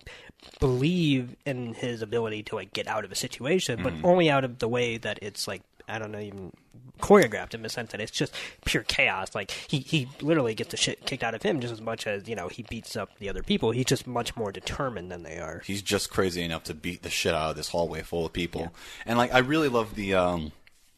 believe 0.59 1.35
in 1.45 1.73
his 1.73 2.01
ability 2.01 2.43
to 2.43 2.55
like 2.55 2.71
get 2.73 2.87
out 2.87 3.03
of 3.03 3.11
a 3.11 3.15
situation, 3.15 3.81
but 3.81 3.93
Mhm. 3.93 4.03
only 4.03 4.29
out 4.29 4.43
of 4.43 4.54
the 4.59 4.67
way 4.67 4.97
that 4.97 5.19
it's 5.21 5.47
like 5.47 5.61
I 5.87 5.99
don't 5.99 6.11
know 6.11 6.19
even 6.19 6.51
choreographed 6.99 7.53
in 7.53 7.61
the 7.61 7.69
sense 7.69 7.91
that 7.91 8.01
it's 8.01 8.11
just 8.11 8.33
pure 8.65 8.83
chaos. 8.83 9.35
Like 9.35 9.51
he 9.51 9.79
he 9.79 10.07
literally 10.21 10.55
gets 10.55 10.71
the 10.71 10.77
shit 10.77 11.05
kicked 11.05 11.23
out 11.23 11.35
of 11.35 11.43
him 11.43 11.59
just 11.59 11.73
as 11.73 11.81
much 11.81 12.07
as 12.07 12.27
you 12.27 12.35
know 12.35 12.47
he 12.47 12.63
beats 12.63 12.95
up 12.95 13.17
the 13.19 13.29
other 13.29 13.43
people. 13.43 13.71
He's 13.71 13.85
just 13.85 14.07
much 14.07 14.35
more 14.35 14.51
determined 14.51 15.11
than 15.11 15.23
they 15.23 15.37
are. 15.37 15.61
He's 15.65 15.81
just 15.81 16.09
crazy 16.09 16.41
enough 16.41 16.63
to 16.65 16.73
beat 16.73 17.03
the 17.03 17.09
shit 17.09 17.33
out 17.33 17.51
of 17.51 17.55
this 17.55 17.69
hallway 17.69 18.01
full 18.01 18.25
of 18.25 18.33
people. 18.33 18.73
And 19.05 19.17
like 19.17 19.33
I 19.33 19.39
really 19.39 19.69
love 19.69 19.95
the 19.95 20.15
um 20.15 20.51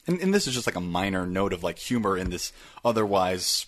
and, 0.07 0.19
and 0.21 0.33
this 0.33 0.47
is 0.47 0.53
just 0.53 0.67
like 0.67 0.75
a 0.75 0.81
minor 0.81 1.25
note 1.25 1.53
of 1.53 1.63
like 1.63 1.77
humor 1.77 2.17
in 2.17 2.29
this 2.29 2.53
otherwise 2.85 3.65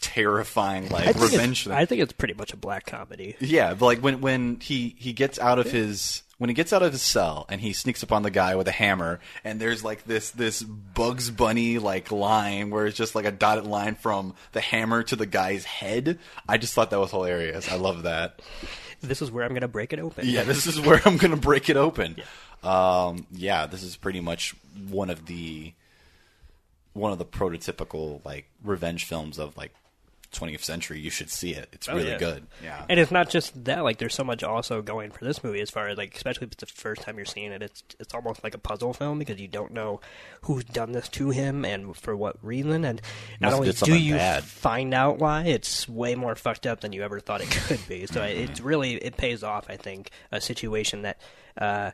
terrifying 0.00 0.88
like 0.90 1.16
I 1.16 1.20
revenge. 1.20 1.66
I 1.66 1.84
think 1.84 2.02
it's 2.02 2.12
pretty 2.12 2.34
much 2.34 2.52
a 2.52 2.56
black 2.56 2.86
comedy. 2.86 3.36
Yeah, 3.40 3.74
but 3.74 3.86
like 3.86 4.00
when 4.00 4.20
when 4.20 4.60
he 4.60 4.94
he 4.98 5.12
gets 5.12 5.38
out 5.38 5.58
of 5.58 5.70
his 5.70 6.22
when 6.38 6.48
he 6.48 6.54
gets 6.54 6.72
out 6.72 6.82
of 6.82 6.92
his 6.92 7.02
cell 7.02 7.44
and 7.48 7.60
he 7.60 7.72
sneaks 7.72 8.02
upon 8.02 8.22
the 8.22 8.30
guy 8.30 8.54
with 8.54 8.68
a 8.68 8.72
hammer 8.72 9.20
and 9.44 9.60
there's 9.60 9.84
like 9.84 10.04
this 10.04 10.30
this 10.30 10.62
Bugs 10.62 11.30
Bunny 11.30 11.78
like 11.78 12.10
line 12.10 12.70
where 12.70 12.86
it's 12.86 12.96
just 12.96 13.14
like 13.14 13.24
a 13.24 13.32
dotted 13.32 13.66
line 13.66 13.96
from 13.96 14.34
the 14.52 14.60
hammer 14.60 15.02
to 15.04 15.16
the 15.16 15.26
guy's 15.26 15.64
head. 15.64 16.18
I 16.48 16.56
just 16.56 16.74
thought 16.74 16.90
that 16.90 17.00
was 17.00 17.10
hilarious. 17.10 17.70
I 17.70 17.76
love 17.76 18.04
that. 18.04 18.40
This 19.00 19.22
is 19.22 19.30
where 19.30 19.44
I'm 19.44 19.50
going 19.50 19.60
to 19.62 19.68
break 19.68 19.92
it 19.92 20.00
open. 20.00 20.26
Yeah, 20.26 20.44
this 20.44 20.66
is 20.66 20.80
where 20.80 21.00
I'm 21.04 21.18
going 21.18 21.30
to 21.30 21.36
break 21.36 21.68
it 21.68 21.76
open. 21.76 22.16
Yeah. 22.18 22.24
Um, 22.62 23.26
yeah, 23.30 23.66
this 23.66 23.82
is 23.82 23.96
pretty 23.96 24.20
much 24.20 24.54
one 24.88 25.10
of 25.10 25.26
the 25.26 25.72
one 26.92 27.12
of 27.12 27.18
the 27.18 27.24
prototypical 27.24 28.24
like 28.24 28.48
revenge 28.64 29.04
films 29.04 29.38
of 29.38 29.56
like 29.56 29.72
20th 30.32 30.62
century. 30.62 31.00
You 31.00 31.10
should 31.10 31.30
see 31.30 31.52
it. 31.54 31.68
It's 31.72 31.88
Oh, 31.88 31.94
really 31.96 32.10
yeah. 32.10 32.18
good. 32.18 32.46
Yeah. 32.62 32.84
And 32.88 33.00
it's 33.00 33.10
not 33.10 33.30
just 33.30 33.64
that. 33.64 33.82
Like, 33.84 33.98
there's 33.98 34.14
so 34.14 34.24
much 34.24 34.42
also 34.42 34.82
going 34.82 35.10
for 35.10 35.24
this 35.24 35.42
movie 35.42 35.60
as 35.60 35.70
far 35.70 35.88
as 35.88 35.96
like, 35.98 36.14
especially 36.14 36.46
if 36.46 36.52
it's 36.52 36.60
the 36.72 36.80
first 36.80 37.02
time 37.02 37.16
you're 37.16 37.24
seeing 37.26 37.52
it. 37.52 37.62
It's 37.62 37.82
it's 37.98 38.14
almost 38.14 38.44
like 38.44 38.54
a 38.54 38.58
puzzle 38.58 38.92
film 38.92 39.18
because 39.18 39.40
you 39.40 39.48
don't 39.48 39.72
know 39.72 40.00
who's 40.42 40.64
done 40.64 40.92
this 40.92 41.08
to 41.10 41.30
him 41.30 41.64
and 41.64 41.96
for 41.96 42.14
what 42.16 42.36
reason. 42.44 42.84
And 42.84 43.00
not 43.40 43.52
only 43.52 43.72
do 43.72 43.98
you 43.98 44.14
bad. 44.14 44.44
find 44.44 44.92
out 44.94 45.18
why, 45.18 45.44
it's 45.44 45.88
way 45.88 46.14
more 46.14 46.34
fucked 46.34 46.66
up 46.66 46.80
than 46.80 46.92
you 46.92 47.02
ever 47.02 47.20
thought 47.20 47.40
it 47.40 47.50
could 47.66 47.80
be. 47.88 48.06
So 48.06 48.22
it's 48.22 48.60
really 48.60 48.94
it 48.94 49.16
pays 49.16 49.42
off. 49.42 49.66
I 49.68 49.76
think 49.76 50.10
a 50.30 50.40
situation 50.40 51.02
that. 51.02 51.20
Uh, 51.56 51.90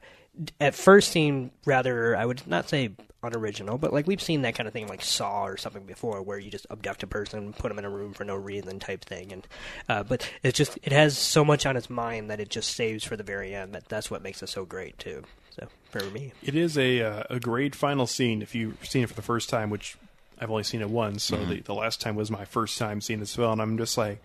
at 0.60 0.74
first 0.74 1.10
seemed 1.10 1.50
rather 1.64 2.16
I 2.16 2.24
would 2.26 2.46
not 2.46 2.68
say 2.68 2.90
unoriginal, 3.22 3.78
but 3.78 3.92
like 3.92 4.06
we've 4.06 4.20
seen 4.20 4.42
that 4.42 4.54
kind 4.54 4.66
of 4.66 4.72
thing 4.72 4.86
like 4.88 5.02
Saw 5.02 5.44
or 5.46 5.56
something 5.56 5.84
before, 5.86 6.22
where 6.22 6.38
you 6.38 6.50
just 6.50 6.66
abduct 6.70 7.02
a 7.02 7.06
person, 7.06 7.52
put 7.52 7.68
them 7.70 7.78
in 7.78 7.84
a 7.84 7.90
room 7.90 8.12
for 8.12 8.24
no 8.24 8.34
reason 8.36 8.78
type 8.80 9.04
thing, 9.04 9.32
and 9.32 9.46
uh, 9.88 10.02
but 10.02 10.30
it 10.42 10.54
just 10.54 10.78
it 10.82 10.92
has 10.92 11.16
so 11.16 11.44
much 11.44 11.64
on 11.66 11.76
its 11.76 11.88
mind 11.88 12.30
that 12.30 12.40
it 12.40 12.50
just 12.50 12.74
saves 12.74 13.04
for 13.04 13.16
the 13.16 13.22
very 13.22 13.54
end. 13.54 13.74
That 13.74 13.88
that's 13.88 14.10
what 14.10 14.22
makes 14.22 14.42
it 14.42 14.48
so 14.48 14.64
great 14.64 14.98
too. 14.98 15.22
So 15.58 15.68
for 15.90 16.04
me, 16.10 16.32
It 16.42 16.54
is 16.56 16.76
a 16.76 17.00
uh, 17.02 17.22
a 17.30 17.40
great 17.40 17.74
final 17.74 18.06
scene 18.06 18.42
if 18.42 18.54
you've 18.54 18.84
seen 18.86 19.04
it 19.04 19.08
for 19.08 19.14
the 19.14 19.22
first 19.22 19.48
time, 19.48 19.70
which 19.70 19.96
I've 20.38 20.50
only 20.50 20.64
seen 20.64 20.82
it 20.82 20.90
once. 20.90 21.22
So 21.22 21.36
Mhm. 21.36 21.48
the, 21.48 21.60
the 21.60 21.74
last 21.74 22.00
time 22.00 22.16
was 22.16 22.30
my 22.30 22.44
first 22.44 22.76
time 22.76 23.00
seeing 23.00 23.20
this 23.20 23.36
film, 23.36 23.52
and 23.52 23.62
I'm 23.62 23.78
just 23.78 23.96
like, 23.96 24.20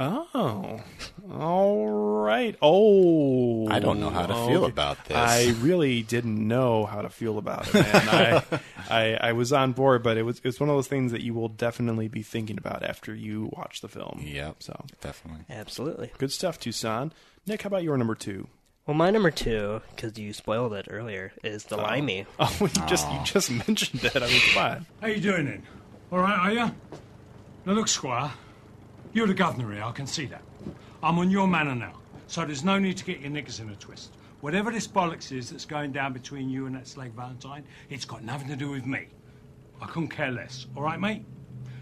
oh, 0.00 0.80
all 1.30 1.88
right. 2.22 2.56
Oh, 2.62 3.68
I 3.68 3.78
don't 3.80 4.00
know 4.00 4.10
how 4.10 4.26
to 4.26 4.34
feel 4.46 4.64
okay. 4.64 4.70
about 4.70 5.04
this. 5.06 5.16
I 5.16 5.54
really 5.60 6.02
didn't 6.02 6.46
know 6.46 6.86
how 6.86 7.02
to 7.02 7.08
feel 7.08 7.38
about 7.38 7.68
it, 7.68 7.74
man. 7.74 7.88
I, 7.94 8.42
I 8.88 9.18
I 9.28 9.32
was 9.32 9.52
on 9.52 9.72
board, 9.72 10.02
but 10.02 10.16
it 10.16 10.22
was 10.22 10.38
it 10.38 10.44
was 10.44 10.60
one 10.60 10.68
of 10.68 10.76
those 10.76 10.88
things 10.88 11.12
that 11.12 11.22
you 11.22 11.34
will 11.34 11.48
definitely 11.48 12.08
be 12.08 12.22
thinking 12.22 12.58
about 12.58 12.82
after 12.82 13.14
you 13.14 13.50
watch 13.56 13.80
the 13.80 13.88
film. 13.88 14.22
Yep, 14.24 14.62
so 14.62 14.84
definitely. 15.00 15.44
absolutely. 15.50 16.12
Good 16.18 16.32
stuff, 16.32 16.60
Toussaint. 16.60 17.12
Nick, 17.46 17.62
how 17.62 17.68
about 17.68 17.82
your 17.82 17.96
number 17.96 18.14
two? 18.14 18.48
Well, 18.88 18.96
my 18.96 19.10
number 19.10 19.30
two, 19.30 19.82
because 19.94 20.18
you 20.18 20.32
spoiled 20.32 20.72
it 20.72 20.86
earlier, 20.88 21.34
is 21.44 21.64
the 21.64 21.76
Limey. 21.76 22.24
Oh. 22.40 22.56
oh, 22.60 22.64
you 22.64 22.86
just 22.86 23.06
you 23.12 23.18
just 23.22 23.50
mentioned 23.68 24.02
it. 24.02 24.16
I 24.16 24.26
mean, 24.26 24.40
come 24.54 24.64
on. 24.64 24.86
How 25.02 25.08
you 25.08 25.20
doing 25.20 25.44
then? 25.44 25.62
All 26.10 26.20
right, 26.20 26.38
are 26.38 26.52
you? 26.52 26.74
Now 27.66 27.72
look, 27.74 27.88
Squire, 27.88 28.32
you're 29.12 29.26
the 29.26 29.34
governor 29.34 29.72
here, 29.72 29.82
I 29.82 29.92
can 29.92 30.06
see 30.06 30.26
that. 30.26 30.42
I'm 31.02 31.18
on 31.18 31.30
your 31.30 31.46
manor 31.46 31.74
now, 31.74 31.94
so 32.26 32.44
there's 32.44 32.64
no 32.64 32.78
need 32.78 32.96
to 32.98 33.04
get 33.04 33.20
your 33.20 33.30
knickers 33.30 33.60
in 33.60 33.68
a 33.70 33.76
twist. 33.76 34.12
Whatever 34.40 34.70
this 34.70 34.86
bollocks 34.86 35.32
is 35.36 35.50
that's 35.50 35.64
going 35.64 35.92
down 35.92 36.12
between 36.12 36.48
you 36.48 36.66
and 36.66 36.74
that 36.74 36.86
slag 36.86 37.12
Valentine, 37.12 37.64
it's 37.90 38.04
got 38.04 38.22
nothing 38.22 38.48
to 38.48 38.56
do 38.56 38.70
with 38.70 38.86
me. 38.86 39.08
I 39.80 39.86
couldn't 39.86 40.08
care 40.08 40.30
less, 40.30 40.66
all 40.76 40.82
right, 40.82 41.00
mate? 41.00 41.24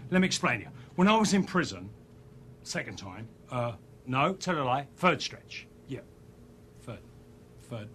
Let 0.09 0.21
me 0.21 0.27
explain 0.27 0.59
to 0.59 0.65
you. 0.65 0.71
When 0.95 1.07
I 1.07 1.17
was 1.17 1.33
in 1.33 1.43
prison, 1.43 1.89
second 2.63 2.97
time, 2.97 3.27
uh, 3.51 3.73
no, 4.05 4.33
tell 4.33 4.59
a 4.59 4.63
lie, 4.63 4.87
third 4.95 5.21
stretch. 5.21 5.67
Yeah, 5.87 5.99
third, 6.81 6.99
third. 7.69 7.89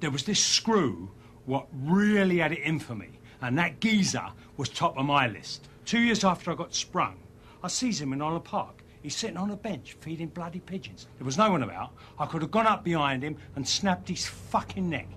There 0.00 0.10
was 0.10 0.24
this 0.24 0.40
screw 0.40 1.10
what 1.46 1.66
really 1.72 2.38
had 2.38 2.52
it 2.52 2.60
in 2.60 2.78
for 2.78 2.94
me, 2.94 3.18
and 3.40 3.56
that 3.58 3.80
geezer 3.80 4.26
was 4.56 4.68
top 4.68 4.96
of 4.96 5.04
my 5.06 5.28
list. 5.28 5.68
Two 5.84 6.00
years 6.00 6.24
after 6.24 6.50
I 6.50 6.54
got 6.54 6.74
sprung, 6.74 7.16
I 7.64 7.68
sees 7.68 8.00
him 8.00 8.12
in 8.12 8.18
Holland 8.18 8.44
Park. 8.44 8.82
He's 9.02 9.14
sitting 9.14 9.36
on 9.36 9.50
a 9.50 9.56
bench 9.56 9.96
feeding 10.00 10.28
bloody 10.28 10.58
pigeons. 10.58 11.06
There 11.18 11.24
was 11.24 11.38
no 11.38 11.50
one 11.52 11.62
about. 11.62 11.92
I 12.18 12.26
could 12.26 12.42
have 12.42 12.50
gone 12.50 12.66
up 12.66 12.82
behind 12.82 13.22
him 13.22 13.36
and 13.54 13.66
snapped 13.66 14.08
his 14.08 14.26
fucking 14.26 14.88
neck. 14.88 15.08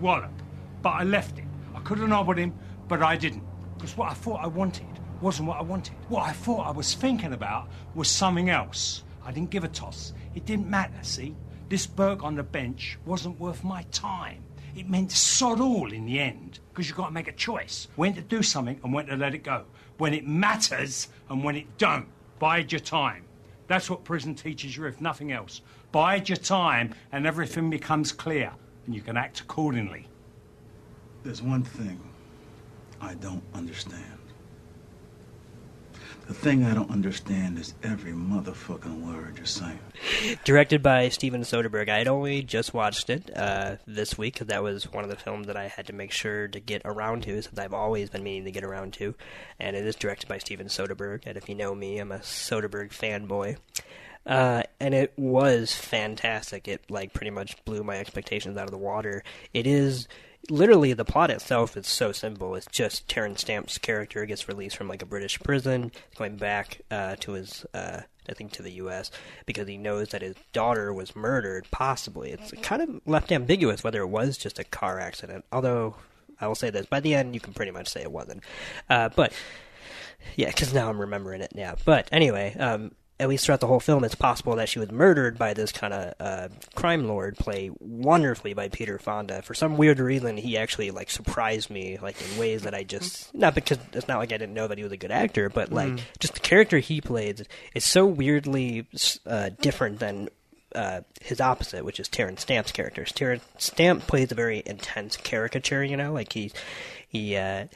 Wallop. 0.00 0.30
But 0.82 0.90
I 0.90 1.04
left 1.04 1.38
it. 1.38 1.44
I 1.74 1.80
could 1.80 1.98
have 1.98 2.08
nobbled 2.08 2.36
him, 2.36 2.52
but 2.88 3.02
I 3.02 3.16
didn't. 3.16 3.42
Because 3.76 3.96
what 3.96 4.10
I 4.10 4.14
thought 4.14 4.44
I 4.44 4.46
wanted 4.46 4.86
wasn't 5.22 5.48
what 5.48 5.58
I 5.58 5.62
wanted. 5.62 5.94
What 6.08 6.24
I 6.24 6.32
thought 6.32 6.66
I 6.66 6.70
was 6.72 6.92
thinking 6.94 7.32
about 7.32 7.68
was 7.94 8.08
something 8.08 8.50
else. 8.50 9.04
I 9.24 9.32
didn't 9.32 9.50
give 9.50 9.64
a 9.64 9.68
toss. 9.68 10.12
It 10.34 10.44
didn't 10.44 10.68
matter, 10.68 10.92
see? 11.00 11.34
This 11.70 11.86
Burke 11.86 12.22
on 12.22 12.34
the 12.34 12.42
bench 12.42 12.98
wasn't 13.06 13.40
worth 13.40 13.64
my 13.64 13.82
time. 13.92 14.44
It 14.76 14.90
meant 14.90 15.12
sod 15.12 15.60
all 15.60 15.92
in 15.92 16.04
the 16.04 16.18
end, 16.18 16.58
because 16.68 16.88
you've 16.88 16.96
got 16.96 17.06
to 17.06 17.12
make 17.12 17.28
a 17.28 17.32
choice. 17.32 17.88
When 17.96 18.12
to 18.14 18.20
do 18.20 18.42
something 18.42 18.78
and 18.82 18.92
when 18.92 19.06
to 19.06 19.16
let 19.16 19.34
it 19.34 19.44
go. 19.44 19.64
When 19.98 20.14
it 20.14 20.26
matters 20.26 21.08
and 21.28 21.44
when 21.44 21.56
it 21.56 21.78
don't. 21.78 22.06
Bide 22.38 22.72
your 22.72 22.80
time. 22.80 23.24
That's 23.66 23.88
what 23.88 24.04
prison 24.04 24.34
teaches 24.34 24.76
you, 24.76 24.86
if 24.86 25.00
nothing 25.00 25.32
else. 25.32 25.62
Bide 25.92 26.28
your 26.28 26.36
time 26.36 26.94
and 27.12 27.26
everything 27.26 27.70
becomes 27.70 28.12
clear, 28.12 28.52
and 28.86 28.94
you 28.94 29.00
can 29.00 29.16
act 29.16 29.40
accordingly. 29.40 30.08
There's 31.22 31.42
one 31.42 31.62
thing 31.62 32.00
I 33.00 33.14
don't 33.14 33.42
understand. 33.54 34.13
The 36.26 36.34
thing 36.34 36.64
I 36.64 36.72
don't 36.72 36.90
understand 36.90 37.58
is 37.58 37.74
every 37.82 38.12
motherfucking 38.12 39.02
word 39.02 39.36
you're 39.36 39.44
saying. 39.44 39.78
Directed 40.44 40.82
by 40.82 41.10
Steven 41.10 41.42
Soderbergh. 41.42 41.90
I 41.90 41.98
had 41.98 42.08
only 42.08 42.42
just 42.42 42.72
watched 42.72 43.10
it 43.10 43.30
uh, 43.36 43.76
this 43.86 44.16
week 44.16 44.34
because 44.34 44.46
that 44.46 44.62
was 44.62 44.90
one 44.90 45.04
of 45.04 45.10
the 45.10 45.16
films 45.16 45.48
that 45.48 45.56
I 45.56 45.68
had 45.68 45.86
to 45.88 45.92
make 45.92 46.12
sure 46.12 46.48
to 46.48 46.60
get 46.60 46.80
around 46.86 47.24
to, 47.24 47.42
since 47.42 47.58
I've 47.58 47.74
always 47.74 48.08
been 48.08 48.22
meaning 48.22 48.44
to 48.44 48.50
get 48.50 48.64
around 48.64 48.94
to. 48.94 49.14
And 49.60 49.76
it 49.76 49.84
is 49.86 49.96
directed 49.96 50.26
by 50.28 50.38
Steven 50.38 50.68
Soderbergh. 50.68 51.26
And 51.26 51.36
if 51.36 51.48
you 51.48 51.54
know 51.54 51.74
me, 51.74 51.98
I'm 51.98 52.12
a 52.12 52.20
Soderbergh 52.20 52.90
fanboy. 52.90 53.58
Uh, 54.26 54.62
and 54.80 54.94
it 54.94 55.12
was 55.18 55.74
fantastic. 55.74 56.66
It 56.68 56.90
like 56.90 57.12
pretty 57.12 57.30
much 57.30 57.62
blew 57.66 57.82
my 57.82 57.98
expectations 57.98 58.56
out 58.56 58.64
of 58.64 58.70
the 58.70 58.78
water. 58.78 59.22
It 59.52 59.66
is 59.66 60.08
literally 60.50 60.92
the 60.92 61.04
plot 61.04 61.30
itself 61.30 61.76
is 61.76 61.86
so 61.86 62.12
simple. 62.12 62.54
It's 62.54 62.66
just 62.66 63.08
Terence 63.08 63.40
Stamp's 63.40 63.78
character 63.78 64.24
gets 64.26 64.48
released 64.48 64.76
from 64.76 64.88
like 64.88 65.02
a 65.02 65.06
British 65.06 65.38
prison, 65.40 65.92
going 66.16 66.36
back 66.36 66.80
uh, 66.90 67.16
to 67.20 67.32
his, 67.32 67.64
uh, 67.74 68.00
I 68.28 68.32
think, 68.34 68.52
to 68.52 68.62
the 68.62 68.72
U.S. 68.72 69.10
because 69.46 69.68
he 69.68 69.76
knows 69.76 70.08
that 70.08 70.22
his 70.22 70.36
daughter 70.52 70.92
was 70.92 71.16
murdered. 71.16 71.66
Possibly, 71.70 72.30
it's 72.30 72.52
kind 72.62 72.82
of 72.82 73.00
left 73.06 73.32
ambiguous 73.32 73.84
whether 73.84 74.00
it 74.00 74.08
was 74.08 74.36
just 74.36 74.58
a 74.58 74.64
car 74.64 74.98
accident. 75.00 75.44
Although 75.52 75.96
I 76.40 76.46
will 76.46 76.54
say 76.54 76.70
this: 76.70 76.86
by 76.86 77.00
the 77.00 77.14
end, 77.14 77.34
you 77.34 77.40
can 77.40 77.54
pretty 77.54 77.72
much 77.72 77.88
say 77.88 78.02
it 78.02 78.12
wasn't. 78.12 78.42
Uh, 78.88 79.08
but 79.14 79.32
yeah, 80.36 80.48
because 80.48 80.74
now 80.74 80.88
I'm 80.88 81.00
remembering 81.00 81.40
it 81.40 81.54
now. 81.54 81.76
But 81.84 82.08
anyway, 82.12 82.56
um, 82.58 82.92
at 83.20 83.28
least 83.28 83.46
throughout 83.46 83.60
the 83.60 83.66
whole 83.68 83.78
film, 83.80 84.02
it's 84.02 84.16
possible 84.16 84.56
that 84.56 84.68
she 84.68 84.80
was 84.80 84.90
murdered 84.90 85.38
by 85.38 85.54
this 85.54 85.70
kind 85.70 85.94
of 85.94 86.14
uh, 86.18 86.48
crime 86.74 87.06
lord, 87.06 87.36
played 87.36 87.72
wonderfully 87.78 88.54
by 88.54 88.68
Peter 88.68 88.98
Fonda. 88.98 89.40
For 89.42 89.54
some 89.54 89.76
weird 89.76 90.00
reason, 90.00 90.36
he 90.36 90.58
actually 90.58 90.90
like 90.90 91.10
surprised 91.10 91.70
me, 91.70 91.96
like 92.02 92.16
in 92.20 92.38
ways 92.38 92.62
that 92.62 92.74
I 92.74 92.82
just 92.82 93.32
not 93.34 93.54
because 93.54 93.78
it's 93.92 94.08
not 94.08 94.18
like 94.18 94.32
I 94.32 94.36
didn't 94.36 94.54
know 94.54 94.66
that 94.66 94.78
he 94.78 94.84
was 94.84 94.92
a 94.92 94.96
good 94.96 95.12
actor, 95.12 95.48
but 95.48 95.72
like 95.72 95.90
Mm. 95.92 96.00
just 96.18 96.34
the 96.34 96.40
character 96.40 96.78
he 96.78 97.00
plays 97.00 97.42
is 97.74 97.84
so 97.84 98.04
weirdly 98.04 98.86
uh, 99.26 99.50
different 99.60 100.00
than 100.00 100.28
uh, 100.74 101.02
his 101.20 101.40
opposite, 101.40 101.84
which 101.84 102.00
is 102.00 102.08
Terence 102.08 102.42
Stamp's 102.42 102.72
character. 102.72 103.04
Terence 103.04 103.44
Stamp 103.58 104.08
plays 104.08 104.32
a 104.32 104.34
very 104.34 104.60
intense 104.66 105.16
caricature, 105.16 105.84
you 105.84 105.96
know, 105.96 106.12
like 106.12 106.32
he 106.32 106.50
he. 107.06 107.36
Uh, 107.36 107.66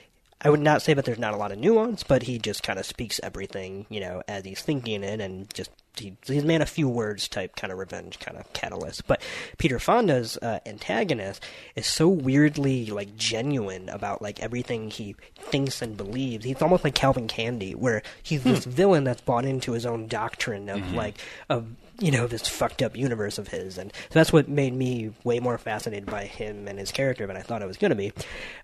I 0.41 0.51
would 0.51 0.61
not 0.61 0.83
say 0.83 0.95
that 0.95 1.05
there's 1.05 1.19
not 1.19 1.35
a 1.35 1.37
lot 1.37 1.51
of 1.51 1.59
nuance, 1.59 2.05
but 2.05 2.23
he 2.23 2.39
just 2.39 2.63
kind 2.63 2.79
of 2.79 2.87
speaks 2.87 3.19
everything, 3.23 3.87
you 3.91 4.01
know, 4.01 4.23
as 4.29 4.45
he's 4.45 4.63
thinking 4.63 5.03
it, 5.03 5.21
and 5.21 5.53
just 5.53 5.71
he, 5.97 6.17
he's 6.27 6.45
man 6.45 6.63
of 6.63 6.69
few 6.69 6.89
words 6.89 7.27
type 7.29 7.57
kind 7.57 7.73
of 7.73 7.79
revenge 7.79 8.19
kind 8.21 8.37
of 8.37 8.53
catalyst. 8.53 9.07
But 9.07 9.21
Peter 9.59 9.79
Fonda's 9.79 10.37
uh, 10.39 10.61
antagonist 10.67 11.43
is 11.75 11.87
so 11.87 12.09
weirdly 12.09 12.87
like 12.87 13.17
genuine 13.17 13.89
about 13.89 14.23
like 14.23 14.41
everything 14.41 14.91
he 14.91 15.17
thinks 15.37 15.83
and 15.83 15.97
believes. 15.97 16.45
He's 16.45 16.63
almost 16.63 16.85
like 16.85 16.95
Calvin 16.95 17.27
Candie, 17.29 17.75
where 17.75 18.03
he's 18.23 18.45
this 18.45 18.65
villain 18.65 19.05
that's 19.05 19.21
bought 19.23 19.45
into 19.45 19.73
his 19.73 19.87
own 19.87 20.07
doctrine 20.07 20.69
of 20.69 20.79
Mhm. 20.81 20.95
like 20.95 21.19
of 21.49 21.67
you 22.01 22.13
know 22.13 22.29
this 22.29 22.47
fucked 22.47 22.81
up 22.81 22.97
universe 22.97 23.39
of 23.39 23.49
his, 23.49 23.77
and 23.77 23.93
so 23.93 24.11
that's 24.13 24.33
what 24.33 24.49
made 24.49 24.73
me 24.73 25.11
way 25.25 25.41
more 25.41 25.59
fascinated 25.59 26.07
by 26.07 26.27
him 26.27 26.69
and 26.69 26.79
his 26.79 26.93
character 26.93 27.27
than 27.27 27.37
I 27.37 27.41
thought 27.43 27.61
it 27.61 27.67
was 27.67 27.77
going 27.77 27.91
to 27.91 27.97
be. 27.97 28.13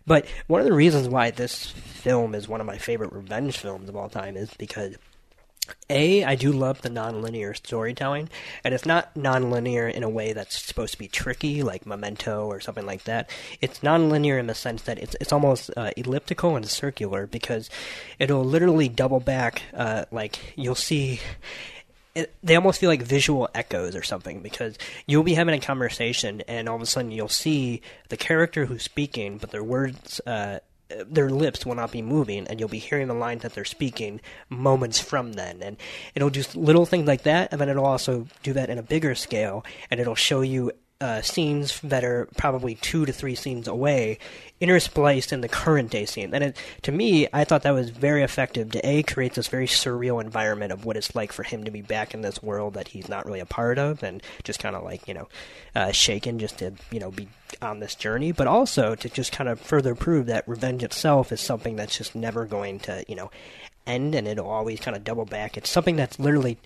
But 0.07 0.27
one 0.47 0.61
of 0.61 0.67
the 0.67 0.73
reasons 0.73 1.09
why 1.09 1.33
this 1.33 1.67
film 1.71 2.33
is 2.37 2.47
one 2.49 2.61
of 2.61 2.67
my 2.69 2.79
favorite 2.79 3.13
revenge 3.13 3.59
films 3.59 3.89
of 3.89 3.97
all 3.97 4.09
time 4.09 4.37
is 4.37 4.51
because 4.57 4.95
A, 5.89 6.24
I 6.24 6.35
do 6.35 6.53
love 6.53 6.82
the 6.82 6.91
nonlinear 6.91 7.57
storytelling, 7.57 8.28
and 8.62 8.74
it's 8.74 8.86
not 8.86 9.15
nonlinear 9.15 9.93
in 9.93 10.03
a 10.03 10.09
way 10.09 10.32
that's 10.32 10.62
supposed 10.62 10.93
to 10.93 10.99
be 10.99 11.09
tricky, 11.09 11.62
like 11.62 11.86
Memento 11.86 12.47
or 12.47 12.61
something 12.61 12.86
like 12.86 13.05
that. 13.05 13.31
It's 13.61 13.81
nonlinear 13.81 14.39
in 14.39 14.47
the 14.47 14.55
sense 14.55 14.82
that 14.82 14.99
it's 14.99 15.16
it's 15.20 15.32
almost 15.32 15.70
uh, 15.77 15.91
elliptical 15.97 16.57
and 16.57 16.66
circular 16.66 17.27
because 17.27 17.70
it'll 18.19 18.45
literally 18.45 18.89
double 18.89 19.20
back. 19.20 19.62
Uh, 19.74 20.05
like 20.11 20.55
you'll 20.57 20.74
see 20.74 21.20
it, 22.15 22.35
they 22.43 22.57
almost 22.57 22.81
feel 22.81 22.91
like 22.91 23.03
visual 23.03 23.49
echoes 23.55 23.97
or 23.97 24.03
something 24.03 24.41
because 24.41 24.78
you'll 25.07 25.23
be 25.23 25.35
having 25.35 25.55
a 25.55 25.61
conversation 25.61 26.43
and 26.43 26.69
all 26.69 26.77
of 26.77 26.82
a 26.82 26.86
sudden 26.86 27.11
you'll 27.11 27.28
see 27.28 27.82
the 28.09 28.16
character 28.16 28.66
who's 28.66 28.82
speaking, 28.82 29.39
but 29.39 29.51
their 29.51 29.65
words, 29.65 30.20
uh, 30.27 30.61
their 31.06 31.31
lips 31.31 31.65
will 31.65 31.74
not 31.74 31.93
be 31.93 32.02
moving, 32.02 32.47
and 32.47 32.61
you'll 32.61 32.69
be 32.69 32.78
hearing 32.78 33.09
the 33.09 33.15
lines 33.15 33.43
that 33.43 33.55
they're 33.55 33.65
speaking 33.65 34.20
moments 34.48 35.01
from 35.01 35.32
then. 35.32 35.62
And 35.62 35.77
it'll 36.15 36.31
do 36.31 36.44
little 36.55 36.86
things 36.86 37.06
like 37.06 37.23
that, 37.23 37.52
and 37.52 37.61
then 37.61 37.69
it'll 37.69 37.86
also 37.86 38.27
do 38.43 38.52
that 38.52 38.70
in 38.70 38.78
a 38.78 38.82
bigger 38.82 39.15
scale, 39.15 39.65
and 39.90 40.01
it'll 40.01 40.15
show 40.15 40.43
you 40.43 40.73
uh, 41.05 41.20
scenes 41.20 41.78
that 41.82 42.02
are 42.02 42.26
probably 42.39 42.76
two 42.76 43.05
to 43.05 43.12
three 43.12 43.35
scenes 43.35 43.68
away, 43.68 44.18
interspliced 44.59 45.35
in 45.35 45.43
the 45.43 45.48
current 45.48 45.90
day 45.90 46.06
scene. 46.06 46.32
And 46.32 46.43
it, 46.43 46.56
to 46.81 46.93
me, 46.93 47.28
I 47.31 47.44
thought 47.44 47.62
that 47.64 47.72
was 47.72 47.90
very 47.90 48.22
effective 48.22 48.70
to 48.70 48.89
a 48.89 49.02
create 49.02 49.35
this 49.35 49.48
very 49.48 49.66
surreal 49.66 50.18
environment 50.18 50.72
of 50.72 50.86
what 50.86 50.97
it's 50.97 51.14
like 51.14 51.31
for 51.31 51.43
him 51.43 51.64
to 51.64 51.70
be 51.70 51.82
back 51.82 52.14
in 52.14 52.22
this 52.22 52.43
world 52.43 52.72
that 52.72 52.89
he's 52.89 53.06
not 53.06 53.26
really 53.26 53.40
a 53.40 53.44
part 53.44 53.76
of, 53.76 54.02
and 54.02 54.22
just 54.44 54.60
kind 54.60 54.74
of 54.74 54.82
like 54.82 55.06
you 55.06 55.12
know, 55.12 55.28
uh, 55.74 55.93
shaken 55.93 56.39
just 56.39 56.56
to 56.60 56.72
you 56.90 57.01
know 57.01 57.10
be 57.10 57.28
on 57.60 57.81
this 57.81 57.94
journey, 57.94 58.32
but 58.32 58.47
also 58.47 58.94
to 58.94 59.10
just 59.10 59.31
kind 59.31 59.51
of 59.51 59.60
further 59.60 59.94
prove 59.94 60.24
that 60.24 60.48
revenge 60.48 60.82
itself 60.82 61.32
is 61.32 61.40
something 61.43 61.76
that's 61.76 61.98
just 61.98 62.14
never 62.14 62.47
going 62.47 62.78
to 62.78 63.05
you 63.09 63.14
know 63.14 63.31
end 63.86 64.15
and 64.15 64.27
it'll 64.27 64.48
always 64.48 64.81
kind 64.81 64.97
of 64.97 65.05
double 65.05 65.24
back. 65.24 65.56
It's 65.56 65.70
something 65.70 65.97
that's 65.97 66.19
literally 66.19 66.59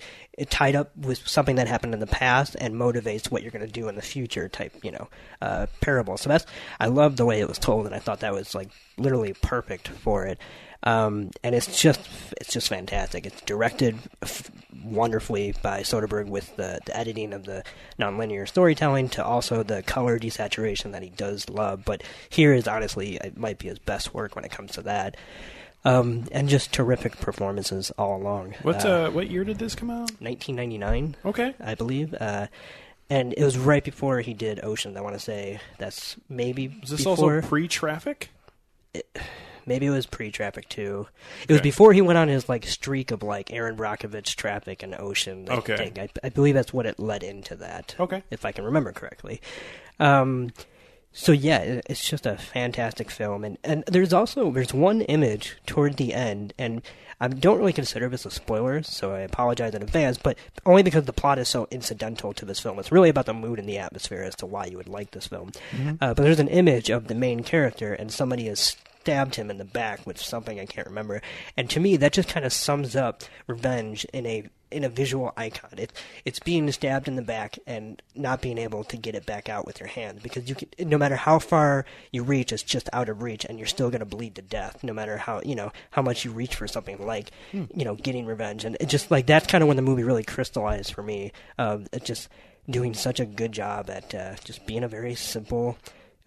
tied 0.47 0.77
up 0.77 0.97
with 0.97 1.27
something 1.27 1.57
that 1.57 1.69
happened 1.69 1.95
in 1.95 2.01
the 2.01 2.07
past 2.07 2.57
and 2.61 2.75
motivates 2.75 3.31
what 3.31 3.43
you're 3.43 3.51
going 3.51 3.67
to 3.67 3.73
do 3.73 3.89
in 3.89 3.97
the 3.97 4.03
future 4.03 4.49
type, 4.49 4.73
you 4.83 4.93
know, 4.93 5.09
uh, 5.43 5.67
parable. 5.81 6.17
So 6.17 6.29
that's, 6.29 6.47
I 6.79 6.87
love 6.87 7.17
the 7.17 7.27
way 7.27 7.41
it 7.41 7.49
was 7.49 7.59
told 7.59 7.87
and 7.87 7.95
I 7.95 7.99
thought 7.99 8.21
that 8.21 8.33
was 8.33 8.55
like 8.55 8.71
literally 8.97 9.35
perfect 9.35 9.89
for 9.89 10.27
it. 10.27 10.39
Um, 10.85 11.33
and 11.43 11.57
it's 11.57 11.81
just, 11.81 12.01
it's 12.41 12.53
just 12.53 12.69
fantastic. 12.69 13.27
It's 13.27 13.41
directed 13.41 13.99
f- 14.23 14.49
wonderfully 14.85 15.53
by 15.61 15.81
Soderbergh 15.81 16.29
with 16.29 16.55
the, 16.55 16.79
the 16.87 16.97
editing 16.97 17.33
of 17.33 17.45
the 17.45 17.65
nonlinear 17.99 18.47
storytelling 18.47 19.09
to 19.11 19.25
also 19.25 19.65
the 19.65 19.83
color 19.83 20.21
desaturation 20.21 20.93
that 20.93 21.03
he 21.03 21.11
does 21.11 21.49
love. 21.49 21.85
But 21.85 22.05
here 22.29 22.53
is 22.53 22.69
honestly, 22.69 23.17
it 23.17 23.37
might 23.37 23.59
be 23.59 23.67
his 23.67 23.81
best 23.81 24.15
work 24.15 24.37
when 24.37 24.45
it 24.45 24.53
comes 24.53 24.71
to 24.73 24.83
that 24.83 25.17
um, 25.85 26.25
and 26.33 26.49
just 26.49 26.73
terrific 26.73 27.19
performances 27.19 27.91
all 27.99 28.21
along. 28.21 28.55
What 28.63 28.85
Uh, 28.85 28.89
uh, 28.89 29.11
what 29.11 29.31
year 29.31 29.45
did 29.45 29.59
this 29.59 29.75
come 29.75 29.91
out? 29.91 30.11
1999. 30.21 31.17
Okay, 31.25 31.55
I 31.61 31.75
believe. 31.75 32.15
Uh, 32.19 32.49
and 33.11 33.33
it 33.37 33.45
was 33.45 33.57
right 33.57 33.83
before 33.83 34.21
he 34.21 34.35
did 34.35 34.63
Ocean. 34.63 34.97
I 34.97 35.01
want 35.01 35.15
to 35.15 35.21
say 35.21 35.61
that's 35.79 36.17
maybe. 36.29 36.69
Was 36.81 36.91
this 36.91 37.01
before, 37.05 37.37
also 37.37 37.49
pre-traffic? 37.49 38.31
Maybe 39.67 39.87
it 39.87 39.91
was 39.91 40.07
pre-traffic 40.07 40.69
too. 40.69 41.09
It 41.47 41.53
was 41.53 41.61
before 41.61 41.93
he 41.93 42.01
went 42.01 42.19
on 42.19 42.29
his 42.29 42.49
like 42.49 42.67
streak 42.67 43.11
of 43.11 43.23
like 43.23 43.53
Erin 43.53 43.77
Brockovich, 43.77 44.35
Traffic, 44.35 44.83
and 44.83 44.95
Ocean. 44.99 45.47
Okay. 45.49 45.93
I, 45.97 46.09
I 46.25 46.29
believe 46.31 46.55
that's 46.55 46.73
what 46.73 46.87
it 46.87 46.99
led 46.99 47.23
into 47.23 47.55
that. 47.57 47.95
Okay. 48.01 48.23
if 48.31 48.45
I 48.47 48.53
can 48.53 48.65
remember 48.65 48.93
correctly. 48.93 49.41
Um, 50.01 50.53
so 51.19 51.33
yeah, 51.33 51.81
it's 51.87 52.09
just 52.09 52.27
a 52.27 52.37
fantastic 52.37 53.11
film, 53.11 53.43
and 53.43 53.59
and 53.65 53.83
there's 53.89 54.13
also 54.13 54.53
there's 54.53 54.73
one 54.73 55.01
image 55.03 55.57
toward 55.67 55.97
the 55.97 56.15
end, 56.15 56.55
and 56.57 56.81
I 57.21 57.27
don't 57.27 57.59
really 57.59 57.73
consider 57.73 58.09
this 58.09 58.25
a 58.25 58.31
spoiler, 58.31 58.85
so 58.85 59.13
I 59.13 59.21
apologize 59.21 59.75
in 59.75 59.83
advance, 59.83 60.17
but 60.17 60.39
only 60.65 60.85
because 60.85 61.07
the 61.07 61.13
plot 61.13 61.41
is 61.41 61.49
so 61.49 61.67
incidental 61.73 62.33
to 62.35 62.45
this 62.45 62.61
film. 62.61 62.79
It's 62.79 62.93
really 62.93 63.09
about 63.09 63.27
the 63.27 63.35
mood 63.35 63.59
and 63.59 63.69
the 63.69 63.79
atmosphere 63.79 64.23
as 64.23 64.37
to 64.37 64.47
why 64.47 64.67
you 64.67 64.77
would 64.77 64.89
like 64.89 65.11
this 65.11 65.27
film. 65.27 65.51
Mm-hmm. 65.73 65.89
Mhm. 65.89 65.99
Uh, 66.01 66.15
but 66.15 66.23
there's 66.23 66.39
an 66.39 66.47
image 66.49 66.89
of 66.89 67.09
the 67.09 67.17
main 67.17 67.43
character, 67.43 67.93
and 67.93 68.13
somebody 68.13 68.47
has 68.47 68.77
stabbed 69.01 69.37
him 69.37 69.51
in 69.51 69.59
the 69.59 69.65
back 69.65 70.07
with 70.07 70.21
something 70.21 70.59
I 70.61 70.67
can't 70.67 70.87
remember. 70.87 71.23
And 71.57 71.69
to 71.71 71.81
me, 71.81 71.97
that 71.97 72.13
just 72.13 72.29
kind 72.29 72.45
of 72.45 72.53
sums 72.53 72.97
up 72.97 73.23
revenge 73.47 74.05
in 74.13 74.27
a 74.27 74.45
in 74.71 74.85
a 74.85 74.89
visual 74.91 75.33
icon. 75.35 75.71
It 75.79 75.93
it's 76.27 76.41
being 76.41 76.71
stabbed 76.73 77.09
in 77.09 77.17
the 77.17 77.23
back 77.23 77.59
and 77.67 78.03
not 78.15 78.43
being 78.43 78.59
able 78.59 78.85
to 78.85 78.99
get 78.99 79.15
it 79.15 79.25
back 79.25 79.49
out 79.49 79.65
with 79.65 79.81
your 79.81 79.89
hand 79.89 80.23
because 80.23 80.49
you 80.49 80.55
can, 80.55 80.69
no 80.91 80.99
matter 80.99 81.17
how 81.17 81.39
far 81.39 81.87
you 82.13 82.23
reach, 82.23 82.53
it's 82.53 82.63
just 82.63 82.91
out 82.93 83.09
of 83.09 83.23
reach, 83.23 83.47
and 83.47 83.59
you're 83.59 83.67
still 83.67 83.89
going 83.89 84.01
to 84.01 84.05
bleed 84.07 84.35
to 84.35 84.43
death. 84.43 84.85
No 84.85 84.93
matter 84.93 85.17
how 85.17 85.41
you 85.43 85.55
know 85.55 85.73
how 85.91 86.03
much 86.03 86.25
you 86.25 86.33
reach 86.33 86.55
for 86.55 86.69
something 86.69 87.05
like 87.07 87.31
Hmm. 87.53 87.65
you 87.75 87.85
know 87.85 87.95
getting 87.95 88.27
revenge, 88.27 88.65
and 88.65 88.77
it 88.81 88.89
just 88.91 89.11
like 89.11 89.27
that's 89.27 89.47
kind 89.47 89.63
of 89.63 89.69
when 89.69 89.77
the 89.77 89.83
movie 89.83 90.05
really 90.05 90.25
crystallized 90.25 90.93
for 90.93 91.03
me. 91.03 91.33
Um, 91.59 91.87
it 91.93 92.05
just 92.05 92.29
doing 92.69 92.93
such 92.93 93.19
a 93.21 93.25
good 93.25 93.53
job 93.53 93.89
at 93.89 94.15
uh, 94.15 94.35
just 94.45 94.67
being 94.67 94.85
a 94.85 94.89
very 94.89 95.15
simple 95.15 95.79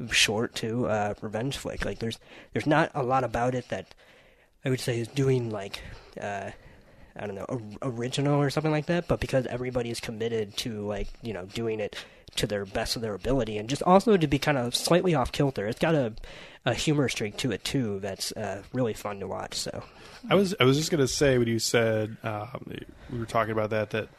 short 0.09 0.55
to 0.55 0.87
uh, 0.87 1.13
revenge 1.21 1.57
flick. 1.57 1.85
Like 1.85 1.99
there's 1.99 2.19
there's 2.53 2.67
not 2.67 2.91
a 2.95 3.03
lot 3.03 3.23
about 3.23 3.55
it 3.55 3.69
that 3.69 3.93
I 4.65 4.69
would 4.69 4.79
say 4.79 4.99
is 4.99 5.07
doing 5.07 5.49
like 5.49 5.81
uh, 6.19 6.51
I 7.15 7.27
don't 7.27 7.35
know 7.35 7.45
or- 7.49 7.61
original 7.81 8.41
or 8.41 8.49
something 8.49 8.71
like 8.71 8.87
that. 8.87 9.07
But 9.07 9.19
because 9.19 9.45
everybody 9.47 9.89
is 9.89 9.99
committed 9.99 10.55
to 10.57 10.81
like 10.87 11.07
you 11.21 11.33
know 11.33 11.45
doing 11.45 11.79
it 11.79 11.95
to 12.37 12.47
their 12.47 12.65
best 12.65 12.95
of 12.95 13.01
their 13.01 13.13
ability, 13.13 13.57
and 13.57 13.67
just 13.69 13.83
also 13.83 14.15
to 14.15 14.27
be 14.27 14.39
kind 14.39 14.57
of 14.57 14.75
slightly 14.75 15.13
off 15.15 15.31
kilter. 15.31 15.67
It's 15.67 15.79
got 15.79 15.95
a 15.95 16.13
a 16.65 16.73
humor 16.73 17.09
streak 17.09 17.37
to 17.37 17.51
it 17.51 17.63
too 17.63 17.99
that's 17.99 18.31
uh, 18.33 18.61
really 18.71 18.93
fun 18.93 19.19
to 19.19 19.27
watch. 19.27 19.55
So 19.55 19.83
I 20.29 20.35
was 20.35 20.55
I 20.59 20.63
was 20.63 20.77
just 20.77 20.91
gonna 20.91 21.07
say 21.07 21.37
when 21.37 21.47
you 21.47 21.59
said 21.59 22.17
um, 22.23 22.71
we 23.11 23.19
were 23.19 23.25
talking 23.25 23.51
about 23.51 23.71
that 23.71 23.89
that 23.91 24.09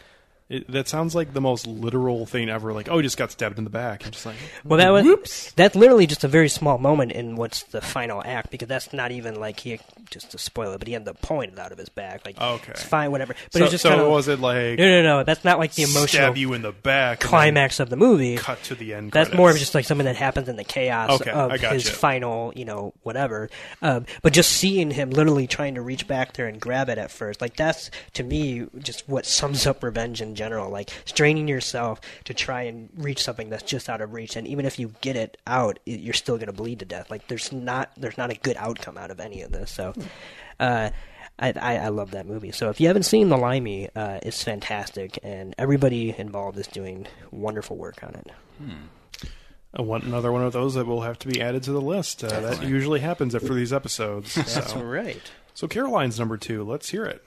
it, 0.48 0.70
that 0.70 0.86
sounds 0.88 1.14
like 1.14 1.32
the 1.32 1.40
most 1.40 1.66
literal 1.66 2.26
thing 2.26 2.48
ever. 2.50 2.72
Like 2.72 2.88
oh, 2.90 2.98
he 2.98 3.02
just 3.02 3.16
got 3.16 3.30
stabbed 3.30 3.58
in 3.58 3.64
the 3.64 3.70
back. 3.70 4.04
I'm 4.04 4.10
just 4.12 4.26
like 4.26 4.36
Well, 4.64 4.78
that 4.78 4.90
was 4.90 5.04
whoops. 5.04 5.52
that's 5.52 5.74
literally 5.74 6.06
just 6.06 6.24
a 6.24 6.28
very 6.28 6.48
small 6.48 6.78
moment 6.78 7.12
in 7.12 7.36
what's 7.36 7.62
the 7.64 7.80
final 7.80 8.22
act 8.24 8.50
because 8.50 8.68
that's 8.68 8.92
not 8.92 9.12
even 9.12 9.38
like 9.40 9.60
he 9.60 9.80
just 10.10 10.30
to 10.32 10.38
spoil 10.38 10.72
it, 10.72 10.78
but 10.78 10.88
he 10.88 10.94
ended 10.94 11.08
up 11.08 11.20
pulling 11.22 11.50
it 11.52 11.58
out 11.58 11.72
of 11.72 11.78
his 11.78 11.88
back. 11.88 12.22
Like 12.26 12.40
Okay. 12.40 12.72
it's 12.72 12.82
fine, 12.82 13.10
whatever. 13.10 13.34
But 13.52 13.58
So- 13.58 13.60
was 13.62 13.70
just 13.70 13.82
so 13.82 13.88
kind 13.90 14.00
of 14.02 14.08
was 14.08 14.28
it 14.28 14.40
like 14.40 14.78
no, 14.78 14.84
no, 14.84 15.02
no. 15.02 15.24
That's 15.24 15.44
not 15.44 15.58
like 15.58 15.72
the 15.74 15.82
emotional 15.84 16.06
stab 16.08 16.36
you 16.36 16.52
in 16.52 16.62
the 16.62 16.72
back 16.72 17.20
climax 17.20 17.80
of 17.80 17.88
the 17.90 17.96
movie. 17.96 18.36
cut 18.36 18.62
to 18.64 18.74
the 18.74 18.94
end 18.94 19.12
That's 19.12 19.28
credits. 19.28 19.38
more 19.38 19.50
of 19.50 19.56
just 19.58 19.74
like 19.74 19.84
something 19.86 20.04
that 20.04 20.16
happens 20.16 20.48
in 20.48 20.56
the 20.56 20.64
chaos 20.64 21.20
Okay, 21.20 21.30
of 21.30 21.52
I 21.52 21.56
his 21.56 21.86
you. 21.86 21.92
final, 21.92 22.52
you 22.54 22.64
know, 22.64 22.92
whatever. 23.02 23.48
Um, 23.80 24.04
but 24.22 24.32
just 24.32 24.50
seeing 24.52 24.90
him 24.90 25.10
literally 25.10 25.46
trying 25.46 25.76
to 25.76 25.80
reach 25.82 26.06
back 26.06 26.34
there 26.34 26.46
and 26.46 26.60
grab 26.60 26.88
it 26.88 26.98
at 26.98 27.10
first, 27.10 27.40
like 27.40 27.56
that's 27.56 27.90
to 28.14 28.22
me 28.22 28.66
just 28.78 29.08
what 29.08 29.24
sums 29.24 29.66
up 29.66 29.82
revenge 29.82 30.20
in 30.20 30.34
general. 30.42 30.70
Like 30.70 30.90
straining 31.04 31.48
yourself 31.48 32.00
to 32.24 32.34
try 32.34 32.62
and 32.62 32.88
reach 32.96 33.22
something 33.22 33.50
that's 33.50 33.62
just 33.62 33.88
out 33.88 34.00
of 34.00 34.12
reach, 34.12 34.36
and 34.36 34.46
even 34.46 34.66
if 34.66 34.78
you 34.78 34.92
get 35.00 35.16
it 35.16 35.36
out, 35.46 35.78
you're 35.86 36.14
still 36.14 36.36
going 36.36 36.46
to 36.46 36.52
bleed 36.52 36.80
to 36.80 36.84
death. 36.84 37.10
Like 37.10 37.28
there's 37.28 37.52
not 37.52 37.92
there's 37.96 38.18
not 38.18 38.30
a 38.30 38.34
good 38.34 38.56
outcome 38.58 38.98
out 38.98 39.10
of 39.10 39.20
any 39.20 39.42
of 39.42 39.52
this. 39.52 39.70
So. 39.70 39.94
Uh, 40.60 40.90
I, 41.38 41.54
I, 41.56 41.76
I 41.78 41.88
love 41.88 42.10
that 42.10 42.26
movie. 42.26 42.52
So 42.52 42.68
if 42.68 42.78
you 42.78 42.88
haven't 42.88 43.04
seen 43.04 43.30
The 43.30 43.38
Limey, 43.38 43.88
uh, 43.96 44.20
it's 44.22 44.44
fantastic, 44.44 45.18
and 45.22 45.54
everybody 45.58 46.14
involved 46.16 46.58
is 46.58 46.66
doing 46.66 47.06
wonderful 47.30 47.76
work 47.76 48.04
on 48.04 48.14
it. 48.14 48.30
One, 49.74 50.02
another 50.02 50.30
one 50.30 50.42
of 50.42 50.52
those 50.52 50.74
that 50.74 50.86
will 50.86 51.00
have 51.00 51.18
to 51.20 51.28
be 51.28 51.40
added 51.40 51.62
to 51.62 51.72
the 51.72 51.80
list. 51.80 52.22
Uh, 52.22 52.40
that 52.40 52.62
usually 52.62 53.00
happens 53.00 53.34
after 53.34 53.54
these 53.54 53.72
episodes. 53.72 54.34
That's 54.34 54.72
so. 54.72 54.82
right. 54.82 55.22
So 55.54 55.66
Caroline's 55.66 56.18
number 56.18 56.36
two. 56.36 56.62
Let's 56.62 56.90
hear 56.90 57.04
it. 57.04 57.24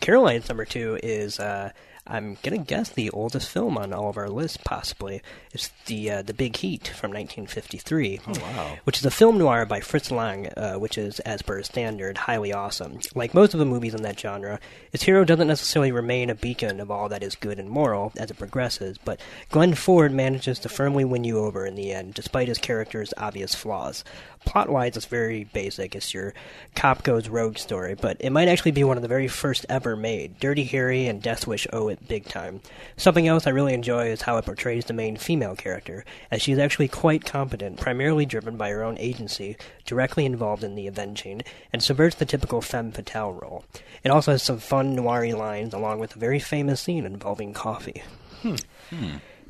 Caroline's 0.00 0.48
number 0.48 0.64
two 0.64 0.98
is 1.02 1.40
uh, 1.40 1.72
I'm 2.08 2.38
gonna 2.42 2.58
guess 2.58 2.88
the 2.88 3.10
oldest 3.10 3.50
film 3.50 3.76
on 3.76 3.92
all 3.92 4.08
of 4.08 4.16
our 4.16 4.28
lists. 4.28 4.56
Possibly 4.56 5.20
is 5.52 5.70
the 5.86 6.10
uh, 6.10 6.22
the 6.22 6.32
Big 6.32 6.56
Heat 6.56 6.88
from 6.88 7.10
1953. 7.10 8.20
Oh, 8.26 8.32
wow. 8.40 8.78
Which 8.84 8.98
is 8.98 9.04
a 9.04 9.10
film 9.10 9.38
noir 9.38 9.66
by 9.66 9.80
Fritz 9.80 10.10
Lang, 10.10 10.48
uh, 10.56 10.74
which 10.76 10.96
is, 10.96 11.20
as 11.20 11.42
per 11.42 11.62
standard, 11.62 12.16
highly 12.16 12.52
awesome. 12.52 13.00
Like 13.14 13.34
most 13.34 13.52
of 13.52 13.60
the 13.60 13.66
movies 13.66 13.94
in 13.94 14.02
that 14.02 14.18
genre, 14.18 14.58
its 14.92 15.02
hero 15.02 15.24
doesn't 15.24 15.48
necessarily 15.48 15.92
remain 15.92 16.30
a 16.30 16.34
beacon 16.34 16.80
of 16.80 16.90
all 16.90 17.08
that 17.10 17.22
is 17.22 17.34
good 17.34 17.58
and 17.58 17.68
moral 17.68 18.12
as 18.16 18.30
it 18.30 18.38
progresses, 18.38 18.96
but 19.04 19.20
Glenn 19.50 19.74
Ford 19.74 20.12
manages 20.12 20.58
to 20.60 20.68
firmly 20.68 21.04
win 21.04 21.24
you 21.24 21.38
over 21.38 21.66
in 21.66 21.74
the 21.74 21.92
end, 21.92 22.14
despite 22.14 22.48
his 22.48 22.58
character's 22.58 23.12
obvious 23.18 23.54
flaws. 23.54 24.04
Plot 24.44 24.70
wise, 24.70 24.96
it's 24.96 25.06
very 25.06 25.44
basic. 25.44 25.94
It's 25.94 26.14
your 26.14 26.32
cop 26.74 27.02
goes 27.02 27.28
rogue 27.28 27.58
story, 27.58 27.94
but 27.94 28.16
it 28.20 28.30
might 28.30 28.48
actually 28.48 28.70
be 28.70 28.84
one 28.84 28.96
of 28.96 29.02
the 29.02 29.08
very 29.08 29.28
first 29.28 29.66
ever 29.68 29.96
made. 29.96 30.38
Dirty 30.38 30.64
Harry 30.64 31.06
and 31.06 31.20
Death 31.20 31.46
Wish 31.46 31.66
owe 31.72 31.88
it 31.88 31.97
big 32.06 32.26
time. 32.26 32.60
Something 32.96 33.26
else 33.26 33.46
I 33.46 33.50
really 33.50 33.74
enjoy 33.74 34.06
is 34.06 34.22
how 34.22 34.36
it 34.36 34.44
portrays 34.44 34.84
the 34.84 34.92
main 34.92 35.16
female 35.16 35.56
character, 35.56 36.04
as 36.30 36.42
she 36.42 36.52
is 36.52 36.58
actually 36.58 36.88
quite 36.88 37.24
competent, 37.24 37.80
primarily 37.80 38.26
driven 38.26 38.56
by 38.56 38.70
her 38.70 38.84
own 38.84 38.98
agency, 38.98 39.56
directly 39.84 40.24
involved 40.24 40.62
in 40.62 40.74
the 40.74 40.86
avenging, 40.86 41.42
and 41.72 41.82
subverts 41.82 42.16
the 42.16 42.24
typical 42.24 42.60
femme 42.60 42.92
fatale 42.92 43.32
role. 43.32 43.64
It 44.04 44.10
also 44.10 44.32
has 44.32 44.42
some 44.42 44.58
fun 44.58 44.94
noir 44.94 45.26
lines, 45.34 45.74
along 45.74 45.98
with 45.98 46.14
a 46.14 46.18
very 46.18 46.38
famous 46.38 46.80
scene 46.80 47.04
involving 47.04 47.52
coffee. 47.52 48.02
Hmm. 48.42 48.56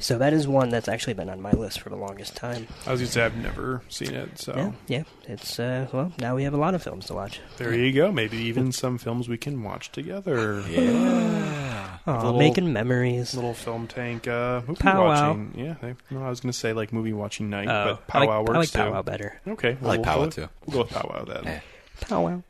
So 0.00 0.16
that 0.18 0.32
is 0.32 0.46
one 0.46 0.68
that's 0.68 0.86
actually 0.88 1.14
been 1.14 1.28
on 1.28 1.40
my 1.42 1.50
list 1.50 1.80
for 1.80 1.88
the 1.90 1.96
longest 1.96 2.36
time. 2.36 2.68
I 2.86 2.92
was 2.92 3.00
going 3.00 3.06
to 3.08 3.12
say 3.12 3.24
I've 3.24 3.36
never 3.36 3.82
seen 3.88 4.14
it, 4.14 4.38
so 4.38 4.54
Yeah, 4.56 4.72
yeah. 4.86 5.02
It's 5.26 5.58
uh, 5.58 5.88
well, 5.92 6.12
now 6.20 6.36
we 6.36 6.44
have 6.44 6.54
a 6.54 6.58
lot 6.58 6.74
of 6.74 6.82
films 6.82 7.06
to 7.06 7.14
watch. 7.14 7.40
there 7.56 7.74
you 7.74 7.92
go. 7.92 8.12
Maybe 8.12 8.36
even 8.36 8.70
some 8.70 8.96
films 8.98 9.28
we 9.28 9.36
can 9.38 9.62
watch 9.62 9.90
together. 9.92 10.62
Yeah. 10.68 11.98
Aw, 12.06 12.16
Little- 12.22 12.38
making 12.38 12.72
memories. 12.72 13.34
Little 13.34 13.52
film 13.54 13.86
tank 13.86 14.26
uh, 14.28 14.62
movie 14.66 14.80
Powwow. 14.80 15.04
watching. 15.30 15.52
Yeah, 15.56 15.74
they, 15.82 15.94
no, 16.10 16.24
I 16.24 16.30
was 16.30 16.40
going 16.40 16.52
to 16.52 16.58
say 16.58 16.72
like 16.72 16.92
movie 16.92 17.12
watching 17.12 17.50
night, 17.50 17.68
Oh, 17.68 17.98
but 18.06 18.14
I 18.16 18.20
like- 18.20 18.28
powwow 18.28 18.38
I 18.38 18.40
works 18.40 18.50
like 18.56 18.70
too. 18.70 18.78
powwow 18.78 19.02
better. 19.02 19.40
Okay, 19.46 19.76
I 19.82 19.84
like 19.84 19.98
we'll 19.98 20.04
powwow 20.04 20.26
too. 20.30 20.48
We'll 20.66 20.72
go 20.74 20.78
with 20.84 20.90
powwow 20.90 21.24
then. 21.24 21.60
Powwow. 22.00 22.42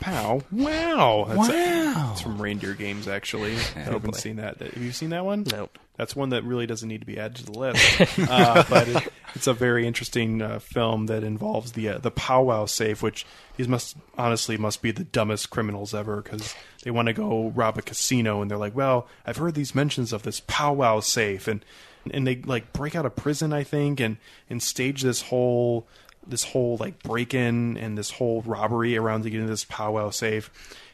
Pow! 0.00 0.42
Wow! 0.50 1.26
That's 1.28 1.48
Wow. 1.48 2.10
it's 2.12 2.20
from 2.22 2.42
Reindeer 2.42 2.74
Games, 2.74 3.06
actually. 3.06 3.54
I 3.76 3.80
haven't 3.80 4.16
seen 4.16 4.36
that. 4.36 4.58
Have 4.60 4.76
you 4.82 4.90
seen 4.90 5.10
that 5.10 5.24
one? 5.24 5.44
No. 5.44 5.68
That's 5.96 6.16
one 6.16 6.30
that 6.30 6.42
really 6.44 6.66
doesn't 6.66 6.88
need 6.88 7.00
to 7.00 7.06
be 7.06 7.18
added 7.18 7.36
to 7.38 7.46
the 7.46 7.58
list. 7.58 8.18
uh, 8.30 8.64
but 8.68 8.88
it, 8.88 9.12
it's 9.34 9.46
a 9.46 9.52
very 9.52 9.86
interesting 9.86 10.40
uh, 10.40 10.58
film 10.58 11.06
that 11.06 11.22
involves 11.22 11.72
the 11.72 11.90
uh, 11.90 11.98
the 11.98 12.10
powwow 12.10 12.64
safe, 12.64 13.02
which 13.02 13.26
these 13.56 13.68
must 13.68 13.96
honestly 14.16 14.56
must 14.56 14.80
be 14.80 14.90
the 14.90 15.04
dumbest 15.04 15.50
criminals 15.50 15.92
ever 15.92 16.22
because 16.22 16.54
they 16.82 16.90
want 16.90 17.06
to 17.08 17.12
go 17.12 17.52
rob 17.54 17.76
a 17.76 17.82
casino 17.82 18.40
and 18.40 18.50
they're 18.50 18.58
like, 18.58 18.74
"Well, 18.74 19.06
I've 19.26 19.36
heard 19.36 19.54
these 19.54 19.74
mentions 19.74 20.12
of 20.12 20.22
this 20.22 20.40
powwow 20.46 21.00
safe," 21.00 21.46
and 21.46 21.64
and 22.10 22.26
they 22.26 22.36
like 22.36 22.72
break 22.72 22.96
out 22.96 23.06
of 23.06 23.14
prison, 23.14 23.52
I 23.52 23.62
think, 23.62 24.00
and 24.00 24.16
and 24.48 24.62
stage 24.62 25.02
this 25.02 25.22
whole 25.22 25.86
this 26.26 26.44
whole 26.44 26.76
like 26.78 27.02
break 27.02 27.34
in 27.34 27.76
and 27.76 27.98
this 27.98 28.10
whole 28.10 28.42
robbery 28.42 28.96
around 28.96 29.24
to 29.24 29.30
get 29.30 29.40
into 29.40 29.50
this 29.50 29.64
powwow 29.64 30.10
safe. 30.10 30.50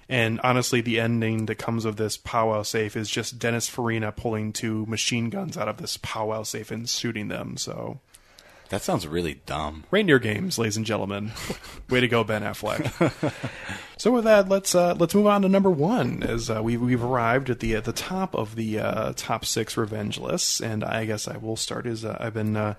And 0.09 0.41
honestly, 0.43 0.81
the 0.81 1.01
ending 1.01 1.47
that 1.47 1.57
comes 1.57 1.85
of 1.85 1.97
this 1.97 2.17
powwow 2.17 2.63
safe 2.63 2.97
is 2.97 3.11
just 3.11 3.39
Dennis 3.39 3.69
Farina 3.69 4.11
pulling 4.11 4.53
two 4.53 4.87
machine 4.87 5.29
guns 5.29 5.57
out 5.59 5.69
of 5.69 5.77
this 5.77 5.99
powwow 5.99 6.45
safe 6.45 6.71
and 6.71 6.89
shooting 6.89 7.29
them. 7.29 7.59
So, 7.59 8.01
That 8.71 8.81
sounds 8.81 9.07
really 9.07 9.41
dumb. 9.45 9.85
reindeer 9.91 10.19
games, 10.19 10.59
ladies 10.59 10.79
and 10.79 10.87
gentlemen. 10.87 11.33
Way 11.91 12.01
to 12.01 12.09
go, 12.09 12.25
Ben 12.25 12.43
Affleck. 12.43 13.13
so 13.99 14.11
with 14.13 14.25
that, 14.25 14.49
let's 14.49 14.75
uh, 14.75 14.95
let's 14.95 15.15
move 15.15 15.27
on 15.27 15.43
to 15.43 15.49
number 15.49 15.71
one. 15.71 16.23
As 16.23 16.49
uh, 16.49 16.63
we 16.63 16.79
we've 16.79 17.05
arrived 17.05 17.51
at 17.51 17.61
the 17.61 17.77
at 17.77 17.85
the 17.85 17.93
top 17.93 18.35
of 18.35 18.57
the 18.57 18.79
uh, 18.79 19.13
top 19.15 19.45
six 19.45 19.77
revenge 19.77 20.19
lists, 20.19 20.61
and 20.61 20.85
I 20.85 21.05
guess 21.05 21.29
I 21.29 21.37
will 21.37 21.57
start. 21.57 21.87
As 21.87 22.05
uh, 22.05 22.17
I've 22.19 22.35
been 22.35 22.57
uh, 22.57 22.75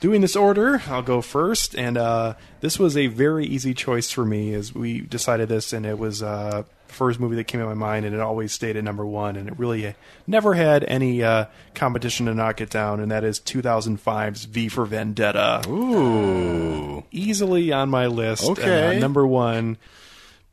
doing 0.00 0.22
this 0.22 0.34
order, 0.34 0.82
I'll 0.86 1.02
go 1.02 1.20
first, 1.20 1.74
and 1.74 1.96
uh, 1.96 2.34
this 2.60 2.78
was 2.78 2.96
a 2.96 3.06
very 3.06 3.46
easy 3.46 3.74
choice 3.74 4.10
for 4.10 4.24
me. 4.24 4.54
As 4.54 4.74
we 4.74 5.00
decided 5.00 5.48
this, 5.48 5.72
and 5.72 5.86
it 5.86 5.98
was 5.98 6.22
uh, 6.22 6.64
the 6.88 6.92
first 6.92 7.20
movie 7.20 7.36
that 7.36 7.44
came 7.44 7.60
in 7.60 7.66
my 7.66 7.74
mind, 7.74 8.06
and 8.06 8.14
it 8.14 8.20
always 8.20 8.52
stayed 8.52 8.76
at 8.76 8.82
number 8.82 9.06
one, 9.06 9.36
and 9.36 9.48
it 9.48 9.58
really 9.58 9.94
never 10.26 10.54
had 10.54 10.84
any 10.84 11.22
uh, 11.22 11.44
competition 11.74 12.26
to 12.26 12.34
knock 12.34 12.60
it 12.60 12.70
down, 12.70 13.00
and 13.00 13.10
that 13.12 13.22
is 13.22 13.38
2005's 13.40 14.46
V 14.46 14.68
for 14.68 14.86
Vendetta. 14.86 15.62
Ooh. 15.68 17.04
Easily 17.12 17.70
on 17.70 17.90
my 17.90 18.06
list. 18.06 18.48
Okay. 18.48 18.96
Uh, 18.96 18.98
number 18.98 19.26
one, 19.26 19.76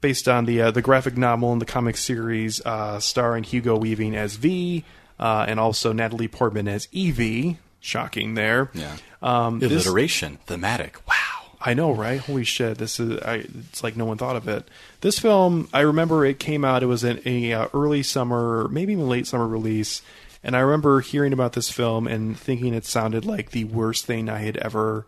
based 0.02 0.28
on 0.28 0.46
the 0.46 0.62
uh, 0.62 0.72
the 0.72 0.82
graphic 0.82 1.18
novel 1.18 1.52
and 1.52 1.62
the 1.62 1.66
comic 1.66 1.98
series, 1.98 2.64
uh, 2.66 3.00
starring 3.00 3.44
Hugo 3.44 3.78
Weaving 3.78 4.16
as 4.16 4.36
V, 4.36 4.84
uh, 5.20 5.46
and 5.48 5.60
also 5.60 5.94
Natalie 5.94 6.28
Portman 6.28 6.68
as 6.68 6.88
Evey. 6.88 7.58
Shocking 7.80 8.34
there. 8.34 8.70
Yeah. 8.74 8.98
Um, 9.22 9.60
this- 9.60 9.72
Alliteration. 9.86 10.38
Thematic. 10.46 11.00
Wow. 11.08 11.16
I 11.60 11.74
know, 11.74 11.92
right? 11.92 12.20
Holy 12.20 12.44
shit! 12.44 12.78
This 12.78 13.00
is 13.00 13.20
I, 13.22 13.38
it's 13.38 13.84
like 13.84 13.98
no 13.98 14.06
one 14.06 14.18
thought 14.18 14.36
of 14.36 14.48
it. 14.48 14.68
This 15.02 15.18
film, 15.18 15.68
I 15.74 15.82
remember 15.82 16.24
it 16.24 16.38
came 16.40 16.64
out. 16.64 16.84
It 16.84 16.86
was 16.86 17.04
an 17.04 17.20
a 17.26 17.52
uh, 17.52 17.68
early 17.74 18.04
summer, 18.04 18.68
maybe 18.70 18.94
even 18.94 19.10
late 19.10 19.26
summer 19.26 19.48
release, 19.48 20.04
and 20.44 20.56
I 20.56 20.60
remember 20.60 21.02
hearing 21.02 21.34
about 21.34 21.54
this 21.54 21.72
film 21.72 22.06
and 22.08 22.38
thinking 22.38 22.76
it 22.76 22.86
sounded 22.86 23.26
like 23.26 23.52
the 23.52 23.64
worst 23.64 24.06
thing 24.06 24.30
I 24.30 24.38
had 24.38 24.58
ever 24.58 25.08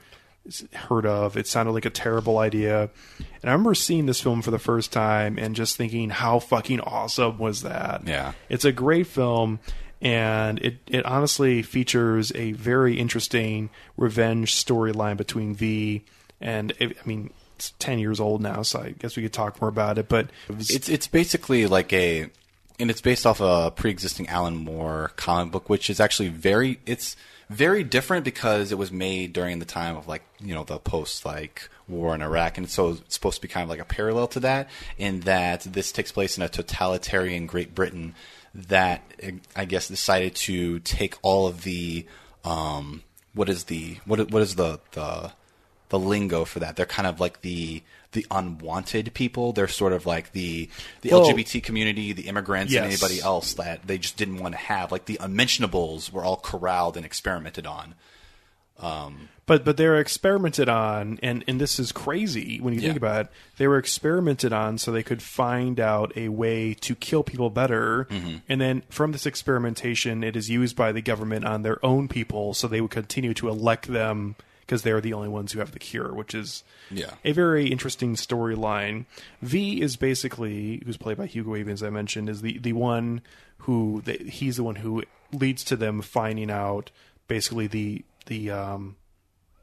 heard 0.73 1.05
of. 1.05 1.37
It 1.37 1.45
sounded 1.45 1.73
like 1.73 1.85
a 1.85 1.91
terrible 1.91 2.39
idea, 2.39 2.89
and 3.19 3.49
I 3.49 3.51
remember 3.51 3.75
seeing 3.75 4.07
this 4.07 4.19
film 4.19 4.41
for 4.41 4.49
the 4.49 4.59
first 4.59 4.91
time 4.91 5.37
and 5.37 5.55
just 5.55 5.77
thinking, 5.77 6.09
how 6.09 6.39
fucking 6.39 6.79
awesome 6.81 7.37
was 7.37 7.61
that? 7.61 8.07
Yeah. 8.07 8.33
It's 8.49 8.65
a 8.65 8.71
great 8.71 9.05
film, 9.05 9.59
and 10.01 10.59
it, 10.59 10.77
it 10.87 11.05
honestly 11.05 11.61
features 11.61 12.31
a 12.35 12.53
very 12.53 12.97
interesting 12.97 13.69
revenge 13.97 14.53
storyline 14.53 15.17
between 15.17 15.53
V 15.53 16.03
and 16.41 16.73
I 16.79 16.93
mean 17.05 17.31
it's 17.59 17.73
ten 17.77 17.99
years 17.99 18.21
old 18.21 18.41
now, 18.41 18.61
so 18.61 18.79
I 18.79 18.91
guess 18.91 19.17
we 19.17 19.23
could 19.23 19.33
talk 19.33 19.59
more 19.61 19.69
about 19.69 19.97
it. 19.97 20.07
But 20.07 20.29
it 20.47 20.55
was, 20.55 20.69
It's 20.69 20.87
it's 20.87 21.07
basically 21.07 21.67
like 21.67 21.91
a, 21.91 22.29
and 22.79 22.89
it's 22.89 23.01
based 23.01 23.25
off 23.25 23.41
a 23.41 23.71
pre-existing 23.75 24.29
Alan 24.29 24.55
Moore 24.55 25.11
comic 25.17 25.51
book, 25.51 25.69
which 25.69 25.89
is 25.89 25.99
actually 25.99 26.29
very 26.29 26.79
it's 26.85 27.17
very 27.49 27.83
different 27.83 28.23
because 28.23 28.71
it 28.71 28.77
was 28.77 28.93
made 28.93 29.33
during 29.33 29.59
the 29.59 29.65
time 29.65 29.97
of 29.97 30.07
like 30.07 30.23
you 30.39 30.53
know 30.53 30.63
the 30.63 30.79
post 30.79 31.25
like 31.25 31.69
war 31.89 32.15
in 32.15 32.21
Iraq, 32.21 32.57
and 32.57 32.69
so 32.69 32.91
it's 32.91 33.15
supposed 33.15 33.35
to 33.35 33.41
be 33.41 33.49
kind 33.49 33.63
of 33.63 33.69
like 33.69 33.79
a 33.79 33.85
parallel 33.85 34.27
to 34.29 34.39
that 34.39 34.69
in 34.97 35.19
that 35.21 35.61
this 35.61 35.91
takes 35.91 36.13
place 36.13 36.37
in 36.37 36.43
a 36.43 36.47
totalitarian 36.49 37.45
Great 37.45 37.75
Britain 37.75 38.15
that 38.53 39.03
I 39.55 39.65
guess 39.65 39.87
decided 39.87 40.35
to 40.35 40.79
take 40.79 41.15
all 41.21 41.47
of 41.47 41.63
the 41.63 42.05
um 42.43 43.03
what 43.33 43.49
is 43.49 43.65
the 43.65 43.97
what 44.05 44.31
what 44.31 44.41
is 44.41 44.55
the 44.55 44.79
the 44.91 45.31
the 45.89 45.99
lingo 45.99 46.45
for 46.45 46.59
that. 46.59 46.75
They're 46.75 46.85
kind 46.85 47.07
of 47.07 47.19
like 47.19 47.41
the 47.41 47.81
the 48.11 48.25
unwanted 48.31 49.13
people. 49.13 49.53
They're 49.53 49.67
sort 49.67 49.93
of 49.93 50.05
like 50.05 50.31
the 50.31 50.69
the 51.01 51.09
Well- 51.11 51.25
LGBT 51.27 51.63
community, 51.63 52.13
the 52.13 52.27
immigrants, 52.27 52.73
and 52.75 52.85
anybody 52.85 53.21
else 53.21 53.53
that 53.55 53.85
they 53.87 53.97
just 53.97 54.17
didn't 54.17 54.37
want 54.37 54.53
to 54.53 54.59
have. 54.59 54.91
Like 54.91 55.05
the 55.05 55.17
unmentionables 55.21 56.11
were 56.11 56.23
all 56.23 56.37
corralled 56.37 56.97
and 56.97 57.05
experimented 57.05 57.65
on. 57.67 57.95
Um, 58.79 59.29
but 59.45 59.65
but 59.65 59.77
they're 59.77 59.99
experimented 59.99 60.69
on, 60.69 61.19
and 61.23 61.43
and 61.47 61.59
this 61.59 61.79
is 61.79 61.91
crazy 61.91 62.59
when 62.61 62.73
you 62.73 62.79
think 62.81 62.95
about 62.97 63.25
it. 63.25 63.31
They 63.57 63.67
were 63.67 63.77
experimented 63.79 64.53
on 64.53 64.77
so 64.77 64.91
they 64.91 65.01
could 65.03 65.21
find 65.23 65.79
out 65.79 66.13
a 66.15 66.29
way 66.29 66.75
to 66.75 66.95
kill 66.95 67.23
people 67.23 67.49
better, 67.49 68.05
Mhm. 68.11 68.41
and 68.47 68.61
then 68.61 68.83
from 68.89 69.11
this 69.11 69.25
experimentation, 69.25 70.23
it 70.23 70.35
is 70.35 70.49
used 70.49 70.75
by 70.75 70.91
the 70.91 71.01
government 71.01 71.45
on 71.45 71.63
their 71.63 71.83
own 71.83 72.07
people, 72.07 72.53
so 72.53 72.67
they 72.67 72.79
would 72.79 72.91
continue 72.91 73.33
to 73.33 73.49
elect 73.49 73.87
them 73.87 74.35
because 74.61 74.83
they're 74.83 75.01
the 75.01 75.13
only 75.13 75.27
ones 75.29 75.51
who 75.51 75.59
have 75.59 75.71
the 75.71 75.79
cure, 75.79 76.13
which 76.13 76.35
is 76.35 76.63
Yeah. 76.91 77.15
a 77.25 77.31
very 77.31 77.67
interesting 77.71 78.15
storyline. 78.15 79.05
V 79.41 79.81
is 79.81 79.95
basically 79.95 80.83
who's 80.85 80.95
played 80.97 81.17
by 81.17 81.25
Hugo 81.25 81.49
Weaving, 81.51 81.73
as 81.73 81.81
I 81.81 81.89
mentioned, 81.89 82.29
is 82.29 82.43
the 82.43 82.59
the 82.59 82.73
one 82.73 83.21
who 83.63 84.03
they, 84.05 84.17
he's 84.17 84.57
the 84.57 84.63
one 84.63 84.75
who 84.75 85.03
leads 85.33 85.63
to 85.65 85.75
them 85.75 86.01
finding 86.03 86.51
out 86.51 86.91
basically 87.27 87.65
the 87.67 88.03
the 88.25 88.51
um 88.51 88.95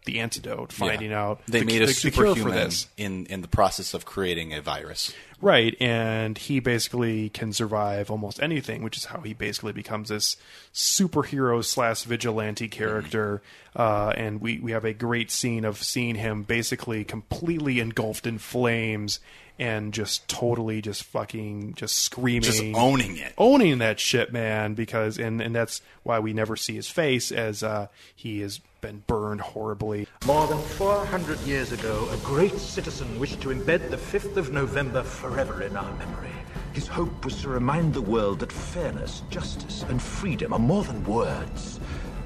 the 0.06 0.20
antidote, 0.20 0.72
finding 0.72 1.10
yeah. 1.10 1.22
out 1.22 1.46
they 1.46 1.60
the, 1.60 1.66
made 1.66 1.82
a 1.82 1.86
the 1.86 1.92
superhuman 1.92 2.70
in 2.96 3.26
in 3.26 3.42
the 3.42 3.48
process 3.48 3.92
of 3.92 4.04
creating 4.04 4.54
a 4.54 4.62
virus. 4.62 5.12
Right, 5.40 5.76
and 5.80 6.38
he 6.38 6.60
basically 6.60 7.28
can 7.28 7.52
survive 7.52 8.10
almost 8.10 8.42
anything, 8.42 8.82
which 8.82 8.96
is 8.96 9.04
how 9.06 9.20
he 9.20 9.34
basically 9.34 9.72
becomes 9.72 10.08
this 10.08 10.36
superhero 10.72 11.62
slash 11.64 12.04
vigilante 12.04 12.68
character. 12.68 13.42
Uh, 13.74 14.12
and 14.16 14.40
we, 14.40 14.58
we 14.58 14.72
have 14.72 14.84
a 14.84 14.94
great 14.94 15.30
scene 15.30 15.64
of 15.64 15.82
seeing 15.82 16.14
him 16.14 16.42
basically 16.42 17.04
completely 17.04 17.80
engulfed 17.80 18.26
in 18.26 18.38
flames 18.38 19.20
and 19.58 19.94
just 19.94 20.28
totally 20.28 20.82
just 20.82 21.02
fucking 21.04 21.74
just 21.74 21.96
screaming, 21.96 22.42
Just 22.42 22.62
owning 22.74 23.16
it. 23.16 23.32
owning 23.38 23.78
that 23.78 23.98
shit, 23.98 24.30
man. 24.32 24.74
Because 24.74 25.18
and 25.18 25.40
and 25.40 25.54
that's 25.54 25.80
why 26.02 26.18
we 26.18 26.34
never 26.34 26.56
see 26.56 26.74
his 26.74 26.88
face 26.90 27.32
as 27.32 27.62
uh, 27.62 27.86
he 28.14 28.40
has 28.40 28.60
been 28.82 29.02
burned 29.06 29.40
horribly. 29.40 30.06
More 30.26 30.46
than 30.46 30.58
400 30.60 31.38
years 31.40 31.72
ago, 31.72 32.06
a 32.12 32.18
great 32.18 32.52
citizen 32.58 33.18
wished 33.18 33.40
to 33.40 33.48
embed 33.48 33.88
the 33.90 33.96
5th 33.96 34.36
of 34.36 34.52
November 34.52 35.02
forever 35.30 35.62
in 35.62 35.76
our 35.76 35.92
memory. 35.96 36.30
His 36.72 36.86
hope 36.86 37.24
was 37.24 37.40
to 37.42 37.48
remind 37.48 37.92
the 37.92 38.00
world 38.00 38.38
that 38.40 38.52
fairness, 38.52 39.22
justice, 39.28 39.84
and 39.88 40.00
freedom 40.00 40.52
are 40.52 40.58
more 40.58 40.84
than 40.84 41.04
words. 41.04 41.80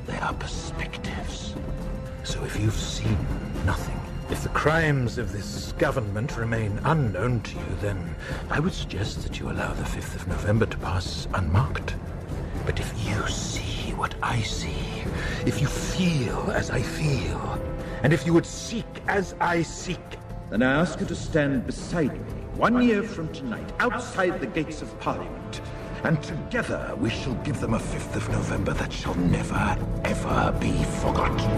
They 0.07 0.19
are 0.19 0.35
perspectives. 0.35 1.55
So 2.25 2.45
if 2.45 2.61
you've 2.61 2.75
seen 2.75 3.17
nothing, 3.65 3.99
if 4.29 4.43
the 4.43 4.51
crimes 4.51 5.17
of 5.17 5.33
this 5.33 5.73
government 5.79 6.37
remain 6.37 6.79
unknown 6.85 7.41
to 7.41 7.57
you, 7.57 7.65
then 7.81 8.15
I 8.51 8.61
would 8.61 8.75
suggest 8.75 9.23
that 9.23 9.41
you 9.41 9.51
allow 9.51 9.73
the 9.73 9.85
5th 9.85 10.17
of 10.17 10.29
November 10.29 10.67
to 10.67 10.77
pass 10.79 11.27
unmarked. 11.33 11.95
But 12.67 12.79
if 12.81 12.93
you 13.09 13.27
see 13.29 13.93
what 13.95 14.15
I 14.23 14.43
see, 14.43 15.05
if 15.47 15.61
you 15.63 15.69
feel 15.69 16.51
as 16.51 16.71
I 16.71 16.83
feel, 16.83 17.59
and 18.03 18.13
if 18.13 18.27
you 18.27 18.35
would 18.35 18.47
seek 18.47 18.87
as 19.09 19.35
I 19.41 19.63
seek, 19.63 19.99
Then 20.51 20.65
I 20.65 20.81
ask 20.81 20.99
you 20.99 21.07
to 21.07 21.15
stand 21.15 21.65
beside 21.65 22.13
me 22.13 22.40
one 22.57 22.83
year 22.83 23.03
from 23.03 23.33
tonight, 23.33 23.73
outside 23.81 24.41
the 24.41 24.47
gates 24.47 24.83
of 24.83 24.99
Parliament, 25.01 25.61
And 26.03 26.23
together 26.23 26.95
we 26.99 27.11
shall 27.11 27.35
give 27.37 27.61
them 27.61 27.75
a 27.75 27.79
5th 27.79 28.17
of 28.17 28.29
November 28.31 28.73
that 28.75 28.93
shall 28.93 29.15
never, 29.15 29.77
ever 30.05 30.57
be 30.59 30.73
forgotten. 31.01 31.51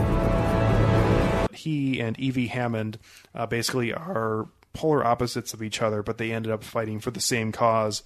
he 1.54 2.00
and 2.00 2.16
Evey 2.18 2.48
Hammond 2.48 2.98
uh, 3.34 3.46
basically 3.46 3.92
are 3.92 4.48
polar 4.72 5.04
opposites 5.04 5.54
of 5.54 5.62
each 5.62 5.80
other, 5.82 6.02
but 6.02 6.18
they 6.18 6.32
ended 6.32 6.50
up 6.50 6.64
fighting 6.64 6.98
for 6.98 7.10
the 7.10 7.20
same 7.20 7.52
cause 7.52 8.02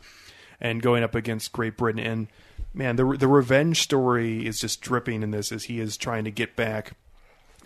and 0.60 0.82
going 0.82 1.02
up 1.02 1.14
against 1.14 1.52
Great 1.52 1.76
Britain. 1.76 2.00
And 2.04 2.28
man, 2.74 2.96
the 2.96 3.16
the 3.16 3.28
revenge 3.28 3.80
story 3.82 4.46
is 4.46 4.60
just 4.60 4.80
dripping 4.80 5.22
in 5.22 5.30
this 5.30 5.52
as 5.52 5.64
he 5.64 5.80
is 5.80 5.96
trying 5.96 6.24
to 6.24 6.30
get 6.30 6.56
back 6.56 6.92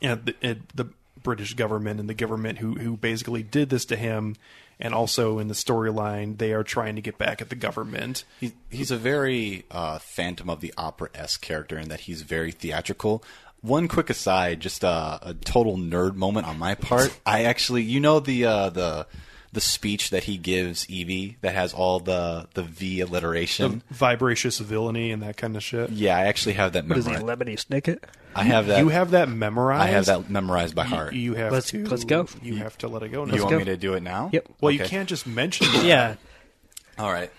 at 0.02 0.26
the, 0.26 0.34
at 0.42 0.68
the 0.74 0.86
British 1.22 1.54
government 1.54 1.98
and 2.00 2.08
the 2.08 2.14
government 2.14 2.58
who 2.58 2.74
who 2.74 2.96
basically 2.96 3.42
did 3.42 3.70
this 3.70 3.84
to 3.86 3.96
him. 3.96 4.36
And 4.80 4.94
also 4.94 5.38
in 5.38 5.48
the 5.48 5.54
storyline, 5.54 6.38
they 6.38 6.52
are 6.52 6.64
trying 6.64 6.96
to 6.96 7.02
get 7.02 7.18
back 7.18 7.42
at 7.42 7.50
the 7.50 7.54
government. 7.54 8.24
He, 8.40 8.52
he's 8.70 8.90
a 8.90 8.96
very 8.96 9.64
uh, 9.70 9.98
Phantom 9.98 10.48
of 10.48 10.60
the 10.60 10.72
Opera 10.78 11.10
esque 11.14 11.42
character 11.42 11.78
in 11.78 11.88
that 11.88 12.00
he's 12.00 12.22
very 12.22 12.50
theatrical. 12.50 13.22
One 13.60 13.88
quick 13.88 14.08
aside, 14.08 14.60
just 14.60 14.84
uh, 14.84 15.18
a 15.20 15.34
total 15.34 15.76
nerd 15.76 16.14
moment 16.14 16.46
on 16.46 16.58
my 16.58 16.74
part. 16.74 17.14
I 17.26 17.44
actually, 17.44 17.82
you 17.82 18.00
know, 18.00 18.18
the 18.20 18.46
uh, 18.46 18.70
the 18.70 19.06
the 19.52 19.60
speech 19.60 20.10
that 20.10 20.24
he 20.24 20.36
gives 20.36 20.86
Evey 20.86 21.36
that 21.40 21.54
has 21.54 21.72
all 21.74 21.98
the 22.00 22.46
the 22.54 22.62
V 22.62 23.00
alliteration. 23.00 23.82
The 23.88 23.94
vibracious 23.94 24.58
villainy 24.58 25.10
and 25.10 25.22
that 25.22 25.36
kind 25.36 25.56
of 25.56 25.62
shit. 25.62 25.90
yeah, 25.90 26.16
I 26.16 26.26
actually 26.26 26.52
have 26.54 26.72
that 26.74 26.86
What 26.86 26.98
is 26.98 27.06
he, 27.06 27.12
memorized. 27.12 27.40
Lemony 27.40 27.54
Snicket? 27.64 27.98
I 28.34 28.44
have 28.44 28.66
that. 28.68 28.78
You 28.78 28.88
have 28.90 29.10
that 29.10 29.28
memorized. 29.28 29.82
I 29.82 29.86
have 29.88 30.06
that 30.06 30.30
memorized 30.30 30.74
by 30.76 30.84
heart. 30.84 31.14
You, 31.14 31.34
have 31.34 31.52
Let's- 31.52 31.70
to. 31.70 31.84
let's 31.86 32.04
go. 32.04 32.28
You 32.42 32.56
have 32.56 32.78
to 32.78 32.88
let 32.88 33.02
it 33.02 33.08
go. 33.08 33.26
You 33.26 33.44
want 33.44 33.56
me 33.58 33.64
to 33.64 33.76
do 33.76 33.94
it 33.94 34.02
now? 34.04 34.30
Yep. 34.32 34.46
Well, 34.60 34.70
you 34.70 34.80
can't 34.84 35.08
just 35.08 35.26
mention. 35.26 35.66
it. 35.70 35.84
Yeah. 35.84 36.14
All 36.98 37.10
right. 37.12 37.30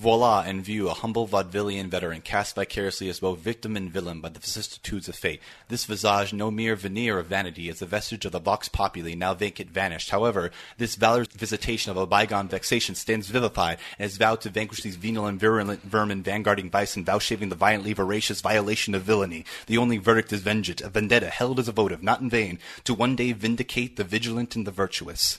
Voila, 0.00 0.44
in 0.44 0.62
view, 0.62 0.88
a 0.88 0.94
humble 0.94 1.28
vaudevillian 1.28 1.88
veteran 1.88 2.22
cast 2.22 2.54
vicariously 2.54 3.10
as 3.10 3.20
both 3.20 3.38
victim 3.38 3.76
and 3.76 3.92
villain 3.92 4.22
by 4.22 4.30
the 4.30 4.40
vicissitudes 4.40 5.10
of 5.10 5.14
fate. 5.14 5.42
This 5.68 5.84
visage, 5.84 6.32
no 6.32 6.50
mere 6.50 6.74
veneer 6.74 7.18
of 7.18 7.26
vanity, 7.26 7.68
is 7.68 7.82
a 7.82 7.86
vestige 7.86 8.24
of 8.24 8.32
the 8.32 8.38
vox 8.38 8.66
populi, 8.66 9.12
now 9.12 9.34
vacant 9.34 9.68
vanished. 9.68 10.08
However, 10.08 10.52
this 10.78 10.94
valorous 10.94 11.28
visitation 11.28 11.90
of 11.90 11.98
a 11.98 12.06
bygone 12.06 12.48
vexation 12.48 12.94
stands 12.94 13.28
vivified, 13.28 13.76
and 13.98 14.06
is 14.06 14.16
vowed 14.16 14.40
to 14.40 14.48
vanquish 14.48 14.80
these 14.80 14.96
venal 14.96 15.26
and 15.26 15.38
virulent 15.38 15.82
vermin 15.82 16.22
vanguarding 16.22 16.70
vice 16.70 16.96
and 16.96 17.04
vouchsafing 17.04 17.50
the 17.50 17.54
violently 17.54 17.92
voracious 17.92 18.40
violation 18.40 18.94
of 18.94 19.02
villainy. 19.02 19.44
The 19.66 19.76
only 19.76 19.98
verdict 19.98 20.32
is 20.32 20.40
vengeance, 20.40 20.80
a 20.80 20.88
vendetta 20.88 21.28
held 21.28 21.58
as 21.58 21.68
a 21.68 21.72
votive, 21.72 22.02
not 22.02 22.22
in 22.22 22.30
vain, 22.30 22.58
to 22.84 22.94
one 22.94 23.16
day 23.16 23.32
vindicate 23.32 23.96
the 23.96 24.04
vigilant 24.04 24.56
and 24.56 24.66
the 24.66 24.70
virtuous. 24.70 25.38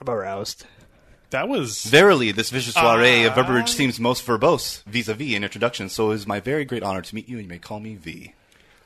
I'm 0.00 0.08
aroused. 0.08 0.64
That 1.34 1.48
was 1.48 1.82
Verily, 1.84 2.30
this 2.30 2.50
vicious 2.50 2.74
soiree 2.74 3.24
of 3.24 3.32
Ah. 3.32 3.42
verbiage 3.42 3.70
seems 3.70 3.98
most 3.98 4.24
verbose 4.24 4.84
vis-a-vis 4.84 5.34
in 5.34 5.42
introduction, 5.42 5.88
so 5.88 6.12
it 6.12 6.14
is 6.14 6.26
my 6.28 6.38
very 6.38 6.64
great 6.64 6.84
honor 6.84 7.02
to 7.02 7.12
meet 7.14 7.28
you, 7.28 7.38
and 7.38 7.46
you 7.46 7.48
may 7.48 7.58
call 7.58 7.80
me 7.80 7.96
V. 7.96 8.34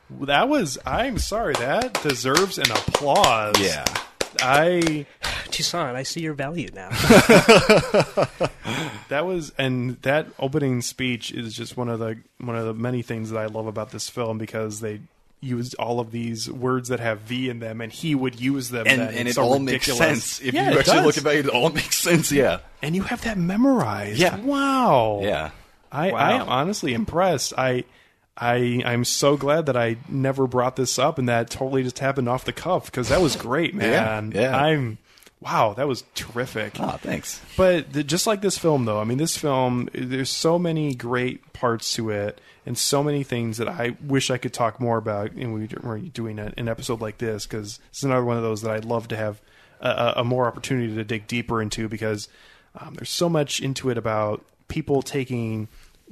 That 0.08 0.48
was. 0.48 0.78
I'm 0.86 1.18
sorry. 1.18 1.52
That 1.56 2.02
deserves 2.02 2.56
an 2.56 2.70
applause. 2.70 3.60
Yeah. 3.60 3.84
I. 4.40 5.04
Toussaint, 5.50 5.94
I 5.94 6.02
see 6.04 6.20
your 6.22 6.32
value 6.32 6.70
now. 6.74 6.88
That 9.08 9.24
was, 9.24 9.52
and 9.58 10.00
that 10.02 10.26
opening 10.38 10.82
speech 10.82 11.32
is 11.32 11.54
just 11.54 11.76
one 11.78 11.88
of 11.88 11.98
the 11.98 12.18
one 12.38 12.56
of 12.56 12.66
the 12.66 12.74
many 12.74 13.00
things 13.02 13.30
that 13.30 13.38
I 13.38 13.46
love 13.46 13.66
about 13.66 13.90
this 13.90 14.08
film 14.10 14.36
because 14.36 14.80
they 14.80 15.00
used 15.40 15.74
all 15.76 16.00
of 16.00 16.10
these 16.10 16.50
words 16.50 16.88
that 16.88 17.00
have 17.00 17.20
V 17.20 17.48
in 17.48 17.60
them, 17.60 17.80
and 17.80 17.92
he 17.92 18.14
would 18.14 18.40
use 18.40 18.70
them, 18.70 18.86
And, 18.88 19.00
and 19.00 19.28
it 19.28 19.34
so 19.34 19.42
all 19.42 19.58
ridiculous. 19.60 20.00
makes 20.00 20.22
sense. 20.24 20.40
If 20.40 20.54
Yeah, 20.54 20.70
you 20.72 20.78
actually 20.78 20.96
does. 20.96 21.06
look 21.06 21.26
at 21.26 21.36
it, 21.36 21.46
it 21.46 21.50
all 21.50 21.70
makes 21.70 21.96
sense, 21.96 22.32
yeah. 22.32 22.58
and 22.82 22.96
you 22.96 23.02
have 23.02 23.22
that 23.22 23.38
memorized. 23.38 24.18
Yeah. 24.18 24.36
Wow. 24.38 25.20
Yeah. 25.22 25.50
I, 25.92 26.10
Wow. 26.12 26.18
I 26.18 26.32
am 26.32 26.48
honestly 26.48 26.92
impressed. 26.94 27.52
I 27.56 27.84
I 28.36 28.82
I'm 28.84 29.04
so 29.04 29.36
glad 29.36 29.66
that 29.66 29.76
I 29.76 29.96
never 30.08 30.46
brought 30.46 30.76
this 30.76 30.98
up 30.98 31.18
and 31.18 31.28
that 31.28 31.50
totally 31.50 31.82
just 31.82 31.98
happened 31.98 32.28
off 32.28 32.44
the 32.44 32.52
cuff 32.52 32.86
because 32.86 33.08
that 33.08 33.20
was 33.20 33.36
great, 33.36 33.74
man. 33.74 34.32
Yeah, 34.34 34.40
yeah. 34.42 34.56
I'm 34.56 34.98
wow, 35.40 35.72
that 35.74 35.88
was 35.88 36.04
terrific. 36.14 36.74
Oh, 36.78 36.98
thanks. 37.00 37.40
But 37.56 37.92
the, 37.92 38.04
just 38.04 38.26
like 38.26 38.40
this 38.42 38.58
film, 38.58 38.84
though, 38.84 39.00
I 39.00 39.04
mean, 39.04 39.18
this 39.18 39.36
film, 39.36 39.88
there's 39.94 40.30
so 40.30 40.58
many 40.58 40.94
great 40.94 41.52
parts 41.52 41.94
to 41.94 42.10
it, 42.10 42.40
and 42.68 42.76
so 42.76 43.02
many 43.02 43.22
things 43.22 43.56
that 43.56 43.66
I 43.66 43.96
wish 44.06 44.30
I 44.30 44.36
could 44.36 44.52
talk 44.52 44.78
more 44.78 44.98
about. 44.98 45.32
And 45.32 45.54
we 45.54 45.68
were 45.82 45.98
doing 45.98 46.38
a, 46.38 46.52
an 46.58 46.68
episode 46.68 47.00
like 47.00 47.16
this 47.16 47.46
because 47.46 47.80
it's 47.88 48.02
another 48.02 48.24
one 48.24 48.36
of 48.36 48.42
those 48.42 48.60
that 48.60 48.70
I'd 48.70 48.84
love 48.84 49.08
to 49.08 49.16
have 49.16 49.40
a, 49.80 50.12
a, 50.16 50.24
more 50.24 50.46
opportunity 50.46 50.94
to 50.94 51.02
dig 51.02 51.26
deeper 51.26 51.62
into 51.62 51.88
because 51.88 52.28
um, 52.78 52.92
there's 52.94 53.08
so 53.08 53.30
much 53.30 53.60
into 53.60 53.88
it 53.88 53.96
about 53.96 54.44
people 54.68 55.00
taking 55.00 55.68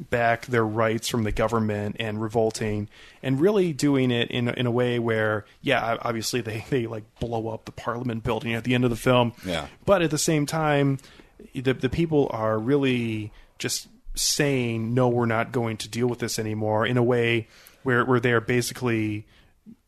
back 0.09 0.47
their 0.47 0.65
rights 0.65 1.09
from 1.09 1.25
the 1.25 1.33
government 1.33 1.97
and 2.01 2.23
revolting 2.23 2.89
and 3.23 3.39
really 3.39 3.75
doing 3.75 4.11
it 4.11 4.31
in 4.31 4.49
a, 4.49 4.53
in 4.53 4.65
a 4.67 4.71
way 4.71 4.99
where 4.99 5.45
yeah 5.63 5.97
obviously 6.03 6.41
they 6.43 6.65
they 6.71 6.87
like 6.87 7.05
blow 7.19 7.49
up 7.49 7.65
the 7.65 7.73
parliament 7.73 8.23
building 8.23 8.53
at 8.53 8.65
the 8.65 8.75
end 8.75 8.85
of 8.85 8.91
the 8.91 8.97
film 8.97 9.33
Yeah. 9.45 9.69
but 9.87 10.03
at 10.03 10.11
the 10.11 10.19
same 10.19 10.45
time 10.45 10.99
the 11.55 11.73
the 11.73 11.89
people 11.89 12.29
are 12.31 12.59
really 12.59 13.33
just 13.59 13.89
saying 14.17 14.95
no 14.95 15.09
we're 15.09 15.27
not 15.27 15.53
going 15.53 15.77
to 15.77 15.89
deal 15.89 16.07
with 16.07 16.19
this 16.19 16.39
anymore 16.39 16.87
in 16.87 16.97
a 16.97 17.03
way 17.03 17.47
where 17.83 18.05
where 18.05 18.19
they're 18.19 18.41
basically 18.41 19.27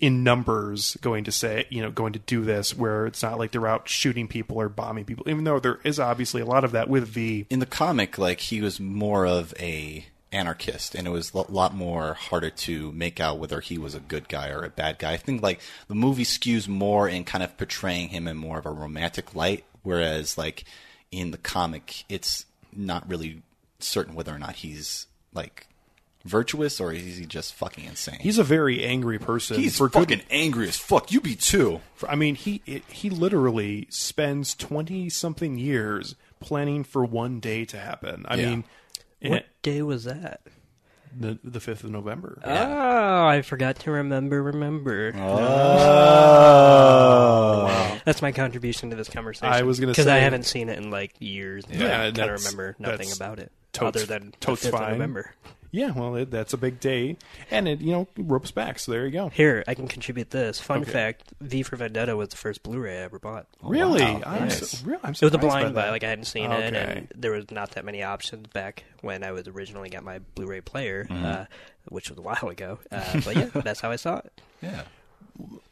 in 0.00 0.22
numbers 0.24 0.96
going 1.00 1.24
to 1.24 1.32
say 1.32 1.64
you 1.70 1.80
know 1.80 1.90
going 1.90 2.12
to 2.12 2.18
do 2.20 2.44
this 2.44 2.76
where 2.76 3.06
it's 3.06 3.22
not 3.22 3.38
like 3.38 3.52
they're 3.52 3.66
out 3.66 3.88
shooting 3.88 4.28
people 4.28 4.56
or 4.56 4.68
bombing 4.68 5.04
people 5.04 5.28
even 5.28 5.44
though 5.44 5.58
there 5.58 5.78
is 5.84 5.98
obviously 5.98 6.40
a 6.40 6.46
lot 6.46 6.64
of 6.64 6.72
that 6.72 6.88
with 6.88 7.08
V 7.08 7.46
In 7.50 7.58
the 7.58 7.66
comic, 7.66 8.18
like, 8.18 8.40
he 8.40 8.60
was 8.60 8.78
more 8.80 9.26
of 9.26 9.54
a 9.58 10.06
anarchist, 10.30 10.94
and 10.94 11.06
it 11.06 11.10
was 11.10 11.32
a 11.32 11.50
lot 11.50 11.74
more 11.74 12.14
harder 12.14 12.50
to 12.50 12.92
make 12.92 13.18
out 13.20 13.38
whether 13.38 13.60
he 13.60 13.78
was 13.78 13.94
a 13.94 14.00
good 14.00 14.28
guy 14.28 14.50
or 14.50 14.62
a 14.62 14.70
bad 14.70 14.98
guy. 14.98 15.12
I 15.12 15.16
think, 15.16 15.42
like, 15.42 15.60
the 15.88 15.94
movie 15.94 16.24
skews 16.24 16.68
more 16.68 17.08
in 17.08 17.24
kind 17.24 17.42
of 17.42 17.56
portraying 17.56 18.10
him 18.10 18.28
in 18.28 18.36
more 18.36 18.58
of 18.58 18.66
a 18.66 18.70
romantic 18.70 19.34
light, 19.34 19.64
whereas, 19.82 20.36
like, 20.36 20.64
in 21.10 21.30
the 21.30 21.38
comic, 21.38 22.04
it's 22.08 22.44
not 22.74 23.08
really 23.08 23.42
certain 23.80 24.14
whether 24.14 24.34
or 24.34 24.38
not 24.38 24.56
he's, 24.56 25.06
like, 25.32 25.66
virtuous 26.24 26.80
or 26.80 26.92
is 26.92 27.16
he 27.16 27.24
just 27.26 27.54
fucking 27.54 27.84
insane. 27.84 28.18
He's 28.20 28.38
a 28.38 28.44
very 28.44 28.84
angry 28.84 29.18
person. 29.18 29.56
He's 29.58 29.76
for 29.78 29.88
good- 29.88 30.00
fucking 30.10 30.22
angry 30.30 30.68
as 30.68 30.76
fuck. 30.76 31.10
You 31.12 31.20
be 31.20 31.34
too. 31.36 31.80
For, 31.94 32.10
I 32.10 32.16
mean, 32.16 32.34
he 32.34 32.60
it, 32.66 32.82
he 32.88 33.08
literally 33.08 33.86
spends 33.88 34.54
twenty 34.54 35.08
something 35.08 35.56
years 35.58 36.16
planning 36.40 36.84
for 36.84 37.04
one 37.04 37.40
day 37.40 37.64
to 37.66 37.78
happen. 37.78 38.26
I 38.28 38.34
Yeah. 38.36 38.46
mean, 38.50 38.64
What 39.22 39.46
day 39.62 39.80
was 39.82 40.04
that? 40.04 40.40
The 41.18 41.38
the 41.42 41.60
fifth 41.60 41.82
of 41.84 41.90
November. 41.90 42.40
Oh, 42.44 43.26
I 43.26 43.40
forgot 43.42 43.76
to 43.80 43.90
remember. 43.92 44.42
Remember. 44.42 45.12
Oh. 46.68 48.00
That's 48.04 48.22
my 48.22 48.32
contribution 48.32 48.90
to 48.90 48.96
this 48.96 49.08
conversation. 49.08 49.52
I 49.52 49.62
was 49.62 49.80
gonna 49.80 49.92
because 49.92 50.06
I 50.06 50.18
haven't 50.18 50.44
seen 50.44 50.68
it 50.68 50.78
in 50.78 50.90
like 50.90 51.14
years. 51.20 51.64
Yeah, 51.70 51.78
Yeah, 51.78 52.02
I 52.02 52.10
kind 52.12 52.30
of 52.30 52.40
remember 52.44 52.76
nothing 52.78 53.10
about 53.12 53.38
it 53.38 53.50
totes- 53.72 53.96
other 54.02 54.06
than 54.06 54.32
totes 54.40 54.62
the 54.62 54.70
5th 54.70 54.82
of. 54.82 54.90
November. 54.92 55.32
Yeah, 55.70 55.90
well, 55.90 56.14
it, 56.16 56.30
that's 56.30 56.54
a 56.54 56.56
big 56.56 56.80
day, 56.80 57.18
and 57.50 57.68
it 57.68 57.82
you 57.82 57.92
know 57.92 58.08
ropes 58.16 58.50
back. 58.50 58.78
So 58.78 58.90
there 58.90 59.04
you 59.04 59.10
go. 59.12 59.28
Here, 59.28 59.62
I 59.68 59.74
can 59.74 59.86
contribute 59.86 60.30
this. 60.30 60.58
Fun 60.58 60.80
Okay. 60.80 60.90
fact: 60.90 61.24
V 61.42 61.62
for 61.62 61.76
Vendetta 61.76 62.16
was 62.16 62.30
the 62.30 62.36
first 62.38 62.62
Blu-ray 62.62 62.96
I 63.00 63.02
ever 63.02 63.18
bought. 63.18 63.46
Really? 63.62 64.00
Wow. 64.00 64.22
I'm 64.24 64.44
Yes. 64.48 64.70
so- 64.78 64.86
real- 64.86 64.98
I'm 65.04 65.10
it 65.10 65.20
was 65.20 65.22
a 65.24 65.30
surprised 65.32 65.42
by 65.42 65.48
blind 65.60 65.74
buy. 65.74 65.82
that. 65.82 65.90
Like 65.90 66.04
I 66.04 66.08
hadn't 66.08 66.24
seen 66.24 66.50
it, 66.50 66.74
Okay. 66.74 66.92
and 66.96 67.08
there 67.14 67.32
was 67.32 67.50
not 67.50 67.72
that 67.72 67.84
many 67.84 68.02
options 68.02 68.46
back 68.46 68.84
when 69.02 69.22
I 69.22 69.32
was 69.32 69.46
originally 69.46 69.90
got 69.90 70.04
my 70.04 70.20
Blu-ray 70.36 70.62
player, 70.62 71.04
Mhm. 71.10 71.22
uh, 71.22 71.44
which 71.90 72.08
was 72.08 72.18
a 72.18 72.22
while 72.22 72.48
ago. 72.48 72.78
Uh, 72.90 73.20
but 73.22 73.36
yeah, 73.36 73.44
that's 73.62 73.80
how 73.82 73.90
I 73.90 73.96
saw 73.96 74.16
it. 74.20 74.40
Yeah. 74.62 74.84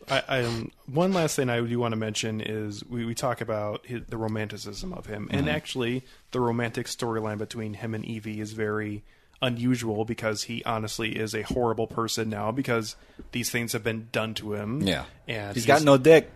I, 0.09 0.23
I, 0.29 0.43
um, 0.45 0.71
one 0.87 1.13
last 1.13 1.35
thing 1.37 1.51
I 1.51 1.61
do 1.61 1.79
want 1.81 1.93
to 1.93 1.97
mention 1.97 2.41
is 2.41 2.85
we, 2.85 3.05
we 3.05 3.15
talk 3.15 3.41
about 3.41 3.85
his, 3.87 4.03
the 4.09 4.17
romanticism 4.17 4.93
of 4.93 5.07
him, 5.07 5.29
and 5.33 5.47
Mhm. 5.47 5.53
actually, 5.53 6.05
the 6.31 6.41
romantic 6.41 6.87
storyline 6.87 7.39
between 7.39 7.75
him 7.75 7.95
and 7.95 8.05
Evey 8.05 8.39
is 8.39 8.53
very 8.53 9.03
unusual 9.43 10.05
because 10.05 10.45
he 10.45 10.63
honestly 10.65 11.17
is 11.17 11.35
a 11.35 11.43
horrible 11.43 11.87
person 11.87 12.31
now 12.31 12.51
because 12.53 12.97
these 13.33 13.51
things 13.51 13.73
have 13.73 13.83
been 13.85 14.09
done 14.13 14.33
to 14.35 14.55
him. 14.55 14.81
Yeah. 14.83 15.05
and 15.29 15.55
He's 15.55 15.67
got 15.67 15.83
no 15.83 15.99
dick. 15.99 16.31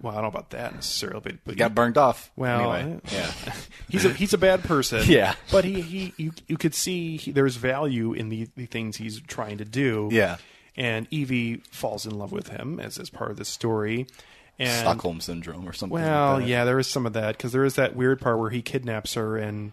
Well, 0.00 0.12
I 0.12 0.22
don't 0.22 0.22
know 0.24 0.28
about 0.28 0.50
that 0.50 0.74
necessarily, 0.74 1.20
but, 1.20 1.34
but 1.44 1.52
He 1.54 1.58
got 1.58 1.74
burned 1.74 1.98
off. 1.98 2.30
Well, 2.36 2.72
Anyway, 2.72 3.00
yeah. 3.12 3.30
he's 3.90 4.04
a 4.06 4.12
he's 4.14 4.32
a 4.32 4.38
bad 4.38 4.62
person. 4.64 5.02
Yeah. 5.06 5.34
but 5.52 5.64
he, 5.66 5.82
he 5.82 6.14
you 6.16 6.32
you 6.48 6.56
could 6.56 6.74
see 6.74 7.18
he, 7.18 7.32
there's 7.32 7.56
value 7.56 8.14
in 8.14 8.30
the 8.30 8.48
the 8.56 8.64
things 8.64 8.96
he's 8.96 9.20
trying 9.20 9.58
to 9.58 9.66
do. 9.66 10.08
Yeah. 10.10 10.38
And 10.80 11.08
Evey 11.10 11.62
falls 11.66 12.06
in 12.06 12.16
love 12.18 12.32
with 12.32 12.48
him 12.48 12.80
as 12.80 12.98
as 12.98 13.10
part 13.10 13.30
of 13.30 13.36
the 13.36 13.44
story. 13.44 14.06
And 14.58 14.80
Stockholm 14.80 15.20
syndrome 15.20 15.68
or 15.68 15.72
something. 15.74 15.94
Well, 16.00 16.32
like 16.34 16.42
that. 16.42 16.48
yeah, 16.48 16.64
there 16.64 16.78
is 16.78 16.86
some 16.86 17.04
of 17.06 17.12
that 17.12 17.36
because 17.36 17.52
there 17.52 17.64
is 17.64 17.74
that 17.74 17.94
weird 17.94 18.18
part 18.20 18.38
where 18.38 18.50
he 18.50 18.62
kidnaps 18.62 19.14
her 19.14 19.36
and 19.36 19.72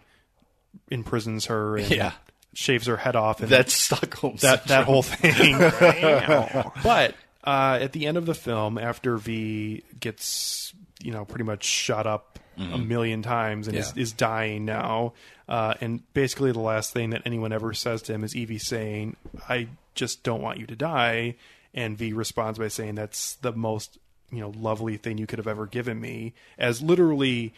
imprisons 0.90 1.46
her 1.46 1.76
and 1.78 1.90
Yeah. 1.90 2.12
shaves 2.54 2.86
her 2.86 2.96
head 2.98 3.16
off. 3.16 3.40
And 3.40 3.48
That's 3.48 3.72
Stockholm 3.74 4.36
That 4.40 4.66
that 4.66 4.84
whole 4.84 5.02
thing. 5.02 5.58
but 6.82 7.14
uh, 7.44 7.78
at 7.80 7.92
the 7.92 8.06
end 8.06 8.16
of 8.18 8.26
the 8.26 8.34
film, 8.34 8.76
after 8.78 9.16
V 9.16 9.82
gets 10.00 10.72
you 11.02 11.12
know 11.12 11.24
pretty 11.24 11.44
much 11.44 11.64
shot 11.64 12.06
up 12.06 12.38
a 12.56 12.60
Mhm. 12.60 12.86
million 12.86 13.22
times 13.22 13.68
and 13.68 13.76
is, 13.76 13.92
is 13.96 14.12
dying 14.12 14.64
now. 14.64 15.12
Uh, 15.48 15.74
and 15.80 16.02
basically, 16.12 16.52
the 16.52 16.60
last 16.60 16.92
thing 16.92 17.10
that 17.10 17.22
anyone 17.24 17.52
ever 17.52 17.72
says 17.72 18.02
to 18.02 18.12
him 18.12 18.24
is 18.24 18.34
Evey 18.34 18.60
saying, 18.60 19.16
"I 19.48 19.68
just 19.94 20.22
don't 20.22 20.42
want 20.42 20.58
you 20.58 20.66
to 20.66 20.76
die," 20.76 21.36
and 21.72 21.96
V 21.96 22.12
responds 22.12 22.58
by 22.58 22.68
saying, 22.68 22.96
"That's 22.96 23.34
the 23.36 23.52
most 23.52 23.98
you 24.30 24.40
know 24.40 24.52
lovely 24.56 24.96
thing 24.96 25.18
you 25.18 25.26
could 25.26 25.38
have 25.38 25.48
ever 25.48 25.66
given 25.66 26.00
me." 26.00 26.34
As 26.58 26.82
literally 26.82 27.54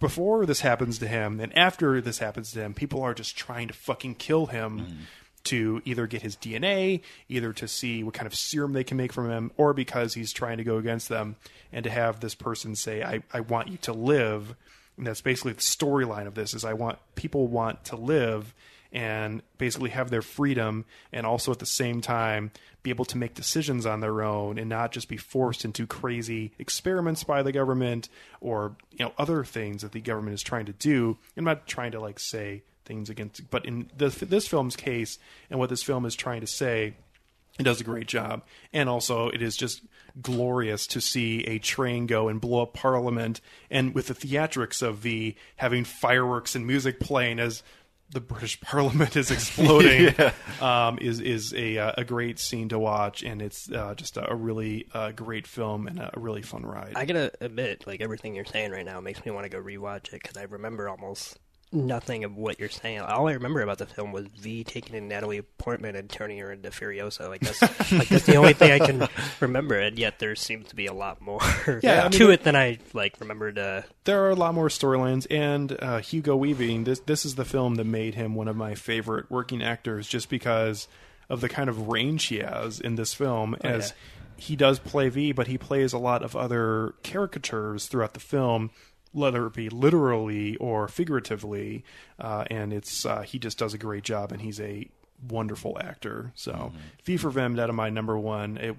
before 0.00 0.46
this 0.46 0.60
happens 0.60 0.98
to 0.98 1.08
him 1.08 1.40
and 1.40 1.56
after 1.58 2.00
this 2.00 2.18
happens 2.18 2.52
to 2.52 2.60
him, 2.60 2.74
people 2.74 3.02
are 3.02 3.14
just 3.14 3.36
trying 3.36 3.68
to 3.68 3.74
fucking 3.74 4.14
kill 4.14 4.46
him 4.46 4.86
to 5.44 5.80
either 5.84 6.06
get 6.06 6.22
his 6.22 6.36
DNA, 6.36 7.00
either 7.28 7.52
to 7.54 7.66
see 7.66 8.02
what 8.04 8.14
kind 8.14 8.26
of 8.26 8.34
serum 8.34 8.72
they 8.74 8.84
can 8.84 8.96
make 8.96 9.12
from 9.12 9.30
him, 9.30 9.50
or 9.56 9.72
because 9.72 10.14
he's 10.14 10.32
trying 10.32 10.58
to 10.58 10.64
go 10.64 10.76
against 10.76 11.08
them. 11.08 11.36
And 11.72 11.84
to 11.84 11.90
have 11.90 12.20
this 12.20 12.34
person 12.34 12.76
say, 12.76 13.02
I, 13.02 13.22
I 13.32 13.40
want 13.40 13.68
you 13.68 13.78
to 13.78 13.92
live. 13.92 14.54
And 14.98 15.06
that's 15.06 15.20
basically 15.20 15.52
the 15.52 15.60
storyline 15.60 16.26
of 16.26 16.34
this 16.34 16.52
is 16.52 16.64
I 16.64 16.74
want 16.74 16.98
people 17.14 17.46
want 17.46 17.84
to 17.86 17.96
live 17.96 18.54
and 18.92 19.42
basically 19.58 19.90
have 19.90 20.10
their 20.10 20.22
freedom 20.22 20.84
and 21.12 21.26
also 21.26 21.52
at 21.52 21.58
the 21.58 21.66
same 21.66 22.00
time 22.00 22.50
be 22.82 22.90
able 22.90 23.04
to 23.04 23.18
make 23.18 23.34
decisions 23.34 23.84
on 23.84 24.00
their 24.00 24.22
own 24.22 24.58
and 24.58 24.68
not 24.68 24.92
just 24.92 25.08
be 25.08 25.16
forced 25.16 25.64
into 25.64 25.86
crazy 25.86 26.52
experiments 26.58 27.22
by 27.22 27.42
the 27.42 27.52
government 27.52 28.08
or 28.40 28.76
you 28.92 29.04
know 29.04 29.12
other 29.18 29.44
things 29.44 29.82
that 29.82 29.92
the 29.92 30.00
government 30.00 30.34
is 30.34 30.42
trying 30.42 30.66
to 30.66 30.72
do. 30.72 31.16
I'm 31.36 31.44
not 31.44 31.66
trying 31.66 31.92
to 31.92 32.00
like 32.00 32.18
say 32.18 32.62
things 32.88 33.10
against, 33.10 33.48
but 33.50 33.64
in 33.66 33.90
the, 33.96 34.08
this 34.08 34.48
film's 34.48 34.74
case 34.74 35.18
and 35.50 35.60
what 35.60 35.68
this 35.68 35.82
film 35.82 36.06
is 36.06 36.16
trying 36.16 36.40
to 36.40 36.46
say, 36.46 36.94
it 37.58 37.62
does 37.62 37.80
a 37.80 37.84
great 37.84 38.08
job. 38.08 38.42
And 38.72 38.88
also, 38.88 39.28
it 39.28 39.42
is 39.42 39.56
just 39.56 39.82
glorious 40.20 40.86
to 40.88 41.00
see 41.00 41.44
a 41.44 41.58
train 41.58 42.06
go 42.06 42.28
and 42.28 42.40
blow 42.40 42.62
up 42.62 42.74
Parliament, 42.74 43.40
and 43.70 43.94
with 43.94 44.06
the 44.08 44.14
theatrics 44.14 44.82
of 44.82 45.02
the 45.02 45.34
having 45.56 45.84
fireworks 45.84 46.54
and 46.54 46.66
music 46.66 47.00
playing 47.00 47.38
as 47.38 47.62
the 48.10 48.20
British 48.20 48.58
Parliament 48.62 49.16
is 49.16 49.30
exploding, 49.30 50.14
Yeah. 50.18 50.32
um, 50.60 50.98
is 50.98 51.20
is 51.20 51.52
a 51.54 51.76
uh, 51.78 51.92
a 51.98 52.04
great 52.04 52.38
scene 52.38 52.70
to 52.70 52.78
watch, 52.78 53.22
and 53.22 53.42
it's 53.42 53.70
uh, 53.70 53.94
just 53.94 54.16
a, 54.16 54.30
a 54.32 54.34
really 54.34 54.86
uh, 54.94 55.12
great 55.12 55.46
film 55.46 55.86
and 55.86 55.98
a 55.98 56.10
really 56.16 56.42
fun 56.42 56.64
ride. 56.64 56.92
I 56.96 57.04
gotta 57.04 57.32
admit, 57.40 57.86
like 57.86 58.00
everything 58.00 58.34
you're 58.34 58.44
saying 58.46 58.70
right 58.70 58.86
now 58.86 59.00
makes 59.00 59.24
me 59.24 59.30
want 59.30 59.44
to 59.44 59.50
go 59.50 59.58
rewatch 59.62 60.08
it 60.14 60.22
because 60.22 60.36
I 60.38 60.44
remember 60.44 60.88
almost 60.88 61.38
nothing 61.72 62.24
of 62.24 62.36
what 62.36 62.58
you're 62.58 62.68
saying. 62.68 63.00
All 63.00 63.28
I 63.28 63.32
remember 63.32 63.60
about 63.60 63.78
the 63.78 63.86
film 63.86 64.12
was 64.12 64.26
V 64.26 64.64
taking 64.64 64.96
in 64.96 65.08
Natalie 65.08 65.42
Portman 65.42 65.96
and 65.96 66.08
turning 66.08 66.38
her 66.38 66.52
into 66.52 66.70
Furiosa. 66.70 67.28
Like 67.28 67.40
that's 67.40 67.92
like 67.92 68.08
that's 68.08 68.26
the 68.26 68.36
only 68.36 68.52
thing 68.54 68.70
I 68.70 68.84
can 68.84 69.08
remember. 69.40 69.78
And 69.78 69.98
yet 69.98 70.18
there 70.18 70.34
seems 70.34 70.68
to 70.68 70.76
be 70.76 70.86
a 70.86 70.92
lot 70.92 71.20
more 71.20 71.40
Yeah, 71.82 72.04
I 72.06 72.08
to 72.08 72.30
it 72.30 72.44
than 72.44 72.56
I 72.56 72.78
like 72.92 73.20
remembered. 73.20 73.58
Uh, 73.58 73.82
there 74.04 74.24
are 74.24 74.30
a 74.30 74.34
lot 74.34 74.54
more 74.54 74.68
storylines, 74.68 75.26
and 75.30 75.76
uh, 75.80 75.98
Hugo 76.00 76.36
Weaving. 76.36 76.84
This 76.84 77.00
this 77.00 77.24
is 77.24 77.34
the 77.34 77.44
film 77.44 77.76
that 77.76 77.84
made 77.84 78.14
him 78.14 78.34
one 78.34 78.48
of 78.48 78.56
my 78.56 78.74
favorite 78.74 79.30
working 79.30 79.62
actors, 79.62 80.08
just 80.08 80.28
because 80.28 80.88
of 81.28 81.40
the 81.40 81.48
kind 81.48 81.68
of 81.68 81.88
range 81.88 82.26
he 82.26 82.38
has 82.38 82.80
in 82.80 82.94
this 82.94 83.14
film. 83.14 83.54
Oh, 83.62 83.68
as 83.68 83.90
yeah. 83.90 84.44
he 84.44 84.56
does 84.56 84.78
play 84.78 85.08
V, 85.08 85.32
but 85.32 85.46
he 85.46 85.58
plays 85.58 85.92
a 85.92 85.98
lot 85.98 86.22
of 86.22 86.34
other 86.34 86.94
caricatures 87.04 87.86
throughout 87.86 88.14
the 88.14 88.20
film, 88.20 88.70
whether 89.18 89.46
it 89.46 89.54
be 89.54 89.68
literally 89.68 90.56
or 90.56 90.88
figuratively. 90.88 91.84
Uh, 92.18 92.44
and 92.50 92.72
it's 92.72 93.04
uh, 93.04 93.22
he 93.22 93.38
just 93.38 93.58
does 93.58 93.74
a 93.74 93.78
great 93.78 94.04
job, 94.04 94.32
and 94.32 94.40
he's 94.40 94.60
a 94.60 94.88
wonderful 95.28 95.78
actor. 95.80 96.32
So 96.34 96.72
V 97.04 97.16
for 97.16 97.30
Vendetta, 97.30 97.72
my 97.72 97.90
number 97.90 98.18
one. 98.18 98.56
It 98.56 98.76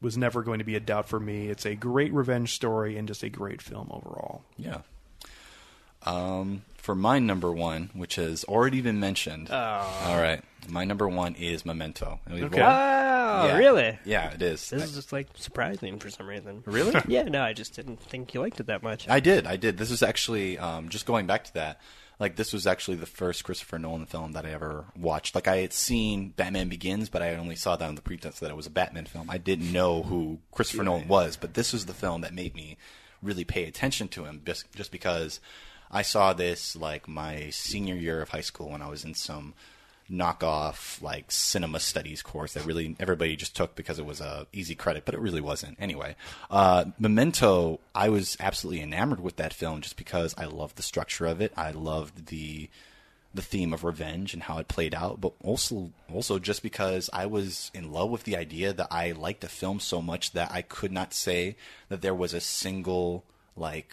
was 0.00 0.16
never 0.16 0.42
going 0.42 0.58
to 0.58 0.64
be 0.64 0.76
a 0.76 0.80
doubt 0.80 1.08
for 1.08 1.20
me. 1.20 1.48
It's 1.48 1.66
a 1.66 1.74
great 1.74 2.12
revenge 2.12 2.54
story 2.54 2.96
and 2.96 3.06
just 3.06 3.22
a 3.22 3.28
great 3.28 3.60
film 3.60 3.88
overall. 3.90 4.42
Yeah. 4.56 4.78
Um, 6.04 6.62
for 6.80 6.94
my 6.94 7.18
number 7.18 7.52
one, 7.52 7.90
which 7.92 8.16
has 8.16 8.44
already 8.44 8.80
been 8.80 8.98
mentioned. 9.00 9.48
Oh. 9.50 9.54
All 10.04 10.16
right, 10.20 10.42
my 10.68 10.84
number 10.84 11.08
one 11.08 11.34
is 11.34 11.64
Memento. 11.64 12.20
And 12.26 12.34
we've 12.34 12.44
Okay. 12.44 12.60
all- 12.60 13.00
Wow, 13.30 13.46
Yeah. 13.46 13.56
really? 13.58 13.98
Yeah, 14.04 14.30
it 14.32 14.42
is. 14.42 14.68
This 14.70 14.82
is 14.82 14.94
just 14.94 15.12
like 15.12 15.28
surprising 15.36 15.98
for 16.00 16.10
some 16.10 16.26
reason. 16.26 16.62
Really? 16.66 17.00
yeah, 17.08 17.22
no, 17.22 17.42
I 17.42 17.52
just 17.52 17.74
didn't 17.74 18.00
think 18.02 18.34
you 18.34 18.40
liked 18.40 18.58
it 18.60 18.66
that 18.66 18.82
much. 18.82 19.08
I 19.08 19.20
did. 19.20 19.46
I 19.46 19.56
did. 19.56 19.78
This 19.78 19.90
was 19.90 20.02
actually 20.02 20.58
um, 20.58 20.88
just 20.88 21.06
going 21.06 21.26
back 21.26 21.44
to 21.44 21.54
that. 21.54 21.80
Like 22.18 22.36
this 22.36 22.52
was 22.52 22.66
actually 22.66 22.96
the 22.98 23.06
first 23.06 23.44
Christopher 23.44 23.78
Nolan 23.78 24.04
film 24.06 24.32
that 24.32 24.44
I 24.44 24.50
ever 24.50 24.84
watched. 24.96 25.34
Like 25.34 25.48
I 25.48 25.58
had 25.58 25.72
seen 25.72 26.30
Batman 26.30 26.68
Begins, 26.68 27.08
but 27.08 27.22
I 27.22 27.34
only 27.36 27.56
saw 27.56 27.76
that 27.76 27.88
on 27.88 27.94
the 27.94 28.02
pretense 28.02 28.40
that 28.40 28.50
it 28.50 28.56
was 28.56 28.66
a 28.66 28.70
Batman 28.70 29.06
film. 29.06 29.30
I 29.30 29.38
didn't 29.38 29.72
know 29.72 30.02
who 30.02 30.40
Christopher 30.50 30.82
Nolan 30.82 31.08
was, 31.08 31.36
but 31.36 31.54
this 31.54 31.72
was 31.72 31.86
the 31.86 31.94
film 31.94 32.20
that 32.22 32.34
made 32.34 32.54
me 32.54 32.76
really 33.22 33.44
pay 33.44 33.64
attention 33.64 34.08
to 34.08 34.24
him 34.24 34.42
just 34.44 34.70
just 34.74 34.90
because 34.90 35.40
I 35.90 36.02
saw 36.02 36.32
this 36.32 36.76
like 36.76 37.08
my 37.08 37.50
senior 37.50 37.94
year 37.94 38.22
of 38.22 38.28
high 38.28 38.40
school 38.40 38.70
when 38.70 38.82
I 38.82 38.88
was 38.88 39.04
in 39.04 39.14
some 39.14 39.54
knockoff 40.10 41.00
like 41.00 41.30
cinema 41.30 41.78
studies 41.78 42.20
course 42.20 42.54
that 42.54 42.66
really 42.66 42.96
everybody 42.98 43.36
just 43.36 43.54
took 43.54 43.76
because 43.76 43.98
it 43.98 44.04
was 44.04 44.20
a 44.20 44.46
easy 44.52 44.74
credit, 44.74 45.04
but 45.04 45.14
it 45.14 45.20
really 45.20 45.40
wasn't. 45.40 45.76
Anyway, 45.80 46.16
uh, 46.50 46.86
Memento, 46.98 47.80
I 47.94 48.08
was 48.08 48.36
absolutely 48.40 48.82
enamored 48.82 49.20
with 49.20 49.36
that 49.36 49.54
film 49.54 49.80
just 49.80 49.96
because 49.96 50.34
I 50.36 50.46
loved 50.46 50.76
the 50.76 50.82
structure 50.82 51.26
of 51.26 51.40
it. 51.40 51.52
I 51.56 51.70
loved 51.70 52.26
the 52.26 52.68
the 53.32 53.42
theme 53.42 53.72
of 53.72 53.84
revenge 53.84 54.34
and 54.34 54.42
how 54.42 54.58
it 54.58 54.66
played 54.66 54.92
out, 54.92 55.20
but 55.20 55.32
also 55.44 55.92
also 56.12 56.38
just 56.38 56.62
because 56.62 57.08
I 57.12 57.26
was 57.26 57.70
in 57.72 57.92
love 57.92 58.10
with 58.10 58.24
the 58.24 58.36
idea 58.36 58.72
that 58.72 58.88
I 58.90 59.12
liked 59.12 59.42
the 59.42 59.48
film 59.48 59.78
so 59.78 60.02
much 60.02 60.32
that 60.32 60.50
I 60.50 60.62
could 60.62 60.90
not 60.90 61.14
say 61.14 61.56
that 61.88 62.02
there 62.02 62.14
was 62.14 62.34
a 62.34 62.40
single 62.40 63.24
like 63.56 63.92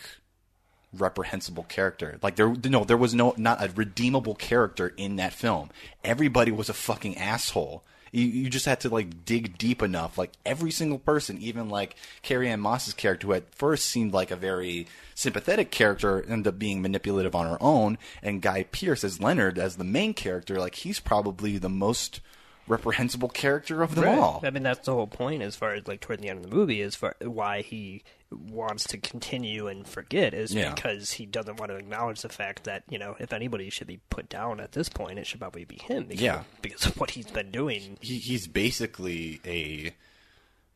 reprehensible 1.00 1.64
character. 1.64 2.20
Like 2.22 2.36
there, 2.36 2.54
no, 2.66 2.84
there 2.84 2.98
was 2.98 3.14
no 3.14 3.34
not 3.38 3.64
a 3.64 3.72
redeemable 3.72 4.36
character 4.36 4.94
in 4.98 5.18
that 5.18 5.34
film. 5.34 5.70
Everybody 6.04 6.52
was 6.52 6.70
a 6.70 6.74
fucking 6.74 7.18
asshole. 7.18 7.84
You, 8.12 8.26
you 8.26 8.50
just 8.50 8.66
had 8.66 8.80
to 8.82 8.90
like 8.90 9.26
dig 9.26 9.58
deep 9.58 9.82
enough. 9.82 10.18
Like 10.18 10.32
every 10.46 10.72
single 10.72 11.00
person, 11.00 11.38
even 11.40 11.70
like 11.70 11.96
Carrie-Anne 12.22 12.60
Moss's 12.60 12.94
character, 12.94 13.28
who 13.28 13.34
at 13.34 13.54
first 13.54 13.86
seemed 13.86 14.14
like 14.14 14.32
a 14.32 14.36
very 14.36 14.88
sympathetic 15.14 15.72
character, 15.72 16.24
ended 16.28 16.48
up 16.48 16.60
being 16.60 16.82
manipulative 16.82 17.36
on 17.36 17.48
her 17.48 17.58
own. 17.62 17.98
And 18.24 18.42
Guy 18.42 18.64
Pearce 18.64 19.04
as 19.04 19.22
Leonard, 19.22 19.60
as 19.60 19.76
the 19.76 19.84
main 19.84 20.14
character, 20.14 20.60
like 20.60 20.76
he's 20.76 21.00
probably 21.00 21.58
the 21.58 21.70
most 21.70 22.22
reprehensible 22.68 23.30
character 23.30 23.82
of 23.84 23.96
them 23.96 24.04
Right. 24.06 24.18
all. 24.18 24.42
I 24.44 24.50
mean, 24.50 24.64
that's 24.64 24.86
the 24.86 24.94
whole 24.94 25.08
point 25.08 25.42
as 25.42 25.56
far 25.56 25.74
as 25.74 25.88
like 25.88 26.02
toward 26.02 26.20
the 26.22 26.30
end 26.30 26.44
of 26.44 26.50
the 26.50 26.56
movie, 26.56 26.82
is 26.82 26.96
for 26.96 27.16
why 27.22 27.62
he 27.62 28.04
wants 28.30 28.84
to 28.86 28.98
continue 28.98 29.68
and 29.68 29.88
forget 29.88 30.34
is 30.34 30.54
Yeah. 30.54 30.74
because 30.74 31.12
he 31.14 31.26
doesn't 31.26 31.58
want 31.58 31.72
to 31.72 31.78
acknowledge 31.78 32.22
the 32.22 32.30
fact 32.30 32.66
that 32.66 32.84
you 32.90 33.00
know 33.00 33.16
if 33.20 33.32
anybody 33.32 33.70
should 33.70 33.88
be 33.88 34.02
put 34.10 34.28
down 34.30 34.60
at 34.60 34.74
this 34.74 34.90
point, 34.90 35.18
it 35.20 35.26
should 35.26 35.40
probably 35.40 35.64
be 35.66 35.78
him. 35.82 36.04
Because, 36.08 36.22
Yeah. 36.22 36.44
because 36.62 36.86
of 36.86 37.00
what 37.00 37.12
he's 37.12 37.32
been 37.32 37.52
doing. 37.52 37.98
he, 38.02 38.18
he's 38.20 38.48
basically 38.48 39.40
a 39.46 39.94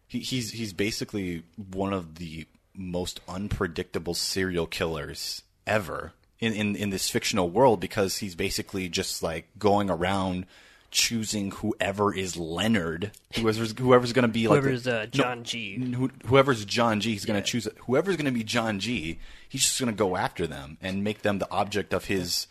he, 0.07 0.19
he's 0.19 0.51
he's 0.51 0.73
basically 0.73 1.43
one 1.55 1.93
of 1.93 2.15
the 2.15 2.47
most 2.73 3.19
unpredictable 3.27 4.13
serial 4.13 4.65
killers 4.65 5.43
ever 5.67 6.13
in, 6.39 6.53
in 6.53 6.75
in 6.75 6.89
this 6.89 7.09
fictional 7.09 7.49
world 7.49 7.79
because 7.81 8.17
he's 8.17 8.33
basically 8.33 8.87
just 8.89 9.21
like 9.21 9.47
going 9.59 9.89
around 9.89 10.45
choosing 10.91 11.51
whoever 11.51 12.13
is 12.13 12.35
Leonard, 12.37 13.11
whoever's 13.35 13.77
whoever's 13.77 14.13
going 14.13 14.23
to 14.23 14.27
be 14.27 14.47
like 14.47 14.61
Whoever's, 14.61 14.83
the- 14.83 15.01
uh, 15.01 15.05
John 15.07 15.43
G. 15.43 15.75
who, 15.93 16.11
whoever's 16.25 16.63
John 16.65 16.99
G. 16.99 17.11
He's 17.11 17.25
going 17.25 17.41
to 17.41 17.45
choose 17.47 17.67
whoever's 17.87 18.17
going 18.17 18.25
to 18.25 18.31
be 18.31 18.43
John 18.43 18.79
G. 18.79 19.19
He's 19.49 19.61
just 19.63 19.79
going 19.79 19.91
to 19.91 19.97
go 19.97 20.15
after 20.17 20.45
them 20.47 20.77
and 20.81 21.03
make 21.03 21.21
them 21.21 21.39
the 21.39 21.49
object 21.51 21.93
of 21.93 22.05
his 22.05 22.47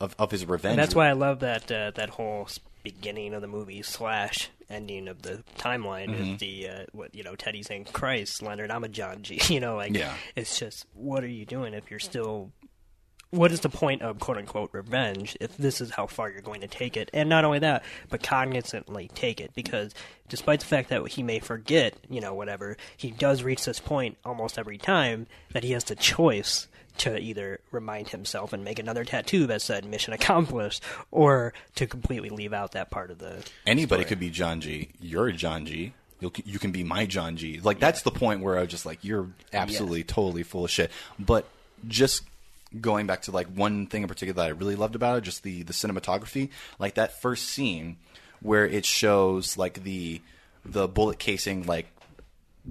of, 0.00 0.14
of 0.18 0.30
his 0.30 0.46
revenge. 0.46 0.72
And 0.72 0.78
that's 0.80 0.94
why 0.94 1.08
I 1.08 1.12
love 1.12 1.40
that 1.40 1.70
uh, 1.70 1.90
that 1.94 2.10
whole 2.10 2.48
beginning 2.82 3.34
of 3.34 3.42
the 3.42 3.48
movie 3.48 3.82
slash 3.82 4.48
ending 4.68 5.06
of 5.06 5.22
the 5.22 5.44
timeline 5.58 6.08
Mhm. 6.08 6.34
is 6.34 6.40
the 6.40 6.68
uh, 6.68 6.84
what 6.92 7.14
you 7.14 7.22
know 7.22 7.34
Teddy 7.36 7.62
saying, 7.62 7.86
"Christ, 7.92 8.42
Leonard, 8.42 8.70
I'm 8.70 8.84
a 8.84 8.88
John 8.88 9.22
G." 9.22 9.40
You 9.52 9.60
know, 9.60 9.76
like 9.76 9.94
Yeah. 9.94 10.14
it's 10.36 10.58
just 10.58 10.86
what 10.94 11.22
are 11.24 11.28
you 11.28 11.44
doing 11.44 11.74
if 11.74 11.90
you're 11.90 12.00
still 12.00 12.50
what 13.32 13.50
is 13.50 13.60
the 13.60 13.68
point 13.70 14.02
of 14.02 14.20
quote 14.20 14.36
unquote 14.36 14.68
revenge 14.72 15.36
if 15.40 15.56
this 15.56 15.80
is 15.80 15.90
how 15.90 16.06
far 16.06 16.30
you're 16.30 16.42
going 16.42 16.60
to 16.60 16.68
take 16.68 16.96
it? 16.98 17.10
And 17.14 17.28
not 17.28 17.44
only 17.44 17.58
that, 17.60 17.82
but 18.10 18.22
cognizantly 18.22 19.10
take 19.14 19.40
it 19.40 19.52
because 19.54 19.94
despite 20.28 20.60
the 20.60 20.66
fact 20.66 20.90
that 20.90 21.06
he 21.08 21.22
may 21.22 21.38
forget, 21.38 21.94
you 22.10 22.20
know, 22.20 22.34
whatever, 22.34 22.76
he 22.96 23.10
does 23.10 23.42
reach 23.42 23.64
this 23.64 23.80
point 23.80 24.18
almost 24.24 24.58
every 24.58 24.76
time 24.76 25.26
that 25.52 25.64
he 25.64 25.72
has 25.72 25.84
the 25.84 25.96
choice 25.96 26.68
to 26.98 27.18
either 27.18 27.58
remind 27.70 28.10
himself 28.10 28.52
and 28.52 28.64
make 28.64 28.78
another 28.78 29.02
tattoo 29.02 29.46
that 29.46 29.62
said 29.62 29.86
mission 29.86 30.12
accomplished 30.12 30.82
or 31.10 31.54
to 31.74 31.86
completely 31.86 32.28
leave 32.28 32.52
out 32.52 32.72
that 32.72 32.90
part 32.90 33.10
of 33.10 33.18
the 33.18 33.42
Anybody 33.66 34.04
could 34.04 34.20
be 34.20 34.28
John 34.28 34.60
G. 34.60 34.90
You're 35.00 35.28
a 35.28 35.32
John 35.32 35.64
G. 35.64 35.94
You'll, 36.20 36.34
you 36.44 36.58
can 36.58 36.70
be 36.70 36.84
my 36.84 37.06
John 37.06 37.38
G. 37.38 37.60
Like 37.60 37.80
that's 37.80 38.02
the 38.02 38.10
point 38.10 38.42
where 38.42 38.58
I 38.58 38.60
was 38.60 38.70
just 38.70 38.84
like, 38.84 38.98
you're 39.02 39.28
absolutely 39.54 40.04
totally 40.04 40.42
full 40.42 40.66
of 40.66 40.70
shit. 40.70 40.90
But 41.18 41.46
just 41.88 42.24
going 42.80 43.06
back 43.06 43.22
to 43.22 43.30
like 43.30 43.46
one 43.48 43.86
thing 43.86 44.02
in 44.02 44.08
particular 44.08 44.34
that 44.42 44.46
I 44.46 44.50
really 44.50 44.76
loved 44.76 44.94
about 44.94 45.18
it, 45.18 45.20
just 45.22 45.42
the 45.42 45.62
the 45.62 45.72
cinematography. 45.72 46.50
Like 46.78 46.94
that 46.94 47.20
first 47.20 47.44
scene 47.48 47.96
where 48.40 48.66
it 48.66 48.84
shows 48.84 49.56
like 49.56 49.84
the 49.84 50.20
the 50.64 50.88
bullet 50.88 51.18
casing 51.18 51.66
like 51.66 51.86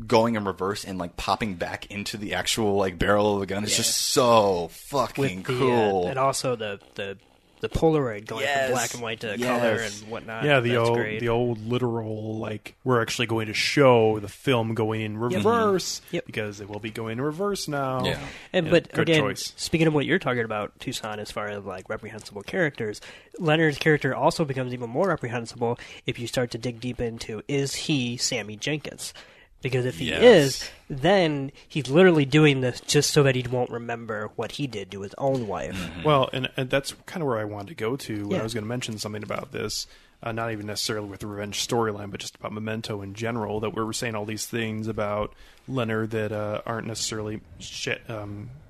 going 0.07 0.35
in 0.35 0.45
reverse 0.45 0.85
and 0.85 0.97
like 0.97 1.17
popping 1.17 1.55
back 1.55 1.89
into 1.91 2.17
the 2.17 2.33
actual 2.33 2.75
like 2.75 2.97
barrel 2.97 3.35
of 3.35 3.39
the 3.41 3.45
gun. 3.45 3.63
It's 3.63 3.75
just 3.75 3.95
so 3.97 4.69
fucking 4.71 5.43
the, 5.43 5.53
uh, 5.53 5.57
cool. 5.59 6.07
and 6.07 6.17
also 6.17 6.55
the 6.55 6.79
the 6.95 7.17
the 7.61 7.69
Polaroid 7.69 8.25
going 8.25 8.41
Yes. 8.43 8.65
from 8.67 8.73
black 8.73 8.93
and 8.93 9.01
white 9.03 9.19
to 9.21 9.35
Yes. 9.37 9.47
color 9.47 9.75
and 9.77 9.93
whatnot. 10.11 10.43
yeah, 10.43 10.59
the 10.59 10.71
That's 10.75 10.89
old 10.89 10.97
great. 10.97 11.19
the 11.19 11.29
old 11.29 11.65
literal 11.67 12.37
like 12.37 12.75
we're 12.83 13.01
actually 13.01 13.27
going 13.27 13.47
to 13.47 13.53
show 13.53 14.19
the 14.19 14.27
film 14.27 14.73
going 14.73 15.01
in 15.01 15.17
reverse 15.17 16.01
because 16.11 16.59
it 16.59 16.69
will 16.69 16.79
be 16.79 16.91
going 16.91 17.13
in 17.13 17.21
reverse 17.21 17.67
now. 17.67 18.03
Yeah. 18.03 18.19
And 18.51 18.65
Yeah, 18.65 18.71
but 18.71 18.91
good 18.91 19.09
again, 19.09 19.21
choice. 19.21 19.53
speaking 19.55 19.87
of 19.87 19.93
what 19.93 20.05
you're 20.05 20.19
talking 20.19 20.43
about, 20.43 20.77
Toussaint, 20.79 21.19
as 21.19 21.31
far 21.31 21.47
as 21.47 21.63
like 21.63 21.87
reprehensible 21.89 22.41
characters, 22.43 22.99
Leonard's 23.39 23.77
character 23.77 24.13
also 24.13 24.43
becomes 24.43 24.73
even 24.73 24.89
more 24.89 25.07
reprehensible 25.07 25.79
if 26.05 26.19
you 26.19 26.27
start 26.27 26.51
to 26.51 26.57
dig 26.57 26.79
deep 26.79 26.99
into 26.99 27.41
is 27.47 27.75
he 27.75 28.17
Sammy 28.17 28.57
Jankis? 28.57 29.13
Because 29.61 29.85
if 29.85 29.99
he 29.99 30.05
Yes. 30.09 30.23
is, 30.23 30.69
then 30.89 31.51
he's 31.67 31.87
literally 31.89 32.25
doing 32.25 32.61
this 32.61 32.81
just 32.81 33.11
so 33.11 33.21
that 33.23 33.35
he 33.35 33.45
won't 33.47 33.69
remember 33.69 34.31
what 34.35 34.53
he 34.53 34.65
did 34.67 34.89
to 34.91 35.01
his 35.01 35.13
own 35.19 35.47
wife. 35.47 35.89
Well, 36.03 36.29
and, 36.33 36.49
and 36.57 36.69
that's 36.69 36.93
kind 37.05 37.21
of 37.21 37.27
where 37.27 37.37
I 37.37 37.43
wanted 37.43 37.67
to 37.69 37.75
go 37.75 37.95
to 37.95 38.21
when 38.23 38.31
Yeah. 38.31 38.39
I 38.39 38.43
was 38.43 38.53
going 38.55 38.63
to 38.63 38.67
mention 38.69 38.97
something 38.97 39.21
about 39.23 39.51
this. 39.51 39.85
Uh, 40.23 40.31
not 40.31 40.51
even 40.51 40.67
necessarily 40.67 41.07
with 41.09 41.19
the 41.21 41.27
revenge 41.27 41.67
storyline, 41.67 42.11
but 42.11 42.19
just 42.19 42.35
about 42.35 42.53
Memento 42.53 43.01
in 43.01 43.13
general. 43.15 43.59
That 43.59 43.73
we're 43.75 43.91
saying 43.93 44.13
all 44.15 44.25
these 44.25 44.45
things 44.45 44.87
about 44.87 45.33
Leonard 45.67 46.11
that 46.11 46.31
uh, 46.31 46.61
aren't 46.65 46.85
necessarily, 46.85 47.41
sh- 47.59 47.87
um, 48.07 48.19
you 48.29 48.45
know, 48.45 48.60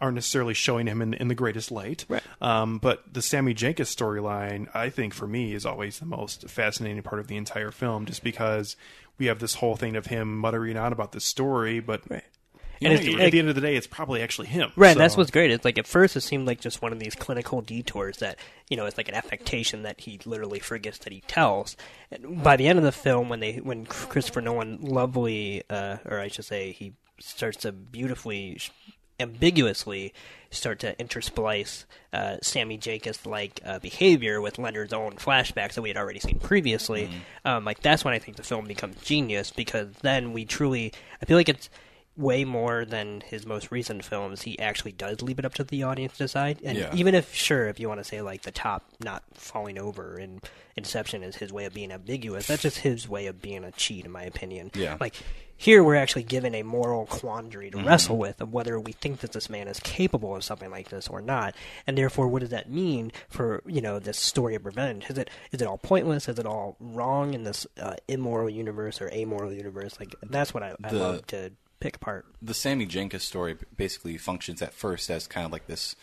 aren't 0.00 0.14
necessarily 0.14 0.54
showing 0.54 0.86
him 0.86 1.00
in, 1.02 1.14
in 1.14 1.28
the 1.28 1.34
greatest 1.34 1.70
light. 1.70 2.04
Right. 2.08 2.22
Um, 2.40 2.78
but 2.78 3.12
the 3.12 3.22
Sammy 3.22 3.54
Jankis 3.54 3.94
storyline, 3.94 4.68
I 4.74 4.90
think 4.90 5.14
for 5.14 5.26
me, 5.26 5.54
is 5.54 5.64
always 5.64 5.98
the 5.98 6.06
most 6.06 6.48
fascinating 6.48 7.02
part 7.02 7.20
of 7.20 7.28
the 7.28 7.36
entire 7.36 7.70
film, 7.70 8.06
just 8.06 8.22
because 8.22 8.76
we 9.18 9.26
have 9.26 9.38
this 9.38 9.54
whole 9.54 9.76
thing 9.76 9.96
of 9.96 10.06
him 10.06 10.38
muttering 10.38 10.76
out 10.76 10.92
about 10.92 11.12
this 11.12 11.24
story, 11.24 11.80
but 11.80 12.02
And 12.82 12.92
at, 12.92 13.20
at 13.20 13.32
the 13.32 13.38
end 13.38 13.48
of 13.48 13.54
the 13.54 13.62
day, 13.62 13.74
it's 13.76 13.86
probably 13.86 14.20
actually 14.20 14.48
him. 14.48 14.70
Right, 14.76 14.92
So- 14.92 14.98
that's 14.98 15.16
what's 15.16 15.30
great. 15.30 15.50
It's 15.50 15.64
like 15.64 15.78
at 15.78 15.86
first 15.86 16.14
it 16.16 16.20
seemed 16.20 16.46
like 16.46 16.60
just 16.60 16.82
one 16.82 16.92
of 16.92 16.98
these 16.98 17.14
clinical 17.14 17.62
detours 17.62 18.18
that 18.18 18.38
you 18.68 18.76
know 18.76 18.84
it's 18.84 18.98
like 18.98 19.08
an 19.08 19.14
affectation 19.14 19.82
that 19.84 20.00
he 20.00 20.20
literally 20.26 20.58
forgets 20.58 20.98
that 20.98 21.12
he 21.12 21.22
tells. 21.22 21.76
And 22.10 22.42
by 22.42 22.56
the 22.56 22.68
end 22.68 22.78
of 22.78 22.84
the 22.84 22.92
film, 22.92 23.30
when 23.30 23.40
they 23.40 23.54
when 23.54 23.86
Christopher 23.86 24.42
Nolan 24.42 24.82
lovely, 24.82 25.62
uh, 25.70 25.96
or 26.04 26.20
I 26.20 26.28
should 26.28 26.44
say, 26.44 26.72
he 26.72 26.92
starts 27.18 27.56
to 27.58 27.72
beautifully, 27.72 28.60
ambiguously 29.18 30.12
start 30.50 30.78
to 30.80 30.94
intersplice 30.96 31.84
uh, 32.12 32.36
Sammy 32.42 32.78
Jacobs 32.78 33.26
like 33.26 33.60
uh, 33.64 33.78
behavior 33.78 34.40
with 34.40 34.58
Leonard's 34.58 34.92
own 34.92 35.12
flashbacks 35.12 35.74
that 35.74 35.82
we 35.82 35.88
had 35.88 35.96
already 35.96 36.20
seen 36.20 36.38
previously. 36.38 37.10
Um, 37.44 37.64
like 37.64 37.80
that's 37.82 38.04
when 38.04 38.14
I 38.14 38.18
think 38.18 38.36
the 38.36 38.42
film 38.42 38.66
becomes 38.66 39.00
genius 39.02 39.50
because 39.50 39.88
then 40.02 40.32
we 40.32 40.44
truly, 40.44 40.92
I 41.20 41.26
feel 41.26 41.36
like 41.36 41.48
it's 41.48 41.68
way 42.16 42.44
more 42.46 42.86
than 42.86 43.20
his 43.26 43.44
most 43.44 43.70
recent 43.70 44.02
films, 44.02 44.40
he 44.42 44.58
actually 44.58 44.92
does 44.92 45.20
leave 45.20 45.38
it 45.38 45.44
up 45.44 45.52
to 45.52 45.64
the 45.64 45.82
audience 45.82 46.12
to 46.12 46.18
decide. 46.24 46.58
And 46.64 46.78
Yeah. 46.78 46.94
even 46.94 47.14
if, 47.14 47.34
sure, 47.34 47.68
if 47.68 47.78
you 47.78 47.88
want 47.88 48.00
to 48.00 48.04
say 48.04 48.22
like 48.22 48.40
the 48.42 48.50
top 48.52 48.88
not 49.04 49.22
falling 49.34 49.78
over 49.78 50.18
in 50.18 50.40
Inception 50.78 51.22
is 51.22 51.36
his 51.36 51.52
way 51.52 51.64
of 51.66 51.74
being 51.74 51.90
ambiguous, 51.92 52.46
that's 52.46 52.62
just 52.62 52.78
his 52.78 53.06
way 53.08 53.26
of 53.26 53.42
being 53.42 53.64
a 53.64 53.72
cheat, 53.72 54.04
in 54.06 54.10
my 54.10 54.22
opinion. 54.22 54.70
Yeah. 54.74 54.96
Like 55.00 55.14
here, 55.56 55.82
we're 55.82 55.94
actually 55.96 56.22
given 56.24 56.54
a 56.54 56.62
moral 56.62 57.06
quandary 57.06 57.70
to 57.70 57.78
Mhm. 57.78 57.86
wrestle 57.86 58.18
with 58.18 58.40
of 58.40 58.52
whether 58.52 58.78
we 58.78 58.92
think 58.92 59.20
that 59.20 59.32
this 59.32 59.48
man 59.48 59.68
is 59.68 59.80
capable 59.80 60.36
of 60.36 60.44
something 60.44 60.70
like 60.70 60.90
this 60.90 61.08
or 61.08 61.20
not, 61.22 61.54
and 61.86 61.96
therefore, 61.96 62.28
what 62.28 62.40
does 62.40 62.50
that 62.50 62.70
mean 62.70 63.10
for 63.28 63.62
you 63.66 63.80
know 63.80 63.98
this 63.98 64.18
story 64.18 64.54
of 64.54 64.66
revenge? 64.66 65.06
Is 65.08 65.18
it 65.18 65.30
is 65.52 65.62
it 65.62 65.66
all 65.66 65.78
pointless? 65.78 66.28
Is 66.28 66.38
it 66.38 66.46
all 66.46 66.76
wrong 66.78 67.34
in 67.34 67.44
this 67.44 67.66
uh, 67.80 67.94
immoral 68.08 68.50
universe 68.50 69.00
or 69.00 69.10
amoral 69.12 69.52
universe? 69.52 69.98
Like 69.98 70.14
that's 70.22 70.52
what 70.52 70.62
I, 70.62 70.74
I 70.84 70.90
The- 70.90 70.98
love 70.98 71.26
to 71.28 71.52
pick 71.80 71.96
apart. 71.96 72.24
the 72.40 72.54
Sammy 72.54 72.86
Jankis 72.86 73.20
story 73.20 73.56
basically 73.76 74.16
functions 74.18 74.62
at 74.62 74.72
first 74.72 75.10
as 75.10 75.26
kind 75.26 75.44
of 75.46 75.52
like 75.52 75.66
this 75.66 75.94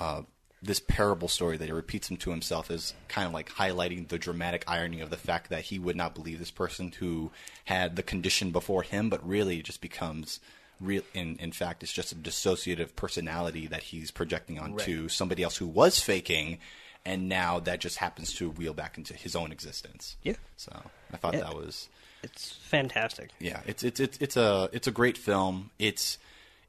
uh, 0.00 0.22
this 0.64 0.80
parable 0.80 1.28
story 1.28 1.56
that 1.58 1.66
he 1.66 1.72
repeats 1.72 2.10
him 2.10 2.16
to 2.16 2.30
himself 2.30 2.70
is 2.70 2.94
kind 3.08 3.26
of 3.26 3.34
like 3.34 3.50
highlighting 3.50 4.08
the 4.08 4.18
dramatic 4.18 4.64
irony 4.66 5.00
of 5.00 5.10
the 5.10 5.16
fact 5.16 5.50
that 5.50 5.64
he 5.64 5.78
would 5.78 5.94
not 5.96 6.14
believe 6.14 6.38
this 6.38 6.50
person 6.50 6.90
who 6.98 7.30
had 7.66 7.96
the 7.96 8.02
condition 8.02 8.50
before 8.50 8.82
him, 8.82 9.10
but 9.10 9.26
really 9.28 9.60
just 9.62 9.80
becomes 9.82 10.40
real. 10.80 11.02
In 11.12 11.36
in 11.36 11.52
fact, 11.52 11.82
it's 11.82 11.92
just 11.92 12.12
a 12.12 12.16
dissociative 12.16 12.96
personality 12.96 13.66
that 13.66 13.82
he's 13.84 14.10
projecting 14.10 14.58
onto 14.58 15.08
somebody 15.08 15.42
else 15.42 15.56
who 15.58 15.66
was 15.66 16.00
faking. 16.00 16.58
And 17.06 17.28
now 17.28 17.60
that 17.60 17.80
just 17.80 17.98
happens 17.98 18.32
to 18.36 18.48
wheel 18.48 18.72
back 18.72 18.96
into 18.96 19.12
his 19.12 19.36
own 19.36 19.52
existence. 19.52 20.16
Yeah. 20.22 20.36
So 20.56 20.72
I 21.12 21.18
thought 21.18 21.34
Yeah. 21.34 21.40
that 21.40 21.54
was 21.54 21.90
It's 22.22 22.52
fantastic. 22.52 23.28
yeah, 23.38 23.60
it's 23.66 23.82
it's 23.82 24.00
it's 24.00 24.16
it's 24.18 24.36
a 24.38 24.70
it's 24.72 24.86
a 24.86 24.90
great 24.90 25.18
film. 25.18 25.70
It's 25.78 26.16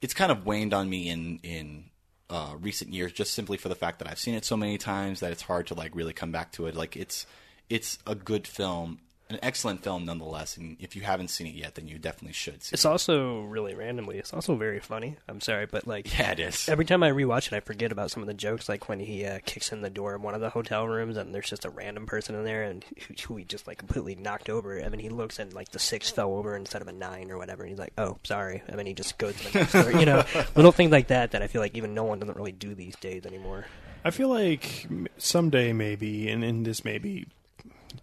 it's 0.01 0.13
kind 0.13 0.31
of 0.33 0.45
waned 0.45 0.73
on 0.73 0.89
me 0.89 1.07
in 1.09 1.39
in 1.41 1.85
uh, 2.29 2.55
recent 2.59 2.93
years, 2.93 3.11
just 3.11 3.33
simply 3.33 3.57
for 3.57 3.69
the 3.69 3.75
fact 3.75 3.99
that 3.99 4.09
I've 4.09 4.19
seen 4.19 4.35
it 4.35 4.45
so 4.45 4.57
many 4.57 4.77
times 4.77 5.19
that 5.19 5.31
it's 5.31 5.43
hard 5.43 5.67
to 5.67 5.73
like 5.73 5.95
really 5.95 6.13
come 6.13 6.31
back 6.31 6.51
to 6.53 6.67
it. 6.67 6.75
Like 6.75 6.95
it's 6.95 7.25
it's 7.69 7.97
a 8.05 8.15
good 8.15 8.47
film, 8.47 8.99
an 9.29 9.39
excellent 9.41 9.83
film 9.83 10.05
nonetheless. 10.05 10.57
And 10.57 10.77
if 10.79 10.95
you 10.95 11.01
haven't 11.01 11.29
seen 11.29 11.47
it 11.47 11.55
yet, 11.55 11.75
then 11.75 11.87
you 11.87 11.97
definitely 11.97 12.33
should 12.33 12.63
see. 12.63 12.73
It's 12.73 12.85
also 12.85 13.41
really 13.41 13.73
randomly. 13.73 14.19
It's 14.19 14.33
also 14.33 14.55
very 14.55 14.79
funny. 14.79 15.17
I'm 15.27 15.41
sorry, 15.41 15.65
but 15.65 15.87
like 15.87 16.17
Yeah, 16.17 16.31
it 16.31 16.39
is. 16.39 16.69
Every 16.69 16.85
time 16.85 17.01
I 17.01 17.09
rewatch 17.11 17.47
it, 17.47 17.53
I 17.53 17.59
forget 17.59 17.91
about 17.91 18.11
some 18.11 18.21
of 18.21 18.27
the 18.27 18.33
jokes. 18.33 18.69
Like 18.69 18.87
when 18.87 18.99
he 18.99 19.25
uh, 19.25 19.39
kicks 19.45 19.71
in 19.71 19.81
the 19.81 19.89
door 19.89 20.15
of 20.15 20.21
one 20.21 20.35
of 20.35 20.41
the 20.41 20.49
hotel 20.49 20.87
rooms, 20.87 21.17
and 21.17 21.33
there's 21.33 21.49
just 21.49 21.65
a 21.65 21.69
random 21.69 22.05
person 22.05 22.35
in 22.35 22.43
there, 22.43 22.63
and 22.63 22.83
who, 23.07 23.13
who 23.27 23.35
he 23.37 23.45
just 23.45 23.67
like 23.67 23.79
completely 23.79 24.15
knocked 24.15 24.49
over. 24.49 24.81
I 24.81 24.89
mean, 24.89 24.99
he 24.99 25.09
looks 25.09 25.39
and 25.39 25.53
like 25.53 25.69
the 25.69 25.79
six 25.79 26.09
fell 26.09 26.33
over 26.33 26.55
instead 26.55 26.81
of 26.81 26.87
a 26.87 26.93
nine 26.93 27.31
or 27.31 27.37
whatever. 27.37 27.63
And 27.63 27.71
he's 27.71 27.79
like, 27.79 27.93
"Oh, 27.97 28.17
sorry." 28.23 28.61
I 28.71 28.75
mean, 28.75 28.85
he 28.85 28.93
just 28.93 29.17
goes 29.17 29.35
to 29.35 29.51
the 29.51 29.59
next 29.59 29.73
door. 29.73 29.91
You 29.91 30.05
know, 30.05 30.23
little 30.55 30.71
things 30.71 30.91
like 30.91 31.07
that 31.07 31.31
that 31.31 31.41
I 31.41 31.47
feel 31.47 31.61
like 31.61 31.75
even 31.75 31.93
no 31.93 32.03
one 32.03 32.19
doesn't 32.19 32.37
really 32.37 32.51
do 32.51 32.75
these 32.75 32.95
days 32.97 33.25
anymore. 33.25 33.65
I 34.03 34.11
feel 34.11 34.29
like 34.29 34.87
someday 35.17 35.73
maybe, 35.73 36.29
and 36.29 36.43
in 36.43 36.61
this 36.61 36.85
maybe 36.85 37.25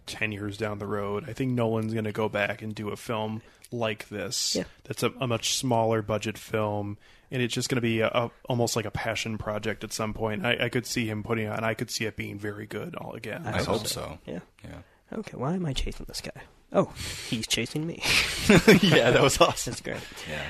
ten 0.05 0.31
years 0.31 0.57
down 0.57 0.79
the 0.79 0.87
road, 0.87 1.29
I 1.29 1.33
think 1.33 1.51
Nolan's 1.51 1.93
going 1.93 2.05
to 2.05 2.11
go 2.11 2.29
back 2.29 2.61
and 2.61 2.73
do 2.73 2.89
a 2.89 2.95
film 2.95 3.41
like 3.71 4.07
this. 4.09 4.55
Yeah. 4.55 4.63
That's 4.83 5.03
a, 5.03 5.11
a 5.19 5.27
much 5.27 5.55
smaller 5.57 6.01
budget 6.01 6.37
film, 6.37 6.97
and 7.31 7.41
it's 7.41 7.53
just 7.53 7.69
going 7.69 7.77
to 7.77 7.81
be 7.81 8.01
a, 8.01 8.07
a, 8.07 8.31
almost 8.47 8.75
like 8.75 8.85
a 8.85 8.91
passion 8.91 9.37
project 9.37 9.83
at 9.83 9.91
some 9.93 10.13
point. 10.13 10.45
I, 10.45 10.65
I 10.65 10.69
could 10.69 10.85
see 10.85 11.07
him 11.07 11.23
putting 11.23 11.47
it, 11.47 11.55
and 11.55 11.65
I 11.65 11.73
could 11.73 11.89
see 11.89 12.05
it 12.05 12.15
being 12.15 12.37
very 12.37 12.65
good 12.65 12.95
all 12.95 13.13
again. 13.13 13.43
I 13.45 13.61
hope 13.63 13.87
so. 13.87 14.19
Yeah. 14.25 14.39
Yeah. 14.63 14.77
Okay, 15.11 15.37
why 15.37 15.53
am 15.53 15.65
I 15.65 15.73
chasing 15.73 16.05
this 16.07 16.21
guy? 16.21 16.41
Oh, 16.71 16.91
he's 17.29 17.45
chasing 17.47 17.85
me. 17.85 18.01
Yeah, 18.81 19.11
that 19.11 19.21
was 19.21 19.39
awesome. 19.41 19.71
That's 19.71 19.81
great. 19.81 19.97
Yeah. 20.29 20.43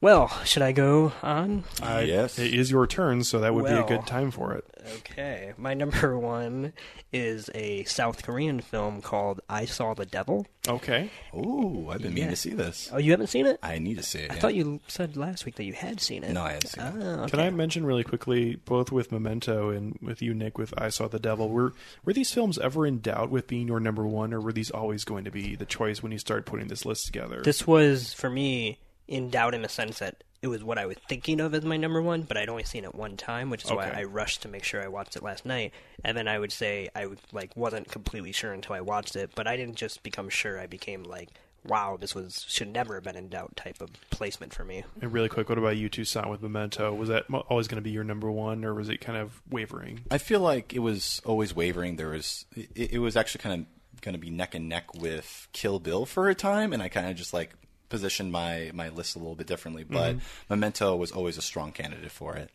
Well, 0.00 0.28
should 0.44 0.62
I 0.62 0.72
go 0.72 1.12
on? 1.22 1.64
I- 1.82 2.02
Yes. 2.02 2.38
it 2.38 2.52
is 2.52 2.70
your 2.70 2.86
turn, 2.86 3.24
so 3.24 3.40
that 3.40 3.54
would 3.54 3.64
be 3.64 3.72
a 3.72 3.84
good 3.84 4.06
time 4.06 4.30
for 4.30 4.52
it. 4.52 4.64
Okay, 4.98 5.52
my 5.56 5.74
number 5.74 6.16
one 6.18 6.72
is 7.12 7.50
a 7.54 7.82
South 7.84 8.22
Korean 8.22 8.60
film 8.60 9.00
called 9.00 9.40
I 9.48 9.64
Saw 9.64 9.94
the 9.94 10.06
Devil. 10.06 10.46
Okay. 10.68 11.10
Ooh, 11.34 11.88
I've 11.90 12.02
been 12.02 12.14
meaning 12.14 12.30
to 12.30 12.36
see 12.36 12.50
this. 12.50 12.90
Oh, 12.92 12.98
you 12.98 13.10
haven't 13.10 13.28
seen 13.28 13.46
it? 13.46 13.58
I 13.62 13.78
need 13.78 13.96
to 13.96 14.02
see 14.02 14.20
it. 14.20 14.30
I 14.30 14.34
yeah. 14.34 14.40
thought 14.40 14.54
you 14.54 14.80
said 14.86 15.16
last 15.16 15.44
week 15.44 15.56
that 15.56 15.64
you 15.64 15.72
had 15.72 16.00
seen 16.00 16.22
it. 16.22 16.32
No, 16.32 16.42
I 16.42 16.52
hadn't 16.52 16.68
seen 16.68 16.84
it. 16.84 16.94
Oh, 16.94 17.22
okay. 17.22 17.30
Can 17.30 17.40
I 17.40 17.50
mention 17.50 17.84
really 17.86 18.04
quickly, 18.04 18.56
both 18.56 18.92
with 18.92 19.10
Memento 19.10 19.70
and 19.70 19.98
with 20.00 20.22
you, 20.22 20.34
Nick, 20.34 20.58
with 20.58 20.72
I 20.78 20.88
Saw 20.90 21.08
the 21.08 21.18
Devil, 21.18 21.48
were 21.48 21.72
were 22.04 22.12
these 22.12 22.32
films 22.32 22.58
ever 22.58 22.86
in 22.86 23.00
doubt 23.00 23.30
with 23.30 23.46
being 23.46 23.66
your 23.66 23.80
number 23.80 24.06
one, 24.06 24.32
or 24.32 24.40
were 24.40 24.52
these 24.52 24.70
always 24.70 25.04
going 25.04 25.24
to 25.24 25.30
be 25.30 25.56
the 25.56 25.66
choice 25.66 26.02
when 26.02 26.12
you 26.12 26.18
started 26.18 26.46
putting 26.46 26.68
this 26.68 26.84
list 26.84 27.06
together? 27.06 27.42
This 27.42 27.66
was 27.66 28.12
for 28.12 28.30
me 28.30 28.78
in 29.08 29.30
doubt 29.30 29.54
in 29.54 29.62
the 29.62 29.68
sense 29.68 29.98
that 30.00 30.22
it 30.42 30.48
was 30.48 30.62
what 30.62 30.78
I 30.78 30.86
was 30.86 30.96
thinking 31.08 31.40
of 31.40 31.54
as 31.54 31.64
my 31.64 31.76
number 31.76 32.00
one, 32.02 32.22
but 32.22 32.36
I'd 32.36 32.48
only 32.48 32.64
seen 32.64 32.84
it 32.84 32.94
one 32.94 33.16
time, 33.16 33.50
which 33.50 33.64
is 33.64 33.70
why 33.72 33.90
I 33.90 34.04
rushed 34.04 34.42
to 34.42 34.48
make 34.48 34.64
sure 34.64 34.82
I 34.82 34.88
watched 34.88 35.16
it 35.16 35.22
last 35.22 35.46
night. 35.46 35.72
And 36.04 36.16
then 36.16 36.28
I 36.28 36.38
would 36.38 36.52
say 36.52 36.88
I 36.94 37.06
would, 37.06 37.18
like 37.32 37.56
wasn't 37.56 37.90
completely 37.90 38.32
sure 38.32 38.52
until 38.52 38.74
I 38.74 38.80
watched 38.80 39.16
it, 39.16 39.30
but 39.34 39.46
I 39.46 39.56
didn't 39.56 39.76
just 39.76 40.02
become 40.02 40.28
sure. 40.28 40.60
I 40.60 40.66
became 40.66 41.04
like, 41.04 41.30
wow, 41.64 41.96
this 41.98 42.14
was 42.14 42.44
should 42.48 42.72
never 42.72 42.94
have 42.94 43.04
been 43.04 43.16
in 43.16 43.28
doubt 43.28 43.56
type 43.56 43.80
of 43.80 43.90
placement 44.10 44.54
for 44.54 44.64
me. 44.64 44.84
and 45.00 45.12
really 45.12 45.28
quick, 45.28 45.48
what 45.48 45.58
about 45.58 45.76
you 45.76 45.88
Toussaint, 45.88 46.28
with 46.28 46.42
Memento? 46.42 46.94
Was 46.94 47.08
that 47.08 47.24
always 47.48 47.66
going 47.66 47.76
to 47.76 47.82
be 47.82 47.90
your 47.90 48.04
number 48.04 48.30
one, 48.30 48.64
or 48.64 48.74
was 48.74 48.88
it 48.88 49.00
kind 49.00 49.18
of 49.18 49.40
wavering? 49.50 50.00
I 50.10 50.18
feel 50.18 50.40
like 50.40 50.74
it 50.74 50.80
was 50.80 51.20
always 51.24 51.54
wavering. 51.54 51.96
There 51.96 52.10
was 52.10 52.46
it, 52.54 52.92
it 52.92 52.98
was 52.98 53.16
actually 53.16 53.42
kind 53.42 53.62
of 53.62 54.00
going 54.02 54.14
to 54.14 54.20
be 54.20 54.30
neck 54.30 54.54
and 54.54 54.68
neck 54.68 54.94
with 54.94 55.48
Kill 55.52 55.80
Bill 55.80 56.06
for 56.06 56.28
a 56.28 56.34
time, 56.34 56.72
and 56.72 56.82
I 56.82 56.88
kind 56.88 57.08
of 57.08 57.16
just 57.16 57.32
like 57.32 57.54
positioned 57.88 58.32
my 58.32 58.70
my 58.74 58.88
list 58.88 59.16
a 59.16 59.18
little 59.18 59.34
bit 59.36 59.46
differently. 59.46 59.84
But 59.84 60.16
Mhm. 60.16 60.20
Memento 60.50 60.96
was 60.96 61.12
always 61.12 61.38
a 61.38 61.42
strong 61.42 61.72
candidate 61.72 62.10
for 62.12 62.36
it. 62.36 62.50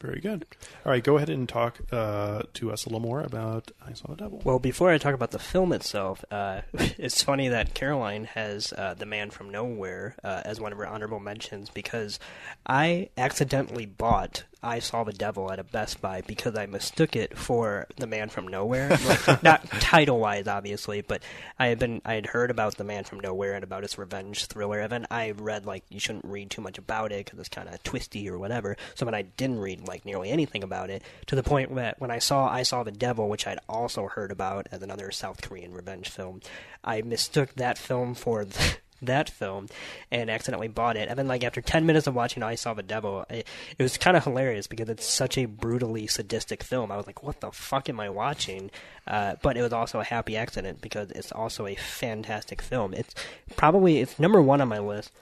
Very 0.00 0.18
good. 0.20 0.46
All 0.86 0.92
right, 0.92 1.04
go 1.04 1.18
ahead 1.18 1.28
and 1.28 1.46
talk 1.46 1.78
uh, 1.92 2.44
to 2.54 2.72
us 2.72 2.86
a 2.86 2.88
little 2.88 3.00
more 3.06 3.20
about 3.20 3.70
I 3.86 3.92
Saw 3.92 4.08
the 4.08 4.16
Devil. 4.16 4.40
Well, 4.42 4.58
before 4.58 4.90
I 4.90 4.96
talk 4.96 5.12
about 5.12 5.30
the 5.30 5.38
film 5.38 5.74
itself, 5.74 6.24
uh, 6.30 6.62
it's 6.72 7.22
funny 7.22 7.48
that 7.48 7.74
Caroline 7.74 8.24
has 8.24 8.72
uh, 8.72 8.94
The 8.94 9.04
Man 9.04 9.28
from 9.30 9.50
Nowhere 9.50 10.16
uh, 10.24 10.40
as 10.46 10.58
one 10.58 10.72
of 10.72 10.78
her 10.78 10.86
honorable 10.86 11.20
mentions 11.20 11.68
because 11.68 12.18
I 12.66 13.10
accidentally 13.18 13.84
bought 13.84 14.44
I 14.62 14.78
Saw 14.80 15.04
the 15.04 15.12
Devil 15.12 15.50
at 15.50 15.58
a 15.58 15.64
Best 15.64 16.00
Buy 16.00 16.22
because 16.26 16.54
I 16.54 16.66
mistook 16.66 17.16
it 17.16 17.36
for 17.36 17.86
The 17.96 18.06
Man 18.06 18.28
from 18.28 18.46
Nowhere. 18.48 18.90
Like, 18.90 19.42
not 19.42 19.66
title 19.80 20.20
wise, 20.20 20.46
obviously, 20.46 21.00
but 21.00 21.22
I 21.58 21.68
had 21.68 21.78
been 21.78 22.02
I 22.04 22.14
had 22.14 22.26
heard 22.26 22.50
about 22.50 22.76
The 22.76 22.84
Man 22.84 23.04
from 23.04 23.20
Nowhere 23.20 23.54
and 23.54 23.64
about 23.64 23.84
its 23.84 23.96
revenge 23.96 24.46
thriller. 24.46 24.80
And 24.80 24.92
then 24.92 25.06
I 25.10 25.30
read 25.30 25.64
like 25.64 25.84
you 25.88 26.00
shouldn't 26.00 26.24
read 26.24 26.50
too 26.50 26.62
much 26.62 26.78
about 26.78 27.12
it 27.12 27.24
because 27.24 27.38
it's 27.38 27.48
kind 27.48 27.68
of 27.68 27.82
twisty 27.82 28.28
or 28.28 28.38
whatever. 28.38 28.76
So 28.94 29.04
then 29.04 29.14
I 29.14 29.22
didn't 29.22 29.60
read 29.60 29.86
like 29.86 30.04
nearly 30.04 30.30
anything 30.30 30.62
about 30.62 30.90
it 30.90 31.02
to 31.26 31.36
the 31.36 31.42
point 31.42 31.74
that 31.76 32.00
when 32.00 32.10
I 32.10 32.18
saw 32.18 32.46
I 32.46 32.62
Saw 32.62 32.82
the 32.82 32.92
Devil, 32.92 33.28
which 33.28 33.46
I'd 33.46 33.60
also 33.68 34.08
heard 34.08 34.30
about 34.30 34.66
as 34.70 34.82
another 34.82 35.10
South 35.10 35.40
Korean 35.40 35.72
revenge 35.72 36.08
film, 36.08 36.40
I 36.84 37.02
mistook 37.02 37.54
that 37.54 37.78
film 37.78 38.14
for. 38.14 38.44
The, 38.44 38.76
that 39.02 39.30
film 39.30 39.66
and 40.10 40.30
accidentally 40.30 40.68
bought 40.68 40.96
it. 40.96 41.08
And 41.08 41.18
then, 41.18 41.28
like 41.28 41.44
after 41.44 41.60
ten 41.60 41.86
minutes 41.86 42.06
of 42.06 42.14
watching 42.14 42.42
I 42.42 42.54
Saw 42.54 42.74
the 42.74 42.82
Devil, 42.82 43.24
it, 43.30 43.46
it 43.78 43.82
was 43.82 43.98
kind 43.98 44.16
of 44.16 44.24
hilarious 44.24 44.66
because 44.66 44.88
it's 44.88 45.06
such 45.06 45.38
a 45.38 45.46
brutally 45.46 46.06
sadistic 46.06 46.62
film. 46.62 46.92
I 46.92 46.96
was 46.96 47.06
like, 47.06 47.22
"What 47.22 47.40
the 47.40 47.50
fuck 47.50 47.88
am 47.88 48.00
I 48.00 48.10
watching?" 48.10 48.70
Uh, 49.06 49.36
but 49.42 49.56
it 49.56 49.62
was 49.62 49.72
also 49.72 50.00
a 50.00 50.04
happy 50.04 50.36
accident 50.36 50.80
because 50.80 51.10
it's 51.10 51.32
also 51.32 51.66
a 51.66 51.74
fantastic 51.74 52.62
film. 52.62 52.94
It's 52.94 53.14
probably 53.56 53.98
it's 53.98 54.18
number 54.18 54.40
one 54.40 54.60
on 54.60 54.68
my 54.68 54.78
list 54.78 55.12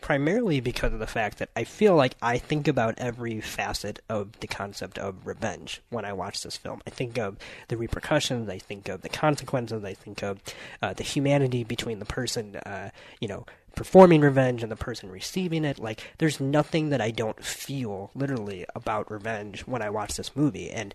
primarily 0.00 0.60
because 0.60 0.92
of 0.92 0.98
the 0.98 1.06
fact 1.06 1.38
that 1.38 1.50
I 1.56 1.64
feel 1.64 1.94
like 1.94 2.14
I 2.22 2.38
think 2.38 2.68
about 2.68 2.94
every 2.98 3.40
facet 3.40 4.00
of 4.08 4.38
the 4.40 4.46
concept 4.46 4.98
of 4.98 5.26
revenge 5.26 5.82
when 5.90 6.04
I 6.04 6.12
watch 6.12 6.42
this 6.42 6.56
film. 6.56 6.80
I 6.86 6.90
think 6.90 7.18
of 7.18 7.36
the 7.68 7.76
repercussions, 7.76 8.48
I 8.48 8.58
think 8.58 8.88
of 8.88 9.02
the 9.02 9.08
consequences, 9.08 9.84
I 9.84 9.94
think 9.94 10.22
of 10.22 10.40
uh, 10.80 10.92
the 10.92 11.02
humanity 11.02 11.64
between 11.64 11.98
the 11.98 12.04
person, 12.04 12.56
uh, 12.56 12.90
you 13.20 13.28
know, 13.28 13.44
performing 13.74 14.20
revenge 14.20 14.62
and 14.62 14.72
the 14.72 14.76
person 14.76 15.08
receiving 15.08 15.64
it. 15.64 15.78
Like, 15.78 16.12
there's 16.18 16.40
nothing 16.40 16.90
that 16.90 17.00
I 17.00 17.12
don't 17.12 17.42
feel 17.44 18.10
literally 18.14 18.66
about 18.74 19.10
revenge 19.10 19.60
when 19.66 19.82
I 19.82 19.90
watch 19.90 20.16
this 20.16 20.34
movie. 20.34 20.70
And 20.70 20.94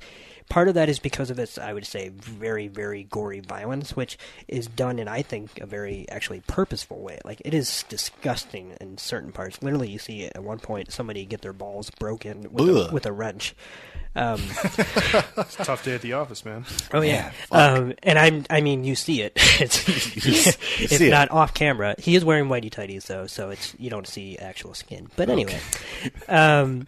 part 0.50 0.68
of 0.68 0.74
that 0.76 0.90
is 0.90 1.00
because 1.00 1.30
of 1.30 1.40
its, 1.40 1.58
I 1.58 1.74
would 1.74 1.86
say, 1.86 2.10
very, 2.10 2.68
very 2.68 3.04
gory 3.04 3.40
violence, 3.40 3.96
which 3.96 4.18
is 4.48 4.68
done 4.68 5.00
in, 5.00 5.08
I 5.08 5.22
think, 5.22 5.60
a 5.60 5.66
very 5.66 6.06
actually 6.10 6.42
purposeful 6.48 7.00
way. 7.02 7.20
Like, 7.26 7.42
it 7.46 7.54
is 7.54 7.84
disgusting 7.90 8.76
in 8.82 8.98
certain 8.98 9.32
parts. 9.32 9.62
Literally, 9.62 9.90
you 9.90 10.00
see 10.00 10.26
at 10.26 10.44
one 10.44 10.60
point 10.60 10.92
somebody 10.92 11.26
get 11.26 11.42
their 11.42 11.54
balls 11.54 11.90
broken 11.90 12.48
with, 12.52 12.70
a, 12.70 12.90
with 12.94 13.06
a 13.06 13.12
wrench. 13.12 13.56
Um, 14.16 14.40
It's 15.38 15.60
a 15.60 15.64
tough 15.66 15.84
day 15.84 15.96
at 15.96 16.02
the 16.02 16.14
office, 16.14 16.46
man. 16.46 16.66
Oh 16.94 17.02
yeah, 17.02 17.32
um, 17.52 17.94
and 18.04 18.20
I'm. 18.20 18.46
I 18.50 18.62
mean, 18.62 18.84
you 18.84 18.94
see 18.96 19.22
it. 19.24 19.34
it's 19.60 19.88
You 20.28 20.34
it's 20.86 20.98
see 20.98 21.08
it. 21.08 21.10
not 21.10 21.32
off 21.32 21.54
camera. 21.56 21.96
He 21.98 22.16
is 22.16 22.24
wearing 22.24 22.46
whitey 22.46 22.70
tighties 22.70 23.08
though, 23.08 23.26
so 23.26 23.50
it's 23.50 23.74
you 23.80 23.90
don't 23.90 24.08
see 24.08 24.38
actual 24.38 24.76
skin. 24.76 25.10
But 25.16 25.30
anyway, 25.32 25.60
um, 26.28 26.86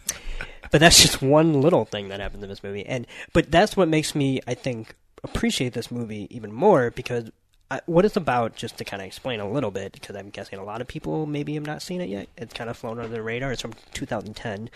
but 0.71 0.79
that's 0.79 1.01
just 1.01 1.21
one 1.21 1.61
little 1.61 1.85
thing 1.85 2.09
that 2.09 2.19
happens 2.19 2.43
in 2.43 2.49
this 2.49 2.63
movie, 2.63 2.85
and 2.85 3.07
but 3.33 3.51
that's 3.51 3.75
what 3.77 3.87
makes 3.87 4.15
me, 4.15 4.41
I 4.47 4.53
think, 4.53 4.95
appreciate 5.23 5.73
this 5.73 5.91
movie 5.91 6.27
even 6.29 6.51
more 6.51 6.91
because. 6.91 7.31
I, 7.71 7.81
what 7.87 8.05
it's 8.05 8.15
about, 8.15 8.55
just 8.55 8.77
to 8.77 8.85
kind 8.85 9.01
of 9.01 9.07
explain 9.07 9.39
a 9.39 9.49
little 9.49 9.71
bit, 9.71 9.91
because 9.93 10.15
I'm 10.15 10.29
guessing 10.29 10.59
a 10.59 10.63
lot 10.63 10.81
of 10.81 10.87
people 10.87 11.25
maybe 11.25 11.55
have 11.55 11.65
not 11.65 11.81
seen 11.81 11.99
it 11.99 12.09
yet. 12.09 12.27
It's 12.37 12.53
kind 12.53 12.69
of 12.69 12.77
flown 12.77 12.99
under 12.99 13.09
the 13.11 13.23
radar. 13.23 13.51
It's 13.51 13.61
from 13.63 13.73
2010. 13.95 14.69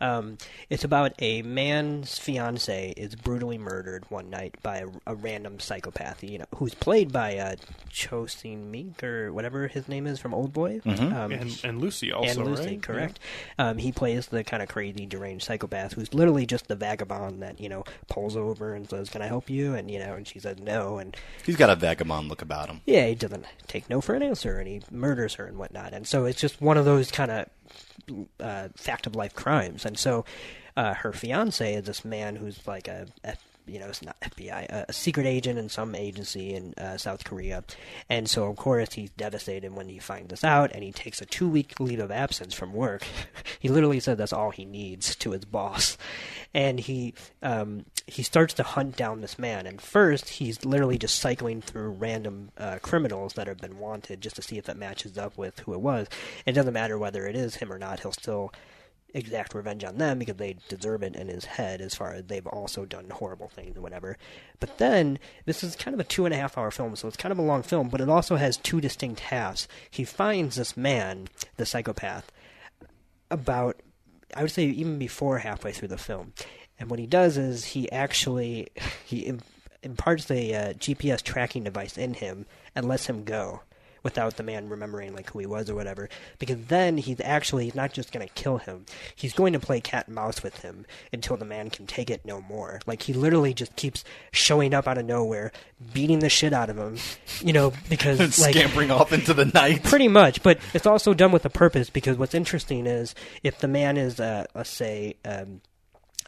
Um, 0.00 0.38
it's 0.68 0.82
about 0.82 1.12
a 1.20 1.42
man's 1.42 2.18
fiance 2.18 2.94
is 2.96 3.14
brutally 3.14 3.58
murdered 3.58 4.04
one 4.10 4.28
night 4.28 4.56
by 4.60 4.78
a, 4.78 4.88
a 5.06 5.14
random 5.14 5.60
psychopath, 5.60 6.24
you 6.24 6.38
know, 6.38 6.46
who's 6.56 6.74
played 6.74 7.12
by 7.12 7.36
uh, 7.38 7.54
Choi 7.90 8.26
Min-sik 8.44 9.04
or 9.04 9.32
whatever 9.32 9.68
his 9.68 9.86
name 9.86 10.08
is 10.08 10.18
from 10.18 10.34
Old 10.34 10.52
Boy, 10.52 10.80
Mhm. 10.84 11.14
um, 11.14 11.30
And- 11.32 11.60
and 11.62 11.80
Lucy 11.80 12.10
also, 12.12 12.40
and 12.40 12.50
Lucy, 12.50 12.70
right? 12.70 12.82
correct. 12.82 13.20
Um, 13.58 13.78
he 13.78 13.92
plays 13.92 14.26
the 14.26 14.42
kind 14.42 14.62
of 14.64 14.68
crazy, 14.68 15.06
deranged 15.06 15.44
psychopath 15.44 15.92
who's 15.92 16.12
literally 16.12 16.46
just 16.46 16.66
the 16.66 16.74
vagabond 16.74 17.40
that 17.42 17.60
you 17.60 17.68
know 17.68 17.84
pulls 18.08 18.36
over 18.36 18.74
and 18.74 18.90
says, 18.90 19.08
"Can 19.10 19.22
I 19.22 19.26
help 19.28 19.48
you?" 19.48 19.74
and 19.74 19.88
you 19.88 20.00
know, 20.00 20.14
and 20.14 20.26
she 20.26 20.40
says 20.40 20.58
no, 20.58 20.98
and 20.98 21.16
He's 21.44 21.56
got 21.56 21.70
a 21.70 21.76
vagabond 21.76 22.28
look 22.32 22.40
about 22.40 22.70
him. 22.70 22.80
yeah, 22.86 23.06
he 23.06 23.14
doesn't 23.14 23.44
take 23.66 23.90
no 23.90 24.00
for 24.00 24.14
an 24.14 24.22
answer, 24.22 24.58
and 24.58 24.66
he 24.66 24.80
murders 24.90 25.34
her 25.34 25.44
and 25.44 25.58
whatnot. 25.58 25.92
And 25.92 26.06
so 26.06 26.24
it's 26.24 26.40
just 26.40 26.62
one 26.62 26.78
of 26.78 26.86
those 26.86 27.10
kind 27.10 27.30
of 27.30 27.48
uh, 28.40 28.68
fact 28.74 29.06
of 29.06 29.14
life 29.14 29.34
crimes. 29.34 29.84
And 29.84 29.98
so 29.98 30.24
uh, 30.74 30.94
her 30.94 31.12
fiance 31.12 31.74
is 31.74 31.84
this 31.84 32.06
man 32.06 32.36
who's 32.36 32.66
like 32.66 32.88
a, 32.88 33.06
F, 33.22 33.38
you 33.66 33.78
know, 33.78 33.86
it's 33.86 34.02
not 34.02 34.18
FBI, 34.20 34.68
a, 34.68 34.86
a 34.88 34.92
secret 34.92 35.26
agent 35.26 35.58
in 35.58 35.68
some 35.68 35.94
agency 35.94 36.54
in 36.54 36.74
uh, 36.76 36.96
South 36.96 37.24
Korea. 37.24 37.64
And 38.08 38.28
so 38.28 38.44
of 38.44 38.56
course 38.56 38.94
he's 38.94 39.10
devastated 39.10 39.74
when 39.74 39.88
he 39.88 39.98
finds 39.98 40.30
this 40.30 40.44
out, 40.44 40.72
and 40.72 40.82
he 40.82 40.92
takes 40.92 41.20
a 41.20 41.26
two 41.26 41.48
week 41.48 41.78
leave 41.80 42.00
of 42.00 42.10
absence 42.10 42.54
from 42.54 42.72
work. 42.72 43.04
he 43.58 43.68
literally 43.68 44.00
said 44.00 44.18
that's 44.18 44.32
all 44.32 44.50
he 44.50 44.64
needs 44.64 45.14
to 45.16 45.30
his 45.32 45.44
boss, 45.44 45.96
and 46.54 46.80
he 46.80 47.14
um, 47.42 47.84
he 48.06 48.22
starts 48.22 48.54
to 48.54 48.62
hunt 48.62 48.96
down 48.96 49.20
this 49.20 49.38
man. 49.38 49.66
And 49.66 49.80
first 49.80 50.28
he's 50.28 50.64
literally 50.64 50.98
just 50.98 51.18
cycling 51.18 51.60
through 51.60 51.90
random 51.90 52.50
uh, 52.58 52.78
criminals 52.82 53.34
that 53.34 53.46
have 53.46 53.58
been 53.58 53.78
wanted 53.78 54.20
just 54.20 54.36
to 54.36 54.42
see 54.42 54.58
if 54.58 54.68
it 54.68 54.76
matches 54.76 55.16
up 55.16 55.36
with 55.38 55.60
who 55.60 55.72
it 55.72 55.80
was. 55.80 56.08
It 56.46 56.52
doesn't 56.52 56.72
matter 56.72 56.98
whether 56.98 57.26
it 57.26 57.36
is 57.36 57.56
him 57.56 57.72
or 57.72 57.78
not. 57.78 58.00
He'll 58.00 58.12
still 58.12 58.52
exact 59.14 59.54
revenge 59.54 59.84
on 59.84 59.98
them 59.98 60.18
because 60.18 60.36
they 60.36 60.56
deserve 60.68 61.02
it 61.02 61.16
in 61.16 61.28
his 61.28 61.44
head 61.44 61.80
as 61.80 61.94
far 61.94 62.12
as 62.12 62.24
they've 62.24 62.46
also 62.46 62.84
done 62.84 63.10
horrible 63.10 63.48
things 63.48 63.74
and 63.74 63.82
whatever. 63.82 64.16
But 64.60 64.78
then 64.78 65.18
this 65.44 65.62
is 65.62 65.76
kind 65.76 65.94
of 65.94 66.00
a 66.00 66.04
two 66.04 66.24
and 66.24 66.34
a 66.34 66.38
half 66.38 66.56
hour 66.56 66.70
film, 66.70 66.96
so 66.96 67.08
it's 67.08 67.16
kind 67.16 67.32
of 67.32 67.38
a 67.38 67.42
long 67.42 67.62
film, 67.62 67.88
but 67.88 68.00
it 68.00 68.08
also 68.08 68.36
has 68.36 68.56
two 68.56 68.80
distinct 68.80 69.20
halves. 69.20 69.68
He 69.90 70.04
finds 70.04 70.56
this 70.56 70.76
man, 70.76 71.28
the 71.56 71.66
psychopath, 71.66 72.30
about 73.30 73.80
I 74.34 74.42
would 74.42 74.50
say 74.50 74.64
even 74.64 74.98
before 74.98 75.38
halfway 75.38 75.72
through 75.72 75.88
the 75.88 75.98
film. 75.98 76.32
And 76.78 76.90
what 76.90 76.98
he 76.98 77.06
does 77.06 77.36
is 77.36 77.64
he 77.64 77.90
actually 77.92 78.68
he 79.04 79.32
imparts 79.82 80.30
a 80.30 80.54
uh, 80.54 80.72
GPS 80.74 81.22
tracking 81.22 81.64
device 81.64 81.98
in 81.98 82.14
him 82.14 82.46
and 82.74 82.88
lets 82.88 83.06
him 83.06 83.24
go 83.24 83.60
without 84.02 84.36
the 84.36 84.42
man 84.42 84.68
remembering 84.68 85.14
like 85.14 85.30
who 85.30 85.38
he 85.38 85.46
was 85.46 85.70
or 85.70 85.74
whatever. 85.74 86.08
Because 86.38 86.66
then 86.66 86.98
he's 86.98 87.20
actually 87.20 87.64
he's 87.64 87.74
not 87.74 87.92
just 87.92 88.12
going 88.12 88.26
to 88.26 88.32
kill 88.34 88.58
him. 88.58 88.86
He's 89.14 89.32
going 89.32 89.52
to 89.52 89.60
play 89.60 89.80
cat 89.80 90.06
and 90.06 90.14
mouse 90.14 90.42
with 90.42 90.58
him 90.62 90.86
until 91.12 91.36
the 91.36 91.44
man 91.44 91.70
can 91.70 91.86
take 91.86 92.10
it 92.10 92.24
no 92.24 92.40
more. 92.40 92.80
Like 92.86 93.02
he 93.02 93.12
literally 93.12 93.54
just 93.54 93.76
keeps 93.76 94.04
showing 94.32 94.74
up 94.74 94.88
out 94.88 94.98
of 94.98 95.06
nowhere, 95.06 95.52
beating 95.92 96.20
the 96.20 96.28
shit 96.28 96.52
out 96.52 96.70
of 96.70 96.78
him, 96.78 96.96
you 97.40 97.52
know, 97.52 97.72
because 97.88 98.18
like 98.38 98.54
scampering 98.54 98.90
off 98.90 99.12
into 99.12 99.34
the 99.34 99.46
night. 99.46 99.82
Pretty 99.92 100.08
much, 100.08 100.42
but 100.42 100.58
it's 100.74 100.86
also 100.86 101.14
done 101.14 101.32
with 101.32 101.44
a 101.44 101.50
purpose 101.50 101.90
because 101.90 102.16
what's 102.16 102.34
interesting 102.34 102.86
is 102.86 103.14
if 103.42 103.58
the 103.58 103.68
man 103.68 103.96
is, 103.96 104.20
uh, 104.20 104.46
let's 104.54 104.70
say, 104.70 105.16
um, 105.24 105.60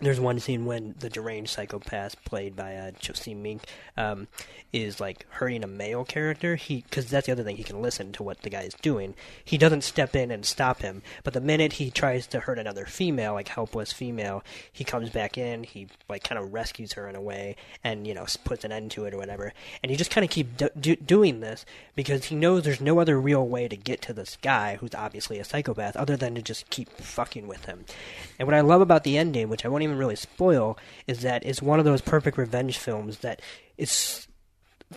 there's 0.00 0.18
one 0.18 0.40
scene 0.40 0.64
when 0.64 0.94
the 0.98 1.08
deranged 1.08 1.50
psychopath 1.50 2.22
played 2.24 2.56
by 2.56 2.74
uh, 2.74 2.90
Choi 2.98 3.34
Min-sik 3.34 3.68
um, 3.96 4.26
is 4.72 4.98
like 4.98 5.24
hurting 5.30 5.62
a 5.62 5.68
male 5.68 6.04
character. 6.04 6.56
He 6.56 6.82
because 6.82 7.08
that's 7.10 7.26
the 7.26 7.32
other 7.32 7.44
thing 7.44 7.56
he 7.56 7.62
can 7.62 7.80
listen 7.80 8.10
to 8.12 8.22
what 8.24 8.42
the 8.42 8.50
guy 8.50 8.62
is 8.62 8.74
doing. 8.74 9.14
He 9.44 9.56
doesn't 9.56 9.82
step 9.82 10.16
in 10.16 10.32
and 10.32 10.44
stop 10.44 10.82
him, 10.82 11.02
but 11.22 11.32
the 11.32 11.40
minute 11.40 11.74
he 11.74 11.90
tries 11.90 12.26
to 12.28 12.40
hurt 12.40 12.58
another 12.58 12.86
female, 12.86 13.34
like 13.34 13.48
helpless 13.48 13.92
female, 13.92 14.42
he 14.72 14.82
comes 14.82 15.10
back 15.10 15.38
in. 15.38 15.62
He 15.62 15.86
like 16.08 16.24
kind 16.24 16.40
of 16.40 16.52
rescues 16.52 16.94
her 16.94 17.08
in 17.08 17.14
a 17.14 17.20
way, 17.20 17.54
and 17.84 18.06
you 18.06 18.14
know 18.14 18.26
puts 18.44 18.64
an 18.64 18.72
end 18.72 18.90
to 18.92 19.04
it 19.04 19.14
or 19.14 19.18
whatever. 19.18 19.52
And 19.82 19.90
he 19.90 19.96
just 19.96 20.10
kind 20.10 20.24
of 20.24 20.30
keep 20.30 20.56
do- 20.56 20.70
do- 20.78 20.96
doing 20.96 21.38
this 21.38 21.64
because 21.94 22.24
he 22.26 22.34
knows 22.34 22.64
there's 22.64 22.80
no 22.80 22.98
other 22.98 23.20
real 23.20 23.46
way 23.46 23.68
to 23.68 23.76
get 23.76 24.02
to 24.02 24.12
this 24.12 24.36
guy 24.42 24.76
who's 24.76 24.94
obviously 24.94 25.38
a 25.38 25.44
psychopath 25.44 25.94
other 25.94 26.16
than 26.16 26.34
to 26.34 26.42
just 26.42 26.68
keep 26.70 26.90
fucking 26.90 27.46
with 27.46 27.66
him. 27.66 27.84
And 28.40 28.48
what 28.48 28.54
I 28.54 28.60
love 28.60 28.80
about 28.80 29.04
the 29.04 29.16
ending, 29.16 29.48
which 29.48 29.64
I 29.64 29.68
won't 29.68 29.83
even 29.84 29.96
really 29.98 30.16
spoil, 30.16 30.76
is 31.06 31.20
that 31.22 31.44
it's 31.46 31.62
one 31.62 31.78
of 31.78 31.84
those 31.84 32.00
perfect 32.00 32.36
revenge 32.36 32.78
films 32.78 33.18
that 33.18 33.40
is 33.78 34.26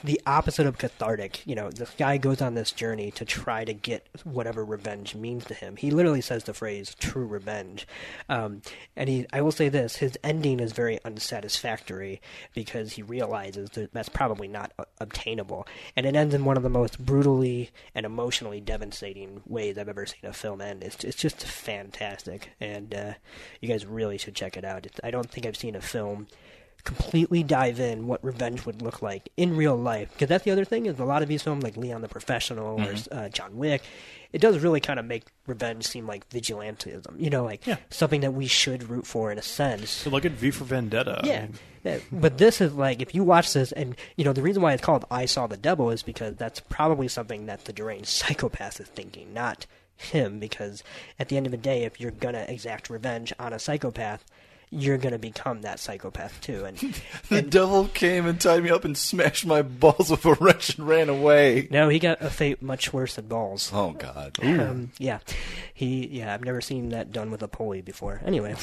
the 0.03 0.21
opposite 0.25 0.67
of 0.67 0.77
cathartic. 0.77 1.45
You 1.45 1.55
know, 1.55 1.69
this 1.69 1.91
guy 1.97 2.17
goes 2.17 2.41
on 2.41 2.55
this 2.55 2.71
journey 2.71 3.11
to 3.11 3.25
try 3.25 3.65
to 3.65 3.73
get 3.73 4.07
whatever 4.23 4.63
revenge 4.63 5.15
means 5.15 5.45
to 5.45 5.53
him. 5.53 5.75
He 5.75 5.91
literally 5.91 6.21
says 6.21 6.43
the 6.43 6.53
phrase 6.53 6.95
"true 6.99 7.25
revenge," 7.25 7.87
um, 8.29 8.61
and 8.95 9.09
he. 9.09 9.25
I 9.33 9.41
will 9.41 9.51
say 9.51 9.69
this: 9.69 9.97
his 9.97 10.17
ending 10.23 10.59
is 10.59 10.71
very 10.71 10.99
unsatisfactory 11.03 12.21
because 12.53 12.93
he 12.93 13.01
realizes 13.01 13.69
that 13.71 13.93
that's 13.93 14.09
probably 14.09 14.47
not 14.47 14.73
obtainable, 14.99 15.67
and 15.95 16.05
it 16.05 16.15
ends 16.15 16.33
in 16.33 16.45
one 16.45 16.57
of 16.57 16.63
the 16.63 16.69
most 16.69 17.03
brutally 17.03 17.71
and 17.95 18.05
emotionally 18.05 18.61
devastating 18.61 19.41
ways 19.45 19.77
I've 19.77 19.89
ever 19.89 20.05
seen 20.05 20.29
a 20.29 20.33
film 20.33 20.61
end. 20.61 20.83
It's 20.83 21.03
it's 21.03 21.17
just 21.17 21.43
fantastic, 21.43 22.51
and 22.59 22.93
uh, 22.93 23.13
you 23.61 23.69
guys 23.69 23.85
really 23.85 24.17
should 24.17 24.35
check 24.35 24.57
it 24.57 24.65
out. 24.65 24.85
It's, 24.85 24.99
I 25.03 25.11
don't 25.11 25.29
think 25.29 25.45
I've 25.45 25.57
seen 25.57 25.75
a 25.75 25.81
film 25.81 26.27
completely 26.87 27.43
dive 27.43 27.79
in 27.79 28.07
what 28.07 28.23
revenge 28.23 28.65
would 28.65 28.81
look 28.81 29.01
like 29.01 29.29
in 29.35 29.55
real 29.57 29.75
life. 29.75 30.09
Because 30.13 30.29
that's 30.29 30.45
the 30.45 30.51
other 30.51 30.63
thing 30.65 30.85
is 30.85 30.97
a 30.99 31.05
lot 31.05 31.21
of 31.21 31.27
these 31.27 31.43
films, 31.43 31.63
like 31.63 31.75
Leon 31.75 32.01
the 32.01 32.07
Professional 32.07 32.77
Mhm. 32.79 33.11
or 33.11 33.15
uh, 33.15 33.29
John 33.29 33.57
Wick, 33.57 33.83
it 34.31 34.39
does 34.39 34.57
really 34.59 34.79
kind 34.79 34.97
of 34.99 35.05
make 35.05 35.25
revenge 35.47 35.85
seem 35.85 36.07
like 36.07 36.27
vigilantism. 36.29 37.19
You 37.19 37.29
know, 37.29 37.43
like 37.43 37.63
something 37.89 38.21
that 38.21 38.31
we 38.33 38.47
should 38.47 38.89
root 38.89 39.05
for 39.05 39.31
in 39.31 39.37
a 39.37 39.41
sense. 39.41 39.89
So 39.89 40.09
look 40.09 40.25
at 40.25 40.31
V 40.31 40.51
for 40.51 40.63
Vendetta. 40.63 41.19
I 41.23 41.27
mean, 41.27 41.53
Yeah, 41.83 41.99
But 42.11 42.37
this 42.37 42.59
is 42.61 42.73
like 42.73 43.01
if 43.01 43.13
you 43.13 43.23
watch 43.23 43.53
this, 43.53 43.71
and 43.73 43.95
you 44.15 44.23
know 44.25 44.33
the 44.33 44.41
reason 44.41 44.61
why 44.61 44.73
it's 44.73 44.81
called 44.83 45.05
"I 45.11 45.25
Saw 45.25 45.47
the 45.47 45.57
Devil" 45.57 45.89
is 45.91 46.03
because 46.03 46.35
that's 46.35 46.59
probably 46.59 47.07
something 47.07 47.45
that 47.47 47.65
the 47.65 47.73
deranged 47.73 48.07
psychopath 48.07 48.79
is 48.79 48.87
thinking, 48.87 49.33
not 49.33 49.65
him 49.95 50.37
because 50.39 50.83
at 51.19 51.27
the 51.29 51.37
end 51.37 51.45
of 51.47 51.51
the 51.51 51.57
day, 51.57 51.83
if 51.83 51.99
you're 51.99 52.11
gonna 52.11 52.45
exact 52.47 52.89
revenge 52.89 53.33
on 53.39 53.51
a 53.53 53.59
psychopath, 53.59 54.23
you're 54.69 54.97
gonna 54.97 55.17
become 55.17 55.61
that 55.61 55.79
psychopath 55.79 56.39
too. 56.41 56.65
And 56.65 56.77
The 57.29 57.41
devil 57.41 57.87
came 57.87 58.25
and 58.25 58.39
tied 58.39 58.63
me 58.63 58.69
up 58.69 58.83
and 58.85 58.97
smashed 58.97 59.45
my 59.45 59.61
balls 59.61 60.09
with 60.09 60.25
a 60.25 60.33
wrench 60.33 60.77
and 60.77 60.87
ran 60.87 61.09
away. 61.09 61.67
no, 61.71 61.87
he 61.89 61.99
got 61.99 62.21
a 62.21 62.29
fate 62.29 62.61
much 62.61 62.91
worse 62.91 63.15
than 63.15 63.27
balls. 63.27 63.71
Oh 63.73 63.91
God. 63.91 64.37
Um, 64.43 64.91
yeah, 64.97 65.19
he. 65.73 66.07
Yeah, 66.07 66.33
I've 66.33 66.43
never 66.43 66.61
seen 66.61 66.89
that 66.89 67.11
done 67.11 67.31
with 67.31 67.41
a 67.43 67.47
pulley 67.47 67.81
before. 67.81 68.21
Anyway, 68.25 68.55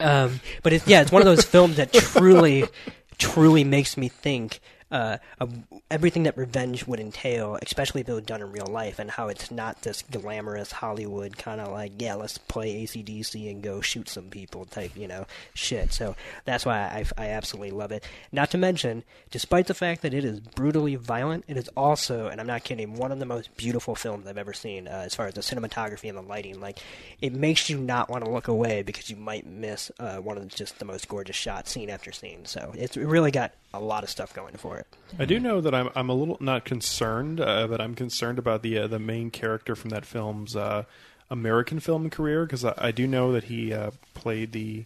um, 0.00 0.40
but 0.62 0.72
it's 0.72 0.86
yeah, 0.86 1.02
it's 1.02 1.12
one 1.12 1.22
of 1.22 1.26
those 1.26 1.44
films 1.44 1.76
that 1.76 1.92
truly, 1.92 2.64
truly 3.18 3.64
makes 3.64 3.96
me 3.96 4.08
think 4.08 4.60
uh, 4.96 5.18
of 5.40 5.52
everything 5.90 6.22
that 6.22 6.38
revenge 6.38 6.86
would 6.86 6.98
entail, 6.98 7.58
especially 7.60 8.00
if 8.00 8.08
it 8.08 8.14
was 8.14 8.24
done 8.24 8.40
in 8.40 8.50
real 8.50 8.66
life, 8.66 8.98
and 8.98 9.10
how 9.10 9.28
it's 9.28 9.50
not 9.50 9.82
this 9.82 10.02
glamorous 10.10 10.72
Hollywood 10.72 11.36
kind 11.36 11.60
of 11.60 11.70
like 11.70 11.92
yeah, 11.98 12.14
let's 12.14 12.38
play 12.38 12.82
ACDC 12.82 13.50
and 13.50 13.62
go 13.62 13.82
shoot 13.82 14.08
some 14.08 14.30
people 14.30 14.64
type 14.64 14.92
you 14.96 15.06
know 15.06 15.26
shit. 15.52 15.92
So 15.92 16.16
that's 16.46 16.64
why 16.64 16.78
I, 16.78 17.04
I 17.18 17.26
absolutely 17.28 17.72
love 17.72 17.92
it. 17.92 18.04
Not 18.32 18.50
to 18.52 18.58
mention, 18.58 19.04
despite 19.30 19.66
the 19.66 19.74
fact 19.74 20.00
that 20.00 20.14
it 20.14 20.24
is 20.24 20.40
brutally 20.40 20.96
violent, 20.96 21.44
it 21.46 21.58
is 21.58 21.68
also, 21.76 22.28
and 22.28 22.40
I'm 22.40 22.46
not 22.46 22.64
kidding, 22.64 22.94
one 22.94 23.12
of 23.12 23.18
the 23.18 23.26
most 23.26 23.54
beautiful 23.58 23.94
films 23.94 24.26
I've 24.26 24.38
ever 24.38 24.54
seen 24.54 24.88
uh, 24.88 25.02
as 25.04 25.14
far 25.14 25.26
as 25.26 25.34
the 25.34 25.42
cinematography 25.42 26.08
and 26.08 26.16
the 26.16 26.22
lighting. 26.22 26.58
Like, 26.58 26.78
it 27.20 27.34
makes 27.34 27.68
you 27.68 27.76
not 27.76 28.08
want 28.08 28.24
to 28.24 28.30
look 28.30 28.48
away 28.48 28.80
because 28.82 29.10
you 29.10 29.16
might 29.16 29.46
miss 29.46 29.90
uh, 29.98 30.16
one 30.16 30.38
of 30.38 30.48
the, 30.48 30.56
just 30.56 30.78
the 30.78 30.86
most 30.86 31.06
gorgeous 31.06 31.36
shots, 31.36 31.72
scene 31.72 31.90
after 31.90 32.12
scene. 32.12 32.46
So 32.46 32.72
it's 32.74 32.96
really 32.96 33.30
got 33.30 33.52
a 33.72 33.80
lot 33.80 34.04
of 34.04 34.10
stuff 34.10 34.32
going 34.34 34.56
for 34.56 34.78
it. 34.78 34.86
I 35.18 35.24
do 35.24 35.38
know 35.38 35.60
that 35.60 35.74
I'm 35.74 35.90
I'm 35.94 36.08
a 36.08 36.14
little 36.14 36.36
not 36.40 36.64
concerned, 36.64 37.40
uh, 37.40 37.66
but 37.66 37.80
I'm 37.80 37.94
concerned 37.94 38.38
about 38.38 38.62
the 38.62 38.78
uh, 38.78 38.86
the 38.86 38.98
main 38.98 39.30
character 39.30 39.74
from 39.74 39.90
that 39.90 40.06
film's 40.06 40.56
uh, 40.56 40.84
American 41.30 41.80
film 41.80 42.10
career 42.10 42.44
because 42.44 42.64
I, 42.64 42.74
I 42.76 42.90
do 42.92 43.06
know 43.06 43.32
that 43.32 43.44
he 43.44 43.72
uh, 43.72 43.90
played 44.14 44.52
the 44.52 44.84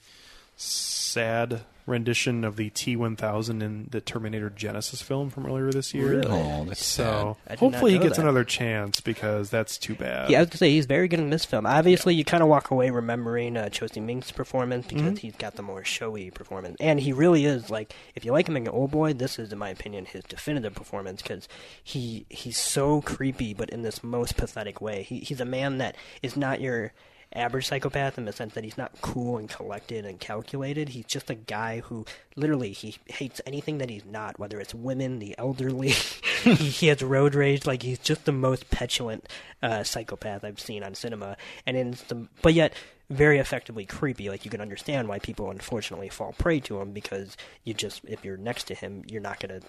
sad 0.57 1.63
rendition 1.87 2.45
of 2.45 2.57
the 2.57 2.71
T1000 2.71 3.63
in 3.63 3.89
the 3.91 4.01
Terminator 4.01 4.51
Genisys 4.51 5.03
film 5.03 5.31
from 5.31 5.47
earlier 5.47 5.71
this 5.71 5.93
year. 5.95 6.09
Really? 6.21 6.27
Oh, 6.29 6.65
that's 6.65 6.85
so 6.85 7.37
sad. 7.49 7.59
Hopefully 7.59 7.93
he 7.93 7.99
gets 7.99 8.17
that. 8.17 8.23
another 8.23 8.45
chance 8.45 9.01
because 9.01 9.51
that's 9.51 9.79
too 9.79 9.95
bad. 9.95 10.31
Yeah, 10.31 10.39
I 10.39 10.41
was 10.43 10.49
gonna 10.51 10.59
say 10.59 10.71
he's 10.71 10.87
very 10.87 11.09
good 11.09 11.21
in 11.21 11.31
this 11.31 11.45
film. 11.45 11.67
Obviously, 11.67 12.15
you 12.15 12.25
kind 12.25 12.43
of 12.43 12.49
walk 12.49 12.71
away 12.71 12.91
remembering 12.91 13.57
uh, 13.57 13.69
Choi 13.69 13.89
Min-sik's 13.97 14.33
performance 14.33 14.87
because 14.87 15.15
Mhm. 15.15 15.19
he's 15.19 15.37
got 15.37 15.55
the 15.57 15.63
more 15.63 15.85
showy 15.85 16.31
performance, 16.31 16.77
and 16.81 17.01
he 17.01 17.13
really 17.13 17.45
is 17.45 17.71
like 17.71 17.95
if 18.15 18.25
you 18.25 18.33
like 18.33 18.49
him 18.49 18.57
in 18.57 18.65
an 18.65 18.69
Old 18.73 18.91
Boy, 18.91 19.13
this 19.13 19.39
is, 19.39 19.53
in 19.53 19.59
my 19.59 19.71
opinion, 19.71 20.05
his 20.07 20.23
definitive 20.25 20.75
performance 20.75 21.23
because 21.23 21.49
he 21.83 22.27
he's 22.29 22.59
so 22.59 23.01
creepy, 23.01 23.55
but 23.55 23.71
in 23.71 23.83
this 23.83 24.03
most 24.05 24.37
pathetic 24.37 24.81
way. 24.81 25.03
He 25.03 25.21
he's 25.21 25.41
a 25.41 25.45
man 25.45 25.79
that 25.79 25.97
is 26.23 26.37
not 26.37 26.61
your 26.61 26.93
average 27.33 27.67
psychopath 27.69 28.19
in 28.19 28.25
the 28.25 28.33
sense 28.33 28.55
that 28.55 28.65
he's 28.65 28.77
not 28.79 28.93
cool 29.03 29.39
and 29.39 29.49
collected 29.49 30.05
and 30.05 30.19
calculated. 30.19 30.91
He's 30.91 31.05
just 31.07 31.31
a 31.31 31.35
guy 31.35 31.81
who 31.81 32.05
literally 32.35 32.73
he 32.73 32.97
hates 33.07 33.41
anything 33.47 33.79
that 33.79 33.89
he's 33.91 34.05
not, 34.05 34.39
whether 34.39 34.59
it's 34.61 34.75
women, 34.75 35.19
the 35.21 35.35
elderly. 35.39 35.91
he, 36.43 36.55
he 36.55 36.87
has 36.89 37.03
road 37.03 37.35
rage. 37.35 37.67
Like 37.67 37.83
he's 37.83 37.99
just 38.01 38.25
the 38.25 38.33
most 38.33 38.71
petulant 38.71 39.29
uh, 39.63 39.85
psychopath 39.85 40.45
I've 40.45 40.61
seen 40.61 40.83
on 40.83 40.95
cinema, 40.95 41.37
and 41.67 41.77
in 41.77 41.91
the 42.09 42.27
but 42.43 42.55
yet 42.55 42.73
very 43.09 43.39
effectively 43.39 43.85
creepy. 43.87 44.29
Like 44.29 44.45
you 44.45 44.51
can 44.51 44.61
understand 44.61 45.09
why 45.09 45.19
people 45.19 45.51
unfortunately 45.51 46.09
fall 46.09 46.33
prey 46.39 46.61
to 46.61 46.81
him 46.81 46.93
because 46.93 47.37
you 47.65 47.75
just 47.75 48.05
if 48.07 48.25
you're 48.25 48.37
next 48.37 48.65
to 48.65 48.75
him, 48.75 49.05
you're 49.07 49.21
not 49.21 49.41
going 49.41 49.61
to 49.61 49.67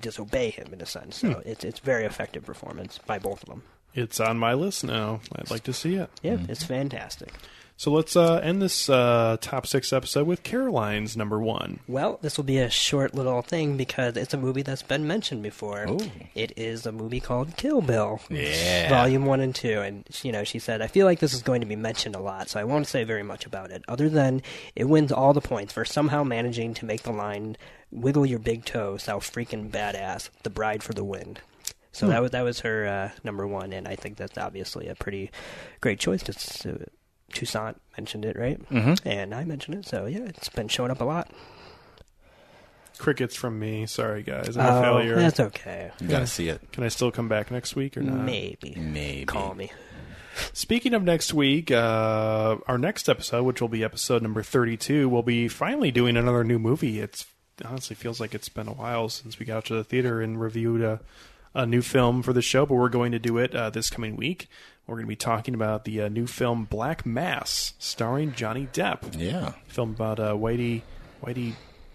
disobey 0.00 0.50
him 0.50 0.68
in 0.72 0.80
a 0.80 0.86
sense. 0.86 1.18
So 1.18 1.32
Hmm. 1.32 1.40
it's 1.48 1.64
it's 1.64 1.80
very 1.80 2.04
effective 2.04 2.44
performance 2.44 2.98
by 2.98 3.18
both 3.18 3.42
of 3.42 3.48
them. 3.48 3.62
It's 3.94 4.20
on 4.20 4.38
my 4.38 4.54
list 4.54 4.84
now. 4.84 5.20
I'd 5.34 5.50
like 5.50 5.64
to 5.64 5.72
see 5.72 5.96
it. 5.96 6.10
Yeah, 6.22 6.38
it's 6.48 6.64
fantastic. 6.64 7.32
So 7.82 7.90
let's 7.90 8.14
uh, 8.14 8.36
end 8.36 8.62
this 8.62 8.88
uh, 8.88 9.38
top 9.40 9.66
six 9.66 9.92
episode 9.92 10.24
with 10.24 10.44
Caroline's 10.44 11.16
number 11.16 11.40
one. 11.40 11.80
Well, 11.88 12.20
this 12.22 12.36
will 12.36 12.44
be 12.44 12.58
a 12.58 12.70
short 12.70 13.12
little 13.12 13.42
thing 13.42 13.76
because 13.76 14.16
it's 14.16 14.32
a 14.32 14.36
movie 14.36 14.62
that's 14.62 14.84
been 14.84 15.06
mentioned 15.08 15.42
before. 15.42 15.88
Ooh. 15.88 15.98
It 16.36 16.52
is 16.56 16.86
a 16.86 16.92
movie 16.92 17.18
called 17.18 17.56
Kill 17.56 17.80
Bill. 17.80 18.20
Yeah. 18.30 18.88
Volume 18.88 19.26
1 19.26 19.40
and 19.40 19.52
2. 19.52 19.80
And, 19.80 20.04
you 20.22 20.30
know, 20.30 20.44
she 20.44 20.60
said, 20.60 20.80
I 20.80 20.86
feel 20.86 21.06
like 21.06 21.18
this 21.18 21.34
is 21.34 21.42
going 21.42 21.60
to 21.62 21.66
be 21.66 21.74
mentioned 21.74 22.14
a 22.14 22.20
lot, 22.20 22.48
so 22.48 22.60
I 22.60 22.64
won't 22.64 22.86
say 22.86 23.02
very 23.02 23.24
much 23.24 23.46
about 23.46 23.72
it, 23.72 23.82
other 23.88 24.08
than 24.08 24.42
it 24.76 24.84
wins 24.84 25.10
all 25.10 25.32
the 25.32 25.40
points 25.40 25.72
for 25.72 25.84
somehow 25.84 26.22
managing 26.22 26.74
to 26.74 26.84
make 26.84 27.02
the 27.02 27.12
line, 27.12 27.56
wiggle 27.90 28.26
your 28.26 28.38
big 28.38 28.64
toe, 28.64 28.96
so 28.96 29.18
freaking 29.18 29.70
badass, 29.70 30.30
the 30.44 30.50
bride 30.50 30.84
for 30.84 30.92
the 30.92 31.02
win. 31.02 31.38
So 31.92 32.06
Hmm. 32.06 32.12
that 32.12 32.22
was 32.22 32.30
that 32.32 32.42
was 32.42 32.60
her 32.60 32.86
uh, 32.86 33.10
number 33.22 33.46
one, 33.46 33.72
and 33.72 33.86
I 33.86 33.96
think 33.96 34.16
that's 34.16 34.38
obviously 34.38 34.88
a 34.88 34.94
pretty 34.94 35.30
great 35.80 35.98
choice. 36.00 36.22
It's, 36.28 36.64
uh, 36.66 36.86
Toussaint 37.32 37.76
mentioned 37.96 38.24
it, 38.24 38.36
right? 38.36 38.60
Mhm. 38.70 38.98
And 39.04 39.34
I 39.34 39.44
mentioned 39.44 39.76
it, 39.78 39.86
so 39.86 40.06
yeah, 40.06 40.20
it's 40.26 40.48
been 40.48 40.68
showing 40.68 40.90
up 40.90 41.00
a 41.00 41.04
lot. 41.04 41.30
Crickets 42.98 43.34
from 43.34 43.58
me. 43.58 43.86
Sorry, 43.86 44.22
guys. 44.22 44.56
I'm 44.56 44.66
Oh, 44.66 44.78
a 44.78 44.82
failure. 44.82 45.16
that's 45.16 45.40
okay. 45.40 45.90
You 46.00 46.08
gotta 46.08 46.26
see 46.26 46.48
it. 46.48 46.60
Can 46.72 46.84
I 46.84 46.88
still 46.88 47.10
come 47.10 47.28
back 47.28 47.50
next 47.50 47.74
week 47.74 47.96
or 47.96 48.02
not? 48.02 48.24
Maybe. 48.24 48.74
Maybe. 48.76 49.24
Call 49.24 49.54
me. 49.54 49.72
Speaking 50.52 50.94
of 50.94 51.02
next 51.02 51.34
week, 51.34 51.70
uh, 51.70 52.56
our 52.66 52.78
next 52.78 53.08
episode, 53.08 53.42
which 53.44 53.60
will 53.60 53.68
be 53.68 53.82
episode 53.82 54.22
number 54.22 54.42
32, 54.42 55.08
we'll 55.08 55.22
be 55.22 55.48
finally 55.48 55.90
doing 55.90 56.16
another 56.16 56.44
new 56.44 56.58
movie. 56.58 57.00
It's 57.00 57.26
honestly 57.64 57.96
feels 57.96 58.20
like 58.20 58.34
it's 58.34 58.48
been 58.48 58.68
a 58.68 58.72
while 58.72 59.08
since 59.08 59.38
we 59.38 59.46
got 59.46 59.64
to 59.66 59.74
the 59.74 59.84
theater 59.84 60.20
and 60.22 60.40
reviewed 60.40 60.80
a, 60.82 61.00
a 61.54 61.66
new 61.66 61.82
film 61.82 62.22
for 62.22 62.32
the 62.32 62.42
show, 62.42 62.66
but 62.66 62.74
we're 62.74 62.88
going 62.88 63.12
to 63.12 63.18
do 63.18 63.38
it 63.38 63.54
uh, 63.54 63.70
this 63.70 63.90
coming 63.90 64.16
week. 64.16 64.48
We're 64.86 64.96
going 64.96 65.06
to 65.06 65.10
be 65.10 65.16
talking 65.16 65.54
about 65.54 65.84
the 65.84 66.02
uh, 66.02 66.08
new 66.08 66.26
film 66.26 66.64
Black 66.64 67.06
Mass, 67.06 67.74
starring 67.78 68.32
Johnny 68.34 68.68
Depp. 68.72 69.16
Yeah. 69.18 69.52
film 69.68 69.90
about 69.90 70.18
uh, 70.18 70.34
Whitey 70.34 70.82
Whitey 71.22 71.54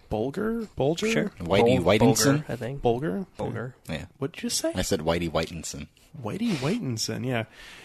Bulger 0.09 0.67
Bulger 0.77 1.07
Sure. 1.09 1.31
Whitey 1.39 1.77
Bul- 1.77 1.83
Whitington? 1.85 2.37
Bulger, 2.37 2.45
I 2.47 2.55
think. 2.55 2.81
Bulger 2.81 3.25
Bulger. 3.35 3.75
Yeah. 3.89 4.05
What 4.19 4.31
did 4.31 4.43
you 4.43 4.49
say? 4.49 4.71
I 4.73 4.81
said 4.83 5.01
Whitey 5.01 5.29
Whitington. 5.29 5.87
Whitey 6.23 6.55
Whitenson, 6.57 7.23
yeah, 7.23 7.43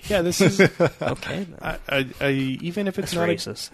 yeah. 0.09 0.23
This 0.23 0.41
is 0.41 0.59
Okay. 1.03 1.47
I, 1.61 1.79
I, 1.89 2.07
I, 2.21 2.31
even 2.31 2.87
if 2.89 2.99
it's 2.99 3.13
That's 3.13 3.47
not 3.47 3.55
racist. 3.55 3.71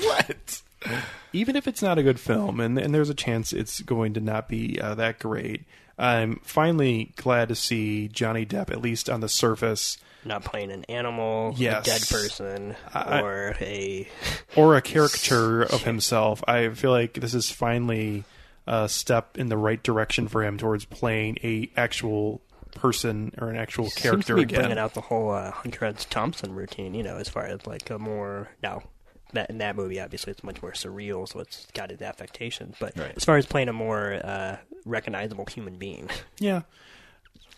what? 0.04 0.62
A, 0.84 0.98
even 1.32 1.56
if 1.56 1.66
it's 1.66 1.80
not 1.82 1.96
a 1.98 2.02
good 2.02 2.20
film, 2.20 2.60
and 2.60 2.76
and 2.78 2.94
there's 2.94 3.08
a 3.08 3.14
chance 3.14 3.52
it's 3.54 3.80
going 3.80 4.12
to 4.14 4.20
not 4.20 4.48
be 4.48 4.78
uh, 4.80 4.94
that 4.96 5.18
great. 5.20 5.64
I'm 5.98 6.40
finally 6.42 7.12
glad 7.16 7.48
to 7.48 7.54
see 7.54 8.08
Johnny 8.08 8.44
Depp 8.44 8.70
at 8.70 8.80
least 8.82 9.08
on 9.08 9.20
the 9.20 9.28
surface, 9.28 9.96
Not 10.24 10.44
playing 10.44 10.70
an 10.72 10.84
animal, 10.84 11.54
Yes. 11.56 11.86
a 11.86 11.90
dead 11.90 12.08
person, 12.08 12.76
I- 12.92 13.20
or 13.22 13.54
a 13.60 14.08
or 14.56 14.76
a 14.76 14.82
caricature 14.82 15.62
of 15.62 15.82
himself. 15.84 16.42
I 16.46 16.68
feel 16.70 16.90
like 16.90 17.14
this 17.14 17.32
is 17.34 17.50
finally 17.50 18.24
a 18.66 18.88
step 18.88 19.38
in 19.38 19.48
the 19.48 19.56
right 19.56 19.82
direction 19.82 20.28
for 20.28 20.42
him 20.44 20.58
towards 20.58 20.84
playing 20.84 21.38
a 21.44 21.70
actual 21.76 22.42
person 22.74 23.32
or 23.38 23.48
an 23.48 23.56
actual 23.56 23.84
seems 23.86 24.02
character 24.02 24.34
to 24.34 24.36
be 24.36 24.42
again. 24.42 24.60
bringing 24.60 24.78
out 24.78 24.92
the 24.94 25.00
whole 25.00 25.30
uh, 25.30 25.50
Hunter 25.50 25.86
S. 25.86 26.04
Thompson 26.04 26.54
routine. 26.54 26.92
You 26.92 27.02
know, 27.04 27.16
as 27.16 27.28
far 27.28 27.44
as 27.46 27.66
like 27.66 27.88
a 27.90 27.98
more 27.98 28.48
now. 28.62 28.82
That, 29.32 29.50
in 29.50 29.58
that 29.58 29.74
movie, 29.76 30.00
obviously, 30.00 30.30
it's 30.30 30.44
much 30.44 30.62
more 30.62 30.72
surreal, 30.72 31.28
so 31.28 31.40
it's 31.40 31.66
got 31.74 31.90
its 31.90 32.00
affectations. 32.02 32.76
But 32.78 32.96
Right. 32.96 33.12
as 33.16 33.24
far 33.24 33.36
as 33.36 33.44
playing 33.46 33.68
a 33.68 33.72
more 33.72 34.20
uh, 34.24 34.56
recognizable 34.84 35.46
human 35.46 35.76
being, 35.76 36.08
Yeah. 36.38 36.62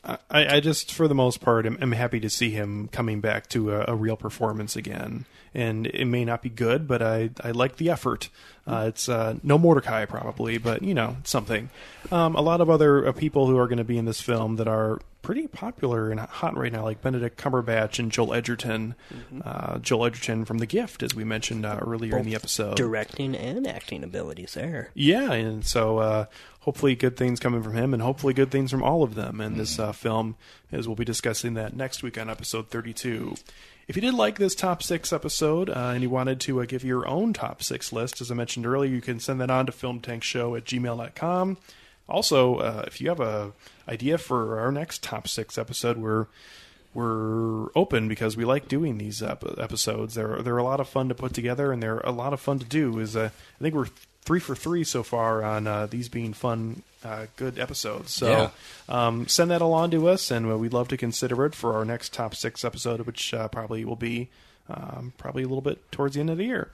I, 0.04 0.18
I 0.30 0.60
just, 0.60 0.92
for 0.92 1.08
the 1.08 1.14
most 1.14 1.40
part, 1.40 1.66
am, 1.66 1.76
am 1.82 1.92
happy 1.92 2.20
to 2.20 2.30
see 2.30 2.50
him 2.50 2.88
coming 2.88 3.20
back 3.20 3.48
to 3.48 3.72
a, 3.74 3.84
a 3.88 3.94
real 3.94 4.16
performance 4.16 4.76
again. 4.76 5.26
And 5.58 5.86
it 5.88 6.04
may 6.04 6.24
not 6.24 6.40
be 6.40 6.50
good, 6.50 6.86
but 6.86 7.02
I, 7.02 7.30
I 7.42 7.50
like 7.50 7.76
the 7.76 7.90
effort. 7.90 8.28
Uh, 8.64 8.84
it's 8.88 9.08
uh, 9.08 9.36
no 9.42 9.58
Mortdecai, 9.58 10.08
probably, 10.08 10.58
but, 10.58 10.82
you 10.82 10.94
know, 10.94 11.16
something. 11.24 11.70
Um, 12.12 12.36
a 12.36 12.40
lot 12.40 12.60
of 12.60 12.70
other 12.70 13.06
uh, 13.08 13.12
people 13.12 13.46
who 13.46 13.58
are 13.58 13.66
going 13.66 13.78
to 13.78 13.84
be 13.84 13.98
in 13.98 14.04
this 14.04 14.20
film 14.20 14.56
that 14.56 14.68
are 14.68 15.00
pretty 15.22 15.48
popular 15.48 16.10
and 16.10 16.20
hot 16.20 16.56
right 16.56 16.70
now, 16.72 16.84
like 16.84 17.02
Benedict 17.02 17.40
Cumberbatch 17.42 17.98
and 17.98 18.12
Joel 18.12 18.34
Edgerton. 18.34 18.94
Uh, 19.44 19.78
Joel 19.78 20.06
Edgerton 20.06 20.44
from 20.44 20.58
The 20.58 20.66
Gift, 20.66 21.02
as 21.02 21.14
we 21.14 21.24
mentioned 21.24 21.66
uh, 21.66 21.80
earlier 21.82 22.16
in 22.18 22.24
the 22.24 22.34
episode. 22.36 22.76
directing 22.76 23.34
and 23.34 23.66
acting 23.66 24.04
abilities 24.04 24.54
there. 24.54 24.90
Yeah, 24.94 25.32
and 25.32 25.66
so 25.66 25.98
uh, 25.98 26.24
hopefully 26.60 26.94
good 26.94 27.16
things 27.16 27.40
coming 27.40 27.62
from 27.62 27.74
him, 27.74 27.92
and 27.92 28.02
hopefully 28.02 28.32
good 28.32 28.50
things 28.50 28.70
from 28.70 28.82
all 28.82 29.02
of 29.02 29.16
them. 29.16 29.40
And 29.40 29.56
this 29.56 29.78
uh, 29.78 29.92
film, 29.92 30.36
as 30.70 30.86
we'll 30.86 30.94
be 30.94 31.04
discussing 31.04 31.54
that 31.54 31.74
next 31.74 32.02
week 32.02 32.16
on 32.16 32.30
episode 32.30 32.70
32. 32.70 33.34
If 33.88 33.96
you 33.96 34.02
did 34.02 34.12
like 34.12 34.36
this 34.36 34.54
top 34.54 34.82
six 34.82 35.14
episode 35.14 35.70
uh, 35.70 35.92
and 35.94 36.02
you 36.02 36.10
wanted 36.10 36.40
to 36.40 36.60
uh, 36.60 36.66
give 36.66 36.84
your 36.84 37.08
own 37.08 37.32
top 37.32 37.62
six 37.62 37.90
list, 37.90 38.20
as 38.20 38.30
I 38.30 38.34
mentioned 38.34 38.66
earlier, 38.66 38.90
you 38.90 39.00
can 39.00 39.18
send 39.18 39.40
that 39.40 39.50
on 39.50 39.64
to 39.64 39.72
filmtankshow 39.72 40.58
at 40.58 40.66
gmail.com. 40.66 41.56
Also, 42.06 42.56
uh, 42.56 42.84
if 42.86 43.00
you 43.00 43.08
have 43.08 43.20
a 43.20 43.52
idea 43.88 44.18
for 44.18 44.60
our 44.60 44.70
next 44.70 45.02
top 45.02 45.26
six 45.26 45.56
episode, 45.56 45.96
we're 45.96 46.26
we're 46.92 47.68
open 47.74 48.08
because 48.08 48.36
we 48.36 48.44
like 48.44 48.68
doing 48.68 48.98
these 48.98 49.22
ep- 49.22 49.58
episodes. 49.58 50.14
They're 50.14 50.42
they're 50.42 50.58
a 50.58 50.64
lot 50.64 50.80
of 50.80 50.88
fun 50.88 51.08
to 51.08 51.14
put 51.14 51.32
together, 51.32 51.72
and 51.72 51.82
they're 51.82 52.00
a 52.00 52.12
lot 52.12 52.34
of 52.34 52.40
fun 52.40 52.58
to 52.58 52.66
do. 52.66 52.98
Is 52.98 53.16
uh, 53.16 53.30
I 53.58 53.62
think 53.62 53.74
we're 53.74 53.88
three 54.22 54.40
for 54.40 54.54
three 54.54 54.84
so 54.84 55.02
far 55.02 55.42
on 55.42 55.66
uh, 55.66 55.86
these 55.86 56.10
being 56.10 56.34
fun, 56.34 56.82
uh, 57.04 57.26
good 57.36 57.58
episodes. 57.58 58.12
So 58.12 58.26
Yeah. 58.28 58.50
um, 58.88 59.28
send 59.28 59.50
that 59.50 59.62
along 59.62 59.90
to 59.92 60.08
us, 60.08 60.30
and 60.30 60.50
uh, 60.50 60.56
we'd 60.58 60.72
love 60.72 60.88
to 60.88 60.96
consider 60.96 61.44
it 61.46 61.54
for 61.54 61.74
our 61.74 61.84
next 61.84 62.12
top 62.12 62.34
six 62.34 62.64
episode, 62.64 63.00
which 63.02 63.32
uh, 63.34 63.48
probably 63.48 63.84
will 63.84 63.96
be 63.96 64.28
um, 64.68 65.12
probably 65.16 65.42
a 65.42 65.46
little 65.48 65.62
bit 65.62 65.90
towards 65.92 66.14
the 66.14 66.20
end 66.20 66.30
of 66.30 66.38
the 66.38 66.44
year. 66.44 66.70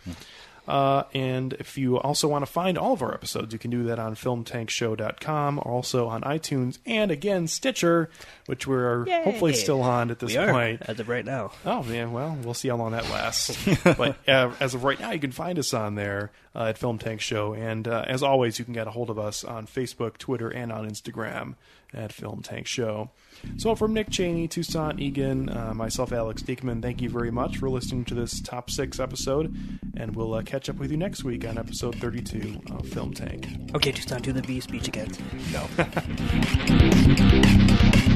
Uh, 0.66 1.02
and 1.12 1.52
if 1.54 1.76
you 1.76 1.98
also 1.98 2.26
want 2.26 2.44
to 2.44 2.50
find 2.50 2.78
all 2.78 2.94
of 2.94 3.02
our 3.02 3.12
episodes, 3.12 3.52
you 3.52 3.58
can 3.58 3.70
do 3.70 3.84
that 3.84 3.98
on 3.98 4.14
filmtankshow.com, 4.14 5.58
also 5.60 6.08
on 6.08 6.22
iTunes, 6.22 6.78
and 6.86 7.10
again, 7.10 7.46
Stitcher, 7.46 8.08
which 8.46 8.66
we're 8.66 9.06
Yay. 9.06 9.24
hopefully 9.24 9.52
still 9.54 9.82
on 9.82 10.10
at 10.10 10.18
this 10.18 10.30
We 10.30 10.36
are, 10.38 10.50
point. 10.50 10.82
as 10.82 10.98
of 11.00 11.08
right 11.08 11.24
now. 11.24 11.52
Oh, 11.64 11.82
man, 11.82 12.12
well, 12.12 12.36
we'll 12.42 12.54
see 12.54 12.68
how 12.68 12.76
long 12.76 12.92
that 12.92 13.08
lasts. 13.10 13.56
but 13.84 14.16
uh, 14.28 14.52
as 14.60 14.74
of 14.74 14.84
right 14.84 14.98
now, 14.98 15.10
you 15.12 15.20
can 15.20 15.32
find 15.32 15.58
us 15.58 15.74
on 15.74 15.94
there 15.94 16.30
uh, 16.54 16.64
at 16.64 16.78
Film 16.78 16.98
Tank 16.98 17.20
Show. 17.20 17.52
And 17.54 17.86
uh, 17.86 18.04
as 18.06 18.22
always, 18.22 18.58
you 18.58 18.64
can 18.64 18.74
get 18.74 18.86
a 18.86 18.90
hold 18.90 19.10
of 19.10 19.18
us 19.18 19.44
on 19.44 19.66
Facebook, 19.66 20.16
Twitter, 20.18 20.48
and 20.48 20.72
on 20.72 20.88
Instagram 20.88 21.54
at 21.92 22.12
Film 22.12 22.42
Tank 22.42 22.66
Show. 22.66 23.10
So 23.56 23.74
from 23.74 23.94
Nick 23.94 24.11
Cheney, 24.11 24.48
Toussaint 24.48 25.01
Egan, 25.01 25.48
uh, 25.48 25.73
myself, 25.74 26.12
Alex 26.12 26.43
Diekman, 26.43 26.82
thank 26.82 27.01
you 27.01 27.09
very 27.09 27.31
much 27.31 27.59
for 27.59 27.70
listening 27.70 28.05
to 28.06 28.15
this 28.15 28.40
top 28.40 28.70
six 28.70 29.01
episode. 29.01 29.55
And 29.97 30.15
we'll 30.16 30.35
uh, 30.35 30.43
catch 30.43 30.69
up 30.69 30.77
with 30.77 30.90
you 30.90 30.97
next 30.97 31.24
week 31.24 31.47
on 31.47 31.59
episode 31.59 31.94
32 31.97 32.61
of 32.73 32.89
Film 32.89 33.12
Tank. 33.12 33.48
Okay, 33.74 33.93
not 34.11 34.23
do 34.23 34.32
the 34.32 34.43
V 34.43 34.61
speech 34.61 34.89
again. 34.89 35.11
No. 35.52 35.69